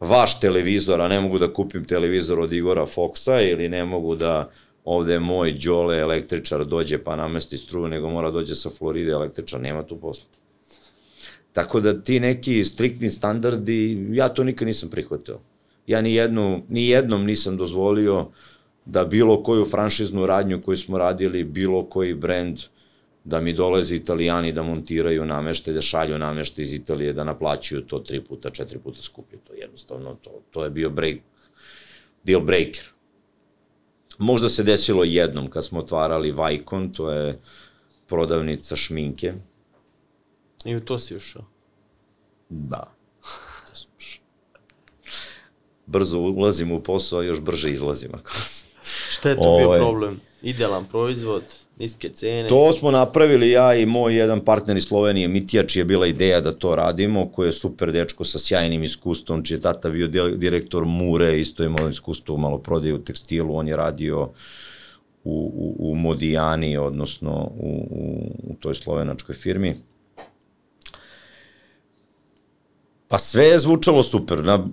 vaš 0.01 0.41
televizor, 0.41 1.01
a 1.01 1.09
ne 1.09 1.21
mogu 1.21 1.39
da 1.39 1.53
kupim 1.53 1.85
televizor 1.85 2.41
od 2.41 2.53
Igora 2.53 2.87
Foxa 2.87 3.41
ili 3.51 3.69
ne 3.69 3.85
mogu 3.85 4.15
da 4.15 4.51
ovde 4.85 5.19
moj 5.19 5.53
Đole 5.53 5.99
električar 5.99 6.65
dođe 6.65 6.99
pa 6.99 7.17
namesti 7.17 7.57
struju, 7.57 7.89
nego 7.89 8.11
mora 8.11 8.31
dođe 8.31 8.55
sa 8.55 8.71
Floride 8.71 9.11
električar, 9.11 9.61
nema 9.61 9.83
tu 9.83 9.97
posla. 10.01 10.29
Tako 11.53 11.81
da 11.81 12.03
ti 12.03 12.21
neki 12.21 12.65
striktni 12.65 13.11
standardi, 13.11 14.09
ja 14.13 14.29
to 14.29 14.45
nikad 14.45 14.67
nisam 14.67 14.91
prihvatio. 14.91 15.41
Ja 15.87 16.01
ni, 16.01 16.15
jednu, 16.15 16.63
ni 16.69 16.89
jednom 16.89 17.25
nisam 17.25 17.57
dozvolio 17.57 18.29
da 18.85 19.05
bilo 19.05 19.43
koju 19.43 19.65
franšiznu 19.65 20.27
radnju 20.27 20.63
koju 20.63 20.77
smo 20.77 20.99
radili, 20.99 21.45
bilo 21.45 21.85
koji 21.85 22.15
brend, 22.15 22.59
da 23.25 23.41
mi 23.41 23.53
dolaze 23.53 23.97
italijani 23.97 24.53
da 24.53 24.63
montiraju 24.63 25.25
namešte, 25.25 25.73
da 25.73 25.83
šalju 25.83 26.19
namešte 26.19 26.63
iz 26.63 26.73
Italije, 26.75 27.13
da 27.13 27.25
naplaćuju 27.25 27.83
to 27.87 27.99
tri 27.99 28.21
puta, 28.21 28.51
četiri 28.51 28.79
puta 28.79 29.03
skuplje. 29.03 29.39
To 29.39 29.53
je 29.53 29.61
jednostavno, 29.61 30.15
to, 30.15 30.31
to 30.51 30.65
je 30.65 30.71
bio 30.71 30.91
break, 30.91 31.17
deal 32.25 32.41
breaker. 32.41 32.85
Možda 34.19 34.49
se 34.49 34.63
desilo 34.63 35.05
jednom 35.05 35.51
kad 35.51 35.65
smo 35.65 35.79
otvarali 35.79 36.33
Vajkon, 36.33 36.93
to 36.93 37.11
je 37.11 37.41
prodavnica 38.07 38.77
šminke. 38.77 39.35
I 40.65 40.77
u 40.77 40.81
to 40.81 40.99
si 40.99 41.17
ušao? 41.17 41.45
Da. 42.49 42.95
Brzo 45.87 46.19
ulazim 46.19 46.73
u 46.73 46.83
posao, 46.83 47.21
a 47.21 47.25
još 47.25 47.41
brže 47.41 47.71
izlazim. 47.71 48.11
Ako... 48.15 48.31
Šta 49.23 49.29
je 49.29 49.37
to 49.37 49.57
bio 49.59 49.67
ovaj- 49.67 49.79
problem? 49.79 50.21
Idealan 50.43 50.85
proizvod? 50.85 51.43
niske 51.79 52.09
cene. 52.09 52.49
To 52.49 52.73
smo 52.73 52.91
napravili 52.91 53.51
ja 53.51 53.75
i 53.75 53.87
moj 53.87 54.17
jedan 54.17 54.41
partner 54.45 54.77
iz 54.77 54.85
Slovenije, 54.85 55.29
Mitijač, 55.29 55.77
je 55.77 55.85
bila 55.85 56.07
ideja 56.07 56.41
da 56.41 56.53
to 56.53 56.77
radimo, 56.77 57.29
koji 57.29 57.49
je 57.49 57.53
super 57.53 57.93
dečko 57.93 58.25
sa 58.25 58.39
sjajnim 58.39 58.85
iskustvom, 58.85 59.45
čiji 59.45 59.57
je 59.57 59.61
tata 59.61 59.91
bio 59.91 60.09
direktor 60.37 60.85
Mure, 60.85 61.41
isto 61.41 61.65
imao 61.65 61.89
iskustvo 61.89 62.37
malo 62.37 62.59
prodaje 62.59 62.95
u 62.95 63.05
tekstilu, 63.05 63.57
on 63.57 63.69
je 63.69 63.77
radio 63.77 64.31
u, 65.25 65.53
u, 65.55 65.91
u 65.91 65.95
Modijani, 65.95 66.77
odnosno 66.77 67.51
u, 67.59 67.71
u, 67.91 68.31
u 68.51 68.55
toj 68.61 68.75
slovenačkoj 68.75 69.35
firmi. 69.35 69.77
Pa 73.09 73.19
sve 73.19 73.45
je 73.45 73.59
zvučalo 73.59 74.03
super. 74.03 74.45
Na 74.45 74.67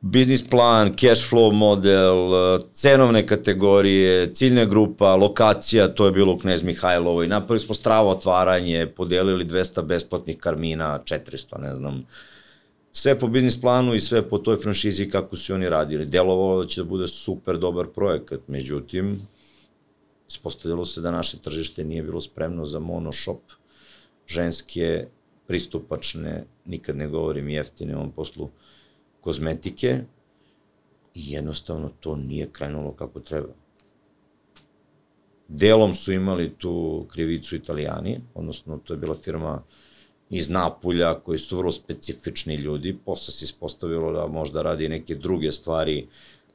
biznis 0.00 0.42
plan, 0.50 0.94
cash 0.96 1.28
flow 1.30 1.52
model, 1.52 2.32
cenovne 2.72 3.26
kategorije, 3.26 4.34
ciljna 4.34 4.64
grupa, 4.64 5.16
lokacija, 5.16 5.88
to 5.88 6.06
je 6.06 6.12
bilo 6.12 6.32
u 6.32 6.38
Knez 6.38 6.62
Mihajlovo 6.62 7.22
i 7.22 7.28
napravili 7.28 7.60
smo 7.60 7.74
stravo 7.74 8.10
otvaranje, 8.10 8.86
podelili 8.86 9.44
200 9.44 9.82
besplatnih 9.82 10.38
karmina, 10.38 11.00
400, 11.04 11.60
ne 11.60 11.76
znam, 11.76 12.06
sve 12.92 13.18
po 13.18 13.28
biznis 13.28 13.60
planu 13.60 13.94
i 13.94 14.00
sve 14.00 14.28
po 14.28 14.38
toj 14.38 14.56
franšizi 14.56 15.10
kako 15.10 15.36
su 15.36 15.54
oni 15.54 15.68
radili. 15.68 16.06
Delovalo 16.06 16.62
da 16.62 16.68
će 16.68 16.80
da 16.80 16.88
bude 16.88 17.06
super 17.06 17.58
dobar 17.58 17.86
projekat, 17.86 18.40
međutim, 18.46 19.20
ispostavilo 20.28 20.84
se 20.84 21.00
da 21.00 21.10
naše 21.10 21.38
tržište 21.38 21.84
nije 21.84 22.02
bilo 22.02 22.20
spremno 22.20 22.64
za 22.64 22.78
mono 22.78 23.12
shop, 23.12 23.42
ženske, 24.26 25.06
pristupačne, 25.46 26.44
nikad 26.64 26.96
ne 26.96 27.08
govorim 27.08 27.48
jeftine 27.48 27.96
ovom 27.96 28.12
poslu, 28.12 28.50
kozmetike 29.20 30.00
I 31.14 31.32
jednostavno 31.32 31.90
to 32.00 32.16
nije 32.16 32.48
krenulo 32.52 32.92
kako 32.92 33.20
treba. 33.20 33.52
Delom 35.48 35.94
su 35.94 36.12
imali 36.12 36.52
tu 36.58 37.06
krivicu 37.12 37.56
italijani, 37.56 38.20
odnosno 38.34 38.78
to 38.84 38.94
je 38.94 38.98
bila 38.98 39.14
firma 39.14 39.62
iz 40.30 40.48
Napulja 40.48 41.14
koji 41.14 41.38
su 41.38 41.56
vrlo 41.56 41.72
specifični 41.72 42.54
ljudi, 42.54 42.96
posle 43.04 43.32
se 43.32 43.44
ispostavilo 43.44 44.12
da 44.12 44.26
možda 44.26 44.62
radi 44.62 44.88
neke 44.88 45.14
druge 45.14 45.52
stvari 45.52 46.06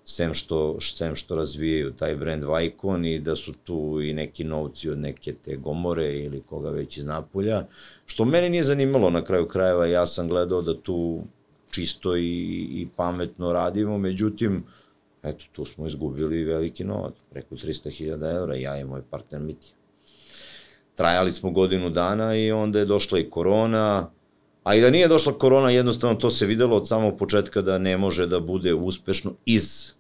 sem 0.05 0.33
što, 0.33 0.77
sem 0.81 1.15
što 1.15 1.35
razvijaju 1.35 1.93
taj 1.93 2.15
brand 2.15 2.43
Vajkon 2.43 3.05
i 3.05 3.19
da 3.19 3.35
su 3.35 3.53
tu 3.63 3.99
i 4.01 4.13
neki 4.13 4.43
novci 4.43 4.89
od 4.89 4.97
neke 4.97 5.33
te 5.33 5.55
gomore 5.55 6.19
ili 6.19 6.43
koga 6.49 6.69
već 6.69 6.97
iz 6.97 7.05
Napulja, 7.05 7.65
što 8.05 8.25
mene 8.25 8.49
nije 8.49 8.63
zanimalo 8.63 9.09
na 9.09 9.23
kraju 9.23 9.47
krajeva, 9.47 9.85
ja 9.85 10.05
sam 10.05 10.27
gledao 10.27 10.61
da 10.61 10.81
tu 10.81 11.23
čisto 11.75 12.17
i, 12.17 12.21
i 12.71 12.87
pametno 12.95 13.53
radimo, 13.53 13.97
međutim, 13.97 14.63
eto, 15.23 15.45
tu 15.51 15.65
smo 15.65 15.85
izgubili 15.85 16.43
veliki 16.43 16.83
novac, 16.83 17.13
preko 17.31 17.55
300.000 17.55 18.35
evra, 18.37 18.55
ja 18.55 18.77
i 18.77 18.83
moj 18.83 19.01
partner 19.09 19.41
Mitija. 19.41 19.73
Trajali 20.95 21.31
smo 21.31 21.51
godinu 21.51 21.89
dana 21.89 22.35
i 22.35 22.51
onda 22.51 22.79
je 22.79 22.85
došla 22.85 23.19
i 23.19 23.29
korona, 23.29 24.09
a 24.63 24.75
i 24.75 24.81
da 24.81 24.89
nije 24.89 25.07
došla 25.07 25.33
korona, 25.33 25.69
jednostavno 25.69 26.15
to 26.15 26.29
se 26.29 26.45
videlo 26.45 26.77
od 26.77 26.87
samog 26.87 27.17
početka 27.17 27.61
da 27.61 27.77
ne 27.77 27.97
može 27.97 28.27
da 28.27 28.39
bude 28.39 28.73
uspešno 28.73 29.33
iz 29.45 29.93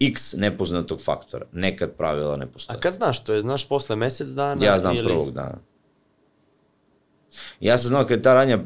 x 0.00 0.32
nepoznatog 0.32 1.00
faktora. 1.00 1.46
Nekad 1.52 1.92
pravila 1.96 2.36
ne 2.36 2.46
postoje. 2.46 2.76
A 2.76 2.80
kad 2.80 2.94
znaš 2.94 3.24
to 3.24 3.34
je? 3.34 3.40
Znaš 3.40 3.68
posle 3.68 3.96
mesec 3.96 4.28
dana? 4.28 4.64
Ja 4.64 4.78
znam 4.78 4.96
ili... 4.96 5.08
prvog 5.08 5.32
dana. 5.32 5.58
Ja 7.60 7.78
sam 7.78 7.88
znao 7.88 8.02
kad 8.02 8.18
je 8.18 8.22
ta 8.22 8.34
radnja, 8.34 8.58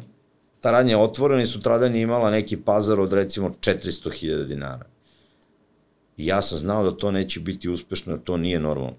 ta 0.60 0.70
radnja 0.70 0.98
otvorena 0.98 1.42
i 1.42 1.46
sutradan 1.46 1.94
je 1.94 2.02
imala 2.02 2.30
neki 2.30 2.56
pazar 2.56 3.00
od 3.00 3.12
recimo 3.12 3.48
400.000 3.48 4.46
dinara. 4.46 4.86
I 6.16 6.26
ja 6.26 6.42
sam 6.42 6.58
znao 6.58 6.90
da 6.90 6.96
to 6.96 7.10
neće 7.10 7.40
biti 7.40 7.68
uspešno, 7.68 8.16
da 8.16 8.22
to 8.22 8.36
nije 8.36 8.60
normalno. 8.60 8.96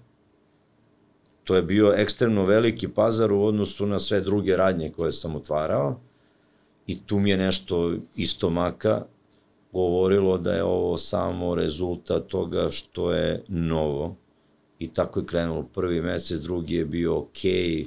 To 1.44 1.56
je 1.56 1.62
bio 1.62 1.94
ekstremno 1.96 2.44
veliki 2.44 2.88
pazar 2.88 3.32
u 3.32 3.42
odnosu 3.42 3.86
na 3.86 3.98
sve 3.98 4.20
druge 4.20 4.56
radnje 4.56 4.90
koje 4.90 5.12
sam 5.12 5.36
otvarao 5.36 6.00
i 6.86 6.98
tu 7.06 7.18
mi 7.18 7.30
je 7.30 7.36
nešto 7.36 7.94
isto 8.16 8.50
maka 8.50 9.02
govorilo 9.72 10.38
da 10.38 10.52
je 10.52 10.64
ovo 10.64 10.98
samo 10.98 11.54
rezultat 11.54 12.26
toga 12.26 12.68
što 12.70 13.12
je 13.12 13.42
novo 13.48 14.16
i 14.78 14.88
tako 14.88 15.20
je 15.20 15.26
krenulo. 15.26 15.62
Prvi 15.62 16.00
mesec, 16.00 16.38
drugi 16.38 16.74
je 16.74 16.84
bio 16.84 17.18
okej, 17.18 17.52
okay, 17.52 17.86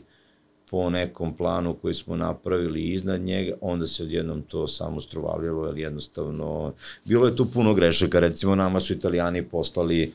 po 0.73 0.89
nekom 0.89 1.37
planu 1.37 1.75
koji 1.81 1.93
smo 1.93 2.15
napravili 2.15 2.83
iznad 2.83 3.21
njega, 3.21 3.55
onda 3.61 3.87
se 3.87 4.03
odjednom 4.03 4.41
to 4.41 4.67
samo 4.67 5.01
struvalilo, 5.01 5.65
jer 5.67 5.77
jednostavno, 5.77 6.73
bilo 7.05 7.27
je 7.27 7.35
tu 7.35 7.45
puno 7.45 7.73
grešaka, 7.73 8.19
recimo 8.19 8.55
nama 8.55 8.79
su 8.79 8.93
italijani 8.93 9.43
poslali 9.43 10.13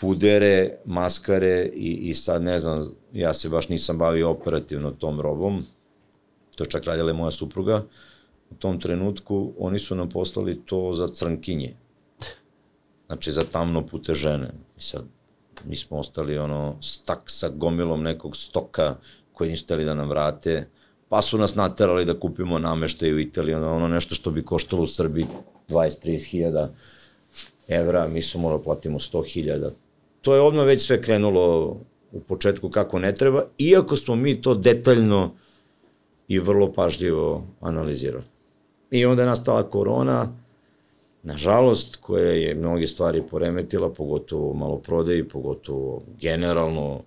pudere, 0.00 0.76
maskare 0.84 1.70
i, 1.74 1.92
i 1.92 2.14
sad 2.14 2.42
ne 2.42 2.58
znam, 2.58 2.90
ja 3.12 3.34
se 3.34 3.48
baš 3.48 3.68
nisam 3.68 3.98
bavio 3.98 4.30
operativno 4.30 4.90
tom 4.90 5.20
robom, 5.20 5.64
to 6.56 6.64
je 6.64 6.70
čak 6.70 6.84
radila 6.84 7.12
moja 7.12 7.30
supruga, 7.30 7.84
u 8.50 8.54
tom 8.54 8.80
trenutku 8.80 9.52
oni 9.58 9.78
su 9.78 9.94
nam 9.94 10.08
poslali 10.08 10.60
to 10.66 10.94
za 10.94 11.08
crnkinje, 11.08 11.74
znači 13.06 13.32
za 13.32 13.44
tamno 13.44 13.86
pute 13.86 14.14
žene. 14.14 14.50
I 14.78 14.80
sad 14.80 15.04
mi 15.64 15.76
smo 15.76 15.98
ostali 15.98 16.38
ono 16.38 16.76
stak 16.80 17.20
sa 17.26 17.48
gomilom 17.48 18.02
nekog 18.02 18.36
stoka 18.36 18.96
koji 19.32 19.50
nisu 19.50 19.64
hteli 19.64 19.84
da 19.84 19.94
nam 19.94 20.08
vrate, 20.08 20.66
pa 21.08 21.22
su 21.22 21.38
nas 21.38 21.54
naterali 21.54 22.04
da 22.04 22.20
kupimo 22.20 22.58
nameštaj 22.58 23.12
u 23.12 23.18
Italiji, 23.20 23.54
ono, 23.54 23.88
nešto 23.88 24.14
što 24.14 24.30
bi 24.30 24.44
koštalo 24.44 24.82
u 24.82 24.86
Srbiji 24.86 25.26
20-30 25.68 26.30
hiljada 26.30 26.74
evra, 27.68 28.08
mi 28.08 28.22
smo 28.22 28.40
morali 28.40 28.60
da 28.60 28.64
platimo 28.64 28.98
100 28.98 29.32
hiljada. 29.32 29.70
To 30.22 30.34
je 30.34 30.40
odmah 30.40 30.66
već 30.66 30.86
sve 30.86 31.02
krenulo 31.02 31.76
u 32.12 32.20
početku 32.20 32.70
kako 32.70 32.98
ne 32.98 33.14
treba, 33.14 33.44
iako 33.58 33.96
smo 33.96 34.16
mi 34.16 34.42
to 34.42 34.54
detaljno 34.54 35.34
i 36.28 36.38
vrlo 36.38 36.72
pažljivo 36.72 37.46
analizirali. 37.60 38.24
I 38.90 39.04
onda 39.06 39.22
je 39.22 39.26
nastala 39.26 39.70
korona, 39.70 40.28
nažalost, 41.22 41.96
koja 41.96 42.32
je 42.32 42.54
mnoge 42.54 42.86
stvari 42.86 43.22
poremetila, 43.30 43.92
pogotovo 43.92 44.54
malo 44.54 44.78
prodeji, 44.78 45.28
pogotovo 45.28 46.02
generalno, 46.20 47.00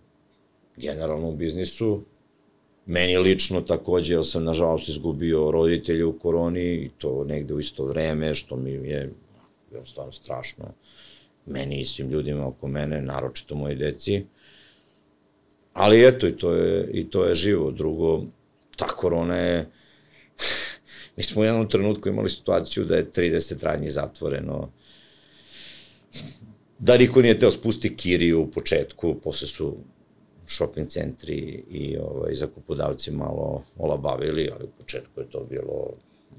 generalno 0.77 1.29
u 1.29 1.35
biznisu. 1.35 2.01
Meni 2.85 3.17
lično 3.17 3.61
takođe, 3.61 4.13
jer 4.13 4.25
sam 4.25 4.43
nažalost 4.43 4.89
izgubio 4.89 5.51
roditelje 5.51 6.05
u 6.05 6.19
koroni 6.19 6.61
i 6.61 6.89
to 6.97 7.23
negde 7.23 7.53
u 7.53 7.59
isto 7.59 7.85
vreme, 7.85 8.35
što 8.35 8.55
mi 8.55 8.71
je 8.71 9.13
stvarno 9.85 10.11
strašno. 10.11 10.65
Meni 11.45 11.81
i 11.81 11.85
svim 11.85 12.09
ljudima 12.09 12.47
oko 12.47 12.67
mene, 12.67 13.01
naročito 13.01 13.55
moje 13.55 13.75
deci. 13.75 14.25
Ali 15.73 16.07
eto, 16.07 16.27
i 16.27 16.37
to 16.37 16.53
je, 16.53 16.89
i 16.93 17.09
to 17.09 17.25
je 17.25 17.35
živo. 17.35 17.71
Drugo, 17.71 18.23
ta 18.77 18.87
korona 18.87 19.35
je 19.35 19.71
Mi 21.17 21.23
smo 21.23 21.41
u 21.41 21.45
jednom 21.45 21.69
trenutku 21.69 22.09
imali 22.09 22.29
situaciju 22.29 22.85
da 22.85 22.95
je 22.95 23.11
30 23.11 23.63
radnji 23.63 23.89
zatvoreno, 23.89 24.71
da 26.79 26.97
niko 26.97 27.21
nije 27.21 27.39
teo 27.39 27.51
spusti 27.51 27.95
kiriju 27.95 28.41
u 28.41 28.51
početku, 28.51 29.15
posle 29.23 29.47
su 29.47 29.77
shopping 30.47 30.89
centri 30.89 31.63
i 31.69 31.97
ovaj, 31.97 32.33
zakupodavci 32.33 33.11
malo 33.11 33.63
olabavili, 33.77 34.49
ali 34.55 34.63
u 34.63 34.69
početku 34.79 35.21
je 35.21 35.29
to 35.29 35.43
bilo 35.49 35.89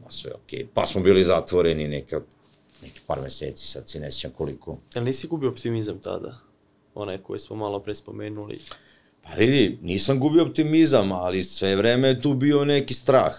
ma 0.04 0.12
sve 0.12 0.32
okej. 0.34 0.58
Okay. 0.58 0.66
Pa 0.74 0.86
smo 0.86 1.00
bili 1.00 1.24
zatvoreni 1.24 1.88
neka, 1.88 2.20
neki 2.82 3.00
par 3.06 3.20
meseci, 3.22 3.66
sad 3.66 3.88
si 3.88 4.00
ne 4.00 4.12
sjećam 4.12 4.30
koliko. 4.30 4.78
Jel 4.94 5.04
nisi 5.04 5.26
gubio 5.26 5.50
optimizam 5.50 5.98
tada? 5.98 6.38
Onaj 6.94 7.18
koji 7.18 7.38
smo 7.38 7.56
malo 7.56 7.80
pre 7.80 7.94
spomenuli. 7.94 8.60
Pa 9.22 9.34
vidi, 9.34 9.78
nisam 9.82 10.20
gubio 10.20 10.42
optimizam, 10.42 11.12
ali 11.12 11.42
sve 11.42 11.76
vreme 11.76 12.08
je 12.08 12.22
tu 12.22 12.34
bio 12.34 12.64
neki 12.64 12.94
strah 12.94 13.34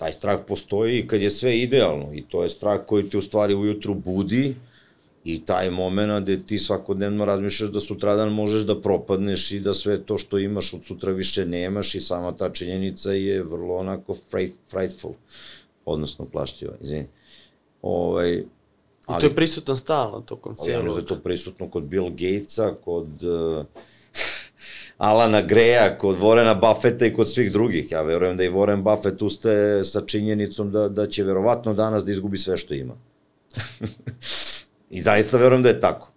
taj 0.00 0.12
strah 0.12 0.40
postoji 0.48 1.06
kad 1.06 1.20
je 1.20 1.30
sve 1.30 1.58
idealno 1.58 2.14
i 2.14 2.22
to 2.22 2.42
je 2.42 2.48
strah 2.48 2.80
koji 2.86 3.10
te 3.10 3.18
u 3.18 3.20
stvari 3.20 3.54
ujutru 3.54 3.94
budi 3.94 4.54
i 5.24 5.44
taj 5.44 5.70
moment 5.70 6.22
gde 6.22 6.42
ti 6.46 6.58
svakodnevno 6.58 7.24
razmišljaš 7.24 7.70
da 7.70 7.80
sutradan 7.80 8.32
možeš 8.32 8.62
da 8.62 8.80
propadneš 8.80 9.50
i 9.52 9.60
da 9.60 9.74
sve 9.74 10.02
to 10.02 10.18
što 10.18 10.38
imaš 10.38 10.74
od 10.74 10.84
sutra 10.84 11.12
više 11.12 11.46
nemaš 11.46 11.94
i 11.94 12.00
sama 12.00 12.36
ta 12.36 12.50
činjenica 12.50 13.12
je 13.12 13.42
vrlo 13.42 13.76
onako 13.76 14.16
frightful, 14.70 15.12
odnosno 15.84 16.24
plašljiva, 16.24 16.74
izvini. 16.80 17.06
Ovaj, 17.82 18.44
ali, 19.06 19.18
I 19.18 19.20
to 19.20 19.26
je 19.26 19.34
prisutno 19.34 19.76
stalno 19.76 20.20
tokom 20.20 20.56
cijelog. 20.56 20.96
Ja, 20.96 21.00
je 21.00 21.06
to 21.06 21.16
prisutno 21.16 21.70
kod 21.70 21.82
Bill 21.82 22.10
Gatesa, 22.10 22.74
kod 22.84 23.22
uh, 23.22 23.64
Alana 24.98 25.42
Greja, 25.42 25.98
kod 25.98 26.18
Vorena 26.18 26.54
Buffetta 26.54 27.06
i 27.06 27.14
kod 27.14 27.32
svih 27.32 27.52
drugih. 27.52 27.92
Ja 27.92 28.02
verujem 28.02 28.36
da 28.36 28.44
i 28.44 28.50
Warren 28.50 28.82
Buffett 28.82 29.22
ustaje 29.22 29.84
sa 29.84 30.00
činjenicom 30.00 30.72
da, 30.72 30.88
da 30.88 31.06
će 31.06 31.24
verovatno 31.24 31.74
danas 31.74 32.04
da 32.04 32.12
izgubi 32.12 32.38
sve 32.38 32.56
što 32.56 32.74
ima. 32.74 32.94
I 34.90 35.02
zaista 35.02 35.38
verujem 35.38 35.62
da 35.62 35.68
je 35.68 35.80
tako. 35.80 36.12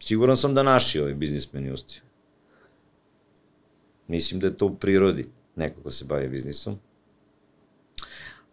Siguran 0.00 0.36
sam 0.36 0.54
da 0.54 0.62
naši 0.62 1.00
ovi 1.00 1.14
biznismeni 1.14 1.72
ustaju. 1.72 2.02
Mislim 4.06 4.40
da 4.40 4.46
je 4.46 4.56
to 4.56 4.66
u 4.66 4.76
prirodi 4.76 5.26
neko 5.56 5.82
ko 5.82 5.90
se 5.90 6.04
bavi 6.04 6.28
biznisom. 6.28 6.78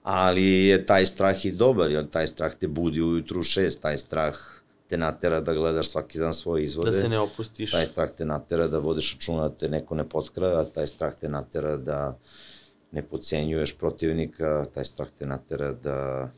Ali 0.03 0.45
je 0.45 0.85
taj 0.85 1.05
strah 1.05 1.45
i 1.45 1.51
dobar, 1.51 1.91
jer 1.91 2.09
taj 2.09 2.27
strah 2.27 2.55
te 2.55 2.67
budi 2.67 3.01
ujutru 3.01 3.39
u 3.39 3.43
šest, 3.43 3.81
taj 3.81 3.97
strah 3.97 4.35
te 4.87 4.97
natera 4.97 5.41
da 5.41 5.53
gledaš 5.53 5.89
svaki 5.89 6.19
dan 6.19 6.33
svoje 6.33 6.63
izvode. 6.63 6.91
Da 6.91 7.01
se 7.01 7.09
ne 7.09 7.19
opustiš. 7.19 7.71
Taj 7.71 7.85
strah 7.85 8.11
te 8.17 8.25
natera 8.25 8.67
da 8.67 8.79
vodiš 8.79 9.13
računa 9.13 9.49
da 9.49 9.55
te 9.55 9.69
neko 9.69 9.95
ne 9.95 10.09
potkraja, 10.09 10.63
taj 10.63 10.87
strah 10.87 11.15
te 11.15 11.29
natera 11.29 11.77
da 11.77 12.17
ne 12.91 13.01
pocenjuješ 13.03 13.77
protivnika, 13.77 14.65
taj 14.73 14.83
strah 14.83 15.09
te 15.19 15.25
natera 15.25 15.71
da 15.71 16.29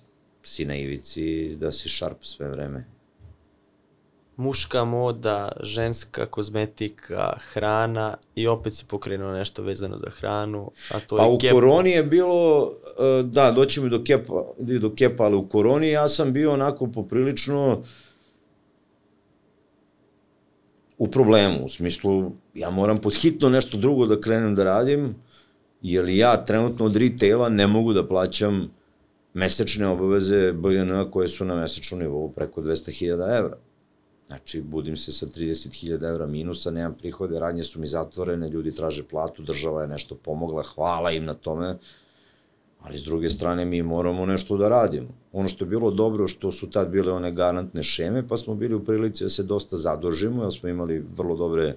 si 0.47 0.65
na 0.65 0.75
ivici, 0.75 1.55
da 1.55 1.71
si 1.71 1.89
šarp 1.89 2.23
sve 2.23 2.49
vreme. 2.49 2.85
Muška 4.37 4.85
moda, 4.85 5.51
ženska 5.63 6.25
kozmetika, 6.25 7.37
hrana 7.51 8.17
i 8.35 8.47
opet 8.47 8.73
si 8.73 8.85
pokrenuo 8.85 9.31
nešto 9.31 9.63
vezano 9.63 9.97
za 9.97 10.09
hranu, 10.09 10.71
a 10.91 10.99
to 10.99 11.17
pa 11.17 11.23
je 11.23 11.29
u 11.29 11.37
kepo. 11.37 11.55
koroni 11.55 11.89
je 11.91 12.03
bilo, 12.03 12.71
e, 12.99 13.23
da, 13.23 13.51
doćemo 13.51 13.89
do 13.89 14.03
kepa, 14.03 14.43
do 14.59 14.93
kepa, 14.95 15.23
ali 15.23 15.35
u 15.35 15.47
koroni 15.47 15.89
ja 15.89 16.07
sam 16.07 16.33
bio 16.33 16.53
onako 16.53 16.87
poprilično 16.91 17.83
u 20.97 21.07
problemu, 21.07 21.65
u 21.65 21.69
smislu 21.69 22.31
ja 22.53 22.69
moram 22.69 22.97
pod 22.97 23.15
hitno 23.15 23.49
nešto 23.49 23.77
drugo 23.77 24.05
da 24.05 24.21
krenem 24.21 24.55
da 24.55 24.63
radim, 24.63 25.15
jer 25.81 26.09
ja 26.09 26.45
trenutno 26.45 26.85
od 26.85 26.97
retaila 26.97 27.49
ne 27.49 27.67
mogu 27.67 27.93
da 27.93 28.07
plaćam 28.07 28.76
mesečne 29.33 29.87
obaveze 29.87 30.53
BGN 30.53 31.11
koje 31.11 31.27
su 31.27 31.45
na 31.45 31.55
mesečnom 31.55 32.01
nivou 32.01 32.31
preko 32.31 32.61
200.000 32.61 33.37
evra. 33.37 33.57
Znači, 34.27 34.61
budim 34.61 34.97
se 34.97 35.11
sa 35.11 35.25
30.000 35.25 36.09
evra 36.09 36.27
minusa, 36.27 36.71
nemam 36.71 36.93
prihode, 36.93 37.39
radnje 37.39 37.63
su 37.63 37.79
mi 37.79 37.87
zatvorene, 37.87 38.49
ljudi 38.49 38.75
traže 38.75 39.03
platu, 39.03 39.43
država 39.43 39.81
je 39.81 39.87
nešto 39.87 40.15
pomogla, 40.15 40.63
hvala 40.63 41.11
im 41.11 41.25
na 41.25 41.33
tome, 41.33 41.77
Ali 42.87 42.99
s 42.99 43.03
druge 43.03 43.29
strane 43.29 43.65
mi 43.65 43.81
moramo 43.83 44.25
nešto 44.25 44.57
da 44.57 44.69
radimo. 44.69 45.09
Ono 45.33 45.49
što 45.49 45.65
je 45.65 45.69
bilo 45.69 45.91
dobro 45.91 46.27
što 46.27 46.51
su 46.51 46.69
tad 46.69 46.89
bile 46.89 47.13
one 47.13 47.31
garantne 47.31 47.83
šeme, 47.83 48.27
pa 48.27 48.37
smo 48.37 48.55
bili 48.55 48.75
u 48.75 48.85
prilici 48.85 49.23
da 49.23 49.29
se 49.29 49.43
dosta 49.43 49.77
zadužimo, 49.77 50.43
jer 50.43 50.53
smo 50.53 50.69
imali 50.69 51.05
vrlo 51.17 51.35
dobre 51.35 51.75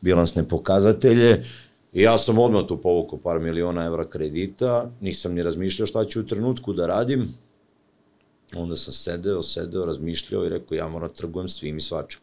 bilansne 0.00 0.48
pokazatelje. 0.48 1.44
I 1.92 2.02
ja 2.02 2.18
sam 2.18 2.38
odmah 2.38 2.66
tu 2.68 2.76
povukao 2.82 3.18
par 3.18 3.38
miliona 3.40 3.84
evra 3.84 4.04
kredita, 4.08 4.90
nisam 5.00 5.34
ni 5.34 5.42
razmišljao 5.42 5.86
šta 5.86 6.04
ću 6.04 6.20
u 6.20 6.26
trenutku 6.26 6.72
da 6.72 6.86
radim. 6.86 7.28
Onda 8.54 8.76
sam 8.76 8.92
sedeo, 8.92 9.42
sedeo, 9.42 9.86
razmišljao 9.86 10.46
i 10.46 10.48
rekao 10.48 10.76
ja 10.76 10.88
moram 10.88 11.08
da 11.08 11.14
trgujem 11.14 11.48
svim 11.48 11.78
i 11.78 11.80
svačim. 11.80 12.20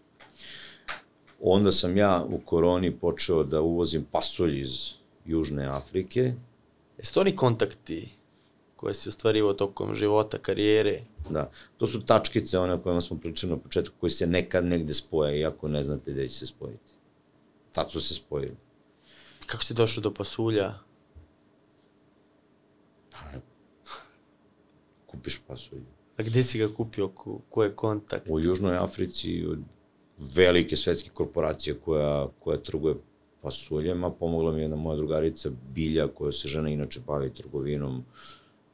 Onda 1.41 1.71
sam 1.71 1.97
ja 1.97 2.25
u 2.29 2.39
koroni 2.39 2.91
počeo 2.91 3.43
da 3.43 3.61
uvozim 3.61 4.05
pasulj 4.11 4.59
iz 4.59 4.93
Južne 5.25 5.65
Afrike. 5.65 6.33
Jesu 6.97 7.13
to 7.13 7.21
oni 7.21 7.35
kontakti 7.35 8.09
koje 8.75 8.93
si 8.93 9.09
ostvarivao 9.09 9.53
tokom 9.53 9.93
života, 9.95 10.37
karijere? 10.37 11.01
Da, 11.29 11.51
to 11.77 11.87
su 11.87 12.01
tačkice 12.05 12.59
one 12.59 12.73
o 12.73 12.81
kojima 12.81 13.01
smo 13.01 13.17
pričali 13.17 13.51
na 13.51 13.57
početku, 13.57 13.95
koji 13.99 14.09
se 14.09 14.27
nekad 14.27 14.65
negde 14.65 14.93
spoje, 14.93 15.39
iako 15.39 15.67
ne 15.67 15.83
znate 15.83 16.11
gde 16.11 16.27
će 16.29 16.37
se 16.37 16.47
spojiti. 16.47 16.91
Tad 17.71 17.91
su 17.91 18.01
se 18.01 18.13
spojili. 18.13 18.55
Kako 19.45 19.63
si 19.63 19.73
došao 19.73 20.01
do 20.01 20.13
pasulja? 20.13 20.73
Pa 23.11 23.17
ne, 23.31 23.41
kupiš 25.07 25.41
pasulj. 25.47 25.83
A 26.17 26.23
gde 26.23 26.43
si 26.43 26.59
ga 26.59 26.67
kupio? 26.73 27.07
Ko, 27.07 27.39
ko 27.49 27.63
je 27.63 27.75
kontakt? 27.75 28.29
U 28.29 28.39
Južnoj 28.39 28.77
Africi 28.77 29.45
od 29.49 29.59
velike 30.17 30.75
svetske 30.75 31.09
korporacije 31.09 31.75
koja, 31.85 32.27
koja 32.39 32.57
trguje 32.57 32.95
pasuljem, 33.41 34.03
a 34.03 34.11
pomogla 34.11 34.51
mi 34.51 34.59
je 34.59 34.63
jedna 34.63 34.75
moja 34.75 34.97
drugarica 34.97 35.49
Bilja, 35.73 36.07
koja 36.07 36.31
se 36.31 36.47
žena 36.47 36.69
inače 36.69 36.99
bavi 37.07 37.33
trgovinom. 37.33 38.03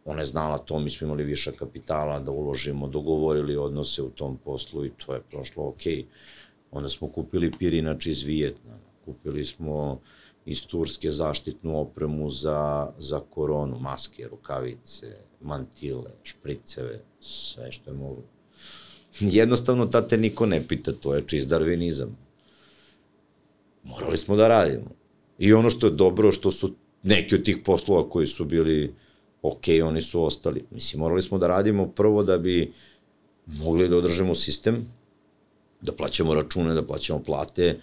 Ona 0.05 0.21
je 0.21 0.25
znala 0.25 0.57
to, 0.57 0.79
mi 0.79 0.89
smo 0.89 1.07
imali 1.07 1.23
više 1.23 1.51
kapitala 1.51 2.19
da 2.19 2.31
uložimo, 2.31 2.87
dogovorili 2.87 3.57
odnose 3.57 4.03
u 4.03 4.09
tom 4.09 4.37
poslu 4.37 4.85
i 4.85 4.91
to 4.97 5.13
je 5.13 5.21
prošlo 5.31 5.67
okej. 5.67 5.95
Okay. 5.95 6.05
Onda 6.71 6.89
smo 6.89 7.07
kupili 7.07 7.51
pirinač 7.59 8.05
iz 8.05 8.23
Vijetnama, 8.23 8.79
kupili 9.05 9.43
smo 9.43 9.99
iz 10.49 10.65
Turske 10.65 11.11
zaštitnu 11.11 11.79
opremu 11.79 12.29
za, 12.29 12.91
za 12.97 13.19
koronu, 13.29 13.79
maske, 13.79 14.27
rukavice, 14.27 15.07
mantile, 15.41 16.11
špriceve, 16.23 17.01
sve 17.21 17.71
što 17.71 17.91
je 17.91 17.97
moglo. 17.97 18.23
Jednostavno, 19.19 19.85
tate 19.85 20.17
niko 20.17 20.45
ne 20.45 20.61
pita, 20.67 20.91
to 20.91 21.15
je 21.15 21.23
čist 21.27 21.47
darvinizam. 21.47 22.17
Morali 23.83 24.17
smo 24.17 24.35
da 24.35 24.47
radimo. 24.47 24.89
I 25.39 25.53
ono 25.53 25.69
što 25.69 25.87
je 25.87 25.93
dobro, 25.93 26.31
što 26.31 26.51
su 26.51 26.73
neki 27.03 27.35
od 27.35 27.45
tih 27.45 27.57
poslova 27.65 28.09
koji 28.09 28.27
su 28.27 28.45
bili 28.45 28.93
ok, 29.41 29.63
oni 29.83 30.01
su 30.01 30.23
ostali. 30.23 30.65
Mislim, 30.71 30.99
morali 30.99 31.21
smo 31.21 31.37
da 31.37 31.47
radimo 31.47 31.87
prvo 31.87 32.23
da 32.23 32.37
bi 32.37 32.73
mogli 33.45 33.89
da 33.89 33.97
održemo 33.97 34.35
sistem, 34.35 34.85
da 35.81 35.91
plaćamo 35.91 36.33
račune, 36.33 36.73
da 36.73 36.85
plaćamo 36.85 37.23
plate. 37.23 37.77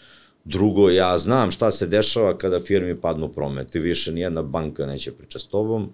Drugo, 0.48 0.90
ja 0.90 1.18
znam 1.18 1.50
šta 1.50 1.70
se 1.70 1.86
dešava 1.86 2.38
kada 2.38 2.60
firmi 2.60 2.96
padnu 2.96 3.28
prometi. 3.28 3.78
Više 3.78 4.12
nijedna 4.12 4.42
banka 4.42 4.86
neće 4.86 5.12
priča 5.12 5.38
s 5.38 5.46
tobom, 5.46 5.88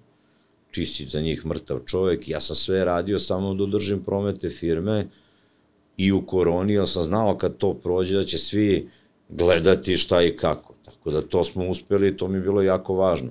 ti 0.70 0.86
si 0.86 1.04
za 1.04 1.20
njih 1.20 1.46
mrtav 1.46 1.78
čovek, 1.86 2.28
ja 2.28 2.40
sam 2.40 2.56
sve 2.56 2.84
radio 2.84 3.18
samo 3.18 3.54
da 3.54 3.64
održim 3.64 4.02
promete 4.02 4.48
firme 4.48 5.06
i 5.96 6.12
u 6.12 6.26
koroni, 6.26 6.72
jer 6.72 6.88
sam 6.88 7.02
znao 7.02 7.36
kad 7.38 7.56
to 7.56 7.74
prođe 7.74 8.16
da 8.16 8.24
će 8.24 8.38
svi 8.38 8.90
gledati 9.28 9.96
šta 9.96 10.22
i 10.22 10.36
kako. 10.36 10.74
Tako 10.84 11.10
da 11.10 11.22
to 11.22 11.44
smo 11.44 11.68
uspeli, 11.68 12.16
to 12.16 12.28
mi 12.28 12.38
je 12.38 12.42
bilo 12.42 12.62
jako 12.62 12.94
važno. 12.94 13.30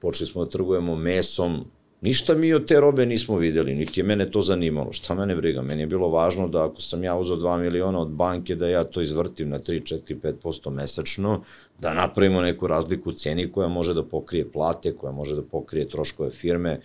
Počeli 0.00 0.30
smo 0.30 0.44
da 0.44 0.50
trgujemo 0.50 0.96
mesom, 0.96 1.64
ništa 2.00 2.34
mi 2.34 2.52
od 2.54 2.66
te 2.66 2.80
robe 2.80 3.06
nismo 3.06 3.36
videli, 3.36 3.74
niti 3.74 4.00
je 4.00 4.04
mene 4.04 4.30
to 4.30 4.42
zanimalo. 4.42 4.92
Šta 4.92 5.14
mene 5.14 5.36
briga? 5.36 5.62
Meni 5.62 5.82
je 5.82 5.86
bilo 5.86 6.08
važno 6.08 6.48
da 6.48 6.66
ako 6.66 6.80
sam 6.80 7.04
ja 7.04 7.16
uzao 7.16 7.36
2 7.36 7.58
miliona 7.58 8.00
od 8.00 8.08
banke, 8.08 8.54
da 8.54 8.68
ja 8.68 8.84
to 8.84 9.00
izvrtim 9.00 9.48
na 9.48 9.58
3, 9.58 9.94
4, 10.08 10.34
5% 10.42 10.70
mesečno, 10.70 11.42
da 11.78 11.94
napravimo 11.94 12.40
neku 12.40 12.66
razliku 12.66 13.10
u 13.10 13.12
ceni 13.12 13.52
koja 13.52 13.68
može 13.68 13.94
da 13.94 14.04
pokrije 14.04 14.50
plate, 14.52 14.96
koja 14.96 15.12
može 15.12 15.36
da 15.36 15.42
pokrije 15.42 15.88
troškove 15.88 16.30
firme 16.30 16.80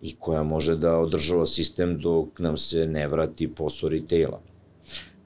i 0.00 0.14
koja 0.18 0.42
može 0.42 0.76
da 0.76 0.98
održava 0.98 1.46
sistem 1.46 1.98
dok 1.98 2.38
nam 2.38 2.56
se 2.56 2.86
ne 2.86 3.08
vrati 3.08 3.54
posao 3.54 3.88
retaila. 3.88 4.40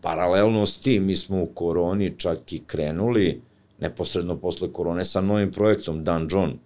Paralelno 0.01 0.67
s 0.67 0.79
tim, 0.81 1.05
mi 1.05 1.17
smo 1.17 1.43
u 1.43 1.47
koroni 1.47 2.19
čak 2.19 2.53
i 2.53 2.63
krenuli, 2.67 3.41
neposredno 3.79 4.37
posle 4.37 4.73
korone, 4.73 5.05
sa 5.05 5.21
novim 5.21 5.51
projektom 5.53 6.05
Dan 6.05 6.29
John, 6.31 6.59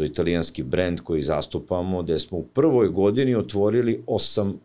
to 0.00 0.04
je 0.04 0.08
italijanski 0.08 0.62
brend 0.62 1.00
koji 1.00 1.22
zastupamo, 1.22 2.02
gde 2.02 2.18
smo 2.18 2.38
u 2.38 2.44
prvoj 2.44 2.88
godini 2.88 3.34
otvorili 3.34 4.04
osam 4.06 4.60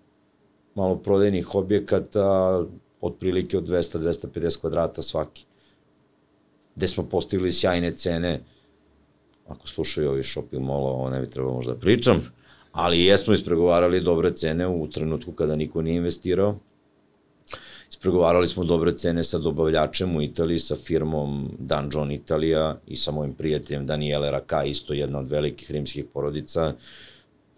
maloprodajnih 0.76 1.56
objekata, 1.56 2.64
otprilike 3.02 3.58
od 3.58 3.68
200-250 3.68 4.62
kvadrata 4.62 5.02
svaki. 5.02 5.46
Gde 6.76 6.88
smo 6.88 7.04
postigli 7.04 7.52
sjajne 7.52 7.92
cene, 7.92 8.40
ako 9.48 9.68
slušaju 9.68 10.10
ovi 10.10 10.24
shopping 10.24 10.64
mall 10.64 10.86
ovo 10.86 11.10
ne 11.10 11.20
bi 11.22 11.30
trebalo 11.30 11.54
možda 11.54 11.74
da 11.74 11.80
pričam, 11.80 12.22
ali 12.72 13.04
jesmo 13.06 13.34
ispregovarali 13.34 14.02
dobre 14.02 14.32
cene 14.32 14.68
u 14.68 14.88
trenutku 14.90 15.32
kada 15.32 15.56
niko 15.56 15.82
nije 15.82 15.98
investirao, 15.98 16.60
Ispregovarali 17.90 18.48
smo 18.48 18.64
dobre 18.64 18.98
cene 18.98 19.24
sa 19.24 19.38
dobavljačem 19.38 20.16
u 20.16 20.22
Italiji, 20.22 20.60
sa 20.60 20.76
firmom 20.76 21.50
Dan 21.60 21.90
John 21.94 22.12
Italija 22.12 22.78
i 22.88 22.96
sa 22.96 23.12
mojim 23.12 23.34
prijateljem 23.34 23.86
Daniele 23.86 24.32
Raka, 24.32 24.64
isto 24.64 24.94
jedna 24.94 25.20
od 25.20 25.30
velikih 25.30 25.72
rimskih 25.72 26.06
porodica. 26.14 26.74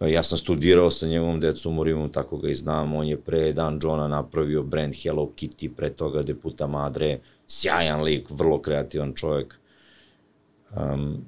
Ja 0.00 0.22
sam 0.22 0.38
studirao 0.38 0.90
sa 0.90 1.06
njegovom 1.06 1.40
decom 1.40 1.78
u 1.78 1.84
Rimu, 1.84 2.08
tako 2.08 2.36
ga 2.38 2.48
i 2.48 2.54
znam. 2.54 2.94
On 2.94 3.06
je 3.06 3.20
pre 3.20 3.52
Dan 3.52 3.80
Johna 3.82 4.08
napravio 4.08 4.62
brand 4.62 4.94
Hello 5.02 5.30
Kitty, 5.36 5.70
pre 5.76 5.90
toga 5.90 6.22
Deputa 6.22 6.66
Madre, 6.66 7.18
sjajan 7.48 8.02
lik, 8.02 8.30
vrlo 8.30 8.60
kreativan 8.62 9.12
čovjek. 9.14 9.54
Um, 10.76 11.24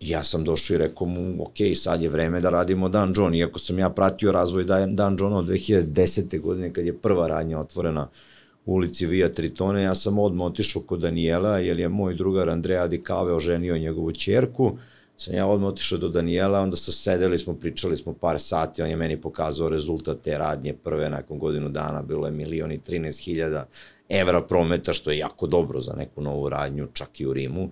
ja 0.00 0.24
sam 0.24 0.44
došao 0.44 0.74
i 0.74 0.78
rekao 0.78 1.06
mu, 1.06 1.42
ok, 1.42 1.56
sad 1.74 2.02
je 2.02 2.08
vreme 2.08 2.40
da 2.40 2.50
radimo 2.50 2.88
Dan 2.88 3.12
John, 3.16 3.34
iako 3.34 3.58
sam 3.58 3.78
ja 3.78 3.90
pratio 3.90 4.32
razvoj 4.32 4.64
Dan 4.88 5.16
Johna 5.20 5.38
od 5.38 5.46
2010. 5.46 6.40
godine, 6.40 6.72
kad 6.72 6.86
je 6.86 6.98
prva 6.98 7.26
radnja 7.26 7.60
otvorena 7.60 8.08
ulici 8.68 9.06
Via 9.06 9.28
Tritone, 9.28 9.82
ja 9.82 9.94
sam 9.94 10.18
odmah 10.18 10.46
otišao 10.46 10.82
kod 10.82 11.00
Daniela, 11.00 11.58
jer 11.58 11.78
je 11.80 11.88
moj 11.88 12.14
drugar 12.14 12.48
Andreja 12.48 12.86
Dikave 12.86 13.32
oženio 13.32 13.78
njegovu 13.78 14.12
čerku, 14.12 14.76
sam 15.16 15.34
ja 15.34 15.46
odmah 15.46 15.68
otišao 15.68 15.98
do 15.98 16.08
Daniela, 16.08 16.60
onda 16.60 16.76
sa 16.76 16.92
sedeli 16.92 17.38
smo, 17.38 17.54
pričali 17.54 17.96
smo 17.96 18.12
par 18.12 18.38
sati, 18.38 18.82
on 18.82 18.88
je 18.88 18.96
meni 18.96 19.20
pokazao 19.20 19.68
rezultat 19.68 20.20
te 20.24 20.38
radnje 20.38 20.74
prve 20.74 21.10
nakon 21.10 21.38
godinu 21.38 21.68
dana, 21.68 22.02
bilo 22.02 22.26
je 22.26 22.32
milion 22.32 22.72
i 22.72 22.78
13 22.78 23.24
hiljada 23.24 23.66
evra 24.08 24.42
prometa, 24.42 24.92
što 24.92 25.10
je 25.10 25.18
jako 25.18 25.46
dobro 25.46 25.80
za 25.80 25.92
neku 25.92 26.22
novu 26.22 26.48
radnju, 26.48 26.88
čak 26.92 27.20
i 27.20 27.26
u 27.26 27.32
Rimu. 27.32 27.70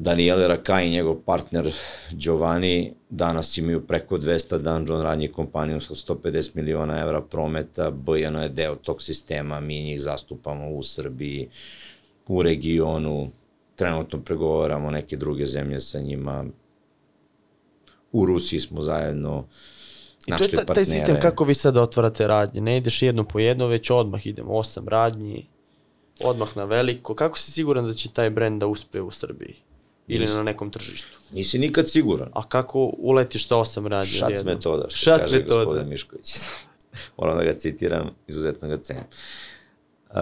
Daniele 0.00 0.48
Rakaj 0.48 0.86
i 0.86 0.90
njegov 0.90 1.16
partner 1.26 1.72
Giovanni 2.10 2.92
danas 3.10 3.56
imaju 3.58 3.86
preko 3.86 4.18
200 4.18 4.58
Dungeon 4.58 5.02
radnjih 5.02 5.32
kompaniju 5.32 5.80
sa 5.80 5.94
150 5.94 6.50
miliona 6.54 7.00
evra 7.00 7.20
prometa, 7.20 7.90
Bojano 7.90 8.42
je 8.42 8.48
deo 8.48 8.74
tog 8.74 9.02
sistema, 9.02 9.60
mi 9.60 9.82
njih 9.82 10.00
zastupamo 10.02 10.70
u 10.70 10.82
Srbiji, 10.82 11.48
u 12.26 12.42
regionu, 12.42 13.30
trenutno 13.76 14.20
pregovaramo 14.20 14.90
neke 14.90 15.16
druge 15.16 15.44
zemlje 15.44 15.80
sa 15.80 16.00
njima, 16.00 16.44
u 18.12 18.26
Rusiji 18.26 18.60
smo 18.60 18.80
zajedno, 18.80 19.46
I 20.26 20.32
to 20.38 20.44
je 20.44 20.50
ta, 20.50 20.74
taj 20.74 20.84
sistem 20.84 21.20
kako 21.20 21.44
vi 21.44 21.54
sada 21.54 21.82
otvarate 21.82 22.26
radnje, 22.26 22.60
ne 22.60 22.76
ideš 22.76 23.02
jedno 23.02 23.24
po 23.24 23.38
jedno, 23.38 23.66
već 23.66 23.90
odmah 23.90 24.26
idemo. 24.26 24.52
Osam 24.52 24.88
radnji, 24.88 25.46
odmah 26.20 26.56
na 26.56 26.64
veliko. 26.64 27.14
Kako 27.14 27.38
si 27.38 27.52
siguran 27.52 27.86
da 27.86 27.94
će 27.94 28.10
taj 28.12 28.30
brend 28.30 28.60
da 28.60 28.66
uspe 28.66 29.00
u 29.00 29.10
Srbiji? 29.10 29.67
Ili 30.08 30.20
Nisi, 30.20 30.34
na 30.34 30.42
nekom 30.42 30.70
tržištu. 30.70 31.18
Nisi 31.32 31.58
nikad 31.58 31.90
siguran. 31.90 32.28
A 32.34 32.48
kako 32.48 32.92
uletiš 32.98 33.48
sa 33.48 33.56
osam 33.56 33.86
radnja? 33.86 34.12
Šac 34.12 34.30
jedno? 34.30 34.52
metoda, 34.52 34.88
što 34.88 34.96
Šac 34.96 35.20
kaže 35.20 35.38
metoda. 35.38 35.64
gospodin 35.64 35.88
Mišković. 35.88 36.34
Moram 37.18 37.38
da 37.38 37.44
ga 37.44 37.58
citiram, 37.58 38.10
izuzetno 38.26 38.68
ga 38.68 38.78
cenim. 38.78 39.04
Uh, 40.10 40.16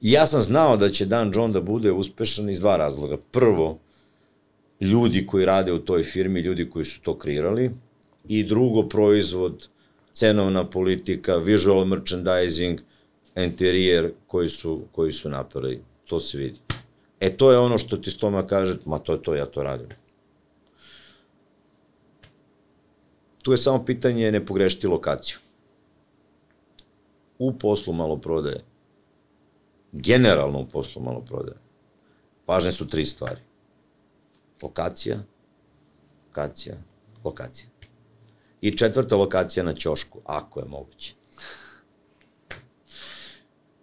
ja 0.00 0.26
sam 0.26 0.40
znao 0.40 0.76
da 0.76 0.88
će 0.88 1.06
Dan 1.06 1.32
John 1.34 1.52
da 1.52 1.60
bude 1.60 1.92
uspešan 1.92 2.50
iz 2.50 2.60
dva 2.60 2.76
razloga. 2.76 3.16
Prvo, 3.30 3.78
ljudi 4.80 5.26
koji 5.26 5.44
rade 5.44 5.72
u 5.72 5.78
toj 5.78 6.02
firmi, 6.02 6.40
ljudi 6.40 6.70
koji 6.70 6.84
su 6.84 7.00
to 7.00 7.18
kreirali, 7.18 7.70
i 8.28 8.42
drugo, 8.44 8.88
proizvod, 8.88 9.68
cenovna 10.12 10.70
politika, 10.70 11.36
visual 11.36 11.84
merchandising, 11.84 12.80
interijer 13.36 14.12
koji 14.26 14.48
su, 14.48 14.82
koji 14.92 15.12
su 15.12 15.28
napravili. 15.28 15.82
To 16.04 16.20
se 16.20 16.38
vidi. 16.38 16.58
E 17.24 17.36
to 17.36 17.52
je 17.52 17.58
ono 17.58 17.78
što 17.78 17.96
ti 17.96 18.10
stoma 18.10 18.46
kaže, 18.46 18.76
ma 18.84 18.98
to 18.98 19.12
je 19.12 19.22
to, 19.22 19.34
ja 19.34 19.46
to 19.46 19.62
radim. 19.62 19.88
Tu 23.42 23.52
je 23.52 23.58
samo 23.58 23.84
pitanje 23.84 24.32
ne 24.32 24.46
pogrešiti 24.46 24.86
lokaciju. 24.86 25.38
U 27.38 27.52
poslu 27.58 27.92
maloprodaje, 27.92 28.60
generalno 29.92 30.60
u 30.60 30.66
poslu 30.66 31.02
maloprodaje, 31.02 31.56
važne 32.46 32.72
su 32.72 32.88
tri 32.88 33.04
stvari. 33.04 33.40
Lokacija, 34.62 35.16
lokacija, 36.28 36.76
lokacija. 37.24 37.68
I 38.60 38.76
četvrta 38.76 39.16
lokacija 39.16 39.64
na 39.64 39.72
Ćošku, 39.72 40.20
ako 40.24 40.60
je 40.60 40.66
moguće. 40.66 41.14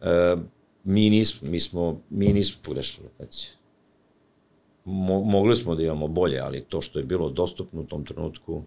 E, 0.01 0.35
mi 0.83 1.09
nismo, 1.09 1.49
mi 1.49 1.59
smo, 1.59 2.01
mi 2.09 2.33
nismo 2.33 2.61
pogrešili 2.63 3.07
lokaciju. 3.07 3.51
Mo, 4.85 5.19
mogli 5.21 5.55
smo 5.55 5.75
da 5.75 5.83
imamo 5.83 6.07
bolje, 6.07 6.39
ali 6.39 6.61
to 6.61 6.81
što 6.81 6.99
je 6.99 7.05
bilo 7.05 7.29
dostupno 7.29 7.81
u 7.81 7.85
tom 7.85 8.05
trenutku, 8.05 8.63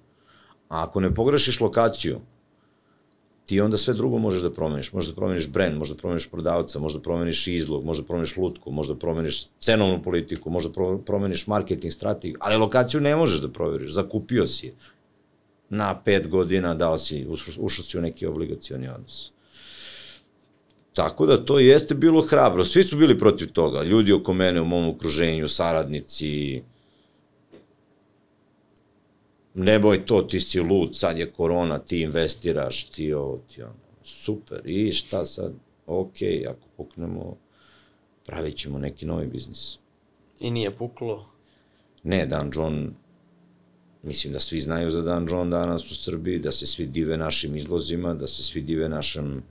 a 0.68 0.82
ako 0.82 1.00
ne 1.00 1.14
pogrešiš 1.14 1.60
lokaciju, 1.60 2.20
ti 3.46 3.60
onda 3.60 3.76
sve 3.76 3.94
drugo 3.94 4.18
možeš 4.18 4.42
da 4.42 4.52
promeniš. 4.52 4.92
Možeš 4.92 5.10
da 5.10 5.16
promeniš 5.16 5.48
brend, 5.48 5.78
možeš 5.78 5.94
da 5.94 6.00
promeniš 6.00 6.30
prodavca, 6.30 6.78
možeš 6.78 6.96
da 6.96 7.02
promeniš 7.02 7.46
izlog, 7.46 7.84
možeš 7.84 8.02
da 8.02 8.06
promeniš 8.06 8.36
lutku, 8.36 8.70
možeš 8.70 8.92
da 8.92 8.98
promeniš 8.98 9.46
cenovnu 9.60 10.02
politiku, 10.02 10.50
možeš 10.50 10.70
da 10.72 10.98
promeniš 11.06 11.46
marketing 11.46 11.92
strategiju, 11.92 12.38
ali 12.40 12.56
lokaciju 12.56 13.00
ne 13.00 13.16
možeš 13.16 13.40
da 13.40 13.48
proveriš, 13.48 13.92
zakupio 13.92 14.46
si 14.46 14.66
je. 14.66 14.74
Na 15.68 16.00
pet 16.04 16.28
godina 16.28 16.74
dao 16.74 16.98
si, 16.98 17.26
ušao 17.58 17.84
si 17.84 17.98
u 17.98 18.02
neki 18.02 18.26
obligacioni 18.26 18.88
odnos. 18.88 19.33
Tako 20.94 21.26
da 21.26 21.44
to 21.44 21.58
jeste 21.58 21.94
bilo 21.94 22.22
hrabro. 22.22 22.64
Svi 22.64 22.82
su 22.82 22.96
bili 22.96 23.18
protiv 23.18 23.52
toga. 23.52 23.82
Ljudi 23.82 24.12
oko 24.12 24.32
mene 24.32 24.60
u 24.60 24.64
mom 24.64 24.88
okruženju, 24.88 25.48
saradnici, 25.48 26.62
ne 29.54 29.78
boj 29.78 30.06
to, 30.06 30.22
ti 30.22 30.40
si 30.40 30.60
lud, 30.60 30.96
sad 30.96 31.18
je 31.18 31.30
korona, 31.30 31.78
ti 31.78 32.00
investiraš, 32.00 32.84
ti 32.84 33.12
ovo, 33.12 33.42
ti 33.54 33.62
ono. 33.62 33.74
Super, 34.04 34.60
i 34.64 34.92
šta 34.92 35.24
sad? 35.24 35.52
Ok, 35.86 36.16
ako 36.48 36.68
puknemo, 36.76 37.36
pravit 38.26 38.56
ćemo 38.56 38.78
neki 38.78 39.06
novi 39.06 39.26
biznis. 39.26 39.78
I 40.40 40.50
nije 40.50 40.76
puklo? 40.76 41.26
Ne, 42.02 42.26
Dan 42.26 42.50
John, 42.54 42.94
mislim 44.02 44.32
da 44.32 44.40
svi 44.40 44.60
znaju 44.60 44.90
za 44.90 45.02
Dan 45.02 45.26
John 45.30 45.50
danas 45.50 45.90
u 45.90 45.94
Srbiji, 45.94 46.38
da 46.38 46.52
se 46.52 46.66
svi 46.66 46.86
dive 46.86 47.16
našim 47.16 47.56
izlozima, 47.56 48.14
da 48.14 48.26
se 48.26 48.42
svi 48.42 48.60
dive 48.60 48.88
našim, 48.88 49.42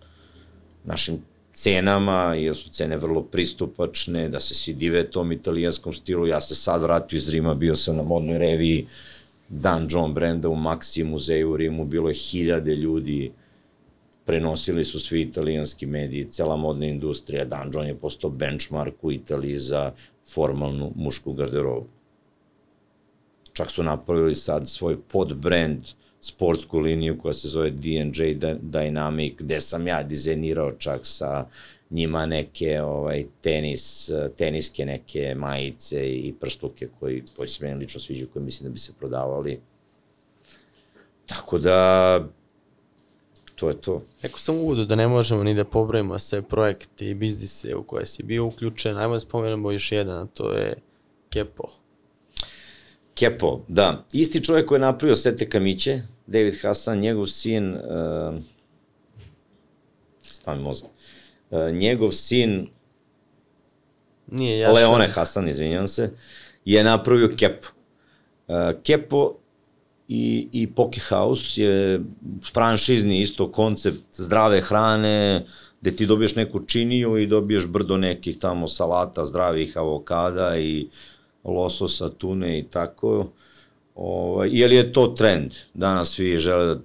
našim 0.83 1.21
cenama, 1.55 2.35
jer 2.35 2.55
su 2.55 2.69
cene 2.69 2.97
vrlo 2.97 3.21
pristupačne, 3.23 4.29
da 4.29 4.39
se 4.39 4.55
svi 4.55 4.73
dive 4.73 5.03
tom 5.03 5.31
italijanskom 5.31 5.93
stilu. 5.93 6.27
Ja 6.27 6.41
se 6.41 6.55
sad 6.55 6.81
vratio 6.81 7.17
iz 7.17 7.29
Rima, 7.29 7.53
bio 7.53 7.75
sam 7.75 7.95
na 7.95 8.03
modnoj 8.03 8.37
reviji, 8.37 8.87
Dan 9.49 9.87
John 9.89 10.13
Brenda 10.13 10.49
u 10.49 10.55
Maxi 10.55 11.03
muzeju 11.03 11.51
u 11.51 11.57
Rimu, 11.57 11.85
bilo 11.85 12.09
je 12.09 12.15
hiljade 12.15 12.75
ljudi, 12.75 13.31
prenosili 14.25 14.85
su 14.85 14.99
svi 14.99 15.21
italijanski 15.21 15.85
mediji, 15.85 16.27
cela 16.27 16.55
modna 16.55 16.85
industrija, 16.85 17.45
Dan 17.45 17.71
John 17.73 17.87
je 17.87 17.97
postao 17.97 18.29
benchmark 18.29 19.03
u 19.03 19.11
Italiji 19.11 19.57
za 19.57 19.91
formalnu 20.33 20.91
mušku 20.95 21.33
garderobu. 21.33 21.87
Čak 23.53 23.71
su 23.71 23.83
napravili 23.83 24.35
sad 24.35 24.69
svoj 24.69 24.97
podbrand, 25.01 25.83
sportsku 26.23 26.79
liniju 26.79 27.17
koja 27.21 27.33
se 27.33 27.47
zove 27.47 27.71
DNJ 27.71 28.21
Dynamic, 28.61 29.35
gde 29.37 29.61
sam 29.61 29.87
ja 29.87 30.03
dizajnirao 30.03 30.71
čak 30.71 30.99
sa 31.03 31.45
njima 31.89 32.25
neke 32.25 32.81
ovaj, 32.81 33.25
tenis, 33.41 34.09
teniske 34.37 34.85
neke 34.85 35.35
majice 35.35 36.09
i 36.09 36.33
prstuke 36.39 36.87
koji, 36.99 37.23
koji 37.35 37.47
se 37.47 37.65
meni 37.65 37.79
lično 37.79 37.99
sviđaju, 37.99 38.29
koji 38.33 38.45
mislim 38.45 38.69
da 38.69 38.73
bi 38.73 38.79
se 38.79 38.93
prodavali. 38.99 39.59
Tako 41.25 41.57
da, 41.57 42.19
to 43.55 43.69
je 43.69 43.81
to. 43.81 44.01
Rekao 44.21 44.39
sam 44.39 44.55
uvodu 44.55 44.85
da 44.85 44.95
ne 44.95 45.07
možemo 45.07 45.43
ni 45.43 45.53
da 45.53 45.65
pobrojimo 45.65 46.19
sve 46.19 46.41
projekte 46.41 47.09
i 47.09 47.13
biznise 47.13 47.75
u 47.75 47.83
koje 47.83 48.05
si 48.05 48.23
bio 48.23 48.45
uključen. 48.45 48.97
Ajmo 48.97 49.13
da 49.13 49.19
spomenemo 49.19 49.71
još 49.71 49.91
jedan, 49.91 50.17
a 50.17 50.27
to 50.33 50.51
je 50.51 50.73
Kepo. 51.29 51.63
Kepo, 53.15 53.61
da. 53.67 54.05
Isti 54.13 54.43
čovjek 54.43 54.67
koji 54.67 54.75
je 54.77 54.81
napravio 54.81 55.15
sve 55.15 55.35
te 55.35 55.49
kamiće, 55.49 56.01
David 56.27 56.55
Hassan, 56.61 56.99
njegov 56.99 57.25
sin, 57.25 57.73
uh, 57.73 58.35
stavi 60.21 60.61
mozak, 60.61 60.89
E, 61.53 61.71
njegov 61.71 62.11
sin 62.11 62.67
Nije 64.27 64.59
jašan. 64.59 64.75
Leone 64.75 65.07
Hasan, 65.07 65.49
izvinjam 65.49 65.87
se, 65.87 66.11
je 66.65 66.83
napravio 66.83 67.35
Kepo. 67.37 67.67
Uh, 68.47 68.55
Kepo 68.83 69.35
i, 70.07 70.47
i 70.51 70.67
Poke 70.67 70.99
House 71.09 71.61
je 71.61 72.01
franšizni 72.53 73.19
isto 73.19 73.51
koncept 73.51 74.03
zdrave 74.13 74.61
hrane, 74.61 75.45
gde 75.81 75.95
ti 75.95 76.05
dobiješ 76.05 76.35
neku 76.35 76.65
činiju 76.65 77.17
i 77.17 77.27
dobiješ 77.27 77.67
brdo 77.67 77.97
nekih 77.97 78.39
tamo 78.39 78.67
salata, 78.67 79.25
zdravih 79.25 79.77
avokada 79.77 80.57
i 80.57 80.87
lososa, 81.43 82.09
tune 82.09 82.59
i 82.59 82.63
tako. 82.63 83.27
Ovaj, 83.95 84.49
jer 84.51 84.71
je 84.71 84.91
to 84.91 85.07
trend. 85.07 85.53
Danas 85.73 86.09
svi 86.09 86.37
žele 86.37 86.65
da 86.65 86.81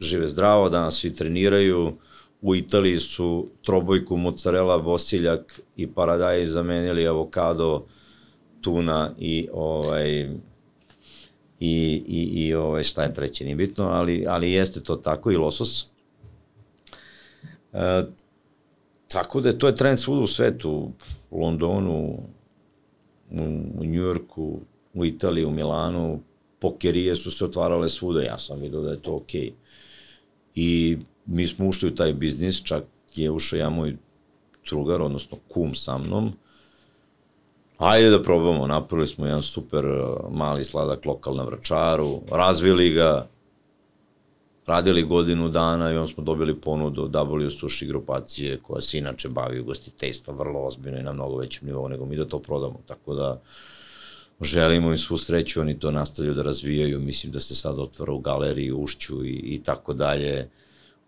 žive 0.00 0.28
zdravo, 0.28 0.68
danas 0.68 0.94
svi 0.94 1.14
treniraju, 1.14 1.96
U 2.42 2.54
Italiji 2.54 2.98
su 2.98 3.48
trobojku 3.62 4.16
mozzarella, 4.16 4.78
bosiljak 4.78 5.60
i 5.76 5.86
paradajz 5.86 6.52
zamenili 6.52 7.06
avokado, 7.06 7.86
tuna 8.60 9.14
i 9.18 9.48
ovaj 9.52 10.30
i, 11.60 12.02
i, 12.06 12.30
i 12.34 12.54
ovaj, 12.54 12.82
šta 12.82 13.02
je 13.02 13.14
treće, 13.14 13.44
nije 13.44 13.56
bitno, 13.56 13.84
ali, 13.84 14.24
ali 14.28 14.52
jeste 14.52 14.80
to 14.80 14.96
tako 14.96 15.30
i 15.30 15.36
losos. 15.36 15.86
E, 17.72 18.04
tako 19.08 19.40
da 19.40 19.48
je, 19.48 19.58
to 19.58 19.66
je 19.66 19.76
trend 19.76 20.00
svuda 20.00 20.22
u 20.22 20.26
svetu, 20.26 20.90
u 21.30 21.40
Londonu, 21.40 22.18
u, 23.30 23.42
u 23.78 23.84
Njujorku, 23.84 24.60
u 24.94 25.04
Italiji, 25.04 25.44
u 25.44 25.50
Milanu, 25.50 26.20
pokerije 26.62 27.16
su 27.16 27.30
se 27.30 27.44
otvarale 27.44 27.88
svuda, 27.90 28.22
ja 28.22 28.38
sam 28.38 28.60
vidio 28.60 28.80
da 28.80 28.90
je 28.90 29.02
to 29.02 29.16
okej. 29.16 29.40
Okay. 29.40 29.52
I 30.54 30.98
mi 31.26 31.46
smo 31.46 31.68
ušli 31.68 31.88
u 31.88 31.94
taj 31.94 32.12
biznis, 32.12 32.62
čak 32.62 32.84
je 33.14 33.30
ušao 33.30 33.58
ja 33.58 33.70
moj 33.70 33.96
drugar, 34.68 35.02
odnosno 35.02 35.38
kum 35.48 35.74
sa 35.74 35.98
mnom. 35.98 36.32
Ajde 37.78 38.10
da 38.10 38.22
probamo, 38.22 38.66
napravili 38.66 39.08
smo 39.08 39.26
jedan 39.26 39.42
super 39.42 39.86
uh, 39.86 40.30
mali 40.30 40.64
sladak 40.64 41.06
lokal 41.06 41.34
na 41.34 41.44
Vračaru, 41.44 42.20
razvili 42.30 42.90
ga, 42.90 43.26
radili 44.66 45.02
godinu 45.02 45.48
dana 45.48 45.92
i 45.92 45.96
on 45.96 46.08
smo 46.08 46.24
dobili 46.24 46.60
ponudu 46.60 47.08
W 47.08 47.50
Sushi 47.50 47.86
grupacije 47.86 48.60
koja 48.62 48.80
se 48.80 48.98
inače 48.98 49.28
bavi 49.28 49.60
ugostiteljstvom 49.60 50.38
vrlo 50.38 50.66
ozbiljno 50.66 50.98
i 50.98 51.02
na 51.02 51.12
mnogo 51.12 51.36
većem 51.36 51.66
nivou 51.66 51.88
nego 51.88 52.06
mi 52.06 52.16
da 52.16 52.24
to 52.24 52.38
prodamo. 52.38 52.80
Tako 52.86 53.14
da 53.14 53.40
želimo 54.44 54.90
im 54.90 54.98
svu 54.98 55.16
sreću, 55.16 55.60
oni 55.60 55.78
to 55.78 55.90
nastavljaju 55.90 56.34
da 56.34 56.42
razvijaju, 56.42 57.00
mislim 57.00 57.32
da 57.32 57.40
se 57.40 57.54
sad 57.54 57.78
otvara 57.78 58.12
u 58.12 58.18
galeriji, 58.18 58.72
ušću 58.72 59.24
i, 59.24 59.30
i 59.30 59.62
tako 59.64 59.94
dalje 59.94 60.48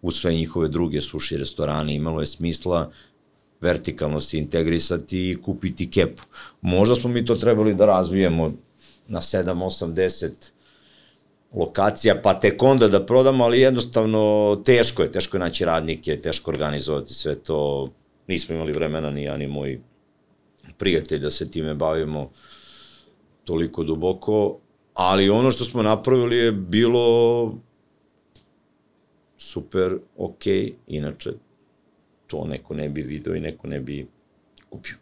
u 0.03 0.11
sve 0.11 0.35
njihove 0.35 0.69
druge 0.69 1.01
suši 1.01 1.37
restorane, 1.37 1.95
imalo 1.95 2.21
je 2.21 2.27
smisla 2.27 2.91
vertikalno 3.61 4.21
se 4.21 4.39
integrisati 4.39 5.31
i 5.31 5.37
kupiti 5.43 5.91
kepu. 5.91 6.23
Možda 6.61 6.95
smo 6.95 7.11
mi 7.11 7.25
to 7.25 7.35
trebali 7.35 7.75
da 7.75 7.87
razvijemo 7.87 8.53
na 9.09 9.21
7, 9.21 9.45
8, 9.45 9.95
10 9.95 10.33
lokacija, 11.55 12.21
pa 12.23 12.35
tek 12.41 12.63
onda 12.63 12.89
da 12.89 13.07
prodamo, 13.07 13.45
ali 13.45 13.61
jednostavno 13.61 14.63
teško 14.65 15.03
je, 15.03 15.13
teško 15.13 15.37
je 15.37 15.41
naći 15.41 15.65
radnike, 15.65 16.17
teško 16.17 16.51
organizovati 16.51 17.15
sve 17.15 17.35
to. 17.35 17.91
Nismo 18.27 18.55
imali 18.55 18.73
vremena 18.73 19.11
ni 19.11 19.23
ja 19.23 19.37
ni 19.37 19.47
moj 19.47 19.81
prijatelj 20.79 21.19
da 21.19 21.31
se 21.31 21.51
time 21.51 21.75
bavimo 21.75 22.31
toliko 23.45 23.85
duboko, 23.85 24.59
ali 24.95 25.31
ono 25.31 25.51
što 25.51 25.65
smo 25.65 25.83
napravili 25.83 26.37
je 26.37 26.53
bilo 26.53 27.55
super, 29.39 29.99
ok, 30.17 30.47
inače 30.87 31.33
to 32.27 32.45
neko 32.45 32.75
ne 32.75 32.89
bi 32.89 33.03
video 33.03 33.35
i 33.35 33.41
neko 33.41 33.67
ne 33.67 33.81
bi 33.81 34.07
kupio. 34.71 34.97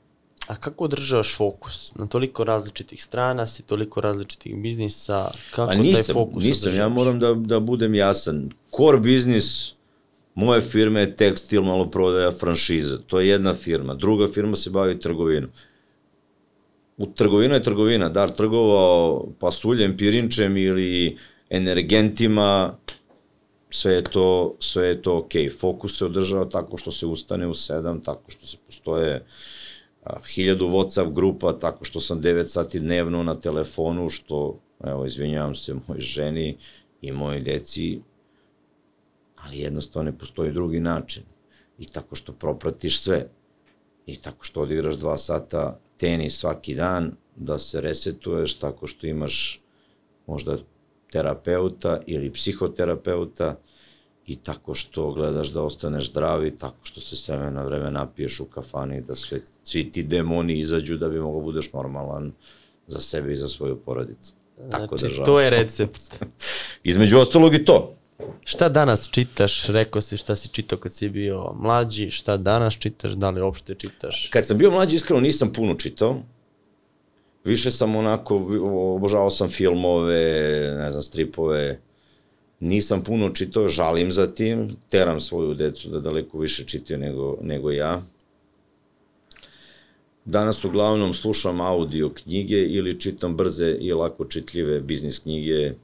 A 0.46 0.56
kako 0.56 0.84
održavaš 0.84 1.36
fokus? 1.36 1.94
Na 1.94 2.06
toliko 2.06 2.44
različitih 2.44 3.04
strana 3.04 3.46
si, 3.46 3.62
toliko 3.62 4.00
različitih 4.00 4.56
biznisa, 4.56 5.30
kako 5.50 5.72
A 5.72 5.74
nisam, 5.74 6.04
taj 6.04 6.14
fokus 6.14 6.44
nisam, 6.44 6.68
održavaš? 6.68 6.78
ja 6.78 6.88
moram 6.88 7.20
da, 7.20 7.34
da 7.34 7.60
budem 7.60 7.94
jasan. 7.94 8.50
Core 8.76 8.98
biznis 8.98 9.74
moje 10.34 10.60
firme 10.60 11.00
je 11.00 11.16
tekstil, 11.16 11.62
malo 11.62 11.90
prodaja, 11.90 12.32
franšiza. 12.32 12.98
To 13.06 13.20
je 13.20 13.28
jedna 13.28 13.54
firma. 13.54 13.94
Druga 13.94 14.26
firma 14.34 14.56
se 14.56 14.70
bavi 14.70 15.00
trgovinom. 15.00 15.50
U 16.98 17.06
trgovina 17.06 17.54
je 17.54 17.62
trgovina. 17.62 18.08
Da 18.08 18.24
li 18.24 18.34
trgovao 18.36 19.26
pasuljem, 19.38 19.96
pirinčem 19.96 20.56
ili 20.56 21.16
energentima, 21.50 22.76
sve 23.70 23.94
je 23.94 24.02
to, 24.04 24.56
sve 24.60 24.86
je 24.86 25.02
to 25.02 25.18
ok. 25.18 25.32
Fokus 25.60 25.98
se 25.98 26.04
održava 26.04 26.48
tako 26.48 26.78
što 26.78 26.92
se 26.92 27.06
ustane 27.06 27.46
u 27.46 27.54
7, 27.54 28.04
tako 28.04 28.30
što 28.30 28.46
se 28.46 28.56
postoje 28.66 29.24
a, 30.04 30.16
hiljadu 30.34 30.68
WhatsApp 30.68 31.12
grupa, 31.12 31.58
tako 31.58 31.84
što 31.84 32.00
sam 32.00 32.22
9 32.22 32.46
sati 32.46 32.80
dnevno 32.80 33.22
na 33.22 33.34
telefonu, 33.34 34.10
što, 34.10 34.58
evo, 34.84 35.06
izvinjavam 35.06 35.54
se 35.54 35.74
moj 35.74 36.00
ženi 36.00 36.56
i 37.00 37.12
moje 37.12 37.40
deci, 37.40 38.00
ali 39.36 39.58
jednostavno 39.58 40.10
ne 40.10 40.18
postoji 40.18 40.52
drugi 40.52 40.80
način. 40.80 41.22
I 41.78 41.86
tako 41.86 42.16
što 42.16 42.32
propratiš 42.32 43.00
sve. 43.00 43.26
I 44.06 44.16
tako 44.16 44.44
što 44.44 44.60
odigraš 44.60 44.94
dva 44.94 45.16
sata 45.16 45.78
tenis 46.02 46.38
svaki 46.38 46.74
dan, 46.74 47.12
da 47.36 47.58
se 47.58 47.80
resetuješ 47.80 48.54
tako 48.58 48.86
što 48.86 49.06
imaš 49.06 49.60
možda 50.26 50.56
terapeuta 51.12 52.00
ili 52.06 52.32
psihoterapeuta 52.32 53.56
i 54.26 54.36
tako 54.36 54.74
što 54.74 55.12
gledaš 55.12 55.52
da 55.52 55.62
ostaneš 55.62 56.10
zdravi, 56.10 56.56
tako 56.58 56.76
što 56.82 57.00
se 57.00 57.16
sve 57.16 57.50
na 57.50 57.62
vreme 57.64 57.90
napiješ 57.90 58.40
u 58.40 58.44
kafani, 58.44 59.00
da 59.00 59.14
sve, 59.14 59.40
svi 59.64 59.90
ti 59.90 60.02
demoni 60.02 60.58
izađu 60.58 60.98
da 60.98 61.08
bi 61.08 61.20
mogo 61.20 61.40
budeš 61.40 61.72
normalan 61.72 62.32
za 62.86 63.00
sebe 63.00 63.32
i 63.32 63.36
za 63.36 63.48
svoju 63.48 63.76
porodicu. 63.76 64.34
Tako 64.70 64.98
znači, 64.98 65.16
da 65.18 65.24
to 65.24 65.40
je 65.40 65.50
recept. 65.50 66.24
Između 66.92 67.18
ostalog 67.18 67.54
i 67.54 67.64
to. 67.64 67.94
Šta 68.44 68.68
danas 68.68 69.10
čitaš? 69.10 69.66
Rekao 69.66 70.02
si 70.02 70.16
šta 70.16 70.36
si 70.36 70.48
čitao 70.48 70.78
kad 70.78 70.92
si 70.92 71.08
bio 71.08 71.52
mlađi, 71.54 72.10
šta 72.10 72.36
danas 72.36 72.78
čitaš, 72.78 73.12
da 73.12 73.30
li 73.30 73.42
uopšte 73.42 73.74
čitaš? 73.74 74.28
Kad 74.32 74.46
sam 74.46 74.58
bio 74.58 74.70
mlađi, 74.70 74.96
iskreno 74.96 75.20
nisam 75.20 75.52
puno 75.52 75.74
čitao. 75.74 76.22
Više 77.44 77.70
sam 77.70 77.96
onako, 77.96 78.36
obožavao 78.96 79.30
sam 79.30 79.48
filmove, 79.48 80.24
ne 80.78 80.90
znam, 80.90 81.02
stripove. 81.02 81.80
Nisam 82.60 83.04
puno 83.04 83.30
čitao, 83.30 83.68
žalim 83.68 84.12
za 84.12 84.26
tim. 84.26 84.76
Teram 84.88 85.20
svoju 85.20 85.54
decu 85.54 85.88
da 85.88 86.00
daleko 86.00 86.38
više 86.38 86.64
čitaju 86.64 86.98
nego, 86.98 87.38
nego 87.42 87.70
ja. 87.70 88.02
Danas 90.24 90.64
uglavnom 90.64 91.14
slušam 91.14 91.60
audio 91.60 92.08
knjige 92.08 92.56
ili 92.56 93.00
čitam 93.00 93.36
brze 93.36 93.76
i 93.80 93.92
lako 93.92 94.24
čitljive 94.24 94.80
biznis 94.80 95.18
knjige. 95.18 95.74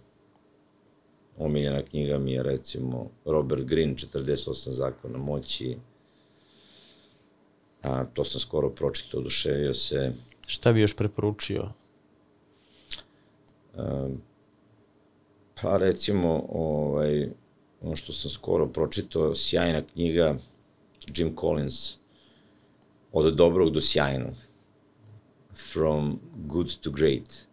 Omiljena 1.38 1.82
knjiga 1.82 2.18
mi 2.18 2.32
je 2.32 2.42
recimo 2.42 3.10
Robert 3.24 3.64
Greene, 3.64 3.94
48 3.94 4.70
zakona 4.70 5.18
moći. 5.18 5.76
A, 7.82 8.04
to 8.04 8.24
sam 8.24 8.40
skoro 8.40 8.70
pročitao, 8.70 9.20
oduševio 9.20 9.74
se. 9.74 10.12
Šta 10.46 10.72
bi 10.72 10.80
još 10.80 10.96
preporučio? 10.96 11.68
A, 13.76 14.08
pa 15.62 15.76
recimo, 15.76 16.46
ovaj, 16.48 17.28
ono 17.82 17.96
što 17.96 18.12
sam 18.12 18.30
skoro 18.30 18.66
pročitao, 18.66 19.34
sjajna 19.34 19.82
knjiga 19.82 20.36
Jim 21.16 21.36
Collins, 21.40 21.96
od 23.12 23.34
dobrog 23.34 23.70
do 23.70 23.80
sjajnog. 23.80 24.34
From 25.72 26.18
good 26.36 26.76
to 26.80 26.90
great. 26.90 27.47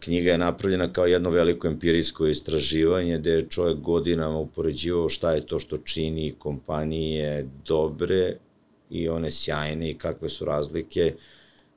Knjiga 0.00 0.30
je 0.30 0.38
napravljena 0.38 0.92
kao 0.92 1.06
jedno 1.06 1.30
veliko 1.30 1.68
empirijsko 1.68 2.26
istraživanje 2.26 3.18
gde 3.18 3.30
je 3.30 3.48
čovjek 3.48 3.78
godinama 3.78 4.38
upoređivao 4.38 5.08
šta 5.08 5.32
je 5.32 5.46
to 5.46 5.58
što 5.58 5.76
čini 5.76 6.34
kompanije 6.38 7.48
dobre 7.66 8.36
i 8.90 9.08
one 9.08 9.30
sjajne 9.30 9.90
i 9.90 9.98
kakve 9.98 10.28
su 10.28 10.44
razlike 10.44 11.14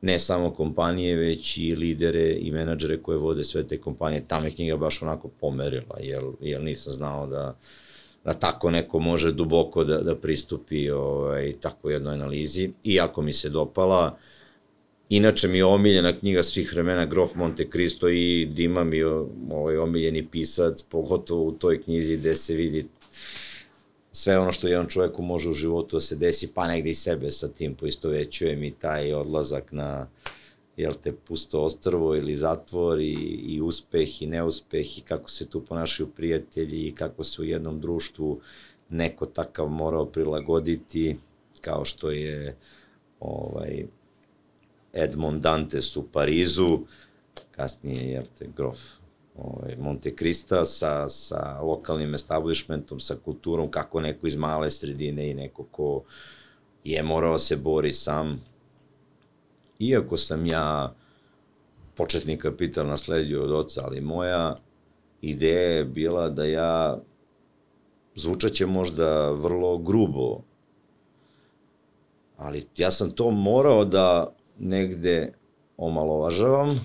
ne 0.01 0.19
samo 0.19 0.51
kompanije, 0.53 1.15
već 1.15 1.57
i 1.57 1.75
lidere 1.75 2.37
i 2.39 2.51
menadžere 2.51 2.97
koje 2.97 3.17
vode 3.17 3.43
sve 3.43 3.67
te 3.67 3.77
kompanije. 3.77 4.23
Tamo 4.27 4.45
je 4.45 4.51
knjiga 4.51 4.77
baš 4.77 5.01
onako 5.01 5.27
pomerila, 5.27 5.97
jer, 5.99 6.23
jer 6.41 6.61
nisam 6.63 6.93
znao 6.93 7.27
da, 7.27 7.57
da 8.25 8.33
tako 8.33 8.71
neko 8.71 8.99
može 8.99 9.31
duboko 9.31 9.83
da, 9.83 9.97
da 9.97 10.15
pristupi 10.15 10.89
ovaj, 10.89 11.53
tako 11.61 11.89
jednoj 11.89 12.13
analizi. 12.13 12.71
Iako 12.83 13.21
mi 13.21 13.33
se 13.33 13.49
dopala, 13.49 14.17
Inače 15.09 15.47
mi 15.47 15.57
je 15.57 15.65
omiljena 15.65 16.19
knjiga 16.19 16.43
svih 16.43 16.73
vremena 16.73 17.05
Grof 17.05 17.35
Monte 17.35 17.67
Cristo 17.71 18.09
i 18.09 18.45
Dima 18.45 18.83
mi 18.83 18.97
je 18.97 19.07
ovaj, 19.51 19.77
omiljeni 19.77 20.27
pisac, 20.27 20.81
pogotovo 20.81 21.43
u 21.43 21.51
toj 21.51 21.81
knjizi 21.81 22.17
gde 22.17 22.35
se 22.35 22.55
vidi 22.55 22.87
sve 24.11 24.39
ono 24.39 24.51
što 24.51 24.67
jedan 24.67 24.87
čoveku 24.87 25.21
može 25.21 25.49
u 25.49 25.53
životu 25.53 25.95
da 25.95 25.99
se 25.99 26.15
desi, 26.15 26.53
pa 26.53 26.67
negde 26.67 26.89
i 26.89 26.93
sebe 26.93 27.31
sa 27.31 27.47
tim 27.47 27.75
poistovećujem 27.75 28.63
i 28.63 28.71
taj 28.71 29.13
odlazak 29.13 29.71
na 29.71 30.07
jel 30.77 30.93
te, 31.03 31.13
pusto 31.13 31.63
ostrvo 31.63 32.15
ili 32.15 32.35
zatvor 32.35 32.99
i, 32.99 33.13
i 33.47 33.61
uspeh 33.61 34.21
i 34.21 34.27
neuspeh 34.27 34.97
i 34.97 35.01
kako 35.01 35.29
se 35.29 35.49
tu 35.49 35.65
ponašaju 35.65 36.07
prijatelji 36.07 36.87
i 36.87 36.95
kako 36.95 37.23
se 37.23 37.41
u 37.41 37.45
jednom 37.45 37.81
društvu 37.81 38.41
neko 38.89 39.25
takav 39.25 39.67
morao 39.67 40.05
prilagoditi 40.05 41.15
kao 41.61 41.85
što 41.85 42.11
je 42.11 42.57
ovaj, 43.19 43.85
Edmond 44.93 45.41
Dantes 45.41 45.97
u 45.97 46.03
Parizu, 46.11 46.79
kasnije 47.51 48.11
je 48.11 48.25
te 48.39 48.47
grof 48.55 48.79
ovaj, 49.35 49.75
Monte 49.75 50.15
Crista 50.19 50.65
sa, 50.65 51.09
sa 51.09 51.61
lokalnim 51.61 52.13
establishmentom, 52.13 52.99
sa 52.99 53.15
kulturom, 53.25 53.71
kako 53.71 54.01
neko 54.01 54.27
iz 54.27 54.35
male 54.35 54.69
sredine 54.69 55.29
i 55.29 55.33
neko 55.33 55.63
ko 55.71 56.03
je 56.83 57.03
morao 57.03 57.37
se 57.37 57.55
bori 57.55 57.91
sam. 57.91 58.41
Iako 59.79 60.17
sam 60.17 60.45
ja 60.45 60.95
početni 61.95 62.37
kapital 62.37 62.87
nasledio 62.87 63.43
od 63.43 63.51
oca, 63.51 63.81
ali 63.85 64.01
moja 64.01 64.55
ideja 65.21 65.69
je 65.69 65.85
bila 65.85 66.29
da 66.29 66.45
ja 66.45 66.99
zvučaće 68.15 68.65
možda 68.65 69.31
vrlo 69.31 69.77
grubo, 69.77 70.41
ali 72.37 72.67
ja 72.77 72.91
sam 72.91 73.11
to 73.11 73.31
morao 73.31 73.85
da 73.85 74.35
negde 74.59 75.33
omalovažavam 75.77 76.79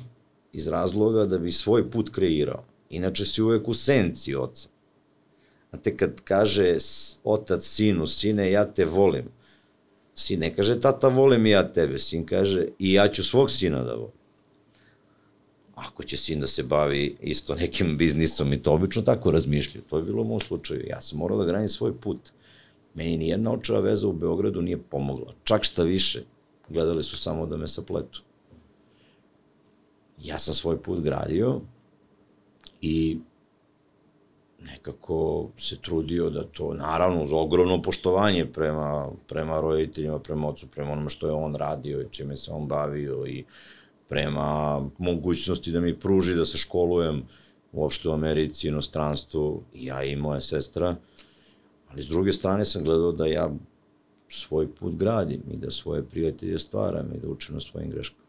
iz 0.52 0.68
razloga 0.68 1.26
da 1.26 1.38
bi 1.38 1.52
svoj 1.52 1.90
put 1.90 2.10
kreirao. 2.10 2.64
Inače 2.90 3.24
si 3.24 3.42
uvek 3.42 3.68
u 3.68 3.74
senci 3.74 4.34
oca. 4.34 4.68
te 5.82 5.96
kad 5.96 6.20
kaže 6.20 6.76
otac 7.24 7.64
sinu, 7.64 8.06
sine, 8.06 8.50
ja 8.50 8.64
te 8.64 8.84
volim. 8.84 9.24
Sin 10.14 10.40
ne 10.40 10.54
kaže 10.54 10.80
tata 10.80 11.08
volim 11.08 11.46
i 11.46 11.50
ja 11.50 11.72
tebe, 11.72 11.98
sin 11.98 12.26
kaže 12.26 12.66
i 12.78 12.92
ja 12.92 13.08
ću 13.08 13.24
svog 13.24 13.50
sina 13.50 13.82
da 13.82 13.94
volim. 13.94 14.24
Ako 15.74 16.02
će 16.02 16.16
sin 16.16 16.40
da 16.40 16.46
se 16.46 16.62
bavi 16.62 17.16
isto 17.20 17.54
nekim 17.54 17.98
biznisom 17.98 18.52
i 18.52 18.62
to 18.62 18.72
obično 18.72 19.02
tako 19.02 19.30
razmišljaju. 19.30 19.84
To 19.90 19.96
je 19.96 20.02
bilo 20.02 20.22
u 20.22 20.24
mom 20.24 20.40
slučaju. 20.40 20.86
Ja 20.86 21.00
sam 21.00 21.18
morao 21.18 21.38
da 21.38 21.44
granim 21.44 21.68
svoj 21.68 22.00
put. 22.00 22.20
Meni 22.94 23.16
ni 23.16 23.28
jedna 23.28 23.52
očeva 23.52 23.80
veza 23.80 24.08
u 24.08 24.12
Beogradu 24.12 24.62
nije 24.62 24.78
pomogla. 24.78 25.34
Čak 25.44 25.64
šta 25.64 25.82
više, 25.82 26.22
gledali 26.68 27.02
su 27.02 27.16
samo 27.16 27.46
da 27.46 27.56
me 27.56 27.68
sapletu. 27.68 28.22
Ja 30.18 30.38
sam 30.38 30.54
svoj 30.54 30.82
put 30.82 31.00
gradio 31.00 31.60
i 32.80 33.18
nekako 34.60 35.48
se 35.58 35.80
trudio 35.80 36.30
da 36.30 36.44
to, 36.44 36.74
naravno, 36.74 37.24
uz 37.24 37.30
ogromno 37.32 37.82
poštovanje 37.82 38.46
prema, 38.46 39.08
prema 39.26 39.60
roditeljima, 39.60 40.18
prema 40.18 40.48
ocu, 40.48 40.66
prema 40.66 40.92
onome 40.92 41.10
što 41.10 41.26
je 41.26 41.32
on 41.32 41.54
radio 41.54 42.00
i 42.00 42.08
čime 42.10 42.36
se 42.36 42.52
on 42.52 42.68
bavio 42.68 43.26
i 43.26 43.44
prema 44.08 44.80
mogućnosti 44.98 45.72
da 45.72 45.80
mi 45.80 46.00
pruži 46.00 46.34
da 46.34 46.44
se 46.44 46.58
školujem 46.58 47.22
uopšte 47.72 48.08
u 48.08 48.12
Americi, 48.12 48.68
inostranstvu, 48.68 49.62
ja 49.74 50.04
i 50.04 50.16
moja 50.16 50.40
sestra, 50.40 50.96
ali 51.90 52.02
s 52.02 52.08
druge 52.08 52.32
strane 52.32 52.64
sam 52.64 52.84
gledao 52.84 53.12
da 53.12 53.26
ja 53.26 53.50
svoj 54.28 54.74
put 54.74 54.94
gradim 54.94 55.42
i 55.50 55.56
da 55.56 55.70
svoje 55.70 56.02
prijatelje 56.02 56.58
stvaram 56.58 57.12
i 57.14 57.18
da 57.18 57.28
učim 57.28 57.54
na 57.54 57.60
svojim 57.60 57.90
greškama. 57.90 58.24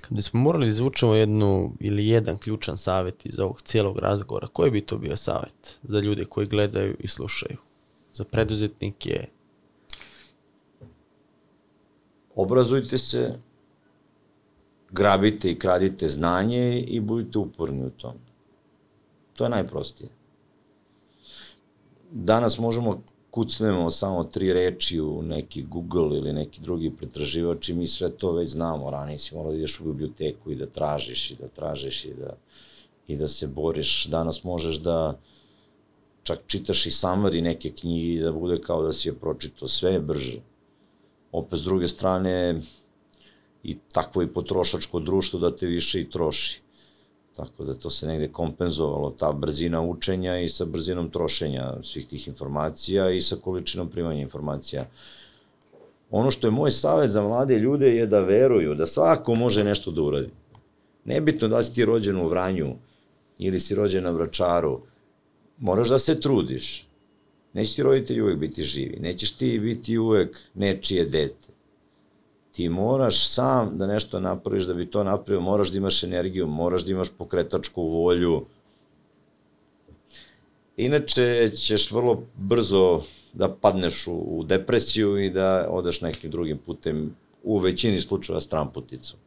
Kad 0.00 0.16
bismo 0.16 0.40
morali 0.40 0.66
da 0.66 0.68
izvučemo 0.68 1.14
jednu 1.14 1.72
ili 1.80 2.08
jedan 2.08 2.38
ključan 2.38 2.76
savjet 2.76 3.26
iz 3.26 3.38
ovog 3.38 3.62
cijelog 3.62 3.98
razgovora, 3.98 4.46
koji 4.46 4.70
bi 4.70 4.80
to 4.80 4.98
bio 4.98 5.16
savjet 5.16 5.78
za 5.82 6.00
ljude 6.00 6.24
koji 6.24 6.46
gledaju 6.46 6.96
i 6.98 7.08
slušaju? 7.08 7.56
Za 8.14 8.24
preduzetnike? 8.24 9.26
Obrazujte 12.34 12.98
se, 12.98 13.38
grabite 14.90 15.50
i 15.50 15.58
kradite 15.58 16.08
znanje 16.08 16.80
i 16.80 17.00
budite 17.00 17.38
uporni 17.38 17.86
u 17.86 17.90
tom. 17.90 18.14
To 19.34 19.44
je 19.44 19.50
najprostije. 19.50 20.10
Danas 22.10 22.58
možemo 22.58 23.02
kucnemo 23.32 23.90
samo 23.90 24.24
tri 24.24 24.52
reči 24.52 25.00
u 25.00 25.22
neki 25.22 25.62
Google 25.62 26.18
ili 26.18 26.32
neki 26.32 26.60
drugi 26.60 26.90
pretraživač 26.90 27.68
i 27.68 27.74
mi 27.74 27.86
sve 27.86 28.10
to 28.10 28.32
već 28.32 28.50
znamo. 28.50 28.90
Ranije 28.90 29.18
si 29.18 29.34
morao 29.34 29.52
da 29.52 29.58
ideš 29.58 29.80
u 29.80 29.84
biblioteku 29.84 30.50
i 30.50 30.56
da 30.56 30.66
tražiš 30.66 31.30
i 31.30 31.36
da 31.36 31.48
tražiš 31.48 32.04
i 32.04 32.14
da, 32.14 32.36
i 33.08 33.16
da 33.16 33.28
se 33.28 33.46
boriš. 33.46 34.06
Danas 34.06 34.44
možeš 34.44 34.76
da 34.76 35.18
čak 36.22 36.38
čitaš 36.46 36.86
i 36.86 36.90
summary 36.90 37.42
neke 37.42 37.70
knjige 37.70 38.12
i 38.14 38.20
da 38.20 38.32
bude 38.32 38.60
kao 38.60 38.82
da 38.82 38.92
si 38.92 39.08
je 39.08 39.14
pročitao. 39.14 39.68
Sve 39.68 39.92
je 39.92 40.00
brže. 40.00 40.40
Opet 41.32 41.58
s 41.58 41.62
druge 41.62 41.88
strane 41.88 42.60
i 43.62 43.78
takvo 43.92 44.22
i 44.22 44.32
potrošačko 44.32 45.00
društvo 45.00 45.40
da 45.40 45.56
te 45.56 45.66
više 45.66 46.00
i 46.00 46.10
troši. 46.10 46.61
Tako 47.36 47.64
da 47.64 47.74
to 47.74 47.90
se 47.90 48.06
negde 48.06 48.28
kompenzovalo, 48.28 49.10
ta 49.10 49.32
brzina 49.32 49.80
učenja 49.80 50.38
i 50.40 50.48
sa 50.48 50.64
brzinom 50.64 51.10
trošenja 51.10 51.74
svih 51.82 52.06
tih 52.06 52.28
informacija 52.28 53.10
i 53.10 53.20
sa 53.20 53.36
količinom 53.36 53.88
primanja 53.88 54.20
informacija. 54.20 54.86
Ono 56.10 56.30
što 56.30 56.46
je 56.46 56.50
moj 56.50 56.70
savet 56.70 57.10
za 57.10 57.22
mlade 57.22 57.58
ljude 57.58 57.96
je 57.96 58.06
da 58.06 58.20
veruju, 58.20 58.74
da 58.74 58.86
svako 58.86 59.34
može 59.34 59.64
nešto 59.64 59.90
da 59.90 60.02
uradi. 60.02 60.30
Nebitno 61.04 61.48
da 61.48 61.62
si 61.62 61.74
ti 61.74 61.84
rođen 61.84 62.16
u 62.16 62.28
Vranju 62.28 62.74
ili 63.38 63.60
si 63.60 63.74
rođen 63.74 64.04
na 64.04 64.10
Vračaru, 64.10 64.80
moraš 65.58 65.88
da 65.88 65.98
se 65.98 66.20
trudiš. 66.20 66.86
Neće 67.52 67.74
ti 67.74 67.82
roditelji 67.82 68.22
uvek 68.22 68.38
biti 68.38 68.62
živi, 68.62 68.98
nećeš 69.00 69.32
ti 69.32 69.58
biti 69.58 69.98
uvek 69.98 70.38
nečije 70.54 71.04
dete 71.04 71.51
ti 72.52 72.68
moraš 72.68 73.28
sam 73.28 73.78
da 73.78 73.86
nešto 73.86 74.20
napraviš, 74.20 74.64
da 74.64 74.74
bi 74.74 74.90
to 74.90 75.04
napravio, 75.04 75.40
moraš 75.40 75.70
da 75.70 75.78
imaš 75.78 76.02
energiju, 76.02 76.46
moraš 76.46 76.84
da 76.84 76.90
imaš 76.90 77.08
pokretačku 77.18 77.82
volju, 77.82 78.46
Inače 80.76 81.50
ćeš 81.56 81.90
vrlo 81.90 82.22
brzo 82.36 83.02
da 83.32 83.54
padneš 83.54 84.06
u, 84.06 84.14
u 84.14 84.44
depresiju 84.44 85.24
i 85.24 85.30
da 85.30 85.66
odeš 85.70 86.00
nekim 86.00 86.30
drugim 86.30 86.58
putem, 86.58 87.16
u 87.42 87.58
većini 87.58 88.00
slučajeva 88.00 88.40
stran 88.40 88.72
puticom. 88.72 89.18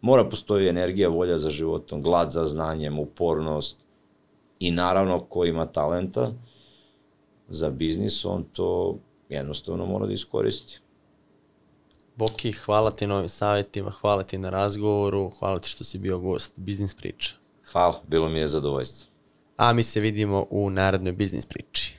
Mora 0.00 0.24
postoji 0.24 0.68
energija, 0.68 1.08
volja 1.08 1.38
za 1.38 1.50
životom, 1.50 2.02
glad 2.02 2.32
za 2.32 2.44
znanjem, 2.44 2.98
upornost 2.98 3.78
i 4.58 4.70
naravno 4.70 5.20
ko 5.20 5.44
ima 5.44 5.66
talenta 5.66 6.32
za 7.48 7.70
biznis, 7.70 8.24
on 8.24 8.44
to 8.52 8.98
jednostavno 9.28 9.86
mora 9.86 10.06
da 10.06 10.12
iskoristi. 10.12 10.80
Boki, 12.18 12.52
hvala 12.52 12.90
ti 12.90 13.06
na 13.06 13.16
ovim 13.16 13.28
savjetima, 13.28 13.90
hvala 13.90 14.22
ti 14.22 14.38
na 14.38 14.50
razgovoru, 14.50 15.30
hvala 15.38 15.60
ti 15.60 15.68
što 15.68 15.84
si 15.84 15.98
bio 15.98 16.18
gost 16.18 16.52
Biznis 16.56 16.94
priča. 16.94 17.34
Hvala, 17.72 18.02
bilo 18.06 18.28
mi 18.28 18.38
je 18.38 18.48
zadovoljstvo. 18.48 19.10
A 19.56 19.72
mi 19.72 19.82
se 19.82 20.00
vidimo 20.00 20.46
u 20.50 20.70
narednoj 20.70 21.12
Biznis 21.12 21.46
priči. 21.46 21.97